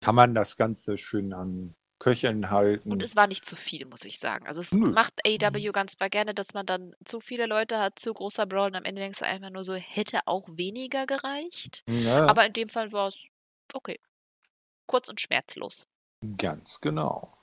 kann 0.02 0.16
man 0.16 0.34
das 0.34 0.58
Ganze 0.58 0.98
schön 0.98 1.34
an 1.34 1.76
Köcheln 2.00 2.52
halten. 2.52 2.92
Und 2.92 3.02
es 3.02 3.16
war 3.16 3.26
nicht 3.28 3.44
zu 3.44 3.56
viel, 3.56 3.86
muss 3.86 4.06
ich 4.06 4.20
sagen. 4.20 4.48
Also 4.48 4.62
es 4.62 4.72
Nö. 4.72 4.92
macht 4.92 5.14
AEW 5.26 5.72
ganz 5.72 6.00
mal 6.00 6.10
gerne, 6.10 6.34
dass 6.34 6.54
man 6.54 6.66
dann 6.66 6.94
zu 7.04 7.20
viele 7.20 7.48
Leute 7.48 7.80
hat, 7.80 7.98
zu 8.00 8.14
großer 8.14 8.46
Brawl 8.46 8.68
und 8.70 8.76
am 8.76 8.84
Ende 8.86 9.02
denkst 9.02 9.20
du 9.20 9.26
einfach 9.26 9.50
nur 9.50 9.64
so, 9.64 9.74
hätte 9.74 10.20
auch 10.26 10.48
weniger 10.52 11.06
gereicht. 11.06 11.82
ja, 11.88 12.28
Aber 12.28 12.46
in 12.46 12.54
dem 12.54 12.70
Fall 12.70 12.92
war 12.92 13.08
es 13.08 13.26
okay. 13.74 14.00
Kurz 14.86 15.10
und 15.10 15.20
schmerzlos. 15.20 15.86
ganz 16.38 16.80
genau. 16.82 17.36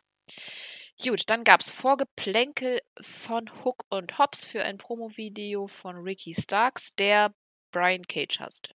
Gut, 1.03 1.29
dann 1.29 1.45
gab 1.45 1.61
es 1.61 1.71
Vorgeplänkel 1.71 2.81
von 3.01 3.51
Hook 3.65 3.85
und 3.91 4.19
Hobbs 4.19 4.47
für 4.47 4.63
ein 4.63 4.79
Promo-Video 4.79 5.67
von 5.67 5.97
Ricky 5.97 6.35
Starks, 6.35 6.95
der 6.95 7.35
Brian 7.73 8.03
Cage 8.03 8.39
hasst. 8.39 8.75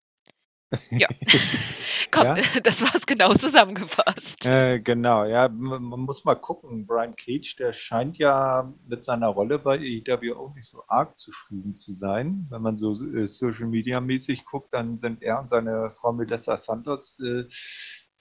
Ja. 0.90 1.08
Komm, 2.10 2.24
Ja? 2.24 2.36
das 2.62 2.82
war 2.82 2.94
es 2.94 3.06
genau 3.06 3.34
zusammengefasst. 3.34 4.46
Äh, 4.46 4.80
genau, 4.80 5.24
ja, 5.24 5.48
man, 5.48 5.82
man 5.82 6.00
muss 6.00 6.24
mal 6.24 6.34
gucken. 6.34 6.86
Brian 6.86 7.14
Cage, 7.14 7.56
der 7.56 7.72
scheint 7.72 8.18
ja 8.18 8.72
mit 8.86 9.04
seiner 9.04 9.28
Rolle 9.28 9.58
bei 9.58 9.78
AEW 9.78 10.34
auch 10.36 10.54
nicht 10.54 10.66
so 10.66 10.82
arg 10.88 11.18
zufrieden 11.18 11.76
zu 11.76 11.94
sein. 11.94 12.46
Wenn 12.50 12.62
man 12.62 12.76
so 12.76 12.94
äh, 12.94 13.26
Social 13.26 13.66
Media 13.66 14.00
mäßig 14.00 14.44
guckt, 14.46 14.72
dann 14.72 14.98
sind 14.98 15.22
er 15.22 15.40
und 15.40 15.50
seine 15.50 15.90
Frau 15.90 16.12
Melissa 16.12 16.56
Santos, 16.56 17.18
äh, 17.20 17.44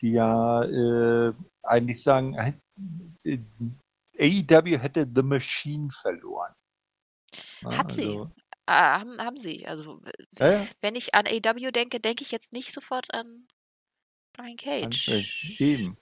die 0.01 0.11
ja 0.11 0.63
äh, 0.63 1.33
eigentlich 1.63 2.03
sagen, 2.03 2.35
äh, 3.23 3.39
AEW 4.19 4.77
hätte 4.77 5.07
The 5.13 5.21
Machine 5.23 5.89
verloren. 6.01 6.53
Ja, 7.61 7.77
Hat 7.79 7.91
sie. 7.91 8.05
also, 8.07 8.31
Ah, 8.67 8.99
haben, 8.99 9.21
haben 9.21 9.35
sie. 9.35 9.67
Also, 9.67 10.01
Ja, 10.39 10.51
ja. 10.51 10.67
wenn 10.81 10.95
ich 10.95 11.13
an 11.13 11.25
AW 11.27 11.71
denke, 11.71 11.99
denke 11.99 12.23
ich 12.23 12.31
jetzt 12.31 12.51
nicht 12.51 12.73
sofort 12.73 13.13
an 13.13 13.47
Brian 14.33 14.51
An- 14.51 14.57
Cage. 14.57 15.09
äh, 15.09 15.63
Eben. 15.63 15.97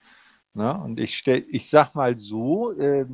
Na, 0.53 0.73
und 0.73 0.99
ich 0.99 1.17
stell, 1.17 1.43
ich 1.49 1.69
sag 1.69 1.93
mal 1.95 2.17
so, 2.17 2.71
äh, 2.79 3.05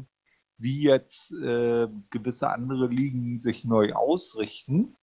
wie 0.58 0.84
jetzt 0.84 1.32
äh, 1.32 1.88
gewisse 2.12 2.50
andere 2.50 2.88
Ligen 2.88 3.40
sich 3.40 3.64
neu 3.64 3.94
ausrichten, 3.94 4.96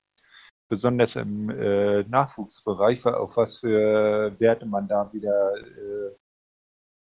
besonders 0.69 1.17
im 1.17 1.49
äh, 1.51 2.03
Nachwuchsbereich, 2.05 3.05
auf 3.07 3.37
was 3.37 3.61
für 3.61 4.39
Werte 4.39 4.67
man 4.67 4.87
da 4.87 5.11
wieder 5.13 5.55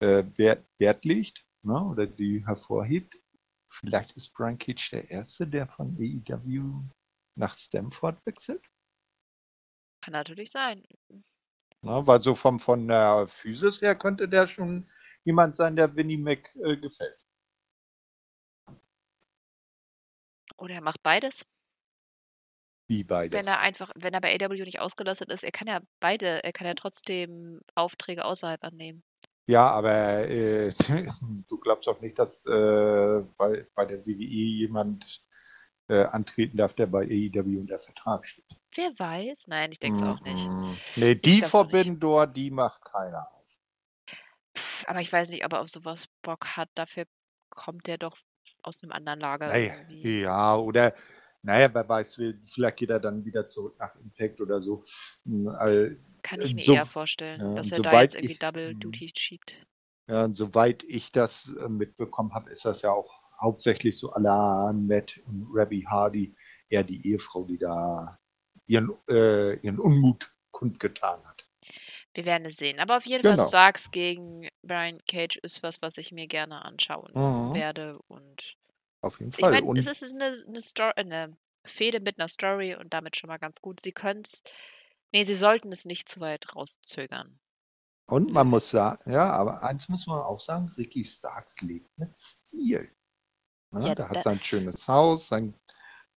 äh, 0.01 0.05
äh, 0.19 0.37
Wert, 0.37 0.65
Wert 0.79 1.05
legt 1.05 1.43
ne, 1.63 1.83
oder 1.83 2.07
die 2.07 2.45
hervorhebt. 2.45 3.17
Vielleicht 3.69 4.11
ist 4.17 4.33
Brian 4.33 4.57
Cage 4.57 4.89
der 4.91 5.09
Erste, 5.09 5.47
der 5.47 5.67
von 5.67 5.95
AEW 5.97 6.83
nach 7.35 7.57
Stamford 7.57 8.25
wechselt. 8.25 8.63
Kann 10.01 10.13
natürlich 10.13 10.51
sein. 10.51 10.83
Ne, 11.81 12.05
weil 12.05 12.21
so 12.21 12.35
vom, 12.35 12.59
von 12.59 12.87
der 12.87 13.27
Physis 13.27 13.81
her 13.81 13.95
könnte 13.95 14.27
der 14.27 14.47
schon 14.47 14.89
jemand 15.23 15.55
sein, 15.55 15.75
der 15.75 15.95
Winnie 15.95 16.17
Mac 16.17 16.53
äh, 16.55 16.77
gefällt. 16.77 17.17
Oder 20.57 20.75
er 20.75 20.81
macht 20.81 21.01
beides. 21.01 21.45
Wie 22.87 23.03
beides. 23.03 23.37
Wenn 23.37 23.47
er 23.47 23.59
einfach, 23.59 23.91
wenn 23.95 24.13
er 24.13 24.21
bei 24.21 24.35
AW 24.35 24.63
nicht 24.63 24.79
ausgelastet 24.79 25.31
ist, 25.31 25.43
er 25.43 25.51
kann 25.51 25.67
ja 25.67 25.79
beide, 25.99 26.43
er 26.43 26.51
kann 26.51 26.67
ja 26.67 26.73
trotzdem 26.73 27.61
Aufträge 27.73 28.25
außerhalb 28.25 28.63
annehmen. 28.63 29.03
Ja, 29.51 29.69
aber 29.69 30.29
äh, 30.29 30.73
du 31.49 31.57
glaubst 31.57 31.85
doch 31.85 31.99
nicht, 31.99 32.17
dass 32.17 32.45
äh, 32.45 33.21
bei, 33.37 33.67
bei 33.75 33.85
der 33.85 34.05
WWE 34.05 34.15
jemand 34.15 35.25
äh, 35.89 36.05
antreten 36.05 36.55
darf, 36.55 36.73
der 36.73 36.87
bei 36.87 37.03
AEW 37.03 37.59
unter 37.59 37.77
Vertrag 37.77 38.25
steht. 38.25 38.45
Wer 38.73 38.97
weiß? 38.97 39.47
Nein, 39.47 39.73
ich 39.73 39.79
denke 39.79 39.99
es 39.99 40.05
auch 40.05 40.21
nicht. 40.21 40.47
Mhm. 40.47 40.77
Nee, 40.95 41.15
die 41.15 41.43
auch 41.45 41.67
Door, 41.99 42.27
die 42.27 42.49
macht 42.49 42.85
keiner. 42.85 43.27
Pff, 44.57 44.87
aber 44.87 45.01
ich 45.01 45.11
weiß 45.11 45.29
nicht, 45.31 45.43
ob 45.43 45.51
er 45.51 45.59
auf 45.59 45.67
sowas 45.67 46.07
Bock 46.21 46.55
hat. 46.55 46.69
Dafür 46.75 47.03
kommt 47.49 47.89
er 47.89 47.97
doch 47.97 48.15
aus 48.63 48.81
einem 48.81 48.93
anderen 48.93 49.19
Lager. 49.19 49.47
Naja, 49.47 49.73
ja, 49.89 50.55
oder 50.55 50.95
naja, 51.41 51.73
wer 51.73 51.89
weiß, 51.89 52.21
vielleicht 52.53 52.77
geht 52.77 52.89
er 52.89 53.01
dann 53.01 53.25
wieder 53.25 53.49
zurück 53.49 53.75
nach 53.79 53.95
Impact 53.95 54.39
oder 54.39 54.61
so. 54.61 54.85
Hm, 56.21 56.37
Kann 56.37 56.41
ich 56.41 56.51
äh, 56.51 56.55
mir 56.55 56.63
so- 56.63 56.73
eher 56.73 56.85
vorstellen, 56.85 57.41
ja, 57.41 57.55
dass 57.55 57.71
er 57.71 57.81
da 57.81 58.01
jetzt 58.01 58.15
irgendwie 58.15 58.33
ich- 58.33 58.39
Double 58.39 58.73
Mhm. 58.73 58.79
Duty 58.79 59.11
schiebt. 59.17 59.55
Ja, 60.07 60.25
und 60.25 60.35
soweit 60.35 60.83
ich 60.83 61.11
das 61.11 61.53
äh, 61.63 61.69
mitbekommen 61.69 62.33
habe, 62.33 62.49
ist 62.49 62.65
das 62.65 62.81
ja 62.81 62.91
auch 62.91 63.21
hauptsächlich 63.39 63.97
so 63.97 64.13
à 64.13 64.19
la 64.19 64.73
Matt 64.73 65.19
und 65.25 65.47
Rabbi 65.53 65.81
Hardy, 65.89 66.35
eher 66.69 66.83
die 66.83 67.07
Ehefrau, 67.07 67.43
die 67.45 67.57
da 67.57 68.19
ihren, 68.67 68.91
äh, 69.09 69.55
ihren 69.59 69.79
Unmut 69.79 70.31
kundgetan 70.51 71.23
hat. 71.25 71.47
Wir 72.13 72.25
werden 72.25 72.45
es 72.45 72.57
sehen. 72.57 72.79
Aber 72.79 72.97
auf 72.97 73.05
jeden 73.05 73.21
Genau. 73.23 73.37
Fall 73.37 73.47
Starks 73.47 73.89
gegen 73.91 74.47
Brian 74.63 74.97
Cage 75.07 75.37
ist 75.43 75.63
was, 75.63 75.81
was 75.81 75.97
ich 75.97 76.11
mir 76.11 76.27
gerne 76.27 76.63
anschauen 76.65 77.11
Mhm. 77.13 77.53
werde. 77.53 77.99
Und 78.07 78.55
Auf 79.01 79.19
jeden 79.19 79.31
ich 79.31 79.37
Fall. 79.39 79.51
meine, 79.51 79.65
und 79.65 79.77
es 79.77 79.87
ist 79.87 80.13
eine, 80.13 80.35
eine 80.47 80.61
Story, 80.61 80.91
eine 80.95 81.37
Fehde 81.65 81.99
mit 81.99 82.19
einer 82.19 82.27
Story 82.27 82.75
und 82.75 82.93
damit 82.93 83.15
schon 83.15 83.29
mal 83.29 83.37
ganz 83.39 83.61
gut. 83.61 83.79
Sie 83.79 83.91
können 83.91 84.21
es. 84.25 84.41
Nee, 85.11 85.23
sie 85.23 85.35
sollten 85.35 85.71
es 85.71 85.85
nicht 85.85 86.07
zu 86.09 86.19
weit 86.19 86.55
rauszögern. 86.55 87.39
Und 88.07 88.33
man 88.33 88.47
muss 88.47 88.69
sagen, 88.69 89.09
ja, 89.09 89.31
aber 89.31 89.63
eins 89.63 89.87
muss 89.87 90.07
man 90.07 90.19
auch 90.19 90.41
sagen, 90.41 90.69
Ricky 90.77 91.03
Starks 91.03 91.61
lebt 91.61 91.89
mit 91.97 92.17
Stil. 92.19 92.89
Ja, 93.73 93.79
Ja, 93.79 93.95
der 93.95 94.09
hat 94.09 94.23
sein 94.23 94.39
schönes 94.39 94.87
Haus, 94.87 95.29
sein 95.29 95.53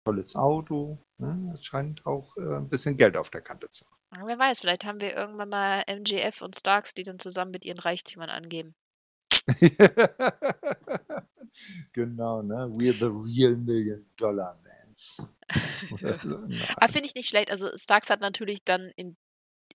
tolles 0.05 0.35
Auto. 0.35 0.99
Ne? 1.19 1.53
Es 1.55 1.65
scheint 1.65 2.05
auch 2.05 2.37
äh, 2.37 2.57
ein 2.57 2.69
bisschen 2.69 2.97
Geld 2.97 3.17
auf 3.17 3.31
der 3.31 3.43
Kante 3.43 3.71
zu 3.71 3.85
Aber 4.11 4.27
Wer 4.27 4.39
weiß, 4.39 4.61
vielleicht 4.61 4.85
haben 4.85 5.01
wir 5.01 5.15
irgendwann 5.15 5.49
mal 5.49 5.85
MGF 5.87 6.43
und 6.43 6.57
Starks, 6.57 6.95
die 6.95 7.05
dann 7.05 7.19
zusammen 7.19 7.53
mit 7.53 7.65
ihren 7.65 7.79
Reichtümern 7.79 8.31
angeben. 8.31 8.75
haben. 8.75 8.85
genau, 11.93 12.43
ne? 12.43 12.73
We're 12.77 12.93
the 12.93 13.07
real 13.07 13.57
Million 13.57 14.05
Dollar 14.17 14.59
Mans. 14.63 14.74
Nein. 16.01 16.63
Aber 16.77 16.89
finde 16.89 17.07
ich 17.07 17.15
nicht 17.15 17.29
schlecht. 17.29 17.51
Also 17.51 17.69
Starks 17.77 18.11
hat 18.11 18.21
natürlich 18.21 18.65
dann 18.65 18.91
in, 18.97 19.17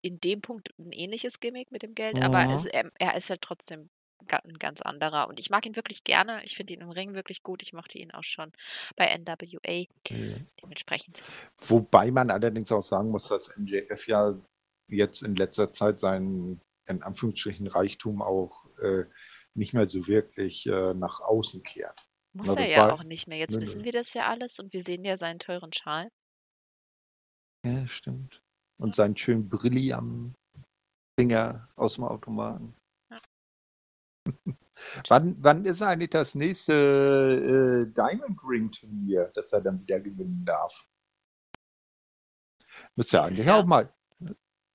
in 0.02 0.20
dem 0.20 0.42
Punkt 0.42 0.70
ein 0.80 0.92
ähnliches 0.92 1.40
Gimmick 1.40 1.72
mit 1.72 1.84
dem 1.84 1.96
Geld, 1.96 2.22
aber 2.22 2.46
Mhm. 2.46 2.52
es, 2.52 2.66
er, 2.66 2.92
er 3.00 3.16
ist 3.16 3.30
halt 3.30 3.42
trotzdem 3.42 3.90
ein 4.28 4.54
ganz 4.60 4.82
anderer. 4.82 5.28
Und 5.28 5.40
ich 5.40 5.50
mag 5.50 5.66
ihn 5.66 5.76
wirklich 5.76 6.04
gerne. 6.04 6.44
Ich 6.44 6.56
finde 6.56 6.74
ihn 6.74 6.82
im 6.82 6.90
Ring 6.90 7.14
wirklich 7.14 7.42
gut. 7.42 7.62
Ich 7.62 7.74
mochte 7.74 7.98
ihn 7.98 8.12
auch 8.12 8.24
schon 8.24 8.52
bei 8.96 9.08
NWA. 9.18 9.86
Ja. 10.10 10.38
Dementsprechend. 10.62 11.24
Wobei 11.68 12.12
man 12.12 12.30
allerdings 12.30 12.72
auch 12.72 12.84
sagen 12.84 13.10
muss, 13.10 13.30
dass 13.30 13.56
MJF 13.58 14.08
ja 14.08 14.36
jetzt 14.88 15.22
in 15.22 15.36
letzter 15.36 15.72
Zeit 15.72 16.00
seinen, 16.00 16.62
in 16.88 17.02
Anführungsstrichen, 17.02 17.68
Reichtum 17.68 18.22
auch 18.22 18.66
äh, 18.82 19.06
nicht 19.54 19.74
mehr 19.74 19.88
so 19.88 20.08
wirklich 20.08 20.68
äh, 20.68 20.94
nach 20.94 21.22
außen 21.22 21.64
kehrt. 21.64 22.00
Muss 22.34 22.54
Na, 22.56 22.62
er 22.62 22.68
ja 22.68 22.94
auch 22.94 23.04
nicht 23.04 23.28
mehr. 23.28 23.38
Jetzt 23.38 23.56
Nö, 23.56 23.62
wissen 23.62 23.84
wir 23.84 23.92
das 23.92 24.14
ja 24.14 24.28
alles 24.28 24.60
und 24.60 24.72
wir 24.72 24.84
sehen 24.84 25.04
ja 25.04 25.18
seinen 25.18 25.40
teuren 25.40 25.74
Schal. 25.74 26.10
Ja, 27.66 27.88
stimmt. 27.88 28.42
Und 28.78 28.96
seinen 28.96 29.18
schönen 29.18 29.50
Brilli 29.50 29.92
am 29.94 30.36
Finger 31.20 31.68
aus 31.76 31.96
dem 31.96 32.06
Automaten. 32.06 32.76
Ja. 33.12 33.22
wann, 35.10 35.36
wann 35.44 35.66
ist 35.66 35.82
eigentlich 35.82 36.12
das 36.12 36.36
nächste 36.36 37.88
äh, 37.90 37.94
Diamond 37.94 38.40
Ring 38.44 38.72
Turnier, 38.72 39.32
das 39.34 39.52
er 39.52 39.62
dann 39.62 39.82
wieder 39.82 40.00
gewinnen 40.00 40.46
darf? 40.46 40.88
Müsste 42.96 43.18
ja 43.18 43.24
eigentlich 43.24 43.46
Jahr. 43.46 43.60
auch 43.60 43.66
mal. 43.66 43.94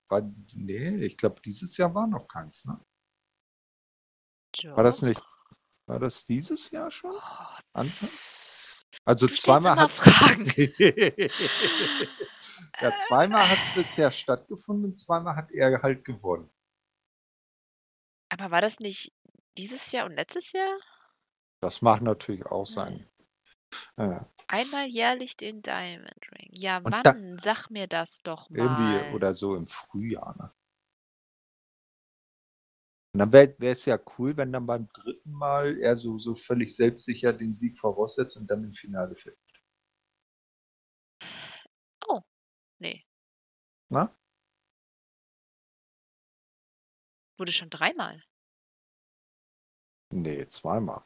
War, 0.09 0.21
nee, 0.53 0.97
ich 0.97 1.17
glaube, 1.17 1.41
dieses 1.41 1.77
Jahr 1.77 1.95
war 1.95 2.05
noch 2.05 2.27
keins, 2.27 2.65
ne? 2.65 2.79
War 4.63 4.83
das 4.83 5.01
nicht? 5.01 5.21
War 5.87 5.99
das 5.99 6.25
dieses 6.25 6.71
Jahr 6.71 6.89
schon? 6.91 7.11
Oh, 7.11 7.57
Anfang? 7.73 8.09
Also 9.03 9.27
du 9.27 9.33
zweimal 9.33 9.77
hat 9.77 9.91
Fragen. 9.91 10.45
ja, 12.81 12.93
zweimal 13.07 13.47
hat 13.49 13.57
es 13.69 13.83
bisher 13.83 14.11
stattgefunden 14.11 14.85
und 14.91 14.95
zweimal 14.97 15.35
hat 15.35 15.51
er 15.51 15.81
halt 15.81 16.03
gewonnen. 16.05 16.49
Aber 18.29 18.51
war 18.51 18.61
das 18.61 18.79
nicht 18.79 19.13
dieses 19.57 19.91
Jahr 19.91 20.05
und 20.05 20.15
letztes 20.15 20.51
Jahr? 20.53 20.77
Das 21.61 21.81
mag 21.81 22.01
natürlich 22.01 22.45
auch 22.45 22.65
sein. 22.65 23.07
Ja, 23.97 24.29
Einmal 24.47 24.85
jährlich 24.87 25.35
den 25.37 25.61
Diamond 25.61 26.31
Ring. 26.31 26.49
Ja, 26.51 26.77
Und 26.77 26.91
wann? 26.91 27.03
da- 27.03 27.15
Sag 27.37 27.69
mir 27.69 27.87
das 27.87 28.21
doch 28.21 28.49
mal. 28.49 28.59
irgendwie 28.59 29.15
oder 29.15 29.33
so 29.33 29.55
im 29.55 29.67
Frühjahr. 29.67 30.35
Ne? 30.37 30.51
Und 33.15 33.19
dann 33.19 33.31
wäre 33.31 33.55
es 33.61 33.85
ja 33.85 33.97
cool, 34.17 34.35
wenn 34.35 34.51
dann 34.51 34.65
beim 34.65 34.89
dritten 34.91 35.31
Mal 35.31 35.77
er 35.79 35.95
so, 35.95 36.17
so 36.17 36.35
völlig 36.35 36.75
selbstsicher 36.75 37.31
den 37.31 37.55
Sieg 37.55 37.79
voraussetzt 37.79 38.35
und 38.35 38.51
dann 38.51 38.65
im 38.65 38.73
Finale 38.73 39.15
fällt. 39.15 39.37
Nee. 42.79 43.05
Na? 43.89 44.15
Wurde 47.37 47.51
schon 47.51 47.69
dreimal. 47.69 48.21
Nee, 50.11 50.45
zweimal. 50.47 51.03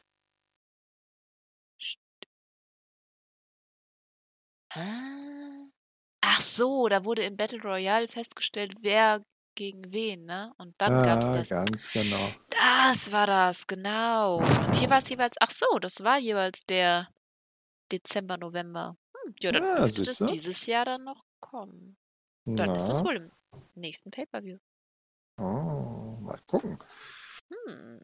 Ah. 4.72 5.66
Ach 6.22 6.40
so, 6.40 6.88
da 6.88 7.04
wurde 7.04 7.24
im 7.24 7.36
Battle 7.36 7.60
Royale 7.62 8.08
festgestellt, 8.08 8.74
wer 8.82 9.24
gegen 9.54 9.92
wen, 9.92 10.24
ne? 10.26 10.52
Und 10.58 10.74
dann 10.78 11.02
gab's 11.02 11.26
Ja, 11.26 11.32
das. 11.32 11.48
ganz 11.48 11.92
genau. 11.92 12.34
Das 12.50 13.12
war 13.12 13.26
das, 13.26 13.66
genau. 13.66 14.38
Und 14.38 14.76
hier 14.76 14.90
war 14.90 14.98
es 14.98 15.08
jeweils, 15.08 15.36
ach 15.40 15.50
so, 15.50 15.66
das 15.80 16.02
war 16.02 16.18
jeweils 16.18 16.64
der 16.66 17.08
Dezember, 17.92 18.36
November. 18.36 18.96
Hm, 19.24 19.34
ja, 19.40 19.52
dann 19.52 19.62
Ja, 19.64 19.86
dürfte 19.86 20.02
das 20.04 20.18
dieses 20.18 20.66
Jahr 20.66 20.84
dann 20.84 21.04
noch 21.04 21.22
kommen. 21.40 21.96
Dann 22.46 22.74
ist 22.74 22.88
das 22.88 22.98
Na, 22.98 23.04
wohl 23.04 23.16
im 23.16 23.30
nächsten 23.74 24.10
Pay-Per-View. 24.10 24.58
oh, 25.38 26.16
mal 26.20 26.38
gucken. 26.46 26.78
Hm. 27.50 28.00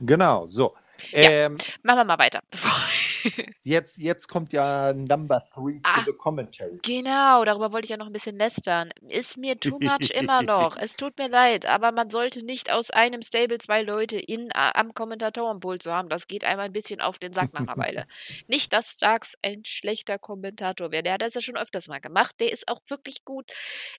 Genau, 0.00 0.46
so. 0.46 0.74
Ja. 1.10 1.30
Ähm, 1.30 1.58
Machen 1.82 1.98
wir 1.98 2.04
mal 2.04 2.18
weiter. 2.18 2.40
Jetzt, 3.62 3.96
jetzt 3.96 4.28
kommt 4.28 4.52
ja 4.52 4.92
Number 4.92 5.42
Three 5.54 5.80
Ah, 5.82 6.00
to 6.00 6.10
the 6.10 6.16
Commentaries. 6.16 6.80
Genau, 6.82 7.42
darüber 7.44 7.72
wollte 7.72 7.86
ich 7.86 7.90
ja 7.90 7.96
noch 7.96 8.06
ein 8.06 8.12
bisschen 8.12 8.36
lästern. 8.36 8.90
Ist 9.08 9.38
mir 9.38 9.58
too 9.58 9.78
much 9.80 10.10
immer 10.10 10.42
noch. 10.42 10.76
Es 10.84 10.96
tut 10.96 11.16
mir 11.16 11.28
leid, 11.28 11.64
aber 11.64 11.92
man 11.92 12.10
sollte 12.10 12.44
nicht 12.44 12.70
aus 12.70 12.90
einem 12.90 13.22
Stable 13.22 13.56
zwei 13.56 13.80
Leute 13.82 14.18
in, 14.18 14.50
am 14.52 14.92
Kommentatorenpult 14.92 15.82
zu 15.82 15.92
haben. 15.92 16.10
Das 16.10 16.26
geht 16.26 16.44
einmal 16.44 16.66
ein 16.66 16.72
bisschen 16.72 17.00
auf 17.00 17.18
den 17.18 17.32
Sack 17.32 17.54
nach 17.54 17.60
einer 17.60 17.78
Weile. 17.78 18.06
Nicht, 18.48 18.74
dass 18.74 18.92
Starks 18.92 19.38
ein 19.42 19.64
schlechter 19.64 20.18
Kommentator 20.18 20.90
wäre. 20.90 21.02
Der 21.02 21.14
hat 21.14 21.22
das 21.22 21.32
ja 21.32 21.40
schon 21.40 21.56
öfters 21.56 21.88
mal 21.88 22.00
gemacht. 22.00 22.34
Der 22.40 22.52
ist 22.52 22.68
auch 22.68 22.80
wirklich 22.88 23.24
gut. 23.24 23.50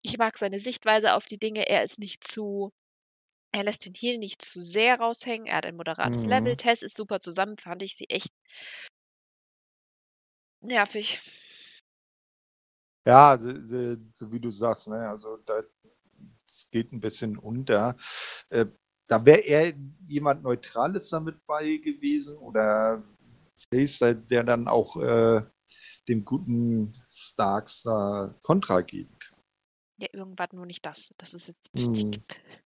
Ich 0.04 0.20
mag 0.20 0.38
seine 0.38 0.60
Sichtweise 0.60 1.16
auf 1.16 1.26
die 1.26 1.40
Dinge. 1.40 1.68
Er 1.68 1.82
ist 1.84 1.98
nicht 1.98 2.24
zu. 2.24 2.72
Er 3.56 3.64
lässt 3.64 3.86
den 3.86 3.94
Heel 3.94 4.18
nicht 4.18 4.41
zu 4.41 4.60
sehr 4.60 4.99
raushängen. 4.99 5.48
Er 5.48 5.57
hat 5.57 5.65
ein 5.65 5.77
moderates 5.77 6.23
Mhm. 6.23 6.30
Level. 6.30 6.57
Tess 6.57 6.82
ist 6.82 6.98
super 6.98 7.22
zusammen. 7.22 7.57
Fand 7.57 7.82
ich 7.84 7.95
sie 7.95 8.10
echt 8.10 8.34
nervig. 10.61 11.22
Ja, 13.07 13.38
so, 13.38 13.49
so, 13.65 13.95
so 14.11 14.32
wie 14.34 14.41
du 14.41 14.52
sagst, 14.52 14.90
ne, 14.90 15.07
also 15.07 15.38
da 15.38 15.64
es 16.48 16.68
geht 16.72 16.91
ein 16.91 16.99
bisschen 16.99 17.38
unter. 17.38 17.95
Äh, 18.49 18.65
da 19.07 19.23
wäre 19.23 19.40
eher 19.40 19.73
jemand 20.06 20.44
Neutrales 20.44 21.10
damit 21.10 21.38
bei 21.45 21.77
gewesen 21.77 22.38
oder 22.40 23.03
Face, 23.69 23.99
der 23.99 24.44
dann 24.44 24.68
auch 24.68 24.98
äh, 24.98 25.44
dem 26.10 26.26
guten 26.26 26.94
Starks 27.10 27.84
da 27.84 28.36
Kontra 28.41 28.82
geben 28.82 29.18
kann. 29.19 29.40
Ja, 29.98 30.07
irgendwann 30.11 30.49
nur 30.52 30.65
nicht 30.65 30.86
das. 30.86 31.14
Das 31.18 31.34
ist 31.34 31.48
jetzt. 31.48 31.69
Hm. 31.77 32.11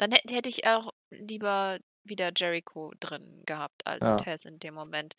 Dann 0.00 0.12
hätte, 0.12 0.48
ich 0.48 0.66
auch 0.66 0.92
lieber 1.10 1.78
wieder 2.04 2.32
Jericho 2.34 2.92
drin 3.00 3.42
gehabt 3.44 3.86
als 3.86 4.00
Ja. 4.02 4.16
Taz 4.16 4.46
in 4.46 4.58
dem 4.58 4.72
Moment. 4.72 5.14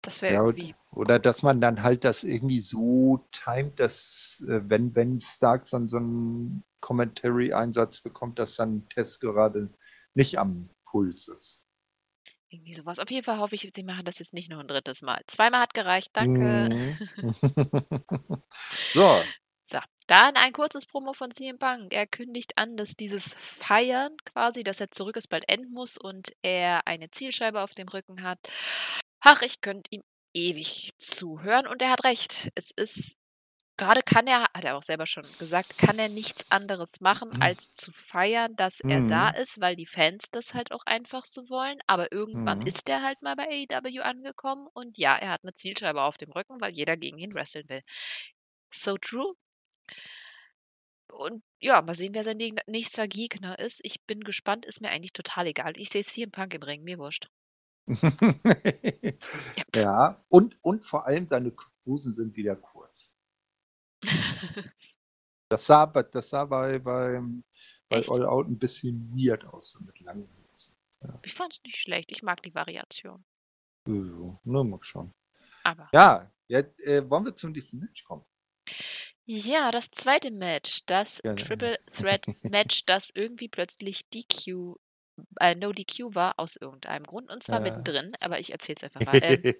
Das 0.00 0.22
wäre 0.22 0.34
Ja, 0.34 0.44
irgendwie. 0.44 0.74
Oder 0.92 1.18
dass 1.18 1.42
man 1.42 1.60
dann 1.60 1.82
halt 1.82 2.04
das 2.04 2.24
irgendwie 2.24 2.60
so 2.60 3.28
timet, 3.32 3.78
dass 3.78 4.42
äh, 4.48 4.60
wenn, 4.64 4.94
wenn 4.94 5.20
Starks 5.20 5.70
dann 5.70 5.90
so 5.90 5.98
einen 5.98 6.64
Commentary-Einsatz 6.80 8.00
bekommt, 8.00 8.38
dass 8.38 8.56
dann 8.56 8.88
Tess 8.88 9.20
gerade 9.20 9.68
nicht 10.14 10.38
am 10.38 10.70
Puls 10.86 11.28
ist. 11.28 11.66
Irgendwie 12.48 12.72
sowas. 12.72 12.98
Auf 13.00 13.10
jeden 13.10 13.24
Fall 13.24 13.38
hoffe 13.38 13.56
ich, 13.56 13.68
sie 13.74 13.82
machen 13.82 14.06
das 14.06 14.18
jetzt 14.20 14.32
nicht 14.32 14.48
noch 14.50 14.60
ein 14.60 14.68
drittes 14.68 15.02
Mal. 15.02 15.20
Zweimal 15.26 15.60
hat 15.60 15.74
gereicht, 15.74 16.10
danke. 16.14 16.70
Mhm. 16.70 16.96
So, 18.94 19.24
dann 20.08 20.36
ein 20.36 20.52
kurzes 20.52 20.86
Promo 20.86 21.12
von 21.12 21.30
CM 21.30 21.58
Punk. 21.58 21.92
Er 21.92 22.06
kündigt 22.06 22.58
an, 22.58 22.76
dass 22.76 22.96
dieses 22.96 23.34
Feiern 23.34 24.16
quasi, 24.24 24.64
dass 24.64 24.80
er 24.80 24.90
zurück 24.90 25.16
ist, 25.16 25.28
bald 25.28 25.48
enden 25.48 25.72
muss 25.72 25.96
und 25.98 26.32
er 26.42 26.86
eine 26.86 27.10
Zielscheibe 27.10 27.60
auf 27.60 27.74
dem 27.74 27.88
Rücken 27.88 28.22
hat. 28.22 28.38
Ach, 29.20 29.42
ich 29.42 29.60
könnte 29.60 29.88
ihm 29.90 30.02
ewig 30.34 30.90
zuhören 30.98 31.66
und 31.66 31.82
er 31.82 31.90
hat 31.90 32.04
recht. 32.04 32.48
Es 32.54 32.70
ist, 32.76 33.16
gerade 33.76 34.02
kann 34.02 34.26
er, 34.26 34.42
hat 34.54 34.64
er 34.64 34.76
auch 34.76 34.82
selber 34.82 35.06
schon 35.06 35.24
gesagt, 35.38 35.78
kann 35.78 35.98
er 35.98 36.08
nichts 36.08 36.50
anderes 36.50 37.00
machen, 37.00 37.30
Mhm. 37.30 37.42
als 37.42 37.70
zu 37.72 37.92
feiern, 37.92 38.56
dass 38.56 38.80
er 38.80 39.02
da 39.02 39.30
Mhm. 39.30 39.36
ist, 39.42 39.60
weil 39.60 39.76
die 39.76 39.86
Fans 39.86 40.30
das 40.30 40.54
halt 40.54 40.72
auch 40.72 40.84
einfach 40.86 41.24
so 41.26 41.48
wollen. 41.50 41.78
Aber 41.86 42.12
irgendwann 42.12 42.58
Mhm. 42.60 42.66
ist 42.66 42.88
er 42.88 43.02
halt 43.02 43.20
mal 43.22 43.36
bei 43.36 43.46
AEW 43.48 44.00
angekommen 44.02 44.68
und 44.74 44.98
ja, 44.98 45.16
er 45.16 45.30
hat 45.30 45.42
eine 45.44 45.52
Zielscheibe 45.54 46.02
auf 46.02 46.18
dem 46.18 46.32
Rücken, 46.32 46.60
weil 46.60 46.72
jeder 46.72 46.96
gegen 46.96 47.18
ihn 47.18 47.34
wresteln 47.34 47.68
will. 47.68 47.82
So 48.72 48.96
true. 48.98 49.34
Und 51.10 51.42
ja, 51.60 51.80
mal 51.82 51.94
sehen, 51.94 52.14
wer 52.14 52.22
sein 52.24 52.38
nächster 52.66 53.08
Gegner 53.08 53.58
ist. 53.58 53.80
Ich 53.82 54.04
bin 54.04 54.20
gespannt, 54.20 54.66
ist 54.66 54.80
mir 54.80 54.90
eigentlich 54.90 55.12
total 55.12 55.46
egal. 55.46 55.72
Ich 55.76 55.88
sehe 55.90 56.04
CM 56.04 56.30
Punk 56.30 56.54
im 56.54 56.62
Ring, 56.62 56.82
mir 56.84 56.98
wurscht. 56.98 57.28
ja, 59.74 60.22
und, 60.28 60.58
und 60.62 60.84
vor 60.84 61.06
allem 61.06 61.26
seine 61.26 61.54
Hosen 61.86 62.14
sind 62.14 62.36
wieder 62.36 62.56
kurz. 62.56 63.14
Das 65.50 65.64
sah, 65.64 65.86
bei- 65.86 66.02
das 66.02 66.28
sah 66.28 66.44
bei, 66.44 66.78
bei 66.78 67.22
Echt? 67.88 68.10
All 68.10 68.26
Out 68.26 68.48
ein 68.48 68.58
bisschen 68.58 69.10
weird 69.16 69.46
aus, 69.46 69.70
so 69.70 69.82
mit 69.82 69.98
langen 70.00 70.28
Hosen. 70.52 70.76
Ich 71.22 71.32
fand's 71.32 71.62
nicht 71.64 71.78
schlecht. 71.78 72.12
Ich 72.12 72.22
mag 72.22 72.42
die 72.42 72.54
Variation. 72.54 73.24
Nur 73.86 74.38
mal 74.44 74.78
schon. 74.82 75.10
Aber 75.64 75.88
Ja, 75.94 76.30
Ja, 76.48 76.58
äh, 76.58 77.08
wollen 77.08 77.24
wir 77.24 77.34
zum 77.34 77.52
nächsten 77.52 77.78
Match 77.78 78.04
kommen? 78.04 78.26
Ja, 79.30 79.70
das 79.70 79.90
zweite 79.90 80.30
Match, 80.30 80.86
das 80.86 81.20
ja, 81.22 81.34
Triple 81.34 81.78
Threat 81.92 82.24
Match, 82.42 82.86
das 82.86 83.10
irgendwie 83.14 83.48
plötzlich 83.48 84.08
DQ, 84.08 84.76
äh, 85.38 85.54
No 85.54 85.70
DQ 85.70 86.14
war 86.14 86.32
aus 86.38 86.56
irgendeinem 86.56 87.04
Grund 87.04 87.30
und 87.30 87.42
zwar 87.42 87.58
ja. 87.58 87.64
mittendrin, 87.64 88.12
aber 88.20 88.40
ich 88.40 88.52
erzähl's 88.52 88.82
einfach 88.82 89.02
mal. 89.02 89.20
Ähm, 89.22 89.54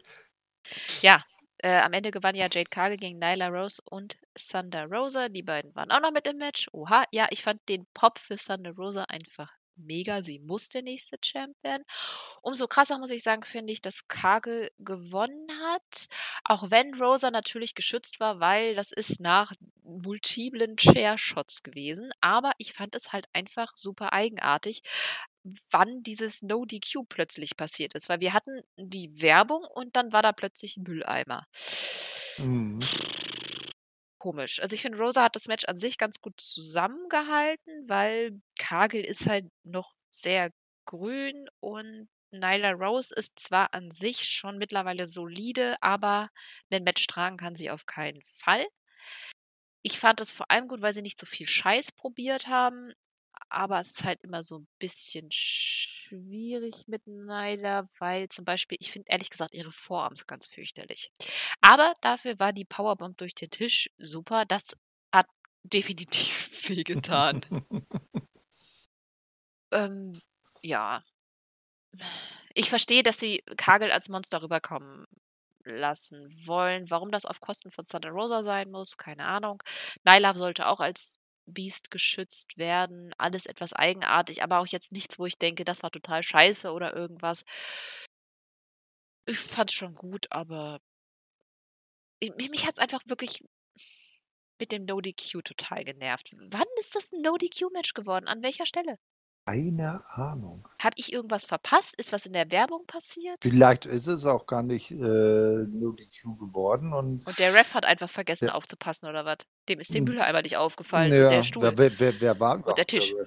ja, 1.03 1.23
äh, 1.59 1.81
am 1.81 1.93
Ende 1.93 2.11
gewann 2.11 2.35
ja 2.35 2.49
Jade 2.51 2.71
Cargill 2.71 2.97
gegen 2.97 3.19
Nyla 3.19 3.49
Rose 3.49 3.83
und 3.85 4.17
Thunder 4.35 4.87
Rosa. 4.87 5.29
Die 5.29 5.43
beiden 5.43 5.75
waren 5.75 5.91
auch 5.91 6.01
noch 6.01 6.13
mit 6.13 6.27
im 6.27 6.39
Match. 6.39 6.69
Oha, 6.73 7.05
ja, 7.13 7.27
ich 7.31 7.43
fand 7.43 7.61
den 7.69 7.85
Pop 7.93 8.19
für 8.19 8.37
Thunder 8.37 8.71
Rosa 8.71 9.05
einfach 9.05 9.58
mega. 9.79 10.23
Sie 10.23 10.39
muss 10.39 10.69
der 10.69 10.83
nächste 10.83 11.19
Champ 11.21 11.57
werden. 11.63 11.85
Umso 12.43 12.67
krasser 12.67 12.99
muss 12.99 13.11
ich 13.11 13.23
sagen, 13.23 13.45
finde 13.45 13.73
ich, 13.73 13.81
dass 13.81 14.09
Kage 14.09 14.71
gewonnen 14.79 15.49
hat. 15.67 16.07
Auch 16.45 16.71
wenn 16.71 16.95
Rosa 16.95 17.31
natürlich 17.31 17.75
geschützt 17.75 18.21
war, 18.21 18.41
weil 18.41 18.75
das 18.75 18.93
ist 18.93 19.21
nach 19.21 19.53
multiplen 19.83 20.77
Chair-Shots 20.77 21.63
gewesen. 21.63 22.11
Aber 22.21 22.53
ich 22.59 22.73
fand 22.73 22.95
es 22.95 23.13
halt 23.13 23.27
einfach 23.33 23.73
super 23.77 24.13
eigenartig, 24.13 24.83
wann 25.71 26.03
dieses 26.03 26.43
No 26.43 26.65
DQ 26.65 27.05
plötzlich 27.09 27.57
passiert 27.57 27.95
ist. 27.95 28.09
Weil 28.09 28.21
wir 28.21 28.33
hatten 28.33 28.63
die 28.77 29.21
Werbung 29.21 29.65
und 29.75 29.97
dann 29.97 30.13
war 30.13 30.23
da 30.23 30.33
plötzlich 30.33 30.77
ein 30.77 30.83
Mülleimer. 30.83 31.47
Mhm 32.39 32.79
komisch. 34.19 34.61
Also 34.61 34.75
ich 34.75 34.83
finde, 34.83 34.99
Rosa 34.99 35.23
hat 35.23 35.37
das 35.37 35.49
Match 35.49 35.65
an 35.67 35.79
sich 35.79 35.97
ganz 35.97 36.21
gut 36.21 36.41
zusammengehalten, 36.41 37.89
weil 37.89 38.41
Kagel 38.69 39.03
ist 39.03 39.27
halt 39.27 39.47
noch 39.65 39.95
sehr 40.11 40.51
grün 40.85 41.49
und 41.61 42.09
Nyla 42.31 42.73
Rose 42.73 43.15
ist 43.15 43.39
zwar 43.39 43.73
an 43.73 43.91
sich 43.91 44.25
schon 44.29 44.59
mittlerweile 44.59 45.07
solide, 45.07 45.77
aber 45.81 46.29
ein 46.71 46.85
Match 46.85 47.07
tragen 47.07 47.39
kann 47.39 47.55
sie 47.55 47.71
auf 47.71 47.87
keinen 47.87 48.21
Fall. 48.27 48.67
Ich 49.83 49.99
fand 49.99 50.21
es 50.21 50.31
vor 50.31 50.51
allem 50.51 50.69
gut, 50.69 50.83
weil 50.83 50.93
sie 50.93 51.03
nicht 51.03 51.19
so 51.19 51.25
viel 51.25 51.49
Scheiß 51.49 51.93
probiert 51.93 52.49
haben 52.49 52.93
aber 53.51 53.81
es 53.81 53.91
ist 53.91 54.05
halt 54.05 54.21
immer 54.23 54.43
so 54.43 54.59
ein 54.59 54.69
bisschen 54.79 55.29
schwierig 55.31 56.87
mit 56.87 57.07
Nyla, 57.07 57.89
weil 57.99 58.29
zum 58.29 58.45
Beispiel, 58.45 58.79
ich 58.81 58.91
finde 58.91 59.07
ehrlich 59.11 59.31
gesagt 59.31 59.55
ihre 59.55 59.73
Vorarms 59.73 60.27
ganz 60.27 60.49
fürchterlich. 60.49 61.11
Aber 61.61 61.95
dafür 62.01 62.39
war 62.39 62.53
die 62.53 62.65
Powerbomb 62.65 63.17
durch 63.17 63.35
den 63.35 63.51
Tisch 63.51 63.91
super. 63.99 64.45
Das 64.45 64.77
hat 65.13 65.27
definitiv 65.63 66.69
wehgetan. 66.69 67.43
ähm, 69.73 70.21
ja. 70.63 71.03
Ich 72.55 72.69
verstehe, 72.71 73.03
dass 73.03 73.19
sie 73.19 73.43
Kagel 73.57 73.91
als 73.91 74.09
Monster 74.09 74.43
rüberkommen 74.43 75.07
lassen 75.65 76.29
wollen. 76.47 76.91
Warum 76.91 77.11
das 77.11 77.27
auf 77.27 77.41
Kosten 77.41 77.71
von 77.71 77.85
Santa 77.85 78.09
Rosa 78.09 78.43
sein 78.43 78.71
muss, 78.71 78.97
keine 78.97 79.27
Ahnung. 79.27 79.63
Nyla 80.05 80.35
sollte 80.35 80.67
auch 80.67 80.81
als 80.81 81.19
Beast 81.47 81.91
geschützt 81.91 82.59
werden. 82.59 83.15
Alles 83.19 83.47
etwas 83.47 83.73
eigenartig, 83.73 84.43
aber 84.43 84.59
auch 84.61 84.67
jetzt 84.67 84.93
nichts, 84.93 85.19
wo 85.19 85.27
ich 85.27 85.39
denke, 85.39 85.65
das 85.65 85.83
war 85.83 85.91
total 85.91 86.23
scheiße 86.23 86.73
oder 86.73 86.95
irgendwas. 86.95 87.45
Ich 89.27 89.39
fand 89.39 89.71
es 89.71 89.77
schon 89.77 89.95
gut, 89.95 90.27
aber 90.31 90.81
ich, 92.21 92.35
mich 92.51 92.67
hat 92.67 92.75
es 92.75 92.79
einfach 92.79 93.03
wirklich 93.07 93.43
mit 94.61 94.73
dem 94.73 94.85
No-DQ 94.85 95.43
total 95.45 95.85
genervt. 95.85 96.33
Wann 96.37 96.67
ist 96.81 96.95
das 96.95 97.13
ein 97.13 97.23
No-DQ-Match 97.23 97.95
geworden? 97.95 98.27
An 98.27 98.43
welcher 98.43 98.67
Stelle? 98.67 98.99
Keine 99.49 100.05
Ahnung. 100.11 100.69
Habe 100.83 100.93
ich 100.97 101.11
irgendwas 101.11 101.47
verpasst? 101.47 101.99
Ist 101.99 102.13
was 102.13 102.27
in 102.27 102.35
der 102.35 102.51
Werbung 102.51 102.85
passiert? 102.87 103.39
Vielleicht 103.41 103.87
ist 103.87 104.07
es 104.07 104.27
auch 104.27 104.47
gar 104.47 104.63
nicht 104.63 104.91
äh, 104.91 104.95
No 104.95 105.93
DQ 105.93 106.39
geworden. 106.39 106.93
Und, 106.93 107.27
und 107.27 107.39
der 107.39 107.55
Ref 107.55 107.73
hat 107.73 107.87
einfach 107.87 108.11
vergessen 108.11 108.49
ja. 108.49 108.55
aufzupassen 108.55 109.09
oder 109.09 109.25
was? 109.25 109.39
Dem 109.71 109.81
ist 109.81 109.95
der 109.95 110.03
Müller 110.03 110.27
einmal 110.27 110.43
nicht 110.43 110.59
aufgefallen. 110.59 111.13
Ja, 111.13 111.31
der 111.31 111.43
Stuhl. 111.43 111.73
Wer, 111.79 111.99
wer, 111.99 112.21
wer 112.21 112.39
war 112.39 112.67
und 112.67 112.77
der 112.77 112.87
Tisch. 112.87 113.15
Der 113.15 113.27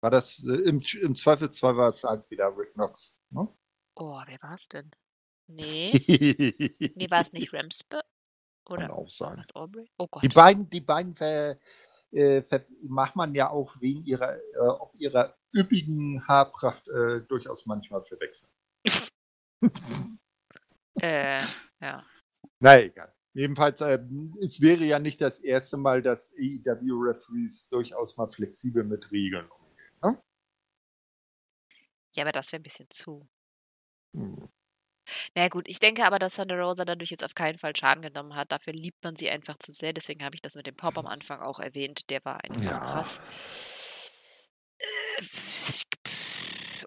war 0.00 0.10
das, 0.10 0.42
äh, 0.48 0.66
im, 0.66 0.82
im 1.02 1.14
Zweifelsfall 1.14 1.76
war 1.76 1.90
es 1.90 2.02
halt 2.02 2.30
wieder 2.30 2.46
Rick 2.56 2.72
Knox. 2.72 3.18
Ne? 3.28 3.46
Oh, 3.96 4.22
wer 4.24 4.38
war 4.40 4.54
es 4.54 4.66
denn? 4.68 4.90
Nee. 5.46 5.92
nee, 6.94 7.10
war 7.10 7.20
es 7.20 7.34
nicht 7.34 7.52
Ramspe? 7.52 8.00
Oder? 8.66 8.86
Kann 8.86 8.90
auch 8.92 9.10
sein. 9.10 9.42
Oh 9.54 10.06
Gott. 10.10 10.22
Die 10.24 10.28
beiden, 10.28 10.70
die 10.70 10.80
beiden 10.80 11.14
ver, 11.14 11.58
äh, 12.12 12.42
macht 12.82 13.16
man 13.16 13.34
ja 13.34 13.50
auch 13.50 13.80
wegen 13.80 14.04
ihrer, 14.04 14.36
äh, 14.36 14.98
ihrer 14.98 15.36
üppigen 15.52 16.26
Haarpracht 16.26 16.88
äh, 16.88 17.20
durchaus 17.22 17.66
manchmal 17.66 18.02
verwechseln. 18.04 18.52
äh, 21.00 21.42
ja. 21.80 22.04
Na 22.60 22.80
egal. 22.80 23.12
Jedenfalls, 23.34 23.80
äh, 23.80 24.00
es 24.42 24.60
wäre 24.60 24.84
ja 24.84 24.98
nicht 24.98 25.20
das 25.20 25.38
erste 25.38 25.76
Mal, 25.76 26.02
dass 26.02 26.32
AEW-Referees 26.34 27.68
durchaus 27.68 28.16
mal 28.16 28.28
flexibel 28.28 28.84
mit 28.84 29.12
Regeln 29.12 29.48
umgehen. 29.48 29.92
Ne? 30.02 30.22
Ja, 32.16 32.24
aber 32.24 32.32
das 32.32 32.50
wäre 32.52 32.60
ein 32.60 32.64
bisschen 32.64 32.90
zu. 32.90 33.28
Hm. 34.16 34.48
Na 35.34 35.42
ja, 35.42 35.48
gut, 35.48 35.68
ich 35.68 35.78
denke 35.78 36.04
aber, 36.04 36.18
dass 36.18 36.36
Thunder 36.36 36.58
Rosa 36.58 36.84
dadurch 36.84 37.10
jetzt 37.10 37.24
auf 37.24 37.34
keinen 37.34 37.58
Fall 37.58 37.74
Schaden 37.76 38.02
genommen 38.02 38.34
hat. 38.34 38.52
Dafür 38.52 38.72
liebt 38.72 39.02
man 39.02 39.16
sie 39.16 39.30
einfach 39.30 39.56
zu 39.58 39.72
sehr. 39.72 39.92
Deswegen 39.92 40.24
habe 40.24 40.34
ich 40.34 40.42
das 40.42 40.54
mit 40.54 40.66
dem 40.66 40.76
Pop 40.76 40.98
am 40.98 41.06
Anfang 41.06 41.40
auch 41.40 41.60
erwähnt. 41.60 42.10
Der 42.10 42.24
war 42.24 42.42
einfach 42.44 42.62
ja. 42.62 42.78
krass. 42.78 43.20
Äh, 44.78 45.24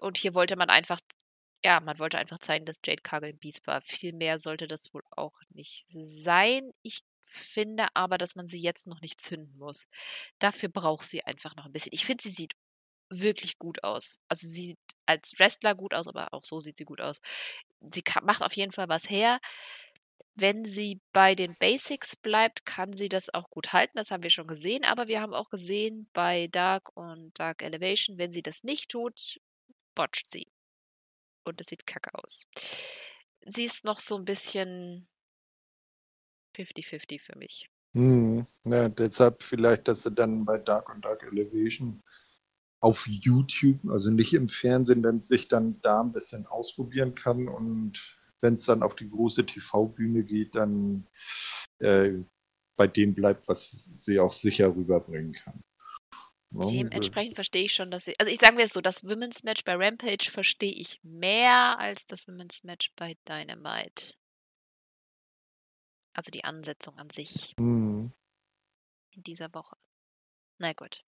und 0.00 0.18
hier 0.18 0.34
wollte 0.34 0.56
man 0.56 0.68
einfach, 0.70 1.00
ja, 1.64 1.80
man 1.80 1.98
wollte 1.98 2.18
einfach 2.18 2.38
zeigen, 2.38 2.64
dass 2.64 2.80
Jade 2.84 3.02
Cargill 3.02 3.30
ein 3.30 3.38
Beast 3.38 3.66
war. 3.66 3.80
Viel 3.82 4.12
mehr 4.12 4.38
sollte 4.38 4.66
das 4.66 4.92
wohl 4.92 5.02
auch 5.10 5.38
nicht 5.50 5.86
sein. 5.90 6.70
Ich 6.82 7.02
finde 7.24 7.86
aber, 7.94 8.18
dass 8.18 8.34
man 8.34 8.46
sie 8.46 8.60
jetzt 8.60 8.86
noch 8.86 9.00
nicht 9.00 9.20
zünden 9.20 9.56
muss. 9.58 9.86
Dafür 10.38 10.68
braucht 10.68 11.04
sie 11.04 11.24
einfach 11.24 11.56
noch 11.56 11.66
ein 11.66 11.72
bisschen. 11.72 11.92
Ich 11.92 12.04
finde, 12.04 12.22
sie 12.22 12.30
sieht 12.30 12.54
wirklich 13.10 13.58
gut 13.58 13.84
aus. 13.84 14.20
Also 14.28 14.46
sie 14.46 14.68
sieht 14.68 14.78
als 15.06 15.32
Wrestler 15.38 15.74
gut 15.74 15.94
aus, 15.94 16.08
aber 16.08 16.32
auch 16.32 16.44
so 16.44 16.60
sieht 16.60 16.76
sie 16.76 16.84
gut 16.84 17.00
aus. 17.00 17.20
Sie 17.80 18.02
kann, 18.02 18.24
macht 18.24 18.42
auf 18.42 18.54
jeden 18.54 18.72
Fall 18.72 18.88
was 18.88 19.08
her. 19.10 19.40
Wenn 20.34 20.64
sie 20.64 21.00
bei 21.12 21.34
den 21.34 21.54
Basics 21.56 22.16
bleibt, 22.16 22.64
kann 22.64 22.92
sie 22.94 23.08
das 23.08 23.32
auch 23.34 23.50
gut 23.50 23.72
halten. 23.72 23.96
Das 23.96 24.10
haben 24.10 24.22
wir 24.22 24.30
schon 24.30 24.46
gesehen, 24.46 24.84
aber 24.84 25.06
wir 25.06 25.20
haben 25.20 25.34
auch 25.34 25.50
gesehen 25.50 26.08
bei 26.14 26.48
Dark 26.48 26.96
und 26.96 27.38
Dark 27.38 27.62
Elevation, 27.62 28.16
wenn 28.16 28.32
sie 28.32 28.42
das 28.42 28.64
nicht 28.64 28.90
tut, 28.90 29.40
botcht 29.94 30.30
sie. 30.30 30.46
Und 31.44 31.60
es 31.60 31.66
sieht 31.66 31.86
kacke 31.86 32.14
aus. 32.14 32.46
Sie 33.44 33.64
ist 33.64 33.84
noch 33.84 34.00
so 34.00 34.16
ein 34.16 34.24
bisschen 34.24 35.08
50-50 36.56 37.20
für 37.20 37.36
mich. 37.36 37.68
Hm, 37.94 38.46
ja, 38.64 38.88
deshalb 38.88 39.42
vielleicht, 39.42 39.86
dass 39.86 40.04
sie 40.04 40.12
dann 40.12 40.46
bei 40.46 40.58
Dark 40.58 40.88
und 40.88 41.04
Dark 41.04 41.22
Elevation 41.24 42.02
auf 42.82 43.06
YouTube, 43.06 43.78
also 43.88 44.10
nicht 44.10 44.34
im 44.34 44.48
Fernsehen, 44.48 45.02
dann 45.02 45.20
sich 45.20 45.46
dann 45.48 45.80
da 45.82 46.00
ein 46.00 46.12
bisschen 46.12 46.46
ausprobieren 46.46 47.14
kann 47.14 47.48
und 47.48 48.18
wenn 48.40 48.56
es 48.56 48.66
dann 48.66 48.82
auf 48.82 48.96
die 48.96 49.08
große 49.08 49.46
TV-Bühne 49.46 50.24
geht, 50.24 50.56
dann 50.56 51.06
äh, 51.78 52.10
bei 52.76 52.88
dem 52.88 53.14
bleibt, 53.14 53.46
was 53.48 53.92
sie 53.94 54.18
auch 54.18 54.32
sicher 54.32 54.74
rüberbringen 54.74 55.32
kann. 55.32 55.62
Dementsprechend 56.50 57.36
verstehe 57.36 57.64
ich 57.64 57.72
schon, 57.72 57.90
dass 57.90 58.04
sie. 58.04 58.14
Also 58.18 58.30
ich 58.30 58.40
sage 58.40 58.56
mir 58.56 58.64
es 58.64 58.72
so, 58.72 58.80
das 58.80 59.04
Women's 59.04 59.44
Match 59.44 59.64
bei 59.64 59.74
Rampage 59.74 60.30
verstehe 60.30 60.72
ich 60.72 60.98
mehr 61.04 61.78
als 61.78 62.04
das 62.04 62.26
Women's 62.26 62.64
Match 62.64 62.92
bei 62.96 63.16
Dynamite. 63.28 64.14
Also 66.14 66.30
die 66.30 66.44
Ansetzung 66.44 66.98
an 66.98 67.08
sich. 67.08 67.54
Mhm. 67.58 68.12
In 69.12 69.22
dieser 69.22 69.54
Woche. 69.54 69.76
Na 70.58 70.72
gut. 70.72 71.04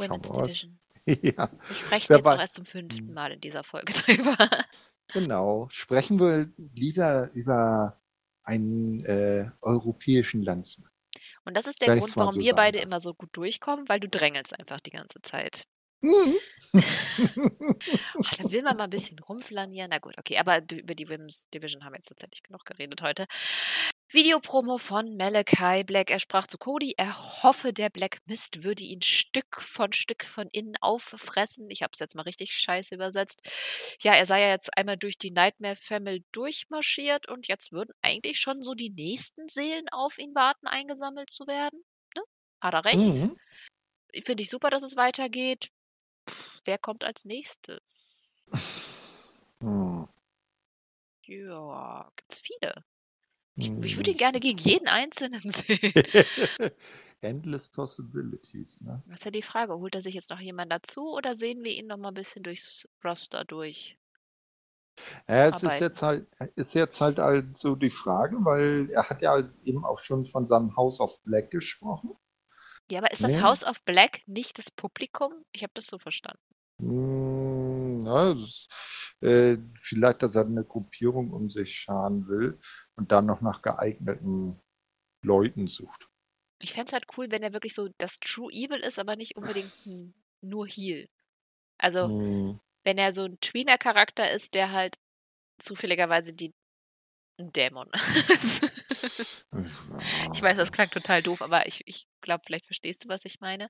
Women's 0.00 0.32
Division. 0.32 0.78
ja. 1.06 1.50
Wir 1.68 1.76
sprechen 1.76 2.14
jetzt 2.14 2.24
noch 2.24 2.38
erst 2.38 2.54
zum 2.54 2.64
fünften 2.64 3.08
hm. 3.08 3.14
Mal 3.14 3.32
in 3.32 3.40
dieser 3.40 3.62
Folge 3.62 3.92
drüber. 4.06 4.36
Genau. 5.12 5.68
Sprechen 5.70 6.18
wir 6.18 6.50
lieber 6.56 7.30
über 7.34 8.00
einen 8.42 9.04
äh, 9.04 9.50
europäischen 9.60 10.42
Landsmann. 10.42 10.90
Und 11.44 11.56
das 11.56 11.66
ist 11.66 11.80
der 11.80 11.96
Grund, 11.96 12.16
warum 12.16 12.34
so 12.34 12.40
wir 12.40 12.54
beide 12.54 12.78
immer 12.78 13.00
so 13.00 13.14
gut 13.14 13.30
durchkommen, 13.32 13.88
weil 13.88 14.00
du 14.00 14.08
drängelst 14.08 14.58
einfach 14.58 14.80
die 14.80 14.90
ganze 14.90 15.20
Zeit. 15.22 15.66
Mhm. 16.02 16.36
Ach, 16.72 18.34
da 18.38 18.52
will 18.52 18.62
man 18.62 18.76
mal 18.76 18.84
ein 18.84 18.90
bisschen 18.90 19.18
rumflanieren. 19.18 19.90
Na 19.90 19.98
gut, 19.98 20.16
okay, 20.18 20.38
aber 20.38 20.62
über 20.72 20.94
die 20.94 21.08
Women's 21.08 21.48
Division 21.50 21.84
haben 21.84 21.92
wir 21.92 21.98
jetzt 21.98 22.08
tatsächlich 22.08 22.42
genug 22.42 22.64
geredet 22.64 23.02
heute. 23.02 23.26
Videopromo 24.12 24.78
von 24.78 25.16
Malachi 25.16 25.84
Black. 25.84 26.10
Er 26.10 26.18
sprach 26.18 26.48
zu 26.48 26.58
Cody, 26.58 26.94
er 26.96 27.42
hoffe, 27.44 27.72
der 27.72 27.90
Black 27.90 28.18
Mist 28.26 28.64
würde 28.64 28.82
ihn 28.82 29.02
Stück 29.02 29.62
von 29.62 29.92
Stück 29.92 30.24
von 30.24 30.48
innen 30.48 30.74
auffressen. 30.80 31.70
Ich 31.70 31.84
habe 31.84 31.92
es 31.92 32.00
jetzt 32.00 32.16
mal 32.16 32.22
richtig 32.22 32.52
scheiße 32.52 32.96
übersetzt. 32.96 33.40
Ja, 34.00 34.14
er 34.14 34.26
sei 34.26 34.40
ja 34.40 34.48
jetzt 34.48 34.76
einmal 34.76 34.96
durch 34.96 35.16
die 35.16 35.30
Nightmare 35.30 35.76
Family 35.76 36.24
durchmarschiert 36.32 37.28
und 37.28 37.46
jetzt 37.46 37.70
würden 37.70 37.94
eigentlich 38.02 38.40
schon 38.40 38.62
so 38.62 38.74
die 38.74 38.90
nächsten 38.90 39.48
Seelen 39.48 39.88
auf 39.90 40.18
ihn 40.18 40.34
warten, 40.34 40.66
eingesammelt 40.66 41.32
zu 41.32 41.46
werden. 41.46 41.84
Ne? 42.16 42.22
Hat 42.60 42.74
er 42.74 42.84
recht? 42.84 42.96
Mhm. 42.96 43.36
Finde 44.24 44.42
ich 44.42 44.50
super, 44.50 44.70
dass 44.70 44.82
es 44.82 44.96
weitergeht. 44.96 45.70
wer 46.64 46.78
kommt 46.78 47.04
als 47.04 47.24
nächstes? 47.24 47.80
Hm. 49.60 50.08
Ja, 51.22 52.10
gibt's 52.16 52.38
viele. 52.38 52.84
Ich, 53.60 53.70
ich 53.84 53.96
würde 53.96 54.10
ihn 54.10 54.16
gerne 54.16 54.40
gegen 54.40 54.58
jeden 54.58 54.88
Einzelnen 54.88 55.40
sehen. 55.50 55.92
Endless 57.20 57.68
Possibilities, 57.68 58.80
ne? 58.80 59.02
Das 59.06 59.20
ist 59.20 59.24
ja 59.26 59.30
die 59.30 59.42
Frage, 59.42 59.74
holt 59.74 59.94
er 59.94 60.00
sich 60.02 60.14
jetzt 60.14 60.30
noch 60.30 60.40
jemand 60.40 60.72
dazu 60.72 61.12
oder 61.12 61.36
sehen 61.36 61.62
wir 61.62 61.72
ihn 61.72 61.86
noch 61.86 61.98
mal 61.98 62.08
ein 62.08 62.14
bisschen 62.14 62.42
durchs 62.42 62.88
Roster 63.04 63.44
durch? 63.44 63.98
Ja, 65.28 65.48
es 65.48 65.62
ist 65.62 65.80
jetzt 65.80 66.02
halt, 66.02 66.26
ist 66.56 66.74
jetzt 66.74 67.00
halt, 67.00 67.18
halt 67.18 67.56
so 67.56 67.74
die 67.74 67.90
Frage, 67.90 68.36
weil 68.44 68.90
er 68.90 69.08
hat 69.08 69.22
ja 69.22 69.38
eben 69.64 69.84
auch 69.84 69.98
schon 69.98 70.24
von 70.24 70.46
seinem 70.46 70.76
House 70.76 71.00
of 71.00 71.20
Black 71.22 71.50
gesprochen. 71.50 72.16
Ja, 72.90 72.98
aber 72.98 73.12
ist 73.12 73.22
das 73.22 73.34
Nee. 73.34 73.42
House 73.42 73.64
of 73.64 73.82
Black 73.84 74.22
nicht 74.26 74.58
das 74.58 74.70
Publikum? 74.70 75.32
Ich 75.52 75.62
habe 75.62 75.72
das 75.74 75.86
so 75.86 75.98
verstanden. 75.98 76.40
Hm, 76.80 78.02
na, 78.04 78.34
das, 78.34 78.68
äh, 79.20 79.58
vielleicht, 79.78 80.22
dass 80.22 80.34
er 80.34 80.46
eine 80.46 80.64
Gruppierung 80.64 81.30
um 81.30 81.50
sich 81.50 81.74
scharen 81.74 82.26
will 82.26 82.58
und 83.00 83.10
dann 83.12 83.26
noch 83.26 83.40
nach 83.40 83.62
geeigneten 83.62 84.60
Leuten 85.24 85.66
sucht. 85.66 86.08
Ich 86.62 86.72
fände 86.72 86.88
es 86.88 86.92
halt 86.92 87.06
cool, 87.16 87.30
wenn 87.30 87.42
er 87.42 87.52
wirklich 87.52 87.74
so 87.74 87.88
das 87.98 88.20
True 88.20 88.52
Evil 88.52 88.78
ist, 88.80 88.98
aber 88.98 89.16
nicht 89.16 89.36
unbedingt 89.36 89.72
nur 90.42 90.66
Heal. 90.66 91.08
Also, 91.78 92.08
Hm, 92.08 92.60
wenn 92.84 92.98
er 92.98 93.12
so 93.12 93.24
ein 93.24 93.38
Tweener-Charakter 93.40 94.30
ist, 94.30 94.54
der 94.54 94.72
halt 94.72 94.96
zufälligerweise 95.60 96.34
die 96.34 96.52
ein 97.38 97.52
Dämon 97.52 97.88
ist. 98.30 98.64
Ich 100.32 100.42
weiß, 100.42 100.56
das 100.56 100.72
klang 100.72 100.90
total 100.90 101.22
doof, 101.22 101.42
aber 101.42 101.66
ich, 101.66 101.82
ich 101.86 102.06
glaube, 102.20 102.42
vielleicht 102.46 102.66
verstehst 102.66 103.04
du, 103.04 103.08
was 103.08 103.24
ich 103.24 103.40
meine. 103.40 103.68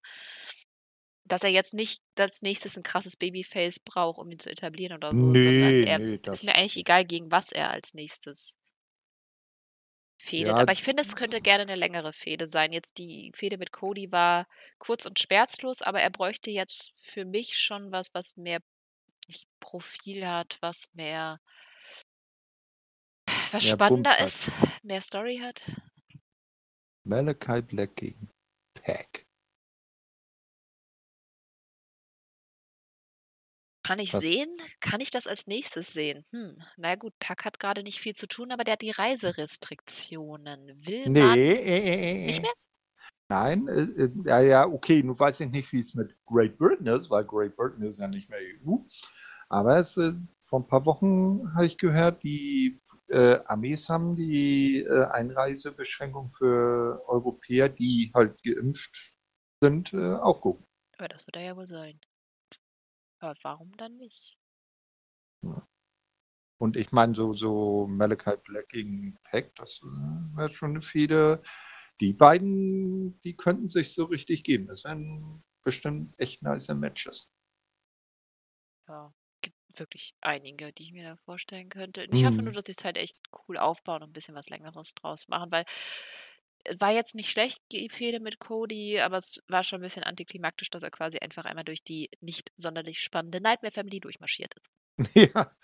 Dass 1.25 1.45
er 1.45 1.51
jetzt 1.51 1.75
nicht 1.75 2.03
als 2.19 2.43
nächstes 2.43 2.77
ein 2.77 2.83
krasses 2.83 3.17
Babyface 3.17 3.79
braucht, 3.81 4.19
um 4.19 4.31
ihn 4.31 4.39
zu 4.39 4.51
etablieren 4.51 4.97
oder 4.97 5.15
so, 5.15 5.37
sondern 5.37 5.77
Nee, 5.77 5.85
er 5.85 5.99
nee, 5.99 6.19
ist 6.31 6.45
mir 6.45 6.55
eigentlich 6.55 6.77
egal, 6.79 7.05
gegen 7.05 7.31
was 7.31 7.53
er 7.53 7.71
als 7.71 7.95
nächstes 7.95 8.57
fädet. 10.21 10.57
Ja. 10.57 10.57
Aber 10.57 10.73
ich 10.73 10.83
finde, 10.83 11.03
es 11.03 11.17
könnte 11.17 11.41
gerne 11.41 11.63
eine 11.63 11.75
längere 11.75 12.13
Fehde 12.13 12.47
sein. 12.47 12.73
Jetzt 12.73 12.99
die 12.99 13.33
Fehde 13.35 13.59
mit 13.59 13.73
Cody 13.73 14.13
war 14.13 14.47
kurz 14.79 15.07
und 15.07 15.19
schmerzlos, 15.19 15.83
aber 15.83 16.01
er 16.01 16.11
bräuchte 16.11 16.51
jetzt 16.51 16.93
für 16.97 17.25
mich 17.25 17.59
schon 17.59 17.91
was, 17.91 18.15
was 18.15 18.37
mehr 18.37 18.61
nicht 19.27 19.49
Profil 19.61 20.27
hat, 20.27 20.59
was 20.61 20.89
mehr 20.93 21.41
was 23.53 23.65
Mehr 23.65 23.73
spannender 23.73 24.11
hat. 24.11 24.21
ist, 24.21 24.51
mehr 24.83 25.01
Story 25.01 25.39
hat. 25.39 25.71
Malachi 27.05 27.63
Black 27.63 27.97
gegen 27.97 28.31
Pack. 28.75 29.27
Kann 33.91 33.99
ich 33.99 34.15
Was? 34.15 34.21
sehen? 34.21 34.49
Kann 34.79 35.01
ich 35.01 35.11
das 35.11 35.27
als 35.27 35.49
nächstes 35.49 35.93
sehen? 35.93 36.25
Hm, 36.31 36.63
na 36.77 36.95
gut, 36.95 37.13
Pack 37.19 37.45
hat 37.45 37.59
gerade 37.59 37.83
nicht 37.83 37.99
viel 37.99 38.15
zu 38.15 38.29
tun, 38.29 38.53
aber 38.53 38.63
der 38.63 38.75
hat 38.75 38.83
die 38.83 38.93
Reiserestriktionen. 38.93 40.69
Will 40.87 41.09
Nee, 41.09 41.21
man 41.21 41.37
äh, 41.37 41.55
äh, 41.57 42.23
äh, 42.23 42.27
nicht 42.27 42.41
mehr? 42.41 42.53
Nein, 43.29 43.67
äh, 43.67 44.09
ja, 44.25 44.41
ja, 44.43 44.69
okay, 44.69 45.03
nun 45.03 45.19
weiß 45.19 45.41
ich 45.41 45.51
nicht, 45.51 45.73
wie 45.73 45.81
es 45.81 45.95
mit 45.95 46.15
Great 46.27 46.57
Britain 46.57 46.87
ist, 46.87 47.11
weil 47.11 47.25
Great 47.25 47.57
Britain 47.57 47.83
ist 47.83 47.99
ja 47.99 48.07
nicht 48.07 48.31
mehr 48.31 48.39
EU. 48.65 48.77
Aber 49.49 49.79
es, 49.79 49.99
vor 50.41 50.61
ein 50.61 50.69
paar 50.69 50.87
Wochen 50.87 51.53
habe 51.57 51.67
ich 51.67 51.77
gehört, 51.77 52.23
die 52.23 52.81
Armees 53.13 53.89
haben 53.89 54.15
die 54.15 54.87
Einreisebeschränkung 54.89 56.31
für 56.39 57.03
Europäer, 57.09 57.69
die 57.69 58.13
halt 58.15 58.41
geimpft 58.45 59.13
sind, 59.61 59.93
aufgehoben. 59.93 60.65
Aber 60.97 61.09
das 61.09 61.27
wird 61.27 61.35
er 61.35 61.43
ja 61.43 61.57
wohl 61.57 61.67
sein. 61.67 61.99
Aber 63.21 63.35
warum 63.43 63.77
dann 63.77 63.97
nicht? 63.99 64.37
Und 66.59 66.77
ich 66.77 66.93
meine, 66.93 67.15
so, 67.15 67.33
so 67.35 67.87
Malachi 67.89 68.37
Black 68.45 68.69
gegen 68.69 69.19
Pack, 69.25 69.55
das 69.57 69.81
äh, 69.83 70.37
wäre 70.37 70.55
schon 70.55 70.71
eine 70.71 70.83
Fehde. 70.83 71.43
Die 72.01 72.13
beiden, 72.13 73.21
die 73.23 73.37
könnten 73.37 73.69
sich 73.69 73.93
so 73.95 74.05
richtig 74.05 74.45
geben. 74.45 74.67
Das 74.69 74.85
wären 74.85 75.43
bestimmt 75.63 76.15
echt 76.19 76.43
nice 76.43 76.69
Matches. 76.69 77.31
Ja, 78.89 79.13
gibt 79.43 79.57
wirklich 79.79 80.15
einige, 80.21 80.73
die 80.73 80.83
ich 80.85 80.93
mir 80.93 81.05
da 81.05 81.17
vorstellen 81.17 81.69
könnte. 81.71 82.05
Und 82.05 82.13
ich 82.13 82.25
hoffe 82.25 82.43
nur, 82.43 82.53
Mhm. 82.53 82.53
dass 82.53 82.65
sie 82.67 82.73
es 82.73 82.85
halt 82.85 82.97
echt 82.99 83.19
cool 83.49 83.57
aufbauen 83.57 84.03
und 84.03 84.11
ein 84.11 84.13
bisschen 84.13 84.35
was 84.35 84.51
Längeres 84.51 84.95
draus 84.95 85.29
machen, 85.29 85.51
weil 85.51 85.65
war 86.79 86.91
jetzt 86.93 87.15
nicht 87.15 87.31
schlecht, 87.31 87.61
die 87.73 87.89
Fehde 87.89 88.21
mit 88.21 88.39
Cody, 88.39 89.01
aber 89.01 89.19
es 89.19 89.43
war 89.49 89.63
schon 89.63 89.81
ein 89.81 89.83
bisschen 89.83 90.05
antiklimaktisch, 90.05 90.71
dass 90.71 90.83
er 90.83 90.91
quasi 90.91 91.19
einfach 91.19 91.45
einmal 91.45 91.65
durch 91.65 91.83
die 91.83 92.11
nicht 92.21 92.53
sonderlich 92.57 93.01
spannende 93.01 93.41
Nightmare 93.41 93.73
Family 93.73 94.01
durchmarschiert 94.01 94.55
ist. 94.59 94.71
Ja, 95.15 95.57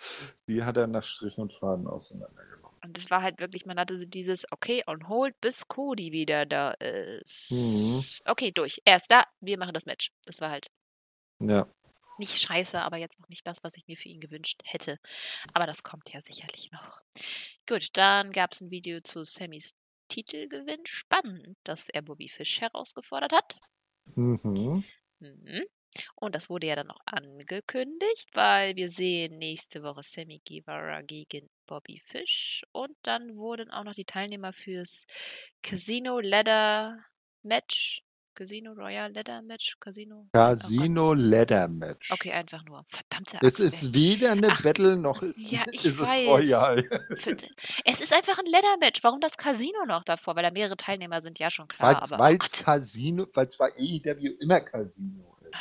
die 0.48 0.62
hat 0.64 0.76
er 0.78 0.86
nach 0.86 1.02
Strich 1.04 1.36
und 1.38 1.52
Faden 1.52 1.86
auseinandergenommen. 1.86 2.80
Und 2.82 2.96
es 2.96 3.10
war 3.10 3.22
halt 3.22 3.38
wirklich, 3.40 3.66
man 3.66 3.78
hatte 3.78 3.96
so 3.96 4.04
dieses, 4.06 4.50
okay, 4.52 4.82
on 4.86 5.08
hold, 5.08 5.38
bis 5.40 5.68
Cody 5.68 6.12
wieder 6.12 6.46
da 6.46 6.70
ist. 6.72 8.22
Okay, 8.26 8.52
durch. 8.52 8.80
Er 8.84 8.96
ist 8.96 9.10
da, 9.10 9.24
wir 9.40 9.58
machen 9.58 9.74
das 9.74 9.86
Match. 9.86 10.10
Das 10.24 10.40
war 10.40 10.50
halt 10.50 10.68
Ja. 11.40 11.66
nicht 12.18 12.38
scheiße, 12.40 12.80
aber 12.80 12.96
jetzt 12.96 13.18
noch 13.20 13.28
nicht 13.28 13.46
das, 13.46 13.58
was 13.62 13.76
ich 13.76 13.86
mir 13.86 13.96
für 13.96 14.08
ihn 14.08 14.20
gewünscht 14.20 14.60
hätte. 14.64 14.98
Aber 15.52 15.66
das 15.66 15.82
kommt 15.82 16.12
ja 16.12 16.20
sicherlich 16.20 16.70
noch. 16.72 17.00
Gut, 17.68 17.88
dann 17.94 18.32
gab 18.32 18.52
es 18.52 18.60
ein 18.60 18.70
Video 18.70 19.00
zu 19.00 19.24
Sammys 19.24 19.74
Titelgewinn. 20.08 20.84
Spannend, 20.86 21.56
dass 21.64 21.88
er 21.88 22.02
Bobby 22.02 22.28
Fish 22.28 22.60
herausgefordert 22.60 23.32
hat. 23.32 23.56
Mhm. 24.16 24.82
Mhm. 25.20 25.64
Und 26.16 26.34
das 26.34 26.50
wurde 26.50 26.66
ja 26.68 26.76
dann 26.76 26.88
noch 26.88 27.00
angekündigt, 27.06 28.30
weil 28.34 28.76
wir 28.76 28.88
sehen 28.90 29.38
nächste 29.38 29.82
Woche 29.82 30.02
Sammy 30.02 30.40
Guevara 30.46 31.02
gegen 31.02 31.48
Bobby 31.66 32.00
Fish. 32.04 32.64
Und 32.72 32.96
dann 33.02 33.36
wurden 33.36 33.70
auch 33.70 33.84
noch 33.84 33.94
die 33.94 34.04
Teilnehmer 34.04 34.52
fürs 34.52 35.06
Casino 35.62 36.20
Ladder 36.20 37.04
Match. 37.42 38.02
Casino 38.36 38.72
Royale 38.74 39.12
Ladder 39.12 39.42
Match? 39.42 39.76
Casino? 39.80 40.28
Casino 40.32 41.14
Ladder 41.14 41.66
Match. 41.68 42.10
Oh 42.12 42.14
Okay, 42.14 42.30
einfach 42.32 42.62
nur. 42.64 42.84
Verdammte 42.86 43.38
Es 43.40 43.48
Axt, 43.48 43.60
ey. 43.60 43.66
ist 43.68 43.94
weder 43.94 44.30
eine 44.32 44.48
Ach, 44.52 44.62
Battle 44.62 44.96
noch 44.96 45.22
ist, 45.22 45.38
ja, 45.50 45.64
ich 45.72 45.84
ist 45.84 45.94
es 45.94 45.98
weiß. 46.00 46.28
Royal. 46.28 46.84
Für- 47.16 47.36
Es 47.84 48.00
ist 48.00 48.12
einfach 48.14 48.38
ein 48.38 48.46
Ladder-Match. 48.46 49.02
Warum 49.02 49.20
das 49.20 49.36
Casino 49.36 49.84
noch 49.86 50.04
davor? 50.04 50.36
Weil 50.36 50.44
da 50.44 50.50
mehrere 50.52 50.76
Teilnehmer 50.76 51.20
sind, 51.20 51.38
ja 51.40 51.50
schon 51.50 51.66
klar. 51.66 51.94
Weil 51.94 51.96
Aber 51.96 52.20
oh 52.24 52.26
es 52.34 52.38
Gott, 52.38 52.64
Casino, 52.64 53.26
weil 53.34 53.48
zwar 53.48 53.68
AEW 53.70 54.36
immer 54.40 54.60
Casino 54.60 55.36
ist. 55.50 55.60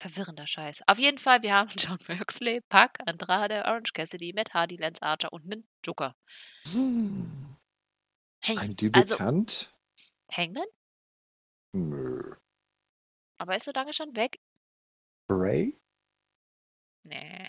verwirrender 0.00 0.46
Scheiß. 0.46 0.82
Auf 0.86 0.98
jeden 0.98 1.18
Fall, 1.18 1.42
wir 1.42 1.52
haben 1.54 1.68
John 1.76 1.98
Moxley, 2.08 2.60
Pac, 2.68 2.98
Andrade, 3.06 3.64
Orange 3.66 3.92
Cassidy, 3.92 4.32
Matt 4.34 4.54
Hardy, 4.54 4.76
Lance 4.76 5.02
Archer 5.02 5.32
und 5.32 5.44
einen 5.44 5.66
Joker. 5.84 6.14
Hm. 6.72 7.56
Hey, 8.40 8.56
Ein 8.58 8.60
also 8.92 9.16
Debütant? 9.16 9.72
Hangman? 10.32 10.64
Nö. 11.72 12.34
Aber 13.38 13.56
ist 13.56 13.64
so 13.64 13.72
lange 13.74 13.92
schon 13.92 14.14
weg? 14.16 14.38
Bray? 15.28 15.78
Nee. 17.04 17.48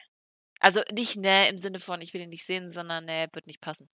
Also 0.60 0.82
nicht 0.92 1.18
nee 1.18 1.50
im 1.50 1.58
Sinne 1.58 1.80
von, 1.80 2.02
ich 2.02 2.14
will 2.14 2.22
ihn 2.22 2.30
nicht 2.30 2.46
sehen, 2.46 2.72
sondern 2.72 3.06
nee, 3.06 3.28
wird 3.32 3.48
nicht 3.48 3.62
passen. 3.62 3.90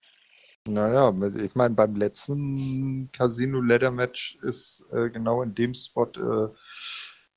Naja, 0.66 1.14
ich 1.44 1.56
meine, 1.56 1.76
beim 1.76 1.96
letzten 1.96 3.12
Casino 3.12 3.60
Ladder 3.60 3.92
Match 3.92 4.38
ist 4.44 4.86
äh, 4.92 5.10
genau 5.10 5.42
in 5.42 5.54
dem 5.56 5.74
Spot 5.74 6.10
äh, 6.16 6.54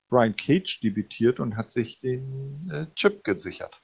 Brian 0.09 0.35
Cage 0.35 0.79
debütiert 0.79 1.39
und 1.39 1.57
hat 1.57 1.69
sich 1.69 1.99
den 1.99 2.69
äh, 2.71 2.87
Chip 2.95 3.23
gesichert. 3.25 3.81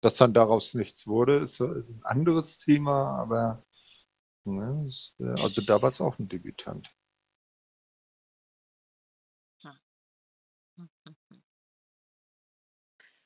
Dass 0.00 0.16
dann 0.16 0.34
daraus 0.34 0.74
nichts 0.74 1.06
wurde, 1.06 1.36
ist 1.36 1.60
äh, 1.60 1.64
ein 1.64 2.00
anderes 2.02 2.58
Thema, 2.58 3.16
aber 3.20 3.64
ne, 4.44 4.84
ist, 4.86 5.14
äh, 5.20 5.40
also 5.40 5.62
da 5.62 5.80
war 5.80 5.90
es 5.90 6.00
auch 6.00 6.18
ein 6.18 6.28
Debütant. 6.28 6.90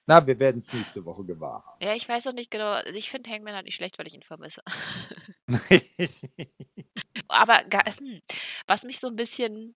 Na, 0.07 0.27
wir 0.27 0.39
werden 0.39 0.63
es 0.63 0.73
nächste 0.73 1.05
Woche 1.05 1.25
gewahr 1.25 1.65
haben. 1.65 1.85
Ja, 1.85 1.95
ich 1.95 2.09
weiß 2.09 2.27
auch 2.27 2.33
nicht 2.33 2.51
genau. 2.51 2.71
Also 2.71 2.99
ich 2.99 3.11
finde 3.11 3.31
Hangman 3.31 3.55
halt 3.55 3.67
nicht 3.67 3.77
schlecht, 3.77 3.99
weil 3.99 4.07
ich 4.07 4.15
ihn 4.15 4.23
vermisse. 4.23 4.63
Aber 7.29 7.61
hm, 7.99 8.21
was 8.67 8.85
mich 8.85 8.99
so 8.99 9.09
ein 9.09 9.17
bisschen 9.17 9.75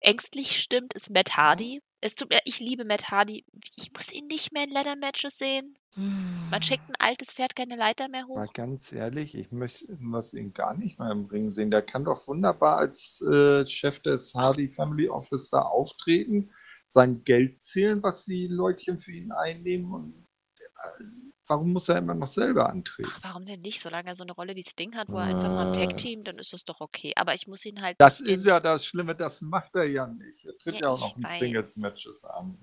ängstlich 0.00 0.60
stimmt, 0.60 0.94
ist 0.94 1.10
Matt 1.10 1.36
Hardy. 1.36 1.80
Es 2.00 2.14
tut 2.14 2.30
mir, 2.30 2.38
ich 2.44 2.60
liebe 2.60 2.84
Matt 2.84 3.10
Hardy. 3.10 3.44
Ich 3.76 3.92
muss 3.92 4.12
ihn 4.12 4.26
nicht 4.26 4.52
mehr 4.52 4.64
in 4.64 4.70
Leather 4.70 4.96
Matches 4.96 5.38
sehen. 5.38 5.76
Man 5.96 6.62
schickt 6.62 6.88
ein 6.88 6.94
altes 6.98 7.32
Pferd 7.32 7.56
keine 7.56 7.74
Leiter 7.74 8.08
mehr 8.08 8.26
Mal 8.28 8.46
hoch. 8.46 8.52
ganz 8.52 8.92
ehrlich, 8.92 9.34
ich 9.34 9.50
möchte 9.50 9.92
muss 9.98 10.32
ihn 10.32 10.54
gar 10.54 10.74
nicht 10.76 10.98
mehr 10.98 11.10
im 11.10 11.26
Ring 11.26 11.50
sehen. 11.50 11.72
Der 11.72 11.82
kann 11.82 12.04
doch 12.04 12.28
wunderbar 12.28 12.78
als 12.78 13.20
äh, 13.22 13.66
Chef 13.66 13.98
des 14.00 14.34
Hardy 14.34 14.68
Family 14.68 15.08
Office 15.08 15.50
da 15.50 15.62
auftreten, 15.62 16.50
sein 16.88 17.22
Geld 17.24 17.64
zählen, 17.64 18.02
was 18.02 18.24
die 18.24 18.46
Leutchen 18.48 18.98
für 18.98 19.12
ihn 19.12 19.32
einnehmen 19.32 19.92
und 19.92 20.26
äh, 20.60 21.04
warum 21.46 21.72
muss 21.72 21.88
er 21.88 21.98
immer 21.98 22.14
noch 22.14 22.28
selber 22.28 22.68
antreten? 22.70 23.08
Ach, 23.12 23.18
warum 23.22 23.44
denn 23.44 23.60
nicht? 23.60 23.80
Solange 23.80 24.08
er 24.08 24.14
so 24.14 24.22
eine 24.22 24.32
Rolle 24.32 24.54
wie 24.54 24.62
Sting 24.62 24.94
hat, 24.96 25.08
wo 25.08 25.16
er 25.16 25.24
einfach 25.24 25.48
mal 25.48 25.68
ein 25.68 25.74
Äh. 25.74 25.86
Tag-Team, 25.86 26.22
dann 26.22 26.38
ist 26.38 26.52
das 26.52 26.64
doch 26.64 26.80
okay. 26.80 27.12
Aber 27.16 27.34
ich 27.34 27.46
muss 27.46 27.64
ihn 27.64 27.80
halt 27.82 27.96
Das 27.98 28.20
ist 28.20 28.44
ja 28.44 28.60
das 28.60 28.84
Schlimme, 28.84 29.14
das 29.14 29.40
macht 29.40 29.74
er 29.74 29.84
ja 29.84 30.06
nicht. 30.06 30.44
Er 30.44 30.56
tritt 30.58 30.74
Ja, 30.74 30.80
ja, 30.82 30.88
auch 30.88 31.00
noch 31.00 31.16
in 31.16 31.22
weiß. 31.24 31.38
Singles-Matches 31.38 32.24
an. 32.24 32.58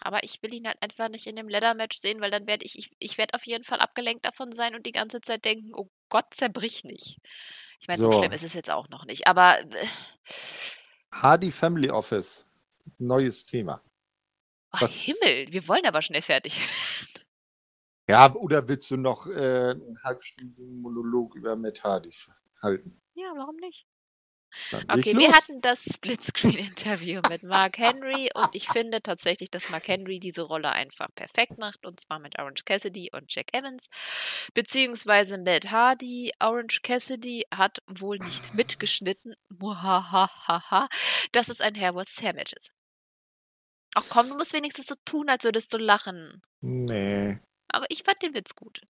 Aber 0.00 0.22
ich 0.24 0.42
will 0.42 0.52
ihn 0.52 0.66
halt 0.66 0.76
einfach 0.82 1.08
nicht 1.08 1.26
in 1.26 1.36
dem 1.36 1.48
Leather-Match 1.48 1.98
sehen, 1.98 2.20
weil 2.20 2.30
dann 2.30 2.46
werde 2.46 2.64
ich, 2.64 2.78
ich, 2.78 2.90
ich 2.98 3.16
werde 3.16 3.34
auf 3.34 3.46
jeden 3.46 3.64
Fall 3.64 3.80
abgelenkt 3.80 4.24
davon 4.26 4.52
sein 4.52 4.74
und 4.74 4.84
die 4.86 4.92
ganze 4.92 5.20
Zeit 5.20 5.44
denken, 5.44 5.70
oh 5.74 5.88
Gott 6.08 6.26
zerbrich 6.34 6.84
nicht. 6.84 7.18
Ich 7.80 7.88
meine, 7.88 8.02
so. 8.02 8.10
so 8.10 8.18
schlimm 8.18 8.32
ist 8.32 8.42
es 8.44 8.54
jetzt 8.54 8.70
auch 8.70 8.88
noch 8.88 9.06
nicht, 9.06 9.26
aber. 9.26 9.60
Äh, 9.60 9.86
Hardy 11.12 11.52
Family 11.52 11.90
Office. 11.90 12.44
Neues 12.98 13.46
Thema. 13.46 13.82
Ach, 14.70 14.88
Himmel, 14.88 15.52
wir 15.52 15.68
wollen 15.68 15.86
aber 15.86 16.02
schnell 16.02 16.22
fertig 16.22 16.66
Ja, 18.08 18.34
oder 18.34 18.68
willst 18.68 18.90
du 18.90 18.96
noch 18.96 19.26
äh, 19.26 19.70
einen 19.70 19.98
halbstündigen 20.02 20.80
Monolog 20.80 21.34
über 21.36 21.56
Matt 21.56 21.82
Hardy 21.82 22.14
halten? 22.60 23.00
Ja, 23.14 23.32
warum 23.36 23.56
nicht? 23.56 23.86
Okay, 24.88 25.16
wir 25.16 25.32
hatten 25.32 25.60
das 25.60 25.84
Splitscreen-Interview 25.84 27.20
mit 27.28 27.42
Mark 27.42 27.78
Henry 27.78 28.28
und 28.34 28.54
ich 28.54 28.68
finde 28.68 29.02
tatsächlich, 29.02 29.50
dass 29.50 29.68
Mark 29.68 29.88
Henry 29.88 30.20
diese 30.20 30.42
Rolle 30.42 30.70
einfach 30.70 31.08
perfekt 31.14 31.58
macht 31.58 31.84
und 31.84 31.98
zwar 31.98 32.20
mit 32.20 32.38
Orange 32.38 32.64
Cassidy 32.64 33.10
und 33.12 33.34
Jack 33.34 33.48
Evans, 33.52 33.88
beziehungsweise 34.52 35.38
Matt 35.38 35.72
Hardy. 35.72 36.32
Orange 36.38 36.82
Cassidy 36.82 37.44
hat 37.52 37.78
wohl 37.88 38.18
nicht 38.18 38.54
mitgeschnitten, 38.54 39.34
muhahaha, 39.48 40.88
dass 41.32 41.48
es 41.48 41.60
ein 41.60 41.74
Hair 41.74 41.94
Match 41.94 42.52
ist. 42.52 42.73
Ach 43.94 44.04
komm, 44.08 44.28
du 44.28 44.34
musst 44.34 44.52
wenigstens 44.52 44.86
so 44.86 44.94
tun, 45.04 45.28
als 45.28 45.44
würdest 45.44 45.72
du 45.72 45.78
lachen. 45.78 46.42
Nee. 46.60 47.38
Aber 47.68 47.86
ich 47.88 48.02
fand 48.02 48.22
den 48.22 48.34
Witz 48.34 48.54
gut. 48.54 48.80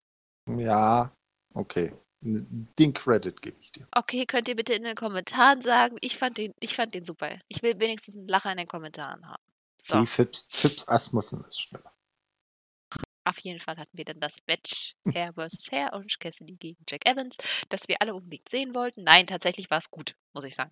Ja, 0.47 1.15
okay. 1.53 1.93
Den 2.21 2.93
Credit 2.93 3.39
gebe 3.41 3.57
ich 3.59 3.71
dir. 3.71 3.87
Okay, 3.91 4.25
könnt 4.25 4.47
ihr 4.47 4.55
bitte 4.55 4.73
in 4.73 4.83
den 4.83 4.95
Kommentaren 4.95 5.61
sagen, 5.61 5.97
ich 6.01 6.17
fand 6.17 6.39
den, 6.39 6.53
ich 6.59 6.75
fand 6.75 6.95
den 6.95 7.05
super. 7.05 7.39
Ich 7.47 7.61
will 7.61 7.79
wenigstens 7.79 8.15
einen 8.15 8.25
Lacher 8.25 8.51
in 8.51 8.57
den 8.57 8.67
Kommentaren 8.67 9.27
haben. 9.27 9.43
So. 9.79 9.99
Die 10.01 10.07
Fips, 10.07 10.47
Fips 10.49 10.87
Asmussen 10.87 11.43
ist 11.45 11.61
schneller. 11.61 11.93
Auf 13.27 13.39
jeden 13.39 13.59
Fall 13.59 13.77
hatten 13.77 13.97
wir 13.97 14.05
dann 14.05 14.19
das 14.19 14.37
Match 14.47 14.95
Hair 15.11 15.33
vs. 15.33 15.71
Hair, 15.71 15.93
Orange 15.93 16.17
Cassidy 16.19 16.55
gegen 16.55 16.83
Jack 16.87 17.07
Evans, 17.07 17.37
das 17.69 17.87
wir 17.87 18.01
alle 18.01 18.13
unbedingt 18.13 18.49
sehen 18.49 18.73
wollten. 18.75 19.03
Nein, 19.03 19.27
tatsächlich 19.27 19.69
war 19.69 19.79
es 19.79 19.89
gut, 19.89 20.15
muss 20.33 20.43
ich 20.43 20.55
sagen. 20.55 20.71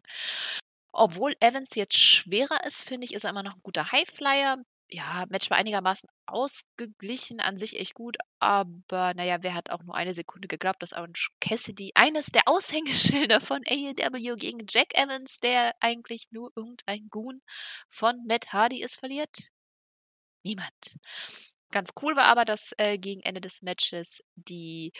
Obwohl 0.94 1.34
Evans 1.40 1.76
jetzt 1.76 1.98
schwerer 1.98 2.65
ist, 2.65 2.84
finde 2.84 3.06
ich, 3.06 3.14
ist 3.14 3.24
er 3.26 3.32
immer 3.32 3.44
noch 3.44 3.56
ein 3.56 3.64
guter 3.64 3.91
Highflyer 3.91 4.57
ja, 4.94 5.26
Match 5.30 5.49
war 5.49 5.57
einigermaßen 5.57 6.07
ausgeglichen, 6.28 7.40
an 7.40 7.57
sich 7.57 7.80
echt 7.80 7.95
gut, 7.95 8.18
aber 8.40 9.14
naja, 9.15 9.38
wer 9.41 9.56
hat 9.56 9.72
auch 9.72 9.82
nur 9.84 9.95
eine 9.95 10.14
Sekunde 10.14 10.48
geglaubt, 10.48 10.84
dass 10.84 10.94
Orange 10.94 11.32
Cassidy 11.41 11.91
eines 11.95 12.28
der 12.28 12.44
Aushängeschilder 12.45 13.41
von 13.41 13.64
AEW 13.68 14.36
gegen 14.36 14.65
Jack 14.70 14.94
Evans, 14.95 15.40
der 15.40 15.74
eigentlich 15.80 16.28
nur 16.32 16.52
irgendein 16.56 17.10
Goon 17.10 17.41
von 17.90 18.24
Matt 18.28 18.53
Hardy 18.53 18.84
ist, 18.84 18.99
verliert? 18.99 19.49
Niemand. 20.44 20.98
Ganz 21.72 21.91
cool 22.02 22.15
war 22.15 22.26
aber, 22.26 22.45
dass 22.45 22.74
äh, 22.78 22.99
gegen 22.99 23.22
Ende 23.22 23.41
des 23.41 23.64
Matches 23.64 24.22
die 24.36 24.94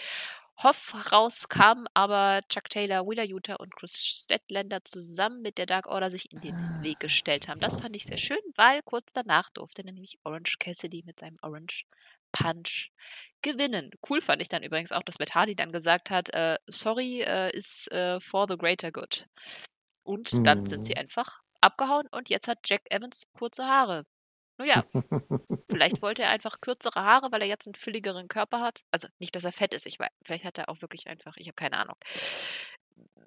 Hoff 0.62 1.12
rauskam, 1.12 1.86
aber 1.94 2.42
Chuck 2.48 2.70
Taylor, 2.70 3.08
Wheeler 3.08 3.24
Utah 3.24 3.56
und 3.56 3.76
Chris 3.76 4.06
Statlander 4.06 4.84
zusammen 4.86 5.42
mit 5.42 5.58
der 5.58 5.66
Dark 5.66 5.88
Order 5.88 6.12
sich 6.12 6.32
in 6.32 6.42
den 6.42 6.56
Weg 6.82 7.00
gestellt 7.00 7.48
haben. 7.48 7.60
Das 7.60 7.80
fand 7.80 7.96
ich 7.96 8.06
sehr 8.06 8.18
schön, 8.18 8.40
weil 8.56 8.82
kurz 8.84 9.12
danach 9.12 9.50
durfte 9.52 9.84
nämlich 9.84 10.20
Orange 10.24 10.58
Cassidy 10.60 11.04
mit 11.06 11.20
seinem 11.20 11.38
Orange 11.42 11.86
Punch 12.32 12.92
gewinnen. 13.42 13.92
Cool 14.10 14.22
fand 14.22 14.42
ich 14.42 14.50
dann 14.50 14.64
übrigens 14.64 14.92
auch, 14.92 15.04
dass 15.04 15.20
Matt 15.20 15.36
Hardy 15.36 15.56
dann 15.56 15.72
gesagt 15.72 16.10
hat, 16.10 16.34
äh, 16.34 16.58
sorry, 16.68 17.22
äh, 17.22 17.56
is 17.56 17.88
uh, 17.94 18.20
for 18.20 18.48
the 18.50 18.58
greater 18.58 18.92
good. 18.92 19.26
Und 20.04 20.34
mhm. 20.34 20.44
dann 20.44 20.66
sind 20.66 20.84
sie 20.84 20.94
mhm. 20.94 21.02
einfach 21.02 21.42
abgehauen 21.62 22.08
und 22.12 22.30
jetzt 22.30 22.48
hat 22.48 22.60
Jack 22.66 22.82
Evans 22.90 23.24
kurze 23.34 23.66
Haare. 23.66 24.06
Naja, 24.58 24.86
vielleicht 25.70 26.02
wollte 26.02 26.24
er 26.24 26.30
einfach 26.30 26.62
kürzere 26.62 27.04
Haare, 27.04 27.32
weil 27.32 27.42
er 27.42 27.48
jetzt 27.48 27.68
einen 27.68 27.76
fülligeren 27.76 28.28
Körper 28.28 28.62
hat. 28.62 28.84
Also 28.92 29.08
nicht, 29.20 29.36
dass 29.36 29.44
er 29.44 29.52
fett 29.52 29.74
ist, 29.74 29.86
ich 29.86 30.00
weiß, 30.00 30.10
vielleicht 30.24 30.46
hat 30.46 30.58
er 30.58 30.70
auch 30.70 30.82
wirklich 30.82 31.08
einfach, 31.08 31.38
ich 31.38 31.48
habe 31.48 31.56
keine 31.56 31.78
Ahnung. 31.78 31.96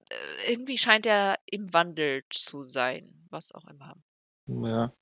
Äh, 0.08 0.52
irgendwie 0.52 0.78
scheint 0.78 1.06
er 1.06 1.38
im 1.46 1.72
Wandel 1.72 2.24
zu 2.30 2.62
sein, 2.62 3.26
was 3.30 3.52
auch 3.52 3.66
immer. 3.66 3.96
Ja. 4.46 4.92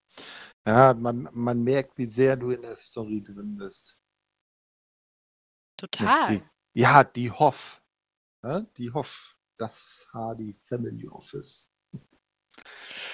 Ja, 0.67 0.95
man, 0.95 1.29
man 1.33 1.63
merkt, 1.63 1.99
wie 1.99 2.07
sehr 2.07 2.37
du 2.37 2.51
in 2.51 2.63
der 2.63 2.77
Story 2.77 3.23
drin 3.23 3.57
bist. 3.57 3.99
Total. 5.77 6.29
Die, 6.29 6.81
ja, 6.81 7.05
die 7.05 7.31
Hoff. 7.31 7.83
Ja, 8.43 8.61
die 8.61 8.91
Hoff, 8.93 9.37
das 9.59 10.09
Hardy 10.13 10.57
Family 10.69 11.09
Office. 11.09 11.69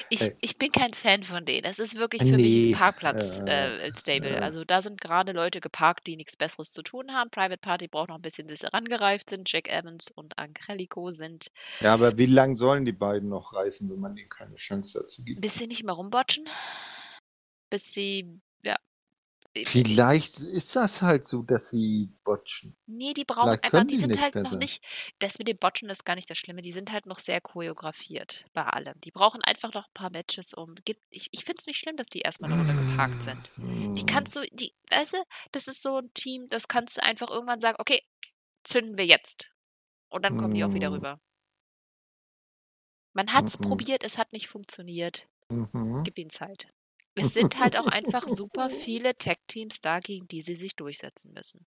Ich, 0.08 0.22
äh. 0.22 0.36
ich 0.40 0.58
bin 0.58 0.72
kein 0.72 0.92
Fan 0.92 1.22
von 1.22 1.44
denen. 1.44 1.62
Das 1.62 1.78
ist 1.78 1.94
wirklich 1.94 2.22
für 2.22 2.36
mich 2.36 2.74
ein 2.74 2.78
Parkplatz-Stable. 2.78 4.28
Äh, 4.28 4.34
äh, 4.36 4.40
also 4.40 4.64
da 4.64 4.82
sind 4.82 5.00
gerade 5.00 5.32
Leute 5.32 5.60
geparkt, 5.60 6.06
die 6.06 6.16
nichts 6.16 6.36
Besseres 6.36 6.72
zu 6.72 6.82
tun 6.82 7.12
haben. 7.12 7.30
Private 7.30 7.58
Party 7.58 7.88
braucht 7.88 8.08
noch 8.08 8.16
ein 8.16 8.22
bisschen, 8.22 8.48
bis 8.48 8.60
sie 8.60 8.72
rangereift 8.72 9.30
sind. 9.30 9.50
Jack 9.50 9.68
Evans 9.68 10.10
und 10.10 10.38
Angelico 10.38 11.10
sind. 11.10 11.48
Ja, 11.80 11.94
aber 11.94 12.18
wie 12.18 12.26
lange 12.26 12.56
sollen 12.56 12.84
die 12.84 12.92
beiden 12.92 13.28
noch 13.28 13.54
reifen, 13.54 13.88
wenn 13.90 14.00
man 14.00 14.16
ihnen 14.16 14.28
keine 14.28 14.56
Chance 14.56 15.00
dazu 15.00 15.24
gibt? 15.24 15.40
Bis 15.40 15.54
sie 15.54 15.66
nicht 15.66 15.84
mehr 15.84 15.94
rumbotschen. 15.94 16.48
Bis 17.70 17.92
sie, 17.92 18.40
ja, 18.64 18.76
Vielleicht 19.52 20.38
ist 20.38 20.76
das 20.76 21.02
halt 21.02 21.26
so, 21.26 21.42
dass 21.42 21.70
sie 21.70 22.12
botchen. 22.22 22.76
Nee, 22.86 23.14
die 23.14 23.24
brauchen 23.24 23.48
Vielleicht 23.48 23.64
einfach, 23.64 23.84
die 23.84 23.96
sind 23.96 24.20
halt 24.20 24.34
besser. 24.34 24.48
noch 24.48 24.58
nicht, 24.58 24.80
das 25.18 25.38
mit 25.38 25.48
dem 25.48 25.58
Botchen 25.58 25.90
ist 25.90 26.04
gar 26.04 26.14
nicht 26.14 26.30
das 26.30 26.38
Schlimme, 26.38 26.62
die 26.62 26.70
sind 26.70 26.92
halt 26.92 27.06
noch 27.06 27.18
sehr 27.18 27.40
choreografiert 27.40 28.44
bei 28.52 28.62
allem. 28.62 28.94
Die 29.00 29.10
brauchen 29.10 29.42
einfach 29.42 29.74
noch 29.74 29.86
ein 29.88 29.92
paar 29.92 30.10
Matches 30.10 30.54
um. 30.54 30.76
ich 31.10 31.28
ich 31.32 31.44
finde 31.44 31.56
es 31.58 31.66
nicht 31.66 31.78
schlimm, 31.78 31.96
dass 31.96 32.06
die 32.06 32.20
erstmal 32.20 32.52
eine 32.52 32.60
Runde 32.68 32.90
geparkt 32.90 33.22
sind. 33.22 33.50
Die 33.98 34.06
kannst 34.06 34.36
du, 34.36 34.42
die, 34.52 34.72
weißt 34.90 35.14
du, 35.14 35.18
das 35.50 35.66
ist 35.66 35.82
so 35.82 35.98
ein 35.98 36.14
Team, 36.14 36.48
das 36.48 36.68
kannst 36.68 36.98
du 36.98 37.02
einfach 37.02 37.28
irgendwann 37.28 37.58
sagen, 37.58 37.76
okay, 37.80 38.00
zünden 38.62 38.96
wir 38.96 39.06
jetzt. 39.06 39.48
Und 40.10 40.24
dann 40.24 40.38
kommen 40.38 40.54
die 40.54 40.64
auch 40.64 40.74
wieder 40.74 40.92
rüber. 40.92 41.20
Man 43.14 43.32
hat 43.32 43.46
es 43.46 43.58
mhm. 43.58 43.64
probiert, 43.64 44.04
es 44.04 44.16
hat 44.16 44.32
nicht 44.32 44.46
funktioniert. 44.46 45.28
Mhm. 45.48 46.02
Gib 46.04 46.18
ihnen 46.18 46.30
Zeit. 46.30 46.68
Es 47.14 47.34
sind 47.34 47.58
halt 47.58 47.76
auch 47.76 47.86
einfach 47.86 48.28
super 48.28 48.70
viele 48.70 49.14
Tech-Teams 49.14 49.80
da, 49.80 50.00
gegen 50.00 50.28
die 50.28 50.42
sie 50.42 50.54
sich 50.54 50.76
durchsetzen 50.76 51.32
müssen. 51.32 51.66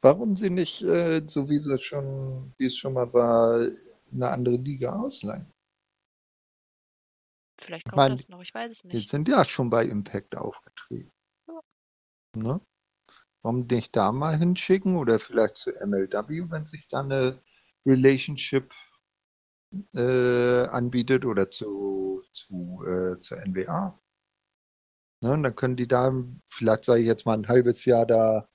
Warum 0.00 0.36
sie 0.36 0.50
nicht, 0.50 0.82
äh, 0.82 1.22
so 1.26 1.48
wie 1.48 1.56
es 1.56 1.82
schon, 1.82 2.54
wie 2.58 2.66
es 2.66 2.76
schon 2.76 2.92
mal 2.92 3.12
war, 3.12 3.66
eine 4.12 4.28
andere 4.28 4.56
Liga 4.56 4.94
ausleihen? 4.94 5.50
Vielleicht 7.60 7.86
kommt 7.86 7.96
meine, 7.96 8.16
das 8.16 8.28
noch, 8.28 8.42
ich 8.42 8.52
weiß 8.52 8.70
es 8.70 8.84
nicht. 8.84 8.94
Die 8.94 9.08
sind 9.08 9.28
ja 9.28 9.44
schon 9.44 9.70
bei 9.70 9.84
Impact 9.86 10.36
aufgetreten. 10.36 11.12
Ja. 11.48 11.60
Ne? 12.36 12.60
Warum 13.42 13.66
nicht 13.66 13.94
da 13.94 14.12
mal 14.12 14.36
hinschicken 14.36 14.96
oder 14.96 15.18
vielleicht 15.18 15.56
zu 15.56 15.70
MLW, 15.70 16.50
wenn 16.50 16.66
sich 16.66 16.88
da 16.88 17.00
eine 17.00 17.40
Relationship 17.86 18.72
äh, 19.94 20.66
anbietet 20.66 21.24
oder 21.24 21.50
zu, 21.50 22.22
zu, 22.32 22.84
äh, 22.86 23.20
zur 23.20 23.38
NWA? 23.46 23.98
Ne, 25.24 25.32
und 25.32 25.42
dann 25.42 25.56
können 25.56 25.76
die 25.76 25.88
da, 25.88 26.12
vielleicht 26.50 26.84
sage 26.84 27.00
ich 27.00 27.06
jetzt 27.06 27.24
mal 27.24 27.32
ein 27.32 27.48
halbes 27.48 27.86
Jahr 27.86 28.04
da 28.04 28.46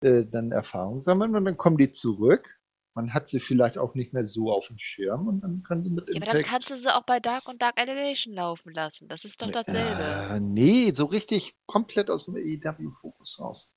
äh, 0.00 0.24
dann 0.24 0.50
Erfahrung 0.50 1.00
sammeln 1.00 1.36
und 1.36 1.44
dann 1.44 1.56
kommen 1.56 1.78
die 1.78 1.92
zurück. 1.92 2.58
Man 2.94 3.14
hat 3.14 3.28
sie 3.28 3.38
vielleicht 3.38 3.78
auch 3.78 3.94
nicht 3.94 4.12
mehr 4.12 4.24
so 4.24 4.50
auf 4.50 4.66
dem 4.66 4.78
Schirm 4.78 5.28
und 5.28 5.42
dann 5.42 5.62
können 5.62 5.84
sie 5.84 5.90
mit 5.90 6.08
Ja, 6.08 6.20
aber 6.22 6.32
dann 6.32 6.42
kannst 6.42 6.70
du 6.70 6.76
sie 6.76 6.92
auch 6.92 7.04
bei 7.04 7.20
Dark 7.20 7.46
und 7.48 7.62
Dark 7.62 7.80
Elevation 7.80 8.34
laufen 8.34 8.74
lassen. 8.74 9.06
Das 9.06 9.24
ist 9.24 9.40
doch 9.40 9.50
dasselbe. 9.52 10.34
Äh, 10.34 10.40
nee, 10.40 10.92
so 10.92 11.04
richtig 11.04 11.54
komplett 11.66 12.10
aus 12.10 12.24
dem 12.24 12.34
AEW-Fokus 12.34 13.38
raus. 13.38 13.72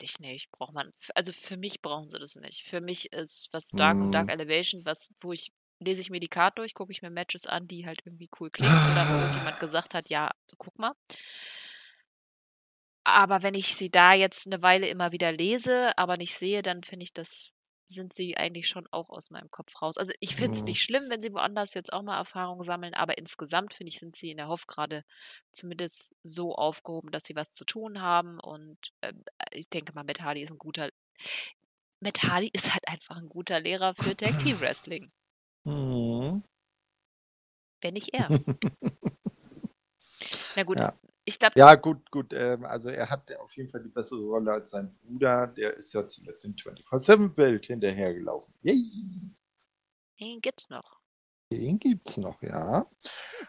Ich 0.00 0.20
nicht, 0.20 0.50
braucht 0.52 0.72
man. 0.72 0.90
Also 1.14 1.32
für 1.32 1.58
mich 1.58 1.82
brauchen 1.82 2.08
sie 2.08 2.18
das 2.18 2.34
nicht. 2.36 2.66
Für 2.66 2.80
mich 2.80 3.12
ist 3.12 3.50
was 3.52 3.68
Dark 3.72 3.98
und 3.98 4.12
Dark 4.12 4.30
hm. 4.30 4.40
Elevation, 4.40 4.86
was, 4.86 5.10
wo 5.20 5.32
ich 5.32 5.52
lese 5.80 6.00
ich 6.00 6.10
mir 6.10 6.20
die 6.20 6.28
Karte 6.28 6.56
durch, 6.56 6.74
gucke 6.74 6.92
ich 6.92 7.02
mir 7.02 7.10
Matches 7.10 7.46
an, 7.46 7.66
die 7.66 7.86
halt 7.86 8.00
irgendwie 8.04 8.30
cool 8.40 8.50
klingen 8.50 8.92
oder 8.92 9.08
wo 9.08 9.18
irgendjemand 9.18 9.60
gesagt 9.60 9.94
hat, 9.94 10.08
ja, 10.10 10.30
guck 10.58 10.78
mal. 10.78 10.94
Aber 13.04 13.42
wenn 13.42 13.54
ich 13.54 13.76
sie 13.76 13.90
da 13.90 14.14
jetzt 14.14 14.46
eine 14.46 14.62
Weile 14.62 14.88
immer 14.88 15.12
wieder 15.12 15.30
lese, 15.30 15.96
aber 15.98 16.16
nicht 16.16 16.34
sehe, 16.34 16.62
dann 16.62 16.82
finde 16.82 17.04
ich, 17.04 17.12
das 17.12 17.50
sind 17.86 18.12
sie 18.12 18.36
eigentlich 18.36 18.68
schon 18.68 18.86
auch 18.90 19.10
aus 19.10 19.30
meinem 19.30 19.50
Kopf 19.50 19.80
raus. 19.82 19.98
Also 19.98 20.12
ich 20.20 20.36
finde 20.36 20.52
es 20.52 20.60
mhm. 20.60 20.66
nicht 20.66 20.82
schlimm, 20.82 21.10
wenn 21.10 21.20
sie 21.20 21.32
woanders 21.32 21.74
jetzt 21.74 21.92
auch 21.92 22.02
mal 22.02 22.16
Erfahrung 22.16 22.62
sammeln, 22.62 22.94
aber 22.94 23.18
insgesamt 23.18 23.74
finde 23.74 23.90
ich, 23.90 23.98
sind 23.98 24.16
sie 24.16 24.30
in 24.30 24.38
der 24.38 24.48
Hoff 24.48 24.66
gerade 24.66 25.04
zumindest 25.52 26.14
so 26.22 26.54
aufgehoben, 26.54 27.10
dass 27.10 27.24
sie 27.24 27.36
was 27.36 27.52
zu 27.52 27.64
tun 27.64 28.00
haben. 28.00 28.40
Und 28.40 28.78
äh, 29.02 29.12
ich 29.52 29.68
denke 29.68 29.92
mal, 29.94 30.04
Matt 30.04 30.20
Hardy 30.22 30.40
ist 30.40 30.50
ein 30.50 30.58
guter. 30.58 30.90
Matt 32.00 32.22
Hardy 32.22 32.50
ist 32.52 32.72
halt 32.72 32.88
einfach 32.88 33.16
ein 33.16 33.28
guter 33.28 33.60
Lehrer 33.60 33.94
für 33.94 34.16
Tag 34.16 34.38
Team 34.38 34.58
Wrestling. 34.60 35.12
Mhm. 35.64 36.42
Wenn 37.80 37.94
nicht 37.94 38.14
er. 38.14 38.28
Na 40.56 40.62
gut, 40.62 40.78
Ja. 40.78 40.94
ich 41.24 41.38
glaube, 41.38 41.58
Ja, 41.58 41.74
gut, 41.74 42.10
gut. 42.10 42.32
Ähm, 42.32 42.64
also 42.64 42.88
er 42.88 43.10
hat 43.10 43.30
auf 43.36 43.54
jeden 43.56 43.68
Fall 43.70 43.82
die 43.82 43.88
bessere 43.88 44.20
Rolle 44.20 44.52
als 44.52 44.70
sein 44.70 44.94
Bruder. 45.02 45.48
Der 45.48 45.74
ist 45.74 45.92
ja 45.92 46.06
zuletzt 46.08 46.44
im 46.44 46.54
24-7-Bild 46.54 47.66
hinterhergelaufen. 47.66 48.54
Yay! 48.62 48.84
den 50.20 50.40
gibt's 50.40 50.70
noch. 50.70 51.00
Den 51.52 51.78
gibt's 51.78 52.16
noch, 52.16 52.40
ja. 52.40 52.86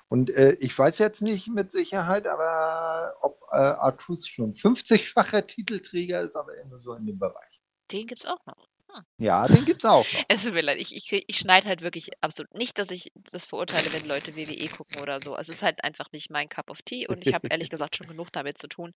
Und 0.09 0.29
äh, 0.31 0.53
ich 0.59 0.77
weiß 0.77 0.97
jetzt 0.97 1.21
nicht 1.21 1.47
mit 1.47 1.71
Sicherheit, 1.71 2.27
aber 2.27 3.13
ob 3.21 3.39
äh, 3.51 3.55
Artus 3.55 4.27
schon 4.27 4.53
50-facher 4.55 5.45
Titelträger 5.47 6.21
ist, 6.21 6.35
aber 6.35 6.57
immer 6.57 6.77
so 6.79 6.93
in 6.93 7.05
dem 7.05 7.19
Bereich. 7.19 7.61
Den 7.91 8.07
gibt's 8.07 8.25
auch 8.25 8.43
noch. 8.47 8.67
Ja, 9.17 9.47
den 9.47 9.65
gibt's 9.65 9.85
auch. 9.85 10.05
Es 10.27 10.43
tut 10.43 10.53
mir 10.53 10.61
leid, 10.61 10.77
ich, 10.79 10.95
ich, 10.95 11.11
ich 11.27 11.37
schneide 11.37 11.67
halt 11.67 11.81
wirklich 11.81 12.09
absolut 12.21 12.53
nicht, 12.53 12.77
dass 12.79 12.91
ich 12.91 13.11
das 13.15 13.45
verurteile, 13.45 13.91
wenn 13.93 14.05
Leute 14.05 14.35
WWE 14.35 14.67
gucken 14.69 15.01
oder 15.01 15.21
so. 15.21 15.35
Also 15.35 15.51
es 15.51 15.57
ist 15.57 15.63
halt 15.63 15.83
einfach 15.83 16.11
nicht 16.11 16.29
mein 16.29 16.49
Cup 16.49 16.69
of 16.69 16.81
Tea 16.81 17.07
und 17.07 17.25
ich 17.25 17.33
habe 17.33 17.47
ehrlich 17.49 17.69
gesagt 17.71 17.95
schon 17.95 18.07
genug 18.07 18.31
damit 18.31 18.57
zu 18.57 18.67
tun, 18.67 18.93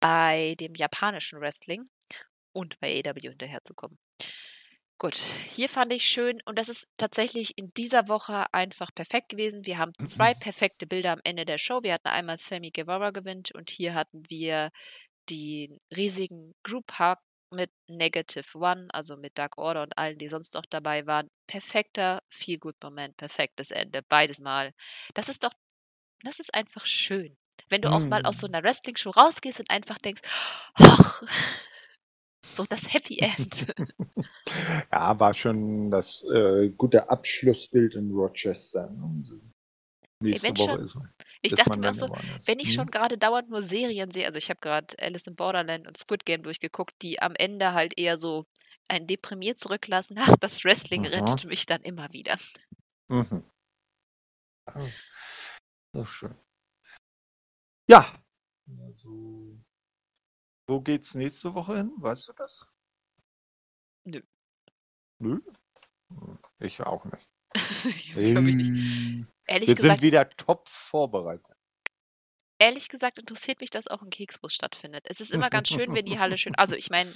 bei 0.00 0.54
dem 0.60 0.74
japanischen 0.74 1.40
Wrestling 1.40 1.88
und 2.52 2.78
bei 2.80 3.02
AW 3.04 3.20
hinterherzukommen. 3.20 3.98
Gut, 4.98 5.16
hier 5.48 5.68
fand 5.68 5.92
ich 5.92 6.04
schön 6.04 6.40
und 6.44 6.56
das 6.58 6.68
ist 6.68 6.88
tatsächlich 6.96 7.58
in 7.58 7.72
dieser 7.74 8.08
Woche 8.08 8.46
einfach 8.52 8.94
perfekt 8.94 9.28
gewesen. 9.28 9.66
Wir 9.66 9.78
haben 9.78 9.92
zwei 10.06 10.34
perfekte 10.40 10.86
Bilder 10.86 11.12
am 11.12 11.20
Ende 11.24 11.44
der 11.44 11.58
Show. 11.58 11.82
Wir 11.82 11.94
hatten 11.94 12.08
einmal 12.08 12.36
Sammy 12.38 12.70
Guevara 12.70 13.10
gewinnt 13.10 13.52
und 13.54 13.70
hier 13.70 13.94
hatten 13.94 14.22
wir 14.28 14.70
den 15.28 15.80
riesigen 15.94 16.54
Group 16.62 16.98
Hug 16.98 17.18
mit 17.54 17.70
Negative 17.88 18.44
One, 18.58 18.88
also 18.92 19.16
mit 19.16 19.38
Dark 19.38 19.58
Order 19.58 19.82
und 19.82 19.98
allen, 19.98 20.18
die 20.18 20.28
sonst 20.28 20.54
noch 20.54 20.66
dabei 20.66 21.06
waren. 21.06 21.28
Perfekter 21.48 22.22
Feel-Good-Moment, 22.30 23.16
perfektes 23.16 23.70
Ende, 23.70 24.02
beides 24.08 24.40
Mal. 24.40 24.72
Das 25.14 25.28
ist 25.28 25.44
doch, 25.44 25.52
das 26.24 26.38
ist 26.40 26.54
einfach 26.54 26.86
schön. 26.86 27.36
Wenn 27.70 27.82
du 27.82 27.92
auch 27.92 28.08
mal 28.08 28.22
aus 28.24 28.40
so 28.40 28.48
Mm. 28.48 28.54
einer 28.54 28.64
Wrestling-Show 28.64 29.10
rausgehst 29.10 29.60
und 29.60 29.70
einfach 29.70 29.98
denkst, 29.98 30.22
ach, 30.74 31.22
so 32.52 32.64
das 32.66 32.92
Happy 32.92 33.18
End. 33.20 33.66
Ja, 34.92 35.18
war 35.18 35.34
schon 35.34 35.90
das 35.90 36.24
äh, 36.32 36.70
gute 36.70 37.10
Abschlussbild 37.10 37.94
in 37.94 38.10
Rochester. 38.12 38.90
Ne? 38.90 39.24
Nächste 40.20 40.48
wenn 40.48 40.56
Woche 40.56 40.70
schon- 40.70 40.80
ist, 40.80 40.96
Ich 41.42 41.52
ist 41.52 41.58
dachte 41.58 41.78
mir 41.78 41.90
auch 41.90 41.94
so, 41.94 42.08
wenn 42.46 42.58
ich 42.58 42.72
schon 42.72 42.84
Hm? 42.86 42.90
gerade 42.90 43.18
dauernd 43.18 43.50
nur 43.50 43.62
Serien 43.62 44.10
sehe, 44.10 44.26
also 44.26 44.38
ich 44.38 44.48
habe 44.50 44.60
gerade 44.60 44.94
Alice 45.00 45.26
in 45.26 45.36
Borderland 45.36 45.86
und 45.86 45.96
Squid 45.96 46.24
Game 46.24 46.42
durchgeguckt, 46.42 46.94
die 47.02 47.20
am 47.20 47.34
Ende 47.34 47.72
halt 47.72 47.98
eher 47.98 48.16
so 48.16 48.46
einen 48.88 49.06
deprimiert 49.06 49.58
zurücklassen. 49.58 50.16
Ach, 50.34 50.36
das 50.40 50.64
Wrestling 50.64 51.02
Mhm. 51.02 51.06
rettet 51.08 51.44
mich 51.44 51.66
dann 51.66 51.82
immer 51.82 52.12
wieder. 52.12 52.36
Mhm. 53.08 53.44
Ja, 54.68 54.86
so 55.92 56.04
schön. 56.04 56.34
Ja, 57.88 58.18
also, 58.86 59.58
wo 60.66 60.80
geht's 60.80 61.14
nächste 61.14 61.54
Woche 61.54 61.76
hin? 61.76 61.92
Weißt 61.98 62.28
du 62.28 62.32
das? 62.32 62.66
Nö. 64.04 64.22
Nö? 65.18 65.40
Hm, 66.08 66.38
Ich 66.60 66.80
auch 66.80 67.04
nicht. 67.04 67.28
ich 67.84 68.14
mich 68.16 68.56
nicht. 68.56 69.26
Ehrlich 69.46 69.68
Wir 69.68 69.74
gesagt, 69.74 70.00
sind 70.00 70.06
wieder 70.06 70.28
top 70.30 70.68
vorbereitet. 70.68 71.56
ehrlich 72.58 72.88
gesagt 72.88 73.18
interessiert 73.18 73.60
mich 73.60 73.70
das 73.70 73.88
auch 73.88 74.02
in 74.02 74.10
Keksbus 74.10 74.54
stattfindet. 74.54 75.04
Es 75.08 75.20
ist 75.20 75.32
immer 75.32 75.50
ganz 75.50 75.68
schön, 75.68 75.94
wenn 75.94 76.06
die 76.06 76.18
Halle 76.18 76.38
schön. 76.38 76.54
Also 76.54 76.76
ich 76.76 76.88
meine, 76.90 77.14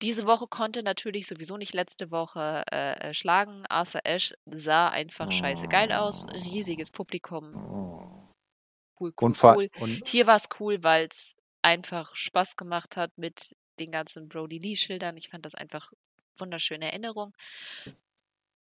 diese 0.00 0.26
Woche 0.26 0.46
konnte 0.48 0.82
natürlich 0.82 1.26
sowieso 1.26 1.56
nicht 1.56 1.74
letzte 1.74 2.10
Woche 2.10 2.64
äh, 2.72 3.10
äh, 3.10 3.14
schlagen. 3.14 3.64
Arthur 3.68 4.00
Ashe 4.04 4.34
sah 4.46 4.88
einfach 4.88 5.30
scheiße 5.30 5.68
geil 5.68 5.92
aus. 5.92 6.26
Riesiges 6.32 6.90
Publikum. 6.90 7.54
Cool, 8.98 9.12
cool, 9.20 9.34
cool. 9.42 9.68
und 9.78 10.08
Hier 10.08 10.26
war 10.26 10.36
es 10.36 10.48
cool, 10.60 10.82
weil 10.82 11.08
es 11.10 11.36
einfach 11.62 12.14
Spaß 12.16 12.56
gemacht 12.56 12.96
hat 12.96 13.16
mit 13.16 13.54
den 13.78 13.90
ganzen 13.90 14.28
Brody 14.28 14.58
Lee-Schildern. 14.58 15.16
Ich 15.16 15.28
fand 15.28 15.44
das 15.44 15.54
einfach 15.54 15.92
wunderschöne 16.36 16.86
Erinnerung. 16.86 17.34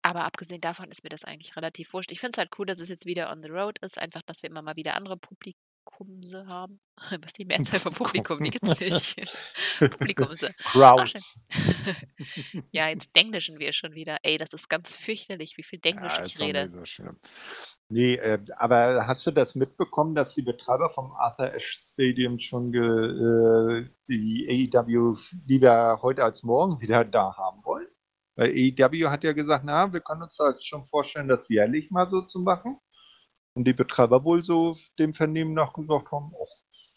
Aber 0.03 0.25
abgesehen 0.25 0.61
davon 0.61 0.91
ist 0.91 1.05
mir 1.05 1.11
das 1.11 1.25
eigentlich 1.25 1.57
relativ 1.57 1.93
wurscht. 1.93 2.11
Ich 2.11 2.21
finde 2.21 2.33
es 2.33 2.39
halt 2.39 2.51
cool, 2.59 2.67
dass 2.67 2.81
es 2.81 2.89
jetzt 2.89 3.07
wieder 3.07 3.31
on 3.31 3.43
the 3.43 3.49
road 3.49 3.79
ist. 3.81 3.99
Einfach, 3.99 4.23
dass 4.23 4.43
wir 4.43 4.51
immer 4.51 4.63
mal 4.63 4.75
wieder 4.77 4.97
andere 4.97 5.17
Publikumse 5.17 6.47
haben. 6.47 6.81
Was 7.23 7.33
die 7.35 7.45
Mehrzahl 7.45 7.79
von 7.79 7.93
Publikum? 7.93 8.43
Die 8.43 8.51
gibt's 8.51 8.81
nicht. 8.81 9.17
Publikumse. 9.79 10.53
Crowds. 10.59 11.39
Ja, 12.71 12.89
jetzt 12.89 13.15
denglischen 13.17 13.59
wir 13.59 13.73
schon 13.73 13.95
wieder. 13.95 14.19
Ey, 14.23 14.37
das 14.37 14.53
ist 14.53 14.69
ganz 14.69 14.95
fürchterlich, 14.95 15.57
wie 15.57 15.63
viel 15.63 15.79
Denglisch 15.81 16.17
Ja, 16.17 16.25
ich 16.25 16.39
rede. 16.39 16.69
so 16.69 16.85
schlimm. 16.85 17.19
Nee, 17.89 18.15
äh, 18.15 18.39
aber 18.57 19.07
hast 19.07 19.27
du 19.27 19.33
das 19.33 19.55
mitbekommen, 19.55 20.15
dass 20.15 20.35
die 20.35 20.43
Betreiber 20.43 20.91
vom 20.91 21.13
Arthur 21.13 21.53
Ashe 21.53 21.77
Stadium 21.77 22.39
schon 22.39 22.73
ge, 22.73 22.81
äh, 22.81 23.89
die 24.09 24.71
AEW 24.73 25.17
lieber 25.47 25.99
heute 26.01 26.25
als 26.25 26.43
morgen 26.43 26.81
wieder 26.81 27.05
da 27.05 27.37
haben 27.37 27.63
wollen? 27.65 27.87
Weil 28.37 28.51
AEW 28.51 29.09
hat 29.11 29.25
ja 29.25 29.33
gesagt, 29.33 29.65
na, 29.65 29.93
wir 29.93 30.01
können 30.01 30.23
uns 30.23 30.39
halt 30.39 30.65
schon 30.65 30.87
vorstellen, 30.87 31.29
das 31.29 31.49
jährlich 31.49 31.91
mal 31.91 32.09
so 32.09 32.23
zu 32.23 32.41
machen. 32.41 32.79
Und 33.55 33.65
die 33.65 33.75
Betreiber 33.75 34.25
wohl 34.25 34.43
so 34.43 34.79
dem 34.99 35.13
Vernehmen 35.13 35.53
nach 35.53 35.75
gesagt 35.75 36.11
haben, 36.11 36.33
oh, 36.35 36.49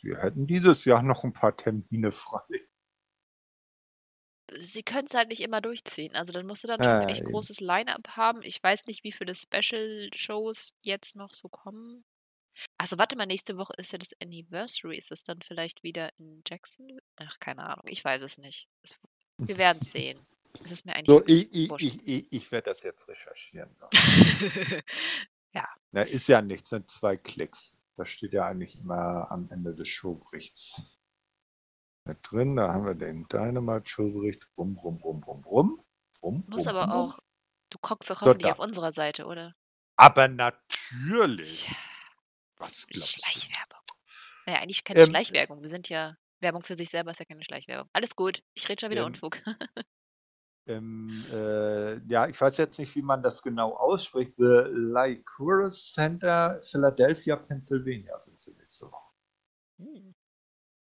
wir 0.01 0.17
hätten 0.19 0.47
dieses 0.47 0.85
Jahr 0.85 1.03
noch 1.03 1.23
ein 1.23 1.33
paar 1.33 1.57
Termine 1.57 2.11
frei. 2.11 2.41
Sie 4.59 4.83
können 4.83 5.07
es 5.07 5.15
halt 5.15 5.29
nicht 5.29 5.41
immer 5.41 5.59
durchziehen. 5.59 6.15
Also 6.15 6.31
dann 6.31 6.45
musst 6.45 6.63
du 6.63 6.67
dann 6.67 6.81
schon 6.81 6.91
ein 6.91 7.09
echt 7.09 7.21
eben. 7.21 7.31
großes 7.31 7.59
Line-up 7.59 8.09
haben. 8.15 8.41
Ich 8.43 8.61
weiß 8.61 8.85
nicht, 8.85 9.03
wie 9.03 9.11
viele 9.11 9.33
Special-Shows 9.33 10.75
jetzt 10.81 11.15
noch 11.15 11.33
so 11.33 11.49
kommen. 11.49 12.05
Achso, 12.77 12.97
warte 12.97 13.17
mal, 13.17 13.25
nächste 13.25 13.57
Woche 13.57 13.73
ist 13.77 13.91
ja 13.91 13.97
das 13.97 14.13
Anniversary. 14.21 14.97
Ist 14.97 15.11
es 15.11 15.23
dann 15.23 15.41
vielleicht 15.41 15.83
wieder 15.83 16.11
in 16.17 16.41
Jackson? 16.47 16.99
Ach, 17.17 17.39
keine 17.39 17.63
Ahnung. 17.63 17.85
Ich 17.87 18.05
weiß 18.05 18.21
es 18.21 18.37
nicht. 18.37 18.69
Es, 18.83 18.99
wir 19.37 19.57
werden 19.57 19.79
es 19.81 19.91
sehen. 19.91 20.25
Es 20.63 20.71
ist 20.71 20.85
mir 20.85 20.95
eigentlich 20.95 21.07
So, 21.07 21.23
ich, 21.25 21.53
ich, 21.53 22.07
ich, 22.07 22.31
ich, 22.31 22.51
werde 22.51 22.69
das 22.69 22.83
jetzt 22.83 23.07
recherchieren. 23.07 23.69
ja, 25.53 25.67
Na, 25.91 26.01
ist 26.01 26.27
ja 26.27 26.41
nichts, 26.41 26.69
sind 26.69 26.89
zwei 26.89 27.17
Klicks. 27.17 27.77
Das 27.97 28.09
steht 28.09 28.33
ja 28.33 28.45
eigentlich 28.45 28.75
immer 28.79 29.31
am 29.31 29.49
Ende 29.51 29.73
des 29.73 29.87
Showberichts. 29.87 30.83
Mit 32.05 32.19
drin, 32.21 32.55
da 32.55 32.73
haben 32.73 32.85
wir 32.85 32.93
den 32.93 33.27
Dynamite-Showbericht. 33.27 34.47
Rum, 34.57 34.77
rum, 34.77 34.97
rum, 34.97 35.23
rum, 35.23 35.43
rum. 35.43 35.85
rum 36.21 36.43
muss 36.47 36.67
aber 36.67 36.93
auch. 36.93 37.17
Du 37.69 37.79
guckst 37.79 38.09
doch 38.09 38.21
hoffentlich 38.21 38.51
auf 38.51 38.59
unserer 38.59 38.91
Seite, 38.91 39.25
oder? 39.25 39.55
Aber 39.95 40.27
natürlich. 40.27 41.67
Was 42.57 42.87
glaubst 42.87 42.95
du? 42.95 42.99
Schleichwerbung. 42.99 43.81
Naja, 44.45 44.59
eigentlich 44.59 44.83
keine 44.83 45.01
Ähm, 45.01 45.09
Schleichwerbung. 45.09 45.61
Wir 45.61 45.69
sind 45.69 45.89
ja. 45.89 46.15
Werbung 46.41 46.61
für 46.61 46.75
sich 46.75 46.89
selber 46.89 47.11
ist 47.11 47.19
ja 47.19 47.25
keine 47.25 47.43
Schleichwerbung. 47.43 47.89
Alles 47.93 48.15
gut. 48.15 48.43
Ich 48.53 48.69
rede 48.69 48.81
schon 48.81 48.91
wieder 48.91 49.01
Ähm, 49.01 49.07
Unfug. 49.07 49.41
Ähm, 50.67 51.25
äh, 51.31 51.97
ja, 52.07 52.27
ich 52.27 52.39
weiß 52.41 52.57
jetzt 52.57 52.79
nicht, 52.79 52.95
wie 52.95 53.01
man 53.03 53.21
das 53.21 53.41
genau 53.43 53.73
ausspricht. 53.75 54.33
The 54.37 54.63
Lycurus 54.67 55.93
Center, 55.93 56.59
Philadelphia, 56.71 57.35
Pennsylvania 57.35 58.17
sind 58.19 58.41
sie 58.41 58.55
nächste 58.55 58.85
Woche. 58.91 59.11
Hm. 59.79 60.15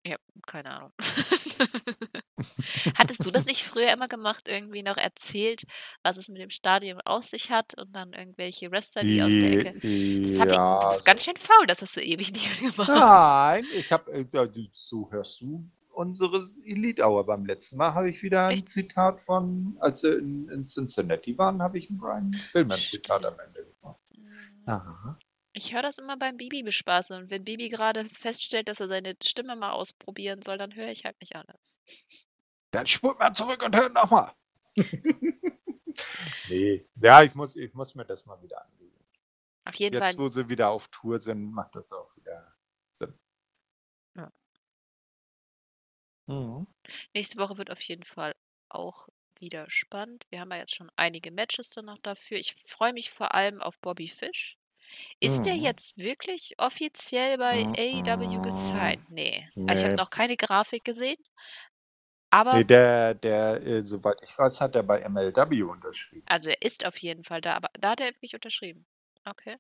Ja, 0.07 0.17
keine 0.47 0.71
Ahnung. 0.71 0.93
Hattest 2.97 3.25
du 3.25 3.31
das 3.31 3.47
nicht 3.47 3.63
früher 3.65 3.93
immer 3.93 4.09
gemacht, 4.09 4.49
irgendwie 4.49 4.83
noch 4.83 4.97
erzählt, 4.97 5.63
was 6.03 6.17
es 6.17 6.29
mit 6.29 6.41
dem 6.41 6.51
Stadion 6.51 7.01
auf 7.05 7.25
sich 7.25 7.51
hat 7.51 7.79
und 7.81 7.95
dann 7.95 8.13
irgendwelche 8.13 8.71
Wrestler, 8.71 9.05
die 9.05 9.23
aus 9.23 9.33
der 9.33 9.53
Ecke. 9.53 9.81
Das, 10.23 10.41
hab 10.41 10.51
ich, 10.51 10.55
du 10.57 10.57
ja, 10.57 10.89
bist 10.89 11.05
ganz 11.05 11.25
schön 11.25 11.37
faul, 11.37 11.67
das 11.67 11.83
hast 11.83 11.97
du 11.97 12.01
ewig 12.03 12.33
nicht 12.33 12.61
mehr 12.63 12.71
gemacht. 12.71 12.89
Nein, 12.89 13.65
ich 13.75 13.93
habe, 13.93 14.11
äh, 14.13 14.27
ja, 14.33 14.47
du- 14.47 14.67
so 14.73 15.09
hörst 15.13 15.41
du 15.41 15.69
unsere 16.03 16.49
Elite 16.65 17.03
Hour. 17.03 17.25
Beim 17.25 17.47
letzten 17.47 17.77
Mal 17.77 17.95
habe 17.95 18.11
ich 18.11 18.23
wieder 18.23 18.49
ein 18.49 18.55
Echt? 18.55 18.69
Zitat 18.69 19.21
von, 19.21 19.77
als 19.81 20.01
sie 20.01 20.11
in, 20.11 20.49
in 20.49 20.67
Cincinnati 20.67 21.39
waren, 21.39 21.63
habe 21.63 21.79
ich 21.79 21.89
ein 21.89 21.99
Brian 21.99 22.37
Pillman 22.53 22.79
Zitat 22.79 23.25
am 23.25 23.39
Ende 23.39 23.65
gemacht. 23.65 24.01
Hm. 24.15 24.29
Aha. 24.67 25.19
Ich 25.55 25.75
höre 25.75 25.83
das 25.83 25.99
immer 25.99 26.17
beim 26.17 26.39
Bibi 26.39 26.63
bespaßen 26.63 27.17
und 27.17 27.31
wenn 27.31 27.45
Bibi 27.45 27.69
gerade 27.69 28.07
feststellt, 28.07 28.69
dass 28.69 28.81
er 28.81 28.89
seine 28.89 29.15
Stimme 29.23 29.55
mal 29.55 29.73
ausprobieren 29.73 30.41
soll, 30.43 30.57
dann 30.59 30.75
höre 30.75 30.89
ich 30.89 31.05
halt 31.05 31.21
nicht 31.21 31.37
alles. 31.37 31.81
Dann 32.71 32.87
spult 32.87 33.19
mal 33.19 33.35
zurück 33.35 33.63
und 33.63 33.77
hört 33.77 33.93
nochmal. 33.93 34.33
nee, 36.49 36.87
ja, 36.97 37.23
ich 37.23 37.35
muss, 37.35 37.55
ich 37.55 37.75
muss 37.75 37.95
mir 37.95 38.07
das 38.07 38.25
mal 38.25 38.43
wieder 38.43 38.65
angewöhnen. 38.65 38.93
Auf 39.65 39.75
jeden 39.75 39.95
Jetzt, 39.95 40.03
Fall, 40.03 40.19
wo 40.19 40.29
sie 40.29 40.49
wieder 40.49 40.71
auf 40.71 40.89
Tour 40.89 41.21
sind, 41.21 41.53
macht 41.53 41.77
das 41.77 41.93
auch 41.93 42.17
wieder 42.17 42.55
Sinn. 42.95 43.15
Ja. 44.17 44.33
Mhm. 46.33 46.67
nächste 47.15 47.39
Woche 47.39 47.59
wird 47.59 47.71
auf 47.71 47.81
jeden 47.83 48.05
Fall 48.05 48.33
auch 48.69 49.09
wieder 49.39 49.69
spannend. 49.71 50.25
Wir 50.31 50.41
haben 50.41 50.51
ja 50.53 50.59
jetzt 50.59 50.75
schon 50.75 50.91
einige 50.97 51.31
Matches 51.31 51.71
dann 51.71 51.87
noch 51.87 51.99
dafür. 51.99 52.39
Ich 52.39 52.55
freue 52.65 52.93
mich 52.93 53.11
vor 53.11 53.35
allem 53.35 53.61
auf 53.61 53.79
Bobby 53.81 54.09
Fish. 54.09 54.57
Ist 55.21 55.47
der 55.47 55.57
Mhm. 55.57 55.63
jetzt 55.65 55.99
wirklich 55.99 56.55
offiziell 56.59 57.39
bei 57.39 57.67
AEW 57.77 58.39
Mhm. 58.39 58.43
gesigned? 58.43 59.11
Nee. 59.11 59.49
Also 59.67 59.81
ich 59.81 59.85
habe 59.85 59.95
Nee. 59.95 59.97
noch 59.97 60.11
keine 60.11 60.37
Grafik 60.37 60.85
gesehen. 60.85 61.19
Aber, 62.31 62.59
Nee, 62.59 62.65
der, 62.65 63.15
der, 63.15 63.63
äh, 63.67 63.83
soweit 63.83 64.19
ich 64.23 64.37
weiß, 64.39 64.61
hat 64.61 64.75
er 64.77 64.83
bei 64.85 65.01
MLW 65.01 65.63
unterschrieben. 65.65 66.27
also 66.27 66.51
er 66.51 66.61
ist 66.63 66.85
auf 66.85 66.97
jeden 66.99 67.23
Fall 67.25 67.41
da, 67.41 67.55
aber 67.55 67.69
da 67.79 67.91
hat 67.91 68.01
er 68.01 68.09
wirklich 68.09 68.35
unterschrieben. 68.35 68.87
Okay. 69.25 69.57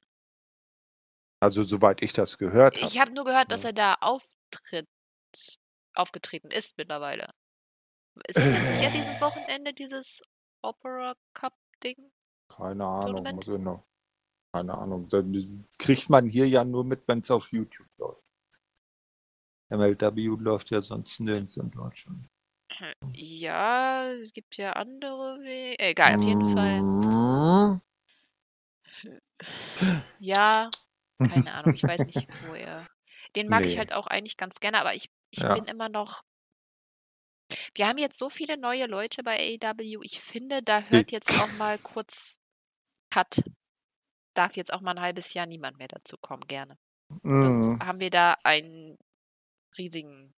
Also 1.41 1.63
soweit 1.65 2.01
ich 2.01 2.15
das 2.15 2.39
gehört 2.39 2.77
habe. 2.77 2.87
Ich 2.87 2.99
habe 2.99 3.13
nur 3.13 3.25
gehört, 3.25 3.51
dass 3.53 3.65
er 3.65 3.73
da 3.73 3.95
auftritt, 4.01 4.87
aufgetreten 5.95 6.51
ist 6.51 6.79
mittlerweile. 6.79 7.31
Ist 8.27 8.39
das 8.39 8.51
jetzt 8.51 8.71
nicht 8.71 8.87
an 8.87 8.93
diesem 8.93 9.15
Äh. 9.15 9.21
Wochenende, 9.21 9.73
dieses 9.73 10.23
Opera 10.63 11.15
Cup-Ding? 11.35 12.11
Keine 12.49 12.85
Ahnung, 12.87 13.27
ich 13.27 13.47
noch. 13.49 13.85
Keine 14.53 14.75
Ahnung. 14.75 15.09
Das 15.09 15.25
kriegt 15.79 16.11
man 16.11 16.27
hier 16.27 16.47
ja 16.49 16.65
nur 16.65 16.85
mit, 16.85 17.09
wenn 17.09 17.21
es 17.21 17.31
auf 17.31 17.51
YouTube 17.53 17.89
läuft. 17.97 18.23
MLW 19.71 20.37
läuft 20.39 20.71
ja 20.71 20.83
sonst 20.83 21.19
nirgends 21.21 21.57
in 21.57 21.71
Deutschland. 21.71 22.29
Ja, 23.15 24.11
es 24.13 24.33
gibt 24.33 24.57
ja 24.57 24.75
andere 24.75 25.41
Wege. 25.41 25.79
Egal, 25.79 26.19
auf 26.19 26.25
jeden 26.25 26.49
Fall. 26.51 27.81
Ja, 30.21 30.71
keine 31.19 31.55
Ahnung, 31.55 31.75
ich 31.75 31.83
weiß 31.83 32.05
nicht, 32.07 32.29
wo 32.47 32.55
er. 32.55 32.87
Den 33.35 33.49
mag 33.49 33.65
ich 33.65 33.73
Nee. 33.75 33.79
halt 33.79 33.93
auch 33.93 34.07
eigentlich 34.07 34.37
ganz 34.37 34.61
gerne, 34.61 34.79
aber 34.79 34.95
ich, 34.95 35.11
ich 35.33 35.41
Ja. 35.41 35.55
bin 35.55 35.65
immer 35.65 35.89
noch. 35.89 36.23
Wir 37.75 37.89
haben 37.89 37.99
jetzt 37.99 38.19
so 38.19 38.29
viele 38.31 38.57
neue 38.57 38.87
Leute 38.87 39.23
bei 39.23 39.37
AEW. 39.61 40.01
Ich 40.03 40.21
finde, 40.21 40.63
da 40.63 40.83
hört 40.83 41.11
jetzt 41.13 41.31
auch 41.39 41.51
mal 41.59 41.79
kurz 41.79 42.39
Cut. 43.11 43.43
Darf 44.35 44.57
jetzt 44.57 44.73
auch 44.73 44.81
mal 44.81 44.93
ein 44.93 45.01
halbes 45.01 45.35
Jahr 45.35 45.47
niemand 45.47 45.77
mehr 45.79 45.89
dazu 45.89 46.17
kommen, 46.17 46.47
gerne. 46.47 46.79
Sonst 47.23 47.75
Mhm. 47.75 47.79
haben 47.81 48.01
wir 48.01 48.09
da 48.11 48.37
einen 48.43 48.97
riesigen 49.77 50.33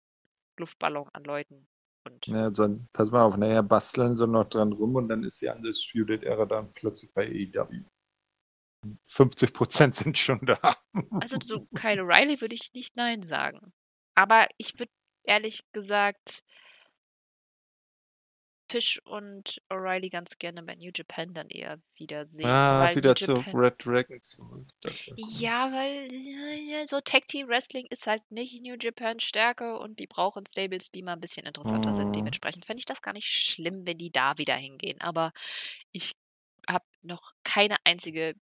Luftballon 0.58 1.08
an 1.14 1.24
Leuten. 1.24 1.68
Und 2.06 2.26
Ja, 2.28 2.50
so, 2.54 2.80
pass 2.94 3.12
mal 3.12 3.24
auf, 3.24 3.38
nachher 3.38 3.62
basteln 3.64 4.18
sie 4.18 4.28
noch 4.28 4.46
dran 4.50 4.74
rum 4.74 4.96
und 4.96 5.10
dann 5.10 5.24
ist 5.24 5.42
die 5.42 5.48
Undisputed 5.48 6.24
Era 6.24 6.46
dann 6.46 6.74
plötzlich 6.74 7.14
bei 7.14 7.28
AEW. 7.28 7.84
50% 9.08 9.96
sind 9.96 10.18
schon 10.18 10.46
da. 10.46 10.78
also 11.12 11.38
zu 11.38 11.68
Kyle 11.76 12.02
O'Reilly 12.02 12.42
würde 12.42 12.56
ich 12.56 12.74
nicht 12.74 12.96
Nein 12.96 13.22
sagen. 13.22 13.72
Aber 14.16 14.48
ich 14.58 14.78
würde 14.80 14.92
ehrlich 15.24 15.64
gesagt 15.72 16.44
Fish 18.74 19.00
und 19.06 19.62
O'Reilly 19.70 20.10
ganz 20.10 20.40
gerne 20.40 20.64
bei 20.64 20.74
New 20.74 20.90
Japan 20.96 21.32
dann 21.34 21.48
eher 21.50 21.80
wiedersehen. 21.96 22.50
Ah, 22.50 22.96
wieder 22.96 23.16
zu 23.16 23.36
Red 23.54 23.76
Dragon 23.86 24.20
zurück. 24.24 24.68
Ja, 25.16 25.72
weil 25.72 26.12
ja, 26.12 26.88
so 26.88 27.00
Tag 27.00 27.28
Team 27.28 27.48
Wrestling 27.50 27.86
ist 27.92 28.08
halt 28.08 28.24
nicht 28.32 28.64
New 28.64 28.76
Japan 28.80 29.20
Stärke 29.20 29.78
und 29.78 30.00
die 30.00 30.08
brauchen 30.08 30.46
Stables, 30.48 30.90
die 30.90 31.04
mal 31.04 31.14
ein 31.14 31.20
bisschen 31.20 31.46
interessanter 31.46 31.94
sind. 31.94 32.08
Mhm. 32.08 32.14
Dementsprechend 32.14 32.66
fände 32.66 32.80
ich 32.80 32.86
das 32.86 33.04
gar 33.04 33.14
nicht 33.14 33.28
schlimm, 33.28 33.86
wenn 33.86 34.00
die 34.00 34.12
da 34.12 34.40
wieder 34.40 34.56
hingehen. 34.56 35.00
Aber 35.02 35.32
ich 35.92 36.14
habe 36.68 36.86
noch 37.04 37.34
keine 37.44 37.76
einzige, 37.84 38.34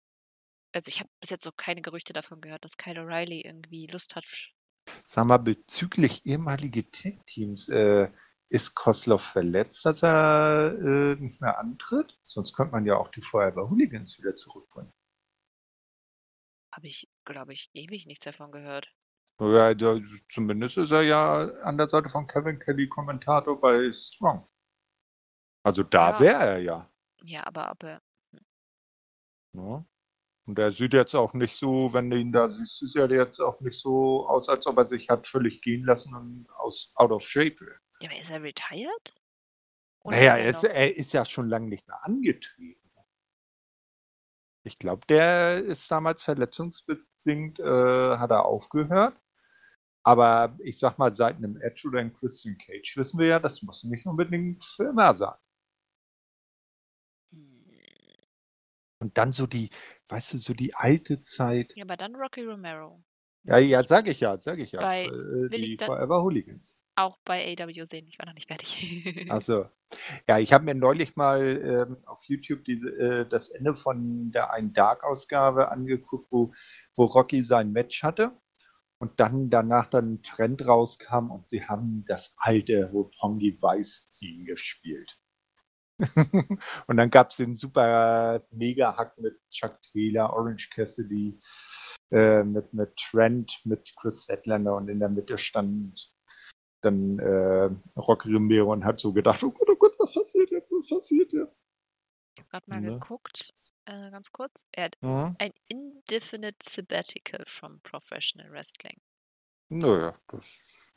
also 0.73 0.89
ich 0.89 1.01
habe 1.01 1.11
bis 1.21 1.31
jetzt 1.31 1.45
noch 1.45 1.57
keine 1.57 1.83
Gerüchte 1.83 2.13
davon 2.13 2.41
gehört, 2.41 2.65
dass 2.65 2.77
Kyle 2.77 3.01
O'Reilly 3.01 3.45
irgendwie 3.45 3.89
Lust 3.89 4.15
hat. 4.15 4.25
Sag 5.07 5.27
mal, 5.27 5.39
bezüglich 5.39 6.27
ehemalige 6.27 6.91
Tech-Teams, 6.91 7.69
äh, 7.69 8.11
ist 8.49 8.75
Kosloff 8.75 9.23
verletzt, 9.23 9.85
dass 9.87 10.03
er 10.03 10.73
äh, 10.79 11.15
nicht 11.17 11.41
mehr 11.41 11.59
antritt? 11.59 12.19
Sonst 12.25 12.53
könnte 12.55 12.73
man 12.73 12.85
ja 12.85 12.97
auch 12.97 13.09
die 13.11 13.23
Forever 13.23 13.71
Hooligans 13.71 14.19
wieder 14.19 14.35
zurückbringen. 14.35 14.93
Habe 16.73 16.89
ich, 16.89 17.09
glaube 17.25 17.53
ich, 17.53 17.71
ewig 17.75 18.07
nichts 18.07 18.25
davon 18.25 18.53
gehört. 18.53 18.93
Ja, 19.41 19.75
da, 19.75 19.99
zumindest 20.29 20.77
ist 20.77 20.91
er 20.91 21.03
ja 21.03 21.49
an 21.63 21.79
der 21.79 21.89
Seite 21.89 22.09
von 22.09 22.27
Kevin 22.27 22.59
Kelly 22.59 22.89
Kommentator 22.89 23.59
bei 23.61 23.91
Strong. 23.91 24.47
Also 25.65 25.83
da 25.83 26.11
Ja. 26.11 26.21
wäre 26.21 26.45
er 26.45 26.59
ja. 26.59 26.91
Ja, 27.23 27.47
aber 27.47 27.71
ob 27.71 27.83
er. 27.85 28.03
Und 30.51 30.59
er 30.59 30.73
sieht 30.73 30.95
jetzt 30.95 31.15
auch 31.15 31.33
nicht 31.33 31.57
so, 31.57 31.93
wenn 31.93 32.11
du 32.11 32.19
ihn 32.19 32.33
da 32.33 32.49
siehst, 32.49 32.79
sieht 32.79 32.97
er 32.97 33.09
jetzt 33.09 33.39
auch 33.39 33.61
nicht 33.61 33.79
so 33.79 34.27
aus, 34.27 34.49
als 34.49 34.67
ob 34.67 34.79
er 34.79 34.89
sich 34.89 35.09
hat 35.09 35.29
völlig 35.29 35.63
gehen 35.63 35.85
lassen 35.85 36.13
und 36.13 36.51
aus 36.57 36.91
out 36.97 37.13
of 37.13 37.23
shape. 37.23 37.61
wäre. 37.61 37.79
Ja, 38.03 38.11
aber 38.11 38.19
ist 38.19 38.31
er 38.31 38.43
retired? 38.43 39.15
Oder 40.01 40.17
Naja, 40.17 40.35
ist 40.35 40.41
er 40.41 40.51
ist, 40.51 40.65
er 40.65 40.97
ist 40.97 41.13
ja 41.13 41.25
schon 41.25 41.49
lange 41.49 41.69
nicht 41.69 41.87
mehr 41.87 42.05
angetreten. 42.05 42.81
Ich 44.65 44.77
glaube, 44.81 45.07
der 45.09 45.63
ist 45.63 45.89
damals 45.89 46.25
verletzungsbedingt, 46.25 47.61
äh, 47.61 48.17
hat 48.17 48.33
er 48.33 48.45
aufgehört. 48.45 49.15
Aber 50.03 50.57
ich 50.65 50.81
sag 50.81 50.99
mal, 50.99 51.15
seit 51.15 51.37
einem 51.37 51.61
Edge 51.61 51.87
oder 51.87 52.01
einem 52.01 52.13
Christian 52.13 52.59
Cage 52.59 52.97
wissen 52.97 53.21
wir 53.21 53.29
ja, 53.29 53.39
das 53.39 53.63
muss 53.63 53.85
nicht 53.85 54.05
unbedingt 54.05 54.65
für 54.65 54.87
immer 54.89 55.15
sein. 55.15 55.39
Hm. 57.31 57.65
Und 58.99 59.17
dann 59.17 59.33
so 59.33 59.47
die, 59.47 59.71
weißt 60.11 60.35
du, 60.35 60.39
so 60.39 60.55
die 60.55 60.75
alte 60.75 61.21
Zeit. 61.21 61.73
Ja, 61.77 61.85
aber 61.85 61.97
dann 61.97 62.15
Rocky 62.17 62.43
Romero. 62.45 63.03
Ja, 63.45 63.59
ja, 63.59 63.83
sag 63.83 64.07
ich 64.07 64.21
ja, 64.21 64.39
sag 64.39 64.59
ich 64.59 64.73
ja. 64.73 64.81
Bei- 64.81 65.05
äh, 65.07 65.57
ich 65.57 65.77
die 65.77 65.85
Forever 65.85 66.23
Hooligans. 66.23 66.83
Auch 66.97 67.17
bei 67.25 67.57
AW 67.59 67.85
sehen. 67.85 68.07
Ich 68.09 68.19
war 68.19 68.27
noch 68.27 68.35
nicht 68.35 68.49
fertig. 68.49 68.77
Also, 69.31 69.67
ja, 70.29 70.39
ich 70.39 70.53
habe 70.53 70.65
mir 70.65 70.75
neulich 70.75 71.17
mal 71.17 71.41
ähm, 71.41 71.97
auf 72.07 72.21
YouTube 72.25 72.65
diese, 72.65 72.91
äh, 72.99 73.29
das 73.29 73.49
Ende 73.49 73.75
von 73.75 74.31
der 74.33 74.53
einen 74.53 74.73
Dark-Ausgabe 74.73 75.71
angeguckt, 75.71 76.27
wo, 76.31 76.53
wo 76.97 77.05
Rocky 77.05 77.43
sein 77.43 77.73
Match 77.73 78.03
hatte 78.03 78.33
und 78.99 79.19
dann 79.19 79.49
danach 79.51 79.87
dann 79.89 80.15
ein 80.15 80.23
Trend 80.23 80.67
rauskam 80.67 81.31
und 81.31 81.49
sie 81.49 81.65
haben 81.65 82.05
das 82.07 82.35
alte 82.37 82.91
Roppongi 82.93 83.57
Weiß-Team 83.61 84.45
gespielt. 84.45 85.19
und 86.87 86.97
dann 86.97 87.11
gab 87.11 87.31
es 87.31 87.37
den 87.37 87.55
super 87.55 88.43
Mega-Hack 88.51 89.19
mit 89.19 89.39
Chuck 89.51 89.81
Taylor, 89.93 90.33
Orange 90.33 90.71
Cassidy, 90.75 91.39
äh, 92.11 92.43
mit, 92.43 92.73
mit 92.73 92.97
Trent, 92.97 93.61
mit 93.65 93.93
Chris 94.01 94.25
Statlander 94.25 94.75
und 94.77 94.89
in 94.89 94.99
der 95.01 95.09
Mitte 95.09 95.39
stand 95.39 96.13
dann 96.83 97.19
äh, 97.19 97.71
Rocky 97.99 98.33
Romero 98.33 98.73
und 98.73 98.85
hat 98.85 99.01
so 99.01 99.13
gedacht, 99.13 99.43
oh 99.43 99.51
Gott, 99.51 99.69
oh 99.71 99.77
Gott, 99.77 99.93
was 99.99 100.13
passiert 100.15 100.51
jetzt, 100.51 100.71
was 100.73 100.89
passiert 100.89 101.33
jetzt? 101.33 101.63
Ich 102.35 102.41
habe 102.41 102.49
gerade 102.49 102.71
mal 102.71 102.81
Ne? 102.81 102.93
geguckt, 102.93 103.53
äh, 103.85 104.11
ganz 104.11 104.33
kurz. 104.33 104.65
Er 104.73 104.85
hat 104.85 104.97
Mhm. 105.03 105.37
ein 105.39 105.53
indefinite 105.69 106.57
sabbatical 106.63 107.45
from 107.47 107.81
professional 107.83 108.51
wrestling. 108.51 108.99
Naja, 109.69 110.15
das 110.29 110.45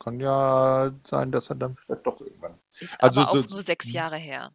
kann 0.00 0.18
ja 0.20 0.90
sein, 1.04 1.30
dass 1.30 1.50
er 1.50 1.56
dann 1.56 1.76
vielleicht 1.76 2.06
doch 2.06 2.20
irgendwann. 2.20 2.58
Ist 2.80 3.00
Also 3.02 3.20
aber 3.20 3.30
auch 3.30 3.36
so- 3.36 3.54
nur 3.54 3.62
sechs 3.62 3.86
hm. 3.86 3.92
Jahre 3.92 4.16
her. 4.16 4.52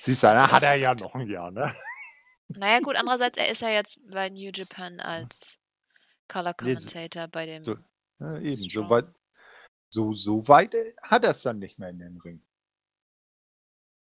Siehst 0.00 0.22
du, 0.22 0.26
da 0.26 0.50
hat 0.50 0.62
er 0.62 0.74
ja 0.74 0.94
noch 0.94 1.14
ein 1.14 1.28
Jahr, 1.28 1.50
ne? 1.50 1.74
Naja, 2.48 2.80
gut, 2.80 2.96
andererseits, 2.96 3.38
er 3.38 3.48
ist 3.50 3.62
ja 3.62 3.70
jetzt 3.70 3.98
bei 4.10 4.28
New 4.28 4.50
Japan 4.52 5.00
als 5.00 5.58
Color 6.28 6.54
Nee, 6.62 6.74
so- 6.74 6.78
Commentator 6.88 7.28
bei 7.28 7.46
dem. 7.46 7.64
so- 7.64 7.76
Ja, 8.20 8.38
eben, 8.38 8.56
so 8.56 8.88
weit, 8.88 9.06
so, 9.90 10.12
so 10.12 10.46
weit 10.48 10.74
äh, 10.74 10.94
hat 11.02 11.24
er 11.24 11.30
es 11.30 11.42
dann 11.42 11.58
nicht 11.58 11.78
mehr 11.78 11.88
in 11.88 11.98
den 11.98 12.20
Ring. 12.20 12.42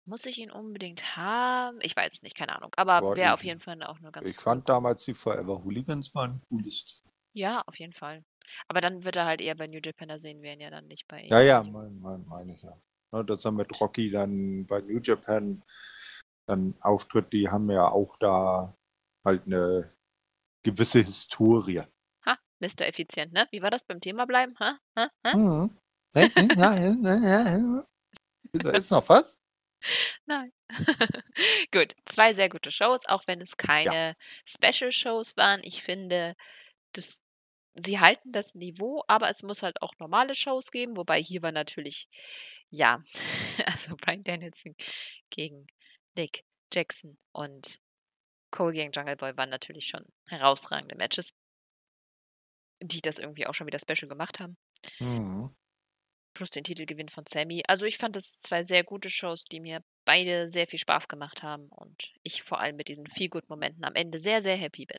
Muss 0.06 0.26
ich 0.26 0.38
ihn 0.38 0.50
unbedingt 0.50 1.16
haben? 1.16 1.78
Ich 1.80 1.96
weiß 1.96 2.12
es 2.12 2.22
nicht, 2.22 2.36
keine 2.36 2.54
Ahnung. 2.54 2.70
Aber 2.76 3.16
wäre 3.16 3.32
auf 3.32 3.42
jeden 3.42 3.60
Fall 3.60 3.82
auch 3.82 3.98
nur 4.00 4.12
ganz 4.12 4.30
ich 4.30 4.36
cool. 4.36 4.42
fand 4.42 4.68
damals 4.68 5.04
die 5.04 5.14
Forever 5.14 5.64
Hooligans 5.64 6.14
waren 6.14 6.32
ein 6.32 6.42
cooles 6.48 6.84
Team. 6.84 7.10
Ja, 7.32 7.62
auf 7.66 7.78
jeden 7.78 7.94
Fall. 7.94 8.22
Aber 8.68 8.80
dann 8.82 9.04
wird 9.04 9.16
er 9.16 9.24
halt 9.24 9.40
eher 9.40 9.54
bei 9.54 9.66
New 9.66 9.80
Japan, 9.82 10.08
da 10.08 10.18
sehen 10.18 10.42
wir 10.42 10.52
ihn 10.52 10.60
ja 10.60 10.70
dann 10.70 10.86
nicht 10.86 11.08
bei 11.08 11.24
Ja, 11.24 11.40
ja, 11.40 11.60
AEW. 11.60 11.70
meine 11.72 11.90
mein, 11.90 12.24
mein 12.26 12.48
ich 12.50 12.62
ja. 12.62 12.78
Ne, 13.14 13.24
dass 13.24 13.44
er 13.44 13.52
mit 13.52 13.80
Rocky 13.80 14.10
dann 14.10 14.66
bei 14.66 14.80
New 14.80 14.98
Japan 15.00 15.62
dann 16.48 16.74
auftritt, 16.80 17.32
die 17.32 17.48
haben 17.48 17.70
ja 17.70 17.88
auch 17.88 18.16
da 18.18 18.76
halt 19.24 19.46
eine 19.46 19.88
gewisse 20.64 20.98
Historie. 20.98 21.84
Ha, 22.26 22.38
Mr. 22.58 22.88
Effizient, 22.88 23.32
ne? 23.32 23.46
Wie 23.52 23.62
war 23.62 23.70
das 23.70 23.84
beim 23.84 24.00
Thema 24.00 24.26
bleiben? 24.26 24.58
Ha? 24.58 24.78
Ha? 24.98 25.10
Ha? 25.24 25.36
Mhm. 25.36 25.78
Ja, 26.16 26.74
ja, 26.74 26.74
ja, 26.74 27.14
ja, 27.14 27.56
ja. 27.56 27.86
Ist, 28.52 28.64
ist 28.64 28.90
noch 28.90 29.08
was? 29.08 29.38
Nein. 30.26 30.52
Gut, 31.72 31.94
zwei 32.06 32.32
sehr 32.32 32.48
gute 32.48 32.72
Shows, 32.72 33.06
auch 33.06 33.28
wenn 33.28 33.40
es 33.40 33.56
keine 33.56 34.16
Special-Shows 34.44 35.36
waren. 35.36 35.60
Ich 35.62 35.84
finde, 35.84 36.34
das, 36.92 37.22
sie 37.74 38.00
halten 38.00 38.32
das 38.32 38.54
Niveau, 38.54 39.02
aber 39.08 39.30
es 39.30 39.42
muss 39.42 39.62
halt 39.62 39.82
auch 39.82 39.94
normale 39.98 40.34
Shows 40.34 40.70
geben, 40.70 40.96
wobei 40.96 41.20
hier 41.22 41.42
war 41.42 41.52
natürlich, 41.52 42.08
ja, 42.70 43.02
also 43.66 43.96
Brian 43.96 44.24
Danielson 44.24 44.74
gegen 45.30 45.66
Nick 46.16 46.44
Jackson 46.72 47.18
und 47.32 47.80
Cole 48.50 48.72
gegen 48.72 48.92
Jungle 48.92 49.16
Boy 49.16 49.36
waren 49.36 49.50
natürlich 49.50 49.86
schon 49.86 50.04
herausragende 50.28 50.96
Matches, 50.96 51.32
die 52.82 53.00
das 53.00 53.18
irgendwie 53.18 53.46
auch 53.46 53.54
schon 53.54 53.66
wieder 53.66 53.78
special 53.80 54.08
gemacht 54.08 54.40
haben. 54.40 54.56
Mhm. 55.00 55.54
plus 56.34 56.50
den 56.50 56.64
Titelgewinn 56.64 57.08
von 57.08 57.24
Sammy. 57.26 57.62
Also 57.68 57.86
ich 57.86 57.96
fand 57.98 58.16
das 58.16 58.38
zwei 58.38 58.62
sehr 58.62 58.84
gute 58.84 59.10
Shows, 59.10 59.44
die 59.44 59.60
mir 59.60 59.82
beide 60.04 60.48
sehr 60.48 60.66
viel 60.66 60.78
Spaß 60.78 61.08
gemacht 61.08 61.42
haben 61.42 61.68
und 61.70 62.12
ich 62.22 62.42
vor 62.42 62.60
allem 62.60 62.76
mit 62.76 62.88
diesen 62.88 63.06
Feel-Good-Momenten 63.06 63.84
am 63.84 63.94
Ende 63.94 64.18
sehr, 64.18 64.40
sehr 64.40 64.56
happy 64.56 64.86
bin. 64.86 64.98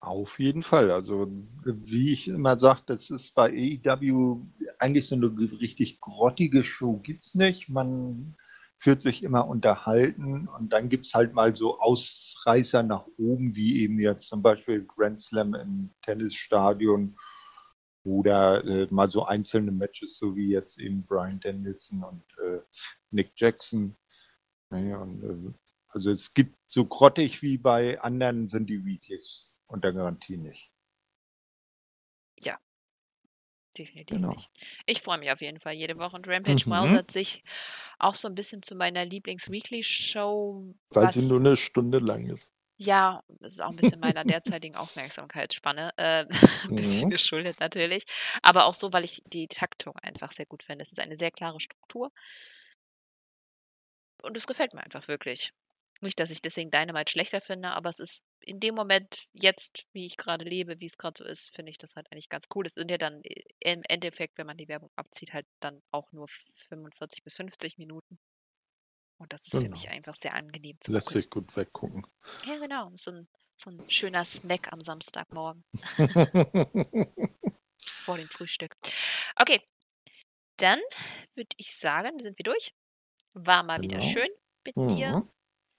Auf 0.00 0.38
jeden 0.38 0.62
Fall. 0.62 0.90
Also, 0.92 1.26
wie 1.64 2.12
ich 2.12 2.28
immer 2.28 2.58
sage, 2.58 2.82
das 2.86 3.10
ist 3.10 3.34
bei 3.34 3.50
AEW 3.50 4.40
eigentlich 4.78 5.08
so 5.08 5.16
eine 5.16 5.36
richtig 5.60 6.00
grottige 6.00 6.64
Show 6.64 6.98
gibt's 6.98 7.34
nicht. 7.34 7.68
Man 7.68 8.36
fühlt 8.78 9.02
sich 9.02 9.22
immer 9.22 9.48
unterhalten 9.48 10.48
und 10.48 10.72
dann 10.72 10.88
gibt's 10.90 11.14
halt 11.14 11.32
mal 11.32 11.56
so 11.56 11.80
Ausreißer 11.80 12.82
nach 12.82 13.06
oben, 13.18 13.56
wie 13.56 13.80
eben 13.82 13.98
jetzt 13.98 14.28
zum 14.28 14.42
Beispiel 14.42 14.84
Grand 14.84 15.20
Slam 15.20 15.54
im 15.54 15.90
Tennisstadion 16.02 17.16
oder 18.04 18.64
äh, 18.64 18.86
mal 18.90 19.08
so 19.08 19.24
einzelne 19.24 19.72
Matches, 19.72 20.18
so 20.18 20.36
wie 20.36 20.50
jetzt 20.50 20.78
eben 20.78 21.04
Brian 21.04 21.40
Danielson 21.40 22.04
und 22.04 22.22
äh, 22.44 22.60
Nick 23.10 23.32
Jackson. 23.36 23.96
Naja, 24.70 24.98
und, 24.98 25.24
äh, 25.24 25.52
also 25.88 26.10
es 26.10 26.32
gibt 26.34 26.56
so 26.68 26.84
grottig 26.84 27.42
wie 27.42 27.58
bei 27.58 28.00
anderen 28.00 28.48
sind 28.48 28.68
die 28.68 28.84
Weeklies 28.84 29.55
unter 29.66 29.92
Garantie 29.92 30.36
nicht. 30.36 30.70
definitiv 33.78 34.16
genau. 34.16 34.30
nicht. 34.30 34.50
Ich 34.86 35.02
freue 35.02 35.18
mich 35.18 35.30
auf 35.30 35.40
jeden 35.40 35.60
Fall 35.60 35.74
jede 35.74 35.98
Woche 35.98 36.16
und 36.16 36.28
Rampage 36.28 36.64
mhm. 36.66 36.70
mausert 36.70 37.10
sich 37.10 37.42
auch 37.98 38.14
so 38.14 38.28
ein 38.28 38.34
bisschen 38.34 38.62
zu 38.62 38.74
meiner 38.74 39.04
Lieblings-Weekly-Show. 39.04 40.74
Weil 40.90 41.12
sie 41.12 41.28
nur 41.28 41.40
eine 41.40 41.56
Stunde 41.56 41.98
lang 41.98 42.26
ist. 42.26 42.52
Ja, 42.78 43.22
das 43.40 43.52
ist 43.52 43.60
auch 43.60 43.70
ein 43.70 43.76
bisschen 43.76 44.00
meiner 44.00 44.24
derzeitigen 44.24 44.76
Aufmerksamkeitsspanne. 44.76 45.92
Äh, 45.96 46.26
ein 46.68 46.76
bisschen 46.76 47.06
mhm. 47.06 47.10
geschuldet 47.10 47.60
natürlich. 47.60 48.04
Aber 48.42 48.66
auch 48.66 48.74
so, 48.74 48.92
weil 48.92 49.04
ich 49.04 49.22
die 49.26 49.48
Taktung 49.48 49.96
einfach 50.02 50.32
sehr 50.32 50.46
gut 50.46 50.62
finde. 50.62 50.82
Es 50.82 50.92
ist 50.92 51.00
eine 51.00 51.16
sehr 51.16 51.30
klare 51.30 51.60
Struktur. 51.60 52.12
Und 54.22 54.36
es 54.36 54.46
gefällt 54.46 54.74
mir 54.74 54.82
einfach 54.82 55.08
wirklich. 55.08 55.52
Nicht, 56.02 56.20
dass 56.20 56.30
ich 56.30 56.42
deswegen 56.42 56.70
Dynamite 56.70 57.10
schlechter 57.10 57.40
finde, 57.40 57.70
aber 57.70 57.88
es 57.88 58.00
ist 58.00 58.22
in 58.46 58.60
dem 58.60 58.74
Moment, 58.76 59.26
jetzt, 59.32 59.86
wie 59.92 60.06
ich 60.06 60.16
gerade 60.16 60.44
lebe, 60.44 60.78
wie 60.80 60.86
es 60.86 60.96
gerade 60.96 61.18
so 61.18 61.24
ist, 61.24 61.54
finde 61.54 61.70
ich 61.70 61.78
das 61.78 61.96
halt 61.96 62.10
eigentlich 62.10 62.28
ganz 62.28 62.46
cool. 62.54 62.64
Es 62.64 62.74
sind 62.74 62.90
ja 62.90 62.96
dann 62.96 63.20
äh, 63.24 63.42
im 63.60 63.82
Endeffekt, 63.88 64.38
wenn 64.38 64.46
man 64.46 64.56
die 64.56 64.68
Werbung 64.68 64.90
abzieht, 64.94 65.34
halt 65.34 65.46
dann 65.60 65.82
auch 65.90 66.12
nur 66.12 66.28
45 66.28 67.24
bis 67.24 67.34
50 67.34 67.76
Minuten. 67.76 68.18
Und 69.18 69.32
das 69.32 69.46
ist 69.46 69.52
genau. 69.52 69.64
für 69.64 69.70
mich 69.70 69.88
einfach 69.88 70.14
sehr 70.14 70.34
angenehm 70.34 70.76
zu 70.80 70.92
Lässt 70.92 71.08
gucken. 71.08 71.22
sich 71.22 71.30
gut 71.30 71.56
weggucken. 71.56 72.06
Ja, 72.44 72.58
genau. 72.58 72.92
So 72.94 73.10
ein, 73.10 73.28
so 73.56 73.70
ein 73.70 73.80
schöner 73.90 74.24
Snack 74.24 74.72
am 74.72 74.80
Samstagmorgen. 74.80 75.64
Vor 77.82 78.16
dem 78.16 78.28
Frühstück. 78.28 78.76
Okay. 79.34 79.60
Dann 80.58 80.80
würde 81.34 81.54
ich 81.56 81.76
sagen, 81.76 82.20
sind 82.20 82.38
wir 82.38 82.44
durch. 82.44 82.72
War 83.34 83.62
mal 83.64 83.80
genau. 83.80 83.96
wieder 83.96 84.00
schön 84.02 84.28
mit 84.64 84.76
mhm. 84.76 84.88
dir. 84.88 85.28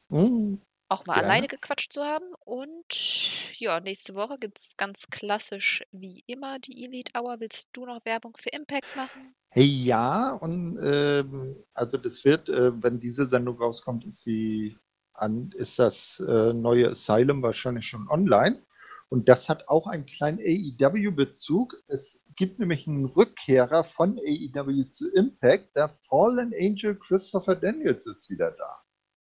Mhm. 0.09 0.61
Auch 0.89 1.05
mal 1.05 1.15
Gerne. 1.15 1.27
alleine 1.27 1.47
gequatscht 1.47 1.91
zu 1.91 2.03
haben. 2.03 2.25
Und 2.45 3.57
ja, 3.59 3.79
nächste 3.79 4.15
Woche 4.15 4.37
gibt 4.39 4.59
es 4.59 4.77
ganz 4.77 5.07
klassisch 5.07 5.83
wie 5.91 6.23
immer 6.27 6.59
die 6.59 6.85
Elite 6.85 7.11
Hour. 7.17 7.39
Willst 7.39 7.69
du 7.73 7.85
noch 7.85 8.05
Werbung 8.05 8.37
für 8.37 8.49
Impact 8.49 8.95
machen? 8.95 9.35
Hey, 9.49 9.65
ja, 9.65 10.33
und 10.33 10.77
ähm, 10.81 11.63
also 11.73 11.97
das 11.97 12.23
wird, 12.23 12.47
äh, 12.49 12.71
wenn 12.81 12.99
diese 12.99 13.27
Sendung 13.27 13.57
rauskommt, 13.57 14.05
ist 14.05 14.23
sie 14.23 14.77
an, 15.13 15.51
ist 15.55 15.79
das 15.79 16.23
äh, 16.25 16.53
neue 16.53 16.89
Asylum 16.89 17.41
wahrscheinlich 17.41 17.87
schon 17.87 18.07
online. 18.07 18.61
Und 19.09 19.29
das 19.29 19.47
hat 19.47 19.67
auch 19.69 19.87
einen 19.87 20.05
kleinen 20.05 20.39
AEW-Bezug. 20.39 21.75
Es 21.87 22.21
gibt 22.35 22.59
nämlich 22.59 22.87
einen 22.87 23.05
Rückkehrer 23.05 23.85
von 23.85 24.19
AEW 24.19 24.91
zu 24.91 25.09
Impact. 25.13 25.75
Der 25.75 25.97
Fallen 26.09 26.53
Angel 26.53 26.95
Christopher 26.99 27.55
Daniels 27.55 28.05
ist 28.05 28.29
wieder 28.29 28.51
da. 28.51 28.81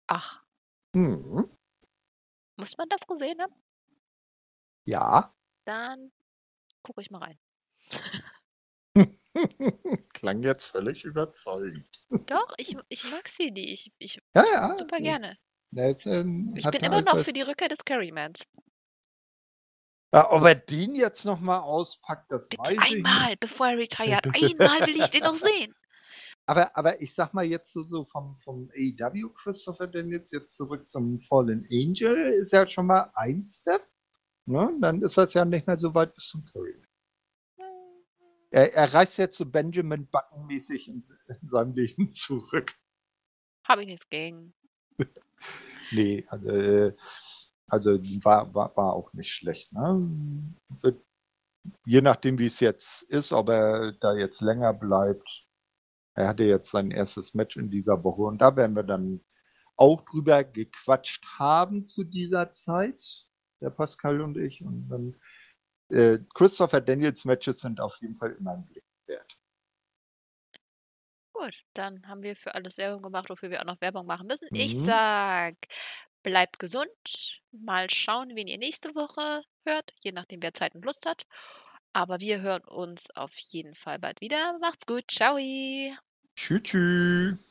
Ach. 0.07 0.43
Mhm. 0.93 1.49
Muss 2.57 2.77
man 2.77 2.89
das 2.89 3.07
gesehen 3.07 3.41
haben? 3.41 3.55
Ja. 4.85 5.35
Dann 5.65 6.13
gucke 6.83 7.01
ich 7.01 7.11
mal 7.11 7.19
rein. 7.19 7.39
Klang 10.13 10.43
jetzt 10.43 10.67
völlig 10.67 11.05
überzeugend. 11.05 11.87
Doch, 12.27 12.53
ich, 12.59 12.77
ich 12.89 13.05
mag 13.05 13.29
sie, 13.29 13.53
die 13.53 13.73
ich, 13.73 13.93
ich 13.99 14.21
ja, 14.35 14.45
ja. 14.45 14.77
super 14.77 14.99
gerne. 14.99 15.39
Jetzt, 15.73 16.07
äh, 16.07 16.25
ich 16.55 16.69
bin 16.71 16.83
immer 16.83 17.03
noch 17.03 17.19
für 17.19 17.33
die 17.33 17.43
Rückkehr 17.43 17.69
des 17.69 17.85
Carrymans. 17.85 18.47
Ja, 20.13 20.33
ob 20.33 20.43
er 20.43 20.57
den 20.57 20.97
jetzt 20.97 21.25
nochmal 21.25 21.61
auspackt, 21.61 22.33
das 22.33 22.49
Bitte 22.49 22.77
weiß 22.77 22.93
einmal, 22.93 23.33
ich 23.33 23.39
bevor 23.39 23.69
er 23.69 23.79
retired. 23.79 24.25
Einmal 24.27 24.87
will 24.87 24.97
ich 24.97 25.11
den 25.11 25.23
noch 25.23 25.37
sehen. 25.37 25.73
Aber, 26.51 26.77
aber 26.77 27.01
ich 27.01 27.15
sag 27.15 27.33
mal 27.33 27.45
jetzt 27.45 27.73
so, 27.73 27.85
so 27.85 28.03
vom, 28.03 28.37
vom 28.43 28.69
AEW 28.75 29.29
Christopher 29.35 29.87
denn 29.87 30.11
jetzt, 30.11 30.33
zurück 30.51 30.89
zum 30.89 31.21
Fallen 31.21 31.65
Angel, 31.71 32.33
ist 32.33 32.51
ja 32.51 32.67
schon 32.67 32.87
mal 32.87 33.13
ein 33.15 33.45
Step. 33.45 33.81
Ne? 34.47 34.77
Dann 34.81 35.01
ist 35.01 35.17
das 35.17 35.33
ja 35.35 35.45
nicht 35.45 35.69
mehr 35.69 35.79
so 35.79 35.95
weit 35.95 36.13
bis 36.13 36.27
zum 36.27 36.45
Curry. 36.47 36.75
Er, 38.51 38.75
er 38.75 38.93
reist 38.93 39.17
jetzt 39.19 39.37
so 39.37 39.47
Benjamin 39.47 40.09
Button 40.09 40.45
mäßig 40.49 40.89
in, 40.89 41.05
in 41.29 41.49
seinem 41.49 41.73
Leben 41.73 42.11
zurück. 42.11 42.75
Habe 43.65 43.83
ich 43.83 43.87
nichts 43.87 44.09
gegen. 44.09 44.53
nee, 45.93 46.27
also, 46.27 46.51
äh, 46.51 46.97
also 47.69 47.91
war, 48.25 48.53
war, 48.53 48.77
war 48.77 48.95
auch 48.95 49.13
nicht 49.13 49.33
schlecht. 49.33 49.73
Ne? 49.73 50.53
Wird, 50.81 51.01
je 51.87 52.01
nachdem, 52.01 52.41
wie 52.41 52.47
es 52.47 52.59
jetzt 52.59 53.05
ist, 53.05 53.33
ob 53.33 53.51
er 53.51 53.93
da 53.93 54.15
jetzt 54.15 54.41
länger 54.41 54.75
bleibt, 54.75 55.47
er 56.21 56.29
hatte 56.29 56.45
jetzt 56.45 56.71
sein 56.71 56.91
erstes 56.91 57.35
Match 57.35 57.57
in 57.57 57.71
dieser 57.71 58.05
Woche 58.05 58.23
und 58.23 58.39
da 58.39 58.57
werden 58.57 58.77
wir 58.77 58.83
dann 58.83 59.21
auch 59.77 60.03
drüber 60.03 60.45
gequatscht 60.45 61.25
haben 61.39 61.89
zu 61.89 62.05
dieser 62.05 62.53
Zeit, 62.53 63.03
der 63.61 63.71
Pascal 63.71 64.21
und 64.21 64.37
ich. 64.37 64.63
Und 64.63 64.89
dann 64.89 65.17
äh, 65.89 66.19
Christopher 66.35 66.83
Daniels 66.83 67.25
Matches 67.25 67.61
sind 67.61 67.81
auf 67.81 67.97
jeden 68.01 68.17
Fall 68.17 68.37
immer 68.39 68.53
ein 68.53 68.67
Blick 68.67 68.85
wert. 69.07 69.39
Gut, 71.33 71.65
dann 71.73 72.07
haben 72.07 72.23
wir 72.23 72.37
für 72.37 72.55
alles 72.55 72.77
Werbung 72.77 73.03
gemacht, 73.03 73.31
wofür 73.31 73.51
wir 73.51 73.61
auch 73.61 73.65
noch 73.65 73.81
Werbung 73.81 74.07
machen 74.07 74.27
müssen. 74.27 74.49
Mhm. 74.51 74.61
Ich 74.61 74.79
sag, 74.79 75.55
bleibt 76.23 76.59
gesund. 76.59 77.41
Mal 77.51 77.89
schauen, 77.89 78.37
wen 78.37 78.47
ihr 78.47 78.59
nächste 78.59 78.95
Woche 78.95 79.43
hört, 79.65 79.95
je 80.03 80.13
nachdem, 80.13 80.43
wer 80.43 80.53
Zeit 80.53 80.75
und 80.75 80.85
Lust 80.85 81.07
hat. 81.07 81.25
Aber 81.93 82.21
wir 82.21 82.43
hören 82.43 82.65
uns 82.65 83.09
auf 83.17 83.37
jeden 83.39 83.75
Fall 83.75 83.99
bald 83.99 84.21
wieder. 84.21 84.59
Macht's 84.61 84.87
gut. 84.87 85.11
Ciao. 85.11 85.39
Tschüss. 86.41 86.63
tschüss. 86.63 87.50